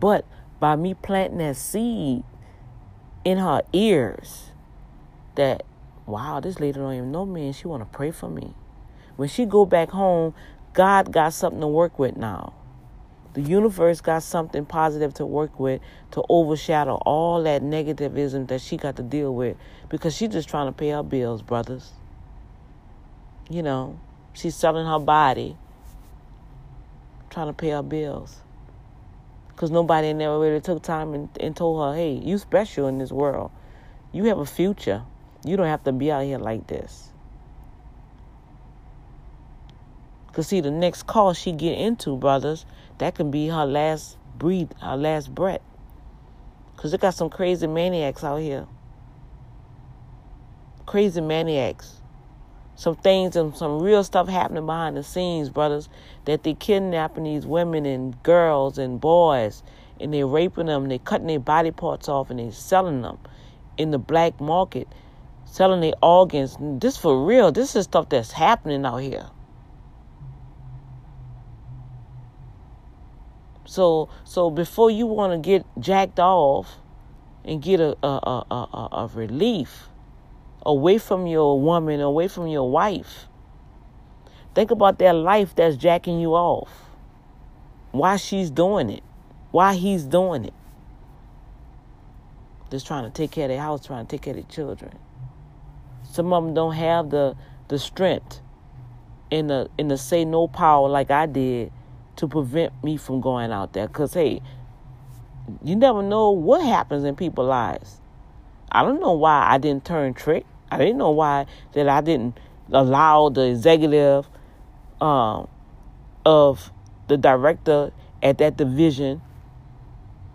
but 0.00 0.24
by 0.58 0.76
me 0.76 0.94
planting 0.94 1.38
that 1.38 1.56
seed 1.56 2.24
in 3.24 3.38
her 3.38 3.62
ears, 3.72 4.52
that 5.34 5.64
wow, 6.06 6.40
this 6.40 6.58
lady 6.58 6.78
don't 6.78 6.94
even 6.94 7.12
know 7.12 7.26
me 7.26 7.46
and 7.46 7.54
she 7.54 7.68
want 7.68 7.82
to 7.82 7.96
pray 7.96 8.10
for 8.10 8.30
me. 8.30 8.54
When 9.16 9.28
she 9.28 9.44
go 9.44 9.66
back 9.66 9.90
home, 9.90 10.34
God 10.72 11.12
got 11.12 11.34
something 11.34 11.60
to 11.60 11.66
work 11.66 11.98
with 11.98 12.16
now. 12.16 12.54
The 13.38 13.48
universe 13.48 14.00
got 14.00 14.24
something 14.24 14.66
positive 14.66 15.14
to 15.14 15.24
work 15.24 15.60
with 15.60 15.80
to 16.10 16.24
overshadow 16.28 16.96
all 17.06 17.44
that 17.44 17.62
negativism 17.62 18.48
that 18.48 18.60
she 18.60 18.76
got 18.76 18.96
to 18.96 19.02
deal 19.04 19.32
with 19.32 19.56
because 19.88 20.16
she's 20.16 20.30
just 20.30 20.48
trying 20.48 20.66
to 20.66 20.72
pay 20.72 20.88
her 20.88 21.04
bills, 21.04 21.40
brothers. 21.40 21.92
You 23.48 23.62
know, 23.62 24.00
she's 24.32 24.56
selling 24.56 24.86
her 24.86 24.98
body 24.98 25.56
trying 27.30 27.46
to 27.46 27.52
pay 27.52 27.68
her 27.68 27.82
bills. 27.84 28.38
Because 29.50 29.70
nobody 29.70 30.12
never 30.12 30.40
really 30.40 30.60
took 30.60 30.82
time 30.82 31.14
and, 31.14 31.28
and 31.38 31.54
told 31.54 31.80
her, 31.80 31.96
hey, 31.96 32.14
you 32.14 32.38
special 32.38 32.88
in 32.88 32.98
this 32.98 33.12
world. 33.12 33.52
You 34.10 34.24
have 34.24 34.38
a 34.38 34.46
future. 34.46 35.04
You 35.44 35.56
don't 35.56 35.66
have 35.66 35.84
to 35.84 35.92
be 35.92 36.10
out 36.10 36.24
here 36.24 36.38
like 36.38 36.66
this. 36.66 37.10
Because, 40.26 40.48
see, 40.48 40.60
the 40.60 40.70
next 40.72 41.06
call 41.06 41.34
she 41.34 41.52
get 41.52 41.78
into, 41.78 42.16
brothers, 42.16 42.66
that 42.98 43.14
can 43.14 43.30
be 43.30 43.48
her 43.48 43.64
last 43.64 44.16
breathe, 44.36 44.70
her 44.80 44.96
last 44.96 45.34
breath. 45.34 45.62
Because 46.74 46.92
they 46.92 46.98
got 46.98 47.14
some 47.14 47.30
crazy 47.30 47.66
maniacs 47.66 48.22
out 48.22 48.36
here. 48.36 48.66
Crazy 50.86 51.20
maniacs 51.20 51.98
some 52.78 52.94
things 52.94 53.34
and 53.34 53.56
some 53.56 53.80
real 53.80 54.04
stuff 54.04 54.28
happening 54.28 54.64
behind 54.64 54.96
the 54.96 55.02
scenes, 55.02 55.50
brothers, 55.50 55.88
that 56.26 56.44
they 56.44 56.54
kidnapping 56.54 57.24
these 57.24 57.44
women 57.44 57.84
and 57.84 58.22
girls 58.22 58.78
and 58.78 59.00
boys 59.00 59.64
and 60.00 60.14
they're 60.14 60.28
raping 60.28 60.66
them, 60.66 60.88
they're 60.88 61.00
cutting 61.00 61.26
their 61.26 61.40
body 61.40 61.72
parts 61.72 62.08
off 62.08 62.30
and 62.30 62.38
they're 62.38 62.52
selling 62.52 63.02
them 63.02 63.18
in 63.76 63.90
the 63.90 63.98
black 63.98 64.40
market, 64.40 64.86
selling 65.44 65.80
their 65.80 65.94
organs. 66.04 66.56
This 66.60 66.96
for 66.96 67.26
real. 67.26 67.50
This 67.50 67.74
is 67.74 67.86
stuff 67.86 68.10
that's 68.10 68.30
happening 68.30 68.86
out 68.86 68.98
here. 68.98 69.26
So 73.68 74.08
so 74.24 74.48
before 74.48 74.90
you 74.90 75.06
want 75.06 75.34
to 75.34 75.38
get 75.38 75.66
jacked 75.78 76.18
off 76.18 76.78
and 77.44 77.62
get 77.62 77.80
a, 77.80 77.94
a, 78.02 78.46
a, 78.50 78.88
a, 78.92 79.10
relief 79.12 79.88
away 80.64 80.96
from 80.96 81.26
your 81.26 81.60
woman, 81.60 82.00
away 82.00 82.28
from 82.28 82.46
your 82.46 82.70
wife. 82.70 83.26
Think 84.54 84.70
about 84.70 84.98
that 85.00 85.12
life 85.12 85.54
that's 85.54 85.76
jacking 85.76 86.18
you 86.18 86.30
off. 86.30 86.70
Why 87.92 88.16
she's 88.16 88.50
doing 88.50 88.88
it. 88.88 89.02
Why 89.50 89.74
he's 89.74 90.04
doing 90.04 90.46
it. 90.46 90.54
Just 92.70 92.86
trying 92.86 93.04
to 93.04 93.10
take 93.10 93.32
care 93.32 93.44
of 93.44 93.48
their 93.50 93.60
house, 93.60 93.86
trying 93.86 94.06
to 94.06 94.10
take 94.10 94.22
care 94.22 94.32
of 94.32 94.36
their 94.36 94.50
children. 94.50 94.98
Some 96.10 96.32
of 96.32 96.42
them 96.42 96.54
don't 96.54 96.74
have 96.74 97.10
the 97.10 97.36
the 97.68 97.78
strength 97.78 98.40
in 99.30 99.48
the 99.48 99.68
in 99.76 99.88
the 99.88 99.98
say 99.98 100.24
no 100.24 100.48
power 100.48 100.88
like 100.88 101.10
I 101.10 101.26
did 101.26 101.70
to 102.18 102.28
prevent 102.28 102.72
me 102.84 102.96
from 102.96 103.20
going 103.20 103.50
out 103.50 103.72
there. 103.72 103.88
Cause 103.88 104.14
hey, 104.14 104.42
you 105.62 105.76
never 105.76 106.02
know 106.02 106.30
what 106.30 106.64
happens 106.64 107.04
in 107.04 107.16
people's 107.16 107.48
lives. 107.48 108.00
I 108.70 108.82
don't 108.82 109.00
know 109.00 109.12
why 109.12 109.46
I 109.50 109.58
didn't 109.58 109.84
turn 109.84 110.14
trick. 110.14 110.44
I 110.70 110.78
didn't 110.78 110.98
know 110.98 111.10
why 111.10 111.46
that 111.72 111.88
I 111.88 112.00
didn't 112.00 112.38
allow 112.70 113.30
the 113.30 113.48
executive 113.48 114.28
um, 115.00 115.48
of 116.26 116.70
the 117.08 117.16
director 117.16 117.92
at 118.22 118.38
that 118.38 118.56
division 118.56 119.22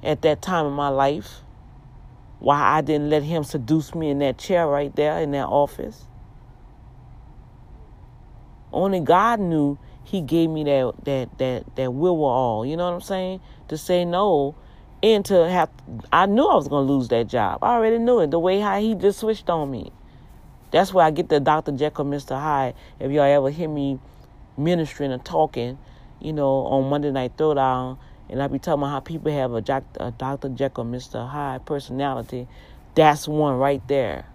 at 0.03 0.21
that 0.21 0.41
time 0.41 0.65
in 0.65 0.73
my 0.73 0.89
life. 0.89 1.41
Why 2.39 2.59
I 2.59 2.81
didn't 2.81 3.09
let 3.09 3.23
him 3.23 3.43
seduce 3.43 3.95
me 3.95 4.09
in 4.09 4.19
that 4.19 4.37
chair 4.37 4.67
right 4.67 4.93
there 4.95 5.19
in 5.19 5.31
that 5.31 5.47
office. 5.47 6.05
Only 8.71 8.99
God 8.99 9.39
knew 9.39 9.77
he 10.03 10.21
gave 10.21 10.49
me 10.49 10.63
that 10.63 10.93
that 11.05 11.37
that 11.37 11.75
that 11.75 11.93
will 11.93 12.23
all, 12.23 12.65
you 12.65 12.77
know 12.77 12.85
what 12.85 12.95
I'm 12.95 13.01
saying? 13.01 13.41
To 13.69 13.77
say 13.77 14.05
no 14.05 14.55
and 15.03 15.25
to 15.25 15.49
have 15.49 15.69
I 16.11 16.25
knew 16.25 16.47
I 16.47 16.55
was 16.55 16.67
gonna 16.67 16.87
lose 16.87 17.09
that 17.09 17.27
job. 17.27 17.63
I 17.63 17.75
already 17.75 17.99
knew 17.99 18.19
it. 18.21 18.31
The 18.31 18.39
way 18.39 18.59
how 18.59 18.79
he 18.79 18.95
just 18.95 19.19
switched 19.19 19.49
on 19.49 19.69
me. 19.69 19.91
That's 20.71 20.93
where 20.93 21.05
I 21.05 21.11
get 21.11 21.29
the 21.29 21.39
Dr. 21.39 21.73
Jekyll, 21.73 22.05
Mr. 22.05 22.39
Hyde. 22.39 22.73
If 22.99 23.11
y'all 23.11 23.23
ever 23.23 23.51
hear 23.51 23.69
me 23.69 23.99
ministering 24.57 25.11
and 25.11 25.23
talking, 25.23 25.77
you 26.19 26.33
know, 26.33 26.65
on 26.65 26.89
Monday 26.89 27.11
Night 27.11 27.37
Throwdown, 27.37 27.99
and 28.29 28.41
I 28.41 28.47
be 28.47 28.57
talking 28.57 28.81
about 28.81 28.89
how 28.89 28.99
people 29.01 29.31
have 29.31 29.51
a, 29.53 29.83
a 29.99 30.11
Dr. 30.11 30.49
Jekyll, 30.49 30.85
Mr. 30.85 31.29
Hyde 31.29 31.65
personality, 31.65 32.47
that's 32.95 33.27
one 33.27 33.57
right 33.57 33.87
there. 33.87 34.25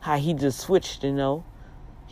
How 0.00 0.18
he 0.18 0.34
just 0.34 0.60
switched, 0.60 1.04
you 1.04 1.12
know. 1.12 1.44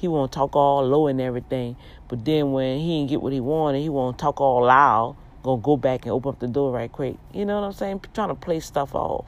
He 0.03 0.09
won't 0.09 0.33
talk 0.33 0.57
all 0.57 0.85
low 0.85 1.07
and 1.07 1.21
everything, 1.21 1.77
but 2.09 2.25
then 2.25 2.51
when 2.51 2.81
he 2.81 3.07
get 3.07 3.23
what 3.23 3.33
he 3.33 3.39
wanted, 3.39 3.83
he 3.83 3.89
won't 3.89 4.19
talk 4.19 4.41
all 4.41 4.65
loud. 4.65 5.15
Gonna 5.45 5.63
go 5.63 5.77
back 5.77 6.03
and 6.03 6.11
open 6.11 6.31
up 6.31 6.41
the 6.41 6.49
door 6.49 6.73
right 6.73 6.91
quick. 6.91 7.19
You 7.33 7.45
know 7.45 7.61
what 7.61 7.67
I'm 7.69 7.73
saying? 7.73 8.03
Trying 8.13 8.31
to 8.31 8.35
play 8.35 8.59
stuff 8.59 8.97
off. 8.97 9.27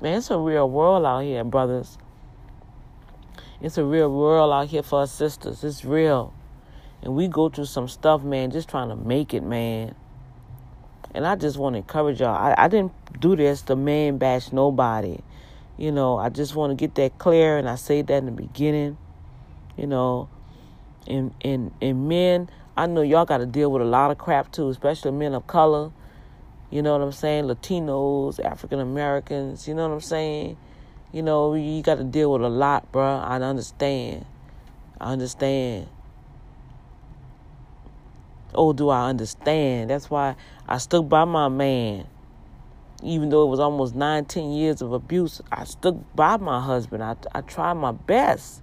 Man, 0.00 0.16
it's 0.16 0.30
a 0.30 0.38
real 0.38 0.70
world 0.70 1.04
out 1.04 1.22
here, 1.22 1.44
brothers. 1.44 1.98
It's 3.60 3.76
a 3.76 3.84
real 3.84 4.10
world 4.10 4.54
out 4.54 4.68
here 4.68 4.82
for 4.82 5.02
us 5.02 5.12
sisters. 5.12 5.62
It's 5.62 5.84
real. 5.84 6.32
And 7.02 7.14
we 7.14 7.28
go 7.28 7.50
through 7.50 7.66
some 7.66 7.88
stuff, 7.88 8.22
man, 8.22 8.50
just 8.50 8.70
trying 8.70 8.88
to 8.88 8.96
make 8.96 9.34
it, 9.34 9.42
man. 9.42 9.94
And 11.14 11.26
I 11.26 11.36
just 11.36 11.58
want 11.58 11.74
to 11.74 11.78
encourage 11.80 12.20
y'all. 12.20 12.34
I, 12.34 12.54
I 12.56 12.68
didn't 12.68 12.92
do 13.20 13.36
this 13.36 13.60
to 13.62 13.76
man 13.76 14.16
bash 14.16 14.50
nobody. 14.50 15.18
You 15.76 15.92
know, 15.92 16.16
I 16.16 16.30
just 16.30 16.54
want 16.54 16.70
to 16.70 16.74
get 16.74 16.94
that 16.94 17.18
clear, 17.18 17.58
and 17.58 17.68
I 17.68 17.74
say 17.74 18.00
that 18.00 18.16
in 18.16 18.24
the 18.24 18.32
beginning. 18.32 18.96
You 19.76 19.86
know, 19.86 20.28
and 21.06 21.34
and 21.42 21.72
and 21.80 22.08
men, 22.08 22.48
I 22.76 22.86
know 22.86 23.02
y'all 23.02 23.24
got 23.24 23.38
to 23.38 23.46
deal 23.46 23.70
with 23.70 23.82
a 23.82 23.86
lot 23.86 24.10
of 24.10 24.18
crap 24.18 24.52
too, 24.52 24.68
especially 24.68 25.12
men 25.12 25.34
of 25.34 25.46
color. 25.46 25.90
You 26.70 26.82
know 26.82 26.92
what 26.92 27.02
I'm 27.02 27.12
saying? 27.12 27.44
Latinos, 27.44 28.44
African 28.44 28.80
Americans. 28.80 29.68
You 29.68 29.74
know 29.74 29.88
what 29.88 29.94
I'm 29.94 30.00
saying? 30.00 30.56
You 31.12 31.22
know, 31.22 31.54
you 31.54 31.82
got 31.82 31.98
to 31.98 32.04
deal 32.04 32.32
with 32.32 32.42
a 32.42 32.48
lot, 32.48 32.90
bro. 32.90 33.18
I 33.18 33.36
understand. 33.40 34.26
I 35.00 35.12
understand. 35.12 35.88
Oh, 38.54 38.72
do 38.72 38.88
I 38.88 39.08
understand? 39.08 39.90
That's 39.90 40.10
why 40.10 40.34
I 40.68 40.78
stuck 40.78 41.08
by 41.08 41.24
my 41.24 41.48
man. 41.48 42.06
Even 43.02 43.28
though 43.28 43.44
it 43.44 43.50
was 43.50 43.60
almost 43.60 43.94
19 43.94 44.52
years 44.52 44.80
of 44.82 44.92
abuse, 44.92 45.40
I 45.52 45.64
stuck 45.64 45.94
by 46.14 46.38
my 46.38 46.60
husband. 46.60 47.02
I, 47.02 47.16
I 47.32 47.42
tried 47.42 47.74
my 47.74 47.92
best 47.92 48.62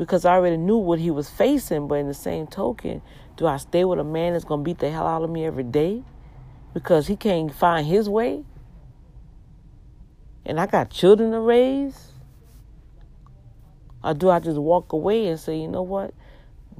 because 0.00 0.24
I 0.24 0.32
already 0.32 0.56
knew 0.56 0.78
what 0.78 0.98
he 0.98 1.10
was 1.10 1.28
facing. 1.28 1.86
But 1.86 1.96
in 1.96 2.08
the 2.08 2.14
same 2.14 2.46
token, 2.46 3.02
do 3.36 3.46
I 3.46 3.58
stay 3.58 3.84
with 3.84 3.98
a 3.98 4.04
man 4.04 4.32
that's 4.32 4.46
going 4.46 4.60
to 4.60 4.64
beat 4.64 4.78
the 4.78 4.90
hell 4.90 5.06
out 5.06 5.22
of 5.22 5.28
me 5.28 5.44
every 5.44 5.62
day 5.62 6.02
because 6.72 7.06
he 7.06 7.16
can't 7.16 7.54
find 7.54 7.86
his 7.86 8.08
way? 8.08 8.42
And 10.46 10.58
I 10.58 10.64
got 10.64 10.88
children 10.88 11.32
to 11.32 11.40
raise? 11.40 12.12
Or 14.02 14.14
do 14.14 14.30
I 14.30 14.40
just 14.40 14.56
walk 14.56 14.94
away 14.94 15.26
and 15.26 15.38
say, 15.38 15.60
you 15.60 15.68
know 15.68 15.82
what? 15.82 16.14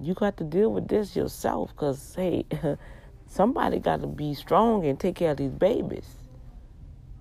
You 0.00 0.14
got 0.14 0.38
to 0.38 0.44
deal 0.44 0.72
with 0.72 0.88
this 0.88 1.14
yourself 1.14 1.72
because, 1.74 2.14
hey, 2.14 2.46
somebody 3.26 3.80
got 3.80 4.00
to 4.00 4.06
be 4.06 4.32
strong 4.32 4.86
and 4.86 4.98
take 4.98 5.16
care 5.16 5.32
of 5.32 5.36
these 5.36 5.52
babies. 5.52 6.06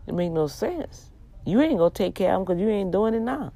It 0.07 0.13
make 0.13 0.31
no 0.31 0.47
sense. 0.47 1.11
You 1.45 1.59
ain't 1.59 1.77
going 1.77 1.91
to 1.91 1.97
take 1.97 2.15
care 2.15 2.33
of 2.33 2.37
them 2.37 2.45
because 2.45 2.61
you 2.61 2.69
ain't 2.69 2.93
doing 2.93 3.15
it 3.15 3.19
now. 3.19 3.51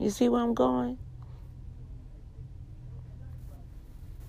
You 0.00 0.08
see 0.08 0.30
where 0.30 0.40
I'm 0.40 0.54
going? 0.54 0.96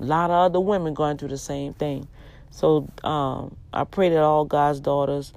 A 0.02 0.04
lot 0.04 0.30
of 0.30 0.52
other 0.52 0.60
women 0.60 0.94
going 0.94 1.18
through 1.18 1.30
the 1.30 1.38
same 1.38 1.74
thing. 1.74 2.10
So 2.50 2.90
um, 3.06 3.56
I 3.72 3.86
pray 3.86 4.10
that 4.10 4.22
all 4.22 4.44
God's 4.44 4.82
daughters 4.82 5.32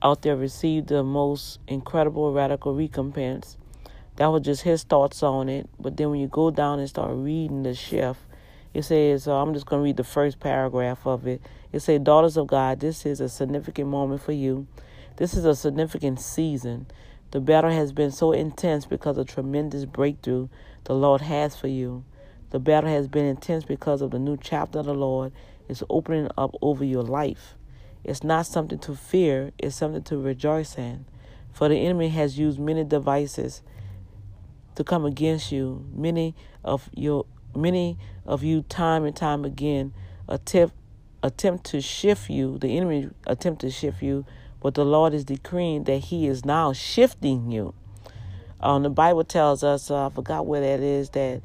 out 0.00 0.22
there 0.22 0.36
receive 0.36 0.86
the 0.86 1.02
most 1.02 1.58
incredible 1.66 2.32
radical 2.32 2.72
recompense. 2.72 3.56
That 4.16 4.28
was 4.28 4.42
just 4.42 4.62
his 4.62 4.84
thoughts 4.84 5.24
on 5.24 5.48
it. 5.48 5.68
But 5.80 5.96
then 5.96 6.10
when 6.10 6.20
you 6.20 6.28
go 6.28 6.52
down 6.52 6.78
and 6.78 6.88
start 6.88 7.10
reading 7.12 7.64
the 7.64 7.74
shift, 7.74 8.20
it 8.72 8.82
says, 8.84 9.26
uh, 9.26 9.34
I'm 9.34 9.54
just 9.54 9.66
going 9.66 9.80
to 9.80 9.84
read 9.84 9.96
the 9.96 10.04
first 10.04 10.38
paragraph 10.38 11.04
of 11.04 11.26
it. 11.26 11.40
It 11.72 11.80
says, 11.80 12.00
Daughters 12.00 12.36
of 12.36 12.46
God, 12.46 12.78
this 12.78 13.04
is 13.04 13.20
a 13.20 13.28
significant 13.28 13.88
moment 13.88 14.22
for 14.22 14.32
you. 14.32 14.68
This 15.16 15.34
is 15.34 15.44
a 15.44 15.56
significant 15.56 16.20
season. 16.20 16.86
The 17.34 17.40
battle 17.40 17.72
has 17.72 17.90
been 17.90 18.12
so 18.12 18.30
intense 18.30 18.86
because 18.86 19.18
of 19.18 19.26
tremendous 19.26 19.86
breakthrough 19.86 20.46
the 20.84 20.94
Lord 20.94 21.20
has 21.22 21.56
for 21.56 21.66
you. 21.66 22.04
The 22.50 22.60
battle 22.60 22.90
has 22.90 23.08
been 23.08 23.24
intense 23.24 23.64
because 23.64 24.02
of 24.02 24.12
the 24.12 24.20
new 24.20 24.36
chapter 24.40 24.84
the 24.84 24.94
Lord 24.94 25.32
is 25.68 25.82
opening 25.90 26.28
up 26.38 26.54
over 26.62 26.84
your 26.84 27.02
life. 27.02 27.56
It's 28.04 28.22
not 28.22 28.46
something 28.46 28.78
to 28.78 28.94
fear, 28.94 29.50
it's 29.58 29.74
something 29.74 30.04
to 30.04 30.16
rejoice 30.16 30.78
in. 30.78 31.06
For 31.52 31.68
the 31.68 31.74
enemy 31.84 32.10
has 32.10 32.38
used 32.38 32.60
many 32.60 32.84
devices 32.84 33.62
to 34.76 34.84
come 34.84 35.04
against 35.04 35.50
you. 35.50 35.84
Many 35.92 36.36
of 36.62 36.88
your 36.94 37.26
many 37.56 37.98
of 38.24 38.44
you 38.44 38.62
time 38.62 39.04
and 39.04 39.16
time 39.16 39.44
again 39.44 39.92
attempt 40.28 40.76
attempt 41.20 41.64
to 41.64 41.80
shift 41.80 42.30
you. 42.30 42.58
The 42.58 42.76
enemy 42.76 43.10
attempt 43.26 43.62
to 43.62 43.70
shift 43.70 44.02
you, 44.02 44.24
but 44.64 44.72
the 44.72 44.84
Lord 44.84 45.12
is 45.12 45.26
decreeing 45.26 45.84
that 45.84 45.98
He 45.98 46.26
is 46.26 46.46
now 46.46 46.72
shifting 46.72 47.52
you. 47.52 47.74
Um, 48.62 48.82
the 48.82 48.88
Bible 48.88 49.22
tells 49.22 49.62
us, 49.62 49.90
uh, 49.90 50.06
I 50.06 50.08
forgot 50.08 50.46
where 50.46 50.62
that 50.62 50.80
is, 50.80 51.10
that 51.10 51.42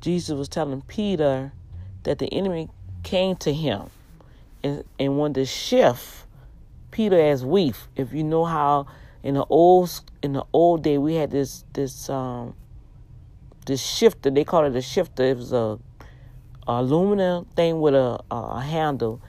Jesus 0.00 0.36
was 0.36 0.48
telling 0.48 0.82
Peter 0.82 1.52
that 2.02 2.18
the 2.18 2.26
enemy 2.34 2.68
came 3.04 3.36
to 3.36 3.52
him 3.52 3.90
and, 4.64 4.82
and 4.98 5.16
wanted 5.16 5.34
to 5.34 5.44
shift 5.46 6.26
Peter 6.90 7.16
as 7.16 7.44
wheat. 7.44 7.76
If 7.94 8.12
you 8.12 8.24
know 8.24 8.44
how 8.44 8.88
in 9.22 9.34
the 9.34 9.44
old 9.44 10.00
in 10.20 10.32
the 10.32 10.44
old 10.52 10.82
day 10.82 10.98
we 10.98 11.14
had 11.14 11.30
this 11.30 11.64
this 11.74 12.10
um 12.10 12.56
this 13.66 13.80
shifter 13.80 14.30
they 14.30 14.42
called 14.42 14.66
it 14.66 14.76
a 14.76 14.82
shifter. 14.82 15.22
It 15.22 15.36
was 15.36 15.52
a, 15.52 15.78
a 16.66 16.80
aluminum 16.80 17.44
thing 17.54 17.80
with 17.80 17.94
a, 17.94 18.18
a 18.32 18.60
handle, 18.60 19.22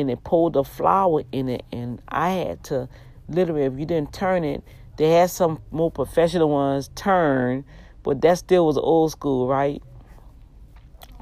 and 0.00 0.10
it 0.10 0.24
pulled 0.24 0.56
a 0.56 0.64
flour 0.64 1.22
in 1.32 1.48
it. 1.48 1.64
And 1.72 2.00
I 2.08 2.30
had 2.30 2.64
to 2.64 2.88
literally, 3.28 3.62
if 3.62 3.78
you 3.78 3.86
didn't 3.86 4.12
turn 4.12 4.44
it, 4.44 4.62
they 4.96 5.10
had 5.12 5.30
some 5.30 5.60
more 5.70 5.90
professional 5.90 6.48
ones 6.48 6.90
turn, 6.94 7.64
but 8.02 8.20
that 8.22 8.38
still 8.38 8.66
was 8.66 8.78
old 8.78 9.12
school, 9.12 9.48
right? 9.48 9.82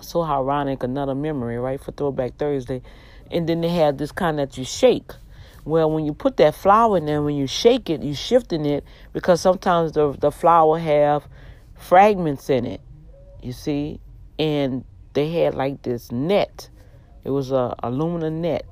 So 0.01 0.23
ironic, 0.23 0.83
another 0.83 1.15
memory, 1.15 1.59
right, 1.59 1.83
for 1.83 1.93
Throwback 1.93 2.37
Thursday 2.37 2.83
and 3.31 3.49
then 3.49 3.61
they 3.61 3.69
had 3.69 3.99
this 3.99 4.13
kind 4.13 4.39
that 4.39 4.57
you 4.57 4.65
shake. 4.65 5.13
Well, 5.65 5.91
when 5.91 6.05
you 6.05 6.13
put 6.13 6.37
that 6.37 6.55
flour 6.55 6.99
in 6.99 7.07
there, 7.07 7.23
when 7.23 7.37
you 7.37 7.47
shake 7.47 7.89
it, 7.89 8.03
you 8.03 8.15
shifting 8.15 8.67
it 8.67 8.85
because 9.13 9.41
sometimes 9.41 9.93
the 9.93 10.13
the 10.13 10.31
flour 10.31 10.79
have 10.79 11.27
fragments 11.75 12.51
in 12.51 12.67
it. 12.67 12.81
You 13.43 13.53
see, 13.53 14.01
and 14.39 14.85
they 15.15 15.31
had 15.31 15.55
like 15.55 15.83
this 15.83 16.13
net. 16.13 16.69
It 17.25 17.31
was 17.31 17.51
a 17.51 17.75
aluminum 17.83 18.41
net 18.43 18.67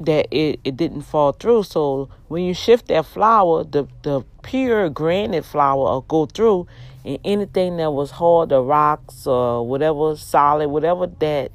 that 0.00 0.28
it, 0.30 0.60
it 0.62 0.76
didn't 0.76 1.02
fall 1.02 1.32
through. 1.32 1.62
So 1.62 2.10
when 2.28 2.44
you 2.44 2.54
shift 2.54 2.88
that 2.88 3.06
flour, 3.06 3.64
the 3.64 3.88
the 4.02 4.24
pure 4.42 4.90
granite 4.90 5.44
flour 5.44 5.76
will 5.76 6.00
go 6.02 6.26
through, 6.26 6.66
and 7.04 7.18
anything 7.24 7.78
that 7.78 7.90
was 7.90 8.10
hard, 8.12 8.50
the 8.50 8.60
rocks 8.60 9.26
or 9.26 9.66
whatever 9.66 10.16
solid, 10.16 10.68
whatever 10.68 11.06
that 11.06 11.50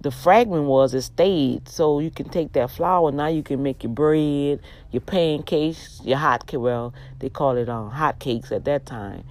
the 0.00 0.10
fragment 0.10 0.64
was, 0.64 0.94
it 0.94 1.02
stayed. 1.02 1.68
So 1.68 2.00
you 2.00 2.10
can 2.10 2.28
take 2.28 2.52
that 2.52 2.70
flour. 2.70 3.12
Now 3.12 3.26
you 3.26 3.42
can 3.42 3.62
make 3.62 3.82
your 3.82 3.92
bread, 3.92 4.60
your 4.90 5.02
pancakes, 5.02 6.00
your 6.04 6.18
hot 6.18 6.46
cake. 6.46 6.60
Well, 6.60 6.94
they 7.18 7.28
call 7.28 7.56
it 7.56 7.68
um, 7.68 7.90
hot 7.90 8.18
cakes 8.18 8.50
at 8.50 8.64
that 8.64 8.86
time. 8.86 9.24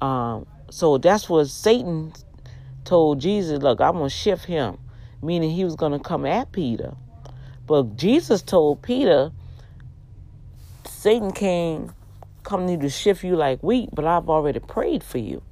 Um, 0.00 0.46
so 0.70 0.98
that's 0.98 1.28
what 1.28 1.46
Satan 1.46 2.12
told 2.84 3.20
Jesus. 3.20 3.62
Look, 3.62 3.80
I'm 3.80 3.94
gonna 3.94 4.10
shift 4.10 4.44
him, 4.44 4.78
meaning 5.22 5.50
he 5.50 5.64
was 5.64 5.76
gonna 5.76 5.98
come 5.98 6.26
at 6.26 6.52
Peter. 6.52 6.94
But 7.66 7.96
Jesus 7.96 8.42
told 8.42 8.82
Peter, 8.82 9.32
Satan 10.84 11.32
came, 11.32 11.92
come 12.42 12.66
need 12.66 12.80
to 12.80 12.88
shift 12.88 13.24
you 13.24 13.36
like 13.36 13.62
wheat, 13.62 13.90
but 13.92 14.04
I've 14.04 14.28
already 14.28 14.60
prayed 14.60 15.02
for 15.02 15.18
you. 15.18 15.42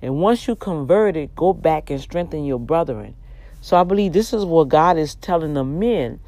And 0.00 0.16
once 0.16 0.46
you 0.46 0.54
converted, 0.54 1.34
go 1.34 1.52
back 1.52 1.90
and 1.90 2.00
strengthen 2.00 2.44
your 2.44 2.60
brethren. 2.60 3.16
So 3.60 3.76
I 3.76 3.84
believe 3.84 4.12
this 4.12 4.32
is 4.32 4.44
what 4.44 4.68
God 4.68 4.96
is 4.96 5.14
telling 5.16 5.54
the 5.54 5.64
men 5.64 6.20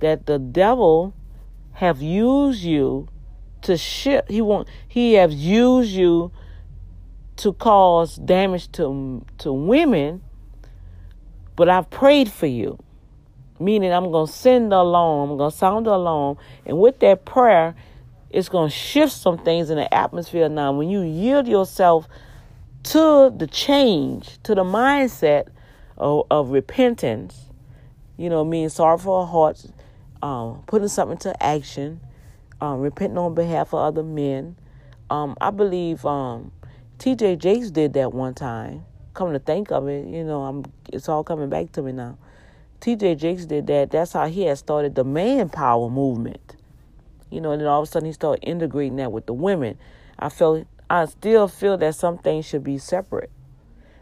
that 0.00 0.26
the 0.26 0.38
devil 0.38 1.14
have 1.72 2.02
used 2.02 2.62
you 2.62 3.08
to 3.62 3.76
shift. 3.76 4.30
He 4.30 4.42
want 4.42 4.68
he 4.86 5.14
has 5.14 5.34
used 5.34 5.92
you 5.92 6.30
to 7.36 7.52
cause 7.54 8.16
damage 8.16 8.70
to 8.72 9.24
to 9.38 9.52
women, 9.52 10.22
but 11.56 11.68
I've 11.68 11.90
prayed 11.90 12.30
for 12.30 12.46
you. 12.46 12.78
Meaning 13.60 13.92
I'm 13.92 14.10
gonna 14.10 14.26
send 14.26 14.72
the 14.72 14.76
alarm, 14.76 15.30
I'm 15.30 15.38
gonna 15.38 15.50
sound 15.50 15.86
the 15.86 15.94
alarm, 15.94 16.38
and 16.66 16.78
with 16.78 16.98
that 17.00 17.24
prayer, 17.24 17.74
it's 18.30 18.48
gonna 18.48 18.68
shift 18.70 19.12
some 19.12 19.38
things 19.38 19.70
in 19.70 19.76
the 19.76 19.92
atmosphere 19.94 20.48
now. 20.48 20.72
When 20.72 20.88
you 20.90 21.02
yield 21.02 21.46
yourself 21.46 22.08
to 22.84 23.32
the 23.36 23.46
change, 23.46 24.42
to 24.42 24.54
the 24.54 24.64
mindset 24.64 25.48
of, 25.96 26.26
of 26.30 26.50
repentance, 26.50 27.46
you 28.16 28.28
know, 28.28 28.44
meaning 28.44 28.70
our 28.78 28.98
hearts, 28.98 29.68
um, 30.22 30.62
putting 30.66 30.88
something 30.88 31.18
to 31.18 31.42
action, 31.42 32.00
um, 32.60 32.80
repenting 32.80 33.18
on 33.18 33.34
behalf 33.34 33.72
of 33.72 33.80
other 33.80 34.02
men. 34.02 34.56
Um, 35.10 35.36
I 35.40 35.50
believe 35.50 36.04
um, 36.06 36.52
T.D. 36.98 37.36
Jakes 37.36 37.70
did 37.70 37.92
that 37.94 38.12
one 38.12 38.34
time. 38.34 38.84
Come 39.14 39.32
to 39.32 39.38
think 39.38 39.70
of 39.70 39.88
it, 39.88 40.06
you 40.06 40.24
know, 40.24 40.42
I'm 40.42 40.64
it's 40.92 41.08
all 41.08 41.24
coming 41.24 41.48
back 41.48 41.72
to 41.72 41.82
me 41.82 41.92
now. 41.92 42.18
T.D. 42.80 43.14
Jakes 43.14 43.46
did 43.46 43.66
that. 43.68 43.90
That's 43.90 44.12
how 44.12 44.26
he 44.26 44.42
had 44.42 44.58
started 44.58 44.94
the 44.94 45.04
manpower 45.04 45.88
movement. 45.88 46.56
You 47.30 47.40
know, 47.40 47.52
and 47.52 47.60
then 47.60 47.68
all 47.68 47.80
of 47.82 47.88
a 47.88 47.90
sudden 47.90 48.06
he 48.06 48.12
started 48.12 48.46
integrating 48.46 48.96
that 48.96 49.10
with 49.10 49.26
the 49.26 49.32
women. 49.32 49.78
I 50.18 50.28
felt 50.28 50.66
I 50.90 51.06
still 51.06 51.48
feel 51.48 51.78
that 51.78 51.94
some 51.94 52.18
things 52.18 52.44
should 52.44 52.62
be 52.62 52.78
separate. 52.78 53.30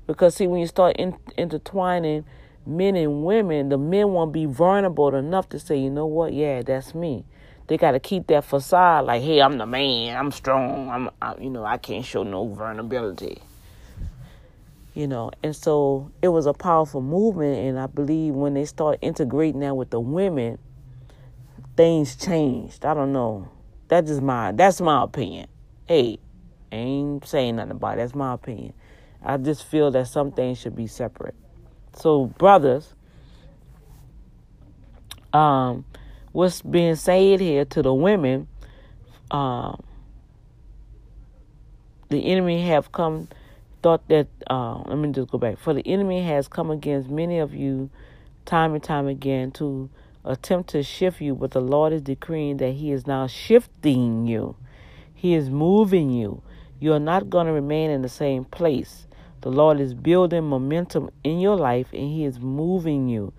Because, 0.07 0.35
see, 0.35 0.47
when 0.47 0.61
you 0.61 0.67
start 0.67 0.97
in, 0.97 1.17
intertwining 1.37 2.25
men 2.67 2.97
and 2.97 3.25
women, 3.25 3.69
the 3.69 3.79
men 3.79 4.11
won't 4.11 4.33
be 4.33 4.47
vulnerable 4.47 5.15
enough 5.15 5.49
to 5.51 5.59
say, 5.59 5.79
you 5.79 5.91
know 5.91 6.07
what, 6.07 6.33
yeah, 6.33 6.63
that's 6.63 6.95
me. 6.95 7.25
They 7.69 7.77
got 7.77 7.93
to 7.93 8.01
keep 8.01 8.27
that 8.27 8.45
facade 8.45 9.07
like, 9.07 9.23
hey, 9.23 9.41
I'm 9.41 9.59
the 9.59 9.67
man, 9.67 10.17
I'm 10.17 10.33
strong, 10.33 10.91
I'm, 10.91 11.11
I, 11.23 11.37
you 11.41 11.51
know, 11.51 11.65
I 11.65 11.79
can't 11.79 12.05
show 12.05 12.25
no 12.25 12.49
vulnerability. 12.49 13.41
You 14.95 15.07
know, 15.07 15.31
and 15.43 15.57
so 15.57 16.11
it 16.21 16.29
was 16.29 16.45
a 16.45 16.53
powerful 16.53 17.01
movement, 17.01 17.59
and 17.59 17.79
I 17.79 17.87
believe 17.87 18.35
when 18.35 18.55
they 18.55 18.67
start 18.67 18.99
integrating 19.01 19.61
that 19.61 19.75
with 19.75 19.89
the 19.91 20.01
women, 20.01 20.59
things 21.77 22.15
changed. 22.15 22.85
I 22.85 22.93
don't 22.93 23.13
know. 23.13 23.49
That's 23.89 24.09
just 24.09 24.23
my 24.23 24.53
that's 24.53 24.81
my 24.81 25.03
opinion. 25.03 25.49
Hey, 25.87 26.19
ain't 26.71 27.27
saying 27.27 27.57
nothing 27.57 27.73
about 27.73 27.95
it. 27.95 27.97
That's 27.99 28.15
my 28.15 28.35
opinion. 28.35 28.75
I 29.25 29.37
just 29.37 29.65
feel 29.65 29.91
that 29.93 30.09
some 30.09 30.33
things 30.33 30.59
should 30.59 30.75
be 30.75 30.87
separate. 30.87 31.35
So, 31.95 32.27
brothers, 32.27 32.95
um, 35.33 35.85
what's 36.33 36.63
being 36.63 36.97
said 36.97 37.41
here 37.41 37.65
to 37.67 37.83
the 37.83 37.95
women, 37.95 38.49
um, 39.31 39.83
the 42.09 42.27
enemy 42.27 42.67
have 42.67 42.93
come, 42.93 43.29
thought 43.83 44.07
that, 44.09 44.29
uh, 44.49 44.83
let 44.87 44.97
me 44.99 45.11
just 45.11 45.31
go 45.31 45.39
back. 45.39 45.59
For 45.59 45.75
the 45.75 45.87
enemy 45.87 46.23
has 46.23 46.49
come 46.49 46.71
against 46.71 47.11
many 47.11 47.39
of 47.39 47.55
you 47.55 47.91
time 48.45 48.75
and 48.75 48.83
time 48.83 49.07
again 49.07 49.51
to 49.53 49.91
attempt 50.25 50.71
to 50.71 50.83
shift 50.83 51.21
you, 51.21 51.35
but 51.35 51.51
the 51.51 51.61
Lord 51.61 51.93
is 51.93 52.03
decreeing 52.03 52.59
that 52.59 52.73
He 52.73 52.93
is 52.93 53.07
now 53.07 53.27
shifting 53.27 54.27
you. 54.27 54.57
He 55.15 55.35
is 55.35 55.51
moving 55.51 56.11
you. 56.11 56.43
You 56.81 56.93
are 56.93 57.01
not 57.01 57.31
going 57.31 57.47
to 57.47 57.53
remain 57.53 57.91
in 57.91 58.03
the 58.03 58.09
same 58.09 58.45
place. 58.45 59.07
The 59.43 59.51
Lord 59.51 59.81
is 59.81 59.95
building 59.95 60.45
momentum 60.49 61.11
in 61.25 61.41
your 61.41 61.57
life 61.57 61.89
and 61.93 62.11
He 62.11 62.25
is 62.25 62.41
moving 62.41 63.09
you. 63.09 63.33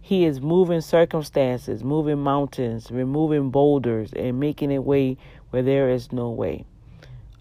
He 0.00 0.24
is 0.24 0.40
moving 0.40 0.80
circumstances, 0.82 1.82
moving 1.82 2.18
mountains, 2.20 2.90
removing 2.90 3.50
boulders, 3.50 4.12
and 4.12 4.38
making 4.38 4.72
a 4.72 4.80
way 4.80 5.18
where 5.50 5.62
there 5.62 5.90
is 5.90 6.12
no 6.12 6.30
way. 6.30 6.64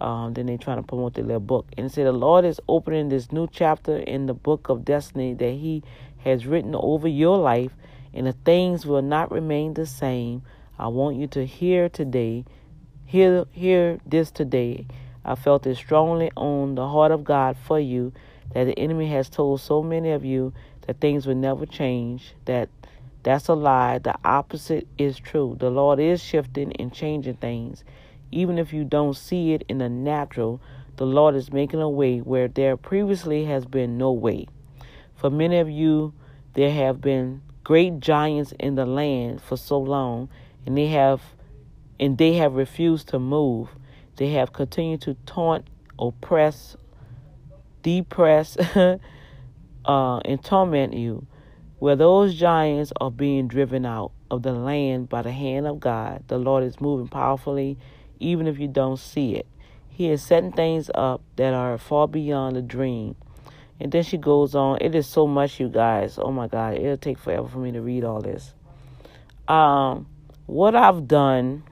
Um, 0.02 0.34
then 0.34 0.46
they're 0.46 0.58
trying 0.58 0.78
to 0.78 0.84
promote 0.84 1.14
their 1.14 1.24
little 1.24 1.40
book. 1.40 1.68
And 1.78 1.92
say 1.92 2.04
the 2.04 2.12
Lord 2.12 2.46
is 2.46 2.60
opening 2.68 3.10
this 3.10 3.32
new 3.32 3.48
chapter 3.52 3.98
in 3.98 4.26
the 4.26 4.34
book 4.34 4.70
of 4.70 4.84
destiny 4.86 5.34
that 5.34 5.52
He 5.52 5.84
has 6.24 6.46
written 6.46 6.76
over 6.76 7.08
your 7.08 7.38
life, 7.38 7.72
and 8.14 8.28
the 8.28 8.34
things 8.34 8.86
will 8.86 9.02
not 9.02 9.32
remain 9.32 9.74
the 9.74 9.86
same. 9.86 10.42
I 10.78 10.88
want 10.88 11.18
you 11.18 11.28
to 11.28 11.46
hear 11.46 11.88
today, 11.88 12.46
hear 13.06 13.46
hear 13.54 14.00
this 14.06 14.32
today 14.32 14.86
I 15.28 15.34
felt 15.34 15.66
it 15.66 15.76
strongly 15.76 16.32
on 16.38 16.76
the 16.76 16.88
heart 16.88 17.12
of 17.12 17.24
God 17.24 17.58
for 17.58 17.80
you 17.80 18.14
that 18.54 18.66
the 18.66 18.78
enemy 18.78 19.08
has 19.08 19.28
told 19.28 19.60
so 19.60 19.82
many 19.82 20.12
of 20.12 20.24
you 20.24 20.54
that 20.86 21.02
things 21.02 21.26
will 21.26 21.36
never 21.36 21.66
change, 21.66 22.36
that 22.46 22.70
that's 23.24 23.48
a 23.48 23.56
lie. 23.56 23.98
The 23.98 24.16
opposite 24.24 24.88
is 25.00 25.18
true. 25.18 25.58
The 25.60 25.72
Lord 25.72 26.00
is 26.00 26.22
shifting 26.22 26.74
and 26.74 26.94
changing 26.94 27.38
things. 27.38 27.84
Even 28.36 28.58
if 28.58 28.74
you 28.74 28.84
don't 28.84 29.16
see 29.16 29.54
it 29.54 29.64
in 29.70 29.78
the 29.78 29.88
natural, 29.88 30.62
the 30.98 31.06
Lord 31.06 31.36
is 31.36 31.54
making 31.54 31.82
a 31.82 31.90
way 31.90 32.20
where 32.20 32.50
there 32.50 32.76
previously 32.76 33.46
has 33.46 33.66
been 33.66 33.98
no 33.98 34.12
way. 34.12 34.48
For 35.16 35.30
many 35.30 35.58
of 35.60 35.70
you, 35.70 36.14
there 36.54 36.72
have 36.72 37.00
been 37.00 37.42
great 37.64 38.02
giants 38.02 38.54
in 38.60 38.76
the 38.76 38.86
land 38.86 39.42
for 39.42 39.56
so 39.56 39.80
long, 39.80 40.28
and 40.66 40.78
they 40.78 40.88
have 40.88 41.22
and 41.98 42.18
they 42.18 42.34
have 42.34 42.56
refused 42.56 43.08
to 43.08 43.20
move. 43.20 43.70
They 44.18 44.32
have 44.32 44.52
continued 44.52 45.02
to 45.04 45.14
taunt, 45.26 45.68
oppress, 45.98 46.76
depress, 47.84 48.58
uh, 49.86 50.18
and 50.18 50.44
torment 50.44 50.94
you. 50.94 51.26
Where 51.80 51.96
those 51.96 52.36
giants 52.36 52.92
are 53.00 53.12
being 53.12 53.48
driven 53.48 53.86
out 53.86 54.12
of 54.30 54.44
the 54.44 54.52
land 54.52 55.08
by 55.08 55.22
the 55.22 55.32
hand 55.32 55.68
of 55.68 55.80
God, 55.80 56.24
the 56.28 56.38
Lord 56.38 56.66
is 56.66 56.82
moving 56.82 57.08
powerfully, 57.08 57.78
even 58.20 58.48
if 58.48 58.60
you 58.60 58.68
don't 58.68 58.98
see 58.98 59.36
it. 59.36 59.48
He 59.90 60.10
is 60.10 60.22
setting 60.22 60.52
things 60.52 60.92
up 60.94 61.22
that 61.38 61.54
are 61.54 61.78
far 61.78 62.08
beyond 62.08 62.58
a 62.58 62.62
dream. 62.62 63.16
And 63.80 63.92
then 63.92 64.04
she 64.04 64.18
goes 64.18 64.56
on. 64.56 64.78
It 64.82 64.96
is 64.96 65.08
so 65.08 65.28
much, 65.28 65.60
you 65.60 65.70
guys. 65.70 66.18
Oh 66.22 66.32
my 66.32 66.48
God, 66.48 66.76
it'll 66.76 66.98
take 66.98 67.18
forever 67.18 67.48
for 67.48 67.60
me 67.60 67.72
to 67.72 67.82
read 67.82 68.04
all 68.04 68.22
this. 68.22 68.54
Um, 69.48 70.08
what 70.46 70.76
I've 70.76 71.08
done 71.08 71.64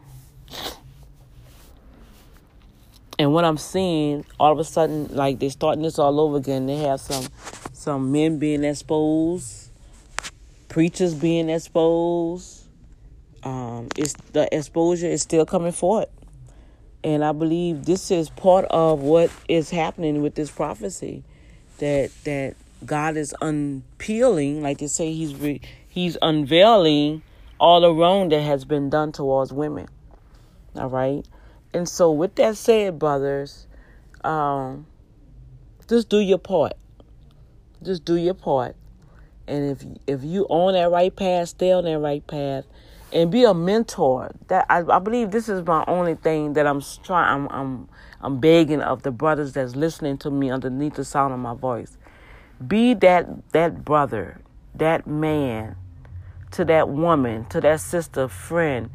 and 3.19 3.33
what 3.33 3.45
I'm 3.45 3.57
seeing, 3.57 4.25
all 4.39 4.51
of 4.51 4.59
a 4.59 4.63
sudden, 4.63 5.07
like 5.11 5.39
they're 5.39 5.49
starting 5.49 5.83
this 5.83 5.99
all 5.99 6.19
over 6.19 6.37
again. 6.37 6.65
They 6.65 6.77
have 6.77 6.99
some 6.99 7.27
some 7.73 8.11
men 8.11 8.39
being 8.39 8.63
exposed, 8.63 9.69
preachers 10.69 11.13
being 11.13 11.49
exposed. 11.49 12.67
Um, 13.43 13.89
it's 13.97 14.13
the 14.31 14.47
exposure 14.55 15.07
is 15.07 15.21
still 15.21 15.45
coming 15.45 15.71
forth, 15.71 16.09
and 17.03 17.23
I 17.23 17.31
believe 17.31 17.85
this 17.85 18.11
is 18.11 18.29
part 18.29 18.65
of 18.65 19.01
what 19.01 19.31
is 19.47 19.69
happening 19.69 20.21
with 20.21 20.35
this 20.35 20.51
prophecy, 20.51 21.23
that 21.79 22.11
that 22.23 22.55
God 22.85 23.17
is 23.17 23.35
unpeeling, 23.41 24.61
like 24.61 24.79
they 24.79 24.87
say, 24.87 25.13
He's 25.13 25.35
re, 25.35 25.61
He's 25.87 26.17
unveiling 26.21 27.21
all 27.59 27.81
the 27.81 27.93
wrong 27.93 28.29
that 28.29 28.41
has 28.41 28.65
been 28.65 28.89
done 28.89 29.11
towards 29.11 29.53
women. 29.53 29.87
All 30.75 30.89
right 30.89 31.25
and 31.73 31.89
so, 31.89 32.11
with 32.11 32.35
that 32.35 32.55
said, 32.55 32.99
brothers, 32.99 33.65
um, 34.23 34.85
just 35.89 36.07
do 36.07 36.19
your 36.19 36.37
part. 36.37 36.73
Just 37.81 38.05
do 38.05 38.15
your 38.15 38.35
part. 38.35 38.75
And 39.47 39.71
if 39.71 39.85
if 40.07 40.23
you 40.23 40.45
on 40.49 40.73
that 40.73 40.91
right 40.91 41.13
path, 41.13 41.49
stay 41.49 41.71
on 41.71 41.85
that 41.85 41.99
right 41.99 42.25
path, 42.25 42.65
and 43.13 43.31
be 43.31 43.43
a 43.43 43.53
mentor. 43.53 44.31
That 44.47 44.65
I, 44.69 44.83
I 44.89 44.99
believe 44.99 45.31
this 45.31 45.47
is 45.47 45.65
my 45.65 45.83
only 45.87 46.15
thing 46.15 46.53
that 46.53 46.67
I'm 46.67 46.81
trying. 47.03 47.33
I'm, 47.33 47.47
I'm 47.49 47.89
I'm 48.21 48.39
begging 48.39 48.81
of 48.81 49.03
the 49.03 49.11
brothers 49.11 49.53
that's 49.53 49.75
listening 49.75 50.17
to 50.19 50.31
me 50.31 50.49
underneath 50.49 50.95
the 50.95 51.05
sound 51.05 51.33
of 51.33 51.39
my 51.39 51.53
voice. 51.53 51.97
Be 52.65 52.93
that 52.95 53.51
that 53.51 53.85
brother, 53.85 54.41
that 54.75 55.07
man, 55.07 55.75
to 56.51 56.65
that 56.65 56.89
woman, 56.89 57.45
to 57.45 57.61
that 57.61 57.79
sister, 57.79 58.27
friend 58.27 58.89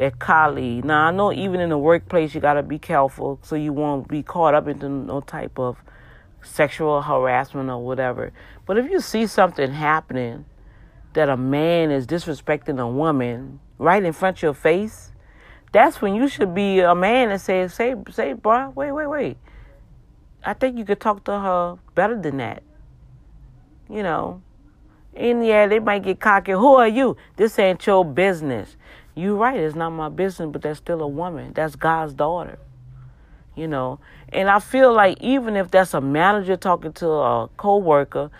that 0.00 0.18
colleague. 0.18 0.84
Now 0.84 1.08
I 1.08 1.10
know 1.10 1.30
even 1.30 1.60
in 1.60 1.68
the 1.68 1.78
workplace 1.78 2.34
you 2.34 2.40
gotta 2.40 2.62
be 2.62 2.78
careful 2.78 3.38
so 3.42 3.54
you 3.54 3.72
won't 3.72 4.08
be 4.08 4.22
caught 4.22 4.54
up 4.54 4.66
into 4.66 4.88
no 4.88 5.20
type 5.20 5.58
of 5.58 5.76
sexual 6.42 7.02
harassment 7.02 7.68
or 7.68 7.84
whatever. 7.84 8.32
But 8.64 8.78
if 8.78 8.90
you 8.90 9.00
see 9.00 9.26
something 9.26 9.70
happening 9.72 10.46
that 11.14 11.28
a 11.28 11.36
man 11.36 11.90
is 11.90 12.06
disrespecting 12.06 12.80
a 12.80 12.88
woman 12.88 13.60
right 13.78 14.02
in 14.02 14.12
front 14.12 14.38
of 14.38 14.42
your 14.42 14.54
face, 14.54 15.12
that's 15.72 16.02
when 16.02 16.14
you 16.14 16.28
should 16.28 16.54
be 16.54 16.80
a 16.80 16.94
man 16.94 17.30
and 17.30 17.40
say, 17.40 17.66
say, 17.68 17.94
say, 18.10 18.32
bro, 18.32 18.70
wait, 18.70 18.92
wait, 18.92 19.06
wait. 19.06 19.36
I 20.44 20.54
think 20.54 20.78
you 20.78 20.84
could 20.84 21.00
talk 21.00 21.24
to 21.24 21.32
her 21.32 21.78
better 21.94 22.20
than 22.20 22.38
that. 22.38 22.62
You 23.88 24.02
know. 24.02 24.42
And 25.14 25.44
yeah, 25.44 25.66
they 25.66 25.80
might 25.80 26.02
get 26.02 26.20
cocky. 26.20 26.52
Who 26.52 26.74
are 26.74 26.88
you? 26.88 27.16
This 27.36 27.58
ain't 27.58 27.84
your 27.86 28.04
business. 28.04 28.76
You 29.14 29.36
right, 29.36 29.58
it's 29.58 29.74
not 29.74 29.90
my 29.90 30.08
business, 30.08 30.48
but 30.52 30.62
that's 30.62 30.78
still 30.78 31.02
a 31.02 31.08
woman. 31.08 31.52
That's 31.52 31.76
God's 31.76 32.14
daughter. 32.14 32.58
You 33.56 33.66
know. 33.66 34.00
And 34.32 34.48
I 34.48 34.60
feel 34.60 34.92
like 34.92 35.20
even 35.20 35.56
if 35.56 35.70
that's 35.70 35.94
a 35.94 36.00
manager 36.00 36.56
talking 36.56 36.92
to 36.94 37.08
a 37.08 37.48
coworker, 37.56 38.30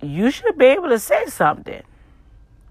you 0.00 0.30
should 0.30 0.56
be 0.58 0.66
able 0.66 0.88
to 0.88 0.98
say 0.98 1.26
something. 1.26 1.82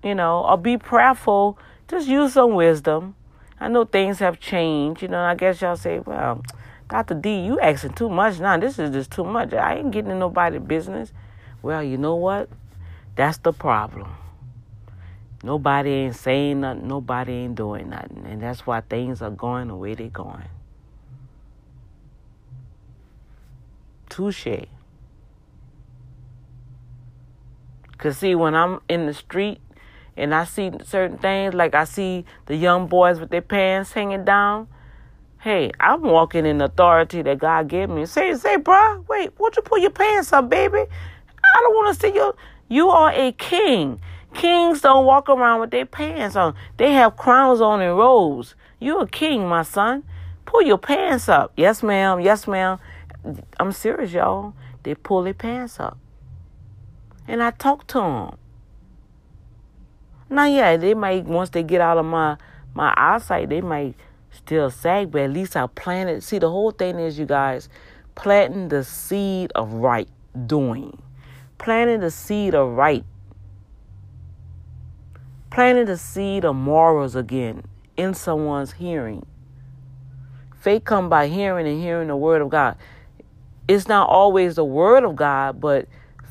You 0.03 0.15
know, 0.15 0.45
or 0.45 0.57
be 0.57 0.77
prayerful. 0.77 1.57
Just 1.87 2.07
use 2.07 2.33
some 2.33 2.53
wisdom. 2.53 3.15
I 3.59 3.67
know 3.67 3.85
things 3.85 4.19
have 4.19 4.39
changed, 4.39 5.01
you 5.01 5.07
know, 5.07 5.21
I 5.21 5.33
guess 5.33 5.61
y'all 5.61 5.75
say, 5.75 5.99
well, 5.99 6.43
Dr. 6.89 7.15
D, 7.15 7.39
you 7.39 7.59
asking 7.59 7.93
too 7.93 8.07
much 8.07 8.39
now. 8.39 8.57
This 8.57 8.77
is 8.77 8.91
just 8.91 9.11
too 9.11 9.23
much. 9.23 9.53
I 9.53 9.77
ain't 9.77 9.91
getting 9.91 10.11
in 10.11 10.19
nobody's 10.19 10.61
business. 10.61 11.11
Well, 11.61 11.83
you 11.83 11.97
know 11.97 12.15
what? 12.15 12.49
That's 13.15 13.37
the 13.39 13.51
problem. 13.51 14.11
Nobody 15.43 15.89
ain't 15.89 16.15
saying 16.15 16.61
nothing. 16.61 16.87
Nobody 16.87 17.31
ain't 17.33 17.55
doing 17.55 17.89
nothing. 17.89 18.25
And 18.27 18.41
that's 18.41 18.65
why 18.65 18.81
things 18.81 19.21
are 19.21 19.31
going 19.31 19.69
the 19.69 19.75
way 19.75 19.95
they're 19.95 20.09
going. 20.09 20.45
Touche. 24.09 24.47
Because, 27.97 28.17
see, 28.17 28.35
when 28.35 28.53
I'm 28.53 28.79
in 28.87 29.07
the 29.07 29.13
street 29.13 29.59
and 30.15 30.33
I 30.35 30.43
see 30.43 30.71
certain 30.85 31.17
things, 31.17 31.55
like 31.55 31.73
I 31.73 31.83
see 31.83 32.25
the 32.45 32.55
young 32.55 32.87
boys 32.87 33.19
with 33.19 33.31
their 33.31 33.41
pants 33.41 33.91
hanging 33.91 34.23
down, 34.23 34.67
hey, 35.39 35.71
I'm 35.79 36.01
walking 36.01 36.45
in 36.45 36.61
authority 36.61 37.23
that 37.23 37.39
God 37.39 37.67
gave 37.67 37.89
me. 37.89 38.05
Say, 38.05 38.33
say, 38.35 38.57
bro, 38.57 39.03
wait, 39.07 39.31
won't 39.39 39.55
you 39.55 39.63
pull 39.63 39.79
your 39.79 39.89
pants 39.89 40.31
up, 40.31 40.49
baby? 40.49 40.77
I 40.79 41.61
don't 41.61 41.73
want 41.73 41.95
to 41.95 41.99
see 41.99 42.13
you. 42.13 42.35
You 42.69 42.89
are 42.89 43.11
a 43.11 43.31
king. 43.31 43.99
Kings 44.33 44.81
don't 44.81 45.05
walk 45.05 45.29
around 45.29 45.61
with 45.61 45.71
their 45.71 45.85
pants 45.85 46.35
on. 46.35 46.53
They 46.77 46.93
have 46.93 47.17
crowns 47.17 47.61
on 47.61 47.81
and 47.81 47.97
robes. 47.97 48.55
You're 48.79 49.03
a 49.03 49.07
king, 49.07 49.47
my 49.47 49.63
son. 49.63 50.03
Pull 50.45 50.61
your 50.61 50.77
pants 50.77 51.27
up. 51.29 51.53
Yes, 51.57 51.81
ma'am. 51.81 52.19
Yes, 52.19 52.47
ma'am. 52.47 52.77
I'm 53.59 53.71
serious, 53.71 54.11
y'all. 54.11 54.53
They 54.83 54.93
pull 54.95 55.23
their 55.23 55.33
pants 55.33 55.79
up. 55.79 55.97
And 57.27 57.43
I 57.43 57.51
talk 57.51 57.87
to 57.87 57.97
them. 57.99 58.37
Now, 60.29 60.45
yeah, 60.45 60.77
they 60.77 60.93
might, 60.93 61.25
once 61.25 61.49
they 61.49 61.63
get 61.63 61.81
out 61.81 61.97
of 61.97 62.05
my, 62.05 62.37
my 62.73 62.93
eyesight, 62.97 63.49
they 63.49 63.61
might 63.61 63.95
still 64.31 64.69
sag, 64.69 65.11
but 65.11 65.21
at 65.21 65.31
least 65.31 65.55
I 65.55 65.67
planted. 65.67 66.23
See, 66.23 66.39
the 66.39 66.49
whole 66.49 66.71
thing 66.71 66.99
is, 66.99 67.17
you 67.17 67.25
guys, 67.25 67.69
planting 68.15 68.69
the 68.69 68.83
seed 68.83 69.51
of 69.55 69.73
right 69.73 70.09
doing 70.45 71.01
planting 71.57 71.99
the 71.99 72.11
seed 72.11 72.55
of 72.55 72.69
right, 72.73 73.03
planting 75.49 75.85
the 75.85 75.97
seed 75.97 76.45
of 76.45 76.55
morals 76.55 77.15
again 77.15 77.63
in 77.95 78.13
someone's 78.13 78.73
hearing. 78.73 79.25
Faith 80.59 80.83
come 80.85 81.09
by 81.09 81.27
hearing 81.27 81.67
and 81.67 81.81
hearing 81.81 82.07
the 82.07 82.15
word 82.15 82.41
of 82.41 82.49
God. 82.49 82.77
It's 83.67 83.87
not 83.87 84.09
always 84.09 84.55
the 84.55 84.65
word 84.65 85.03
of 85.03 85.15
God, 85.15 85.59
but 85.59 85.87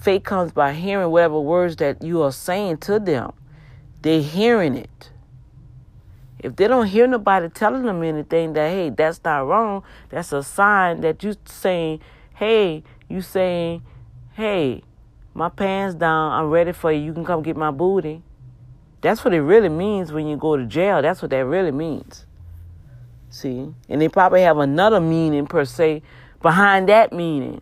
faith 0.07 0.23
comes 0.23 0.53
by 0.53 0.73
hearing 0.73 1.11
whatever 1.11 1.41
words 1.41 1.75
that 1.75 2.01
you 2.01 2.23
are 2.23 2.31
saying 2.31 2.77
to 2.77 3.01
them. 3.01 3.33
They're 4.03 4.23
hearing 4.23 4.77
it. 4.77 5.11
If 6.39 6.55
they 6.55 6.69
don't 6.69 6.87
hear 6.87 7.09
nobody 7.09 7.49
telling 7.49 7.83
them 7.83 8.05
anything 8.05 8.53
that 8.53 8.71
hey, 8.71 8.91
that's 8.91 9.21
not 9.25 9.49
wrong, 9.49 9.83
that's 10.09 10.33
a 10.33 10.45
sign 10.45 11.01
that 11.01 11.25
you 11.25 11.35
saying, 11.45 11.99
hey, 12.37 12.85
you 13.09 13.21
saying, 13.21 13.83
hey, 14.35 14.85
my 15.35 15.49
pants 15.49 15.97
down. 15.97 16.31
I'm 16.31 16.51
ready 16.51 16.71
for 16.71 16.93
you. 16.93 17.01
You 17.01 17.13
can 17.13 17.25
come 17.25 17.43
get 17.43 17.57
my 17.57 17.73
booty. 17.73 18.23
That's 19.01 19.25
what 19.25 19.35
it 19.35 19.43
really 19.43 19.69
means 19.69 20.13
when 20.13 20.29
you 20.29 20.37
go 20.37 20.57
to 20.57 20.67
jail. 20.67 21.03
That's 21.03 21.21
what 21.21 21.33
that 21.33 21.45
really 21.45 21.73
means. 21.73 22.27
See? 23.29 23.75
And 23.89 24.01
they 24.01 24.09
probably 24.09 24.43
have 24.43 24.59
another 24.59 25.01
meaning 25.01 25.49
per 25.49 25.65
se 25.65 26.03
behind 26.43 26.89
that 26.91 27.13
meaning 27.13 27.61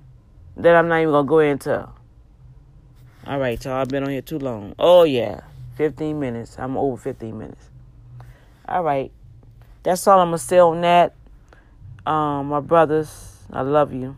that 0.59 0.77
I'm 0.77 0.89
not 0.89 0.99
even 1.01 1.13
going 1.13 1.25
to 1.25 1.29
go 1.31 1.39
into. 1.39 2.04
All 3.27 3.39
right, 3.39 3.63
y'all. 3.65 3.81
I've 3.81 3.89
been 3.89 4.03
on 4.03 4.11
here 4.11 4.21
too 4.21 4.39
long. 4.39 4.75
Oh, 4.79 5.05
yeah. 5.05 5.41
15 5.77 6.21
minutes. 6.21 6.59
I'm 6.59 6.77
over 6.77 6.97
15 7.01 7.39
minutes. 7.39 7.71
All 8.69 8.83
right. 8.83 9.11
That's 9.83 10.07
all 10.07 10.21
I'm 10.21 10.29
going 10.29 10.39
to 10.39 10.45
say 10.45 10.59
on 10.59 10.83
that. 10.83 11.15
Um, 12.07 12.49
my 12.49 12.61
brothers, 12.61 13.39
I 13.51 13.63
love 13.63 13.95
you. 13.95 14.17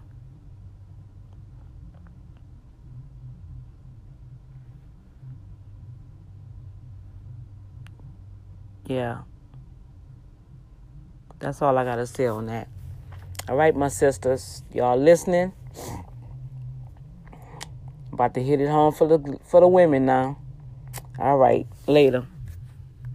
Yeah. 8.87 9.19
That's 11.39 11.63
all 11.63 11.79
I 11.79 11.85
got 11.85 11.97
to 11.97 12.07
say 12.09 12.27
on 12.27 12.47
that. 12.47 12.69
All 13.49 13.55
right, 13.55 13.77
my 13.77 13.87
sisters, 13.87 14.65
y'all 14.73 14.99
listening? 14.99 15.53
About 18.17 18.33
to 18.33 18.43
hit 18.43 18.63
it 18.63 18.71
home 18.71 18.95
for 18.95 19.07
the 19.07 19.39
for 19.45 19.61
the 19.61 19.69
women 19.69 20.07
now. 20.07 20.39
All 21.19 21.37
right, 21.37 21.67
later. 21.87 22.25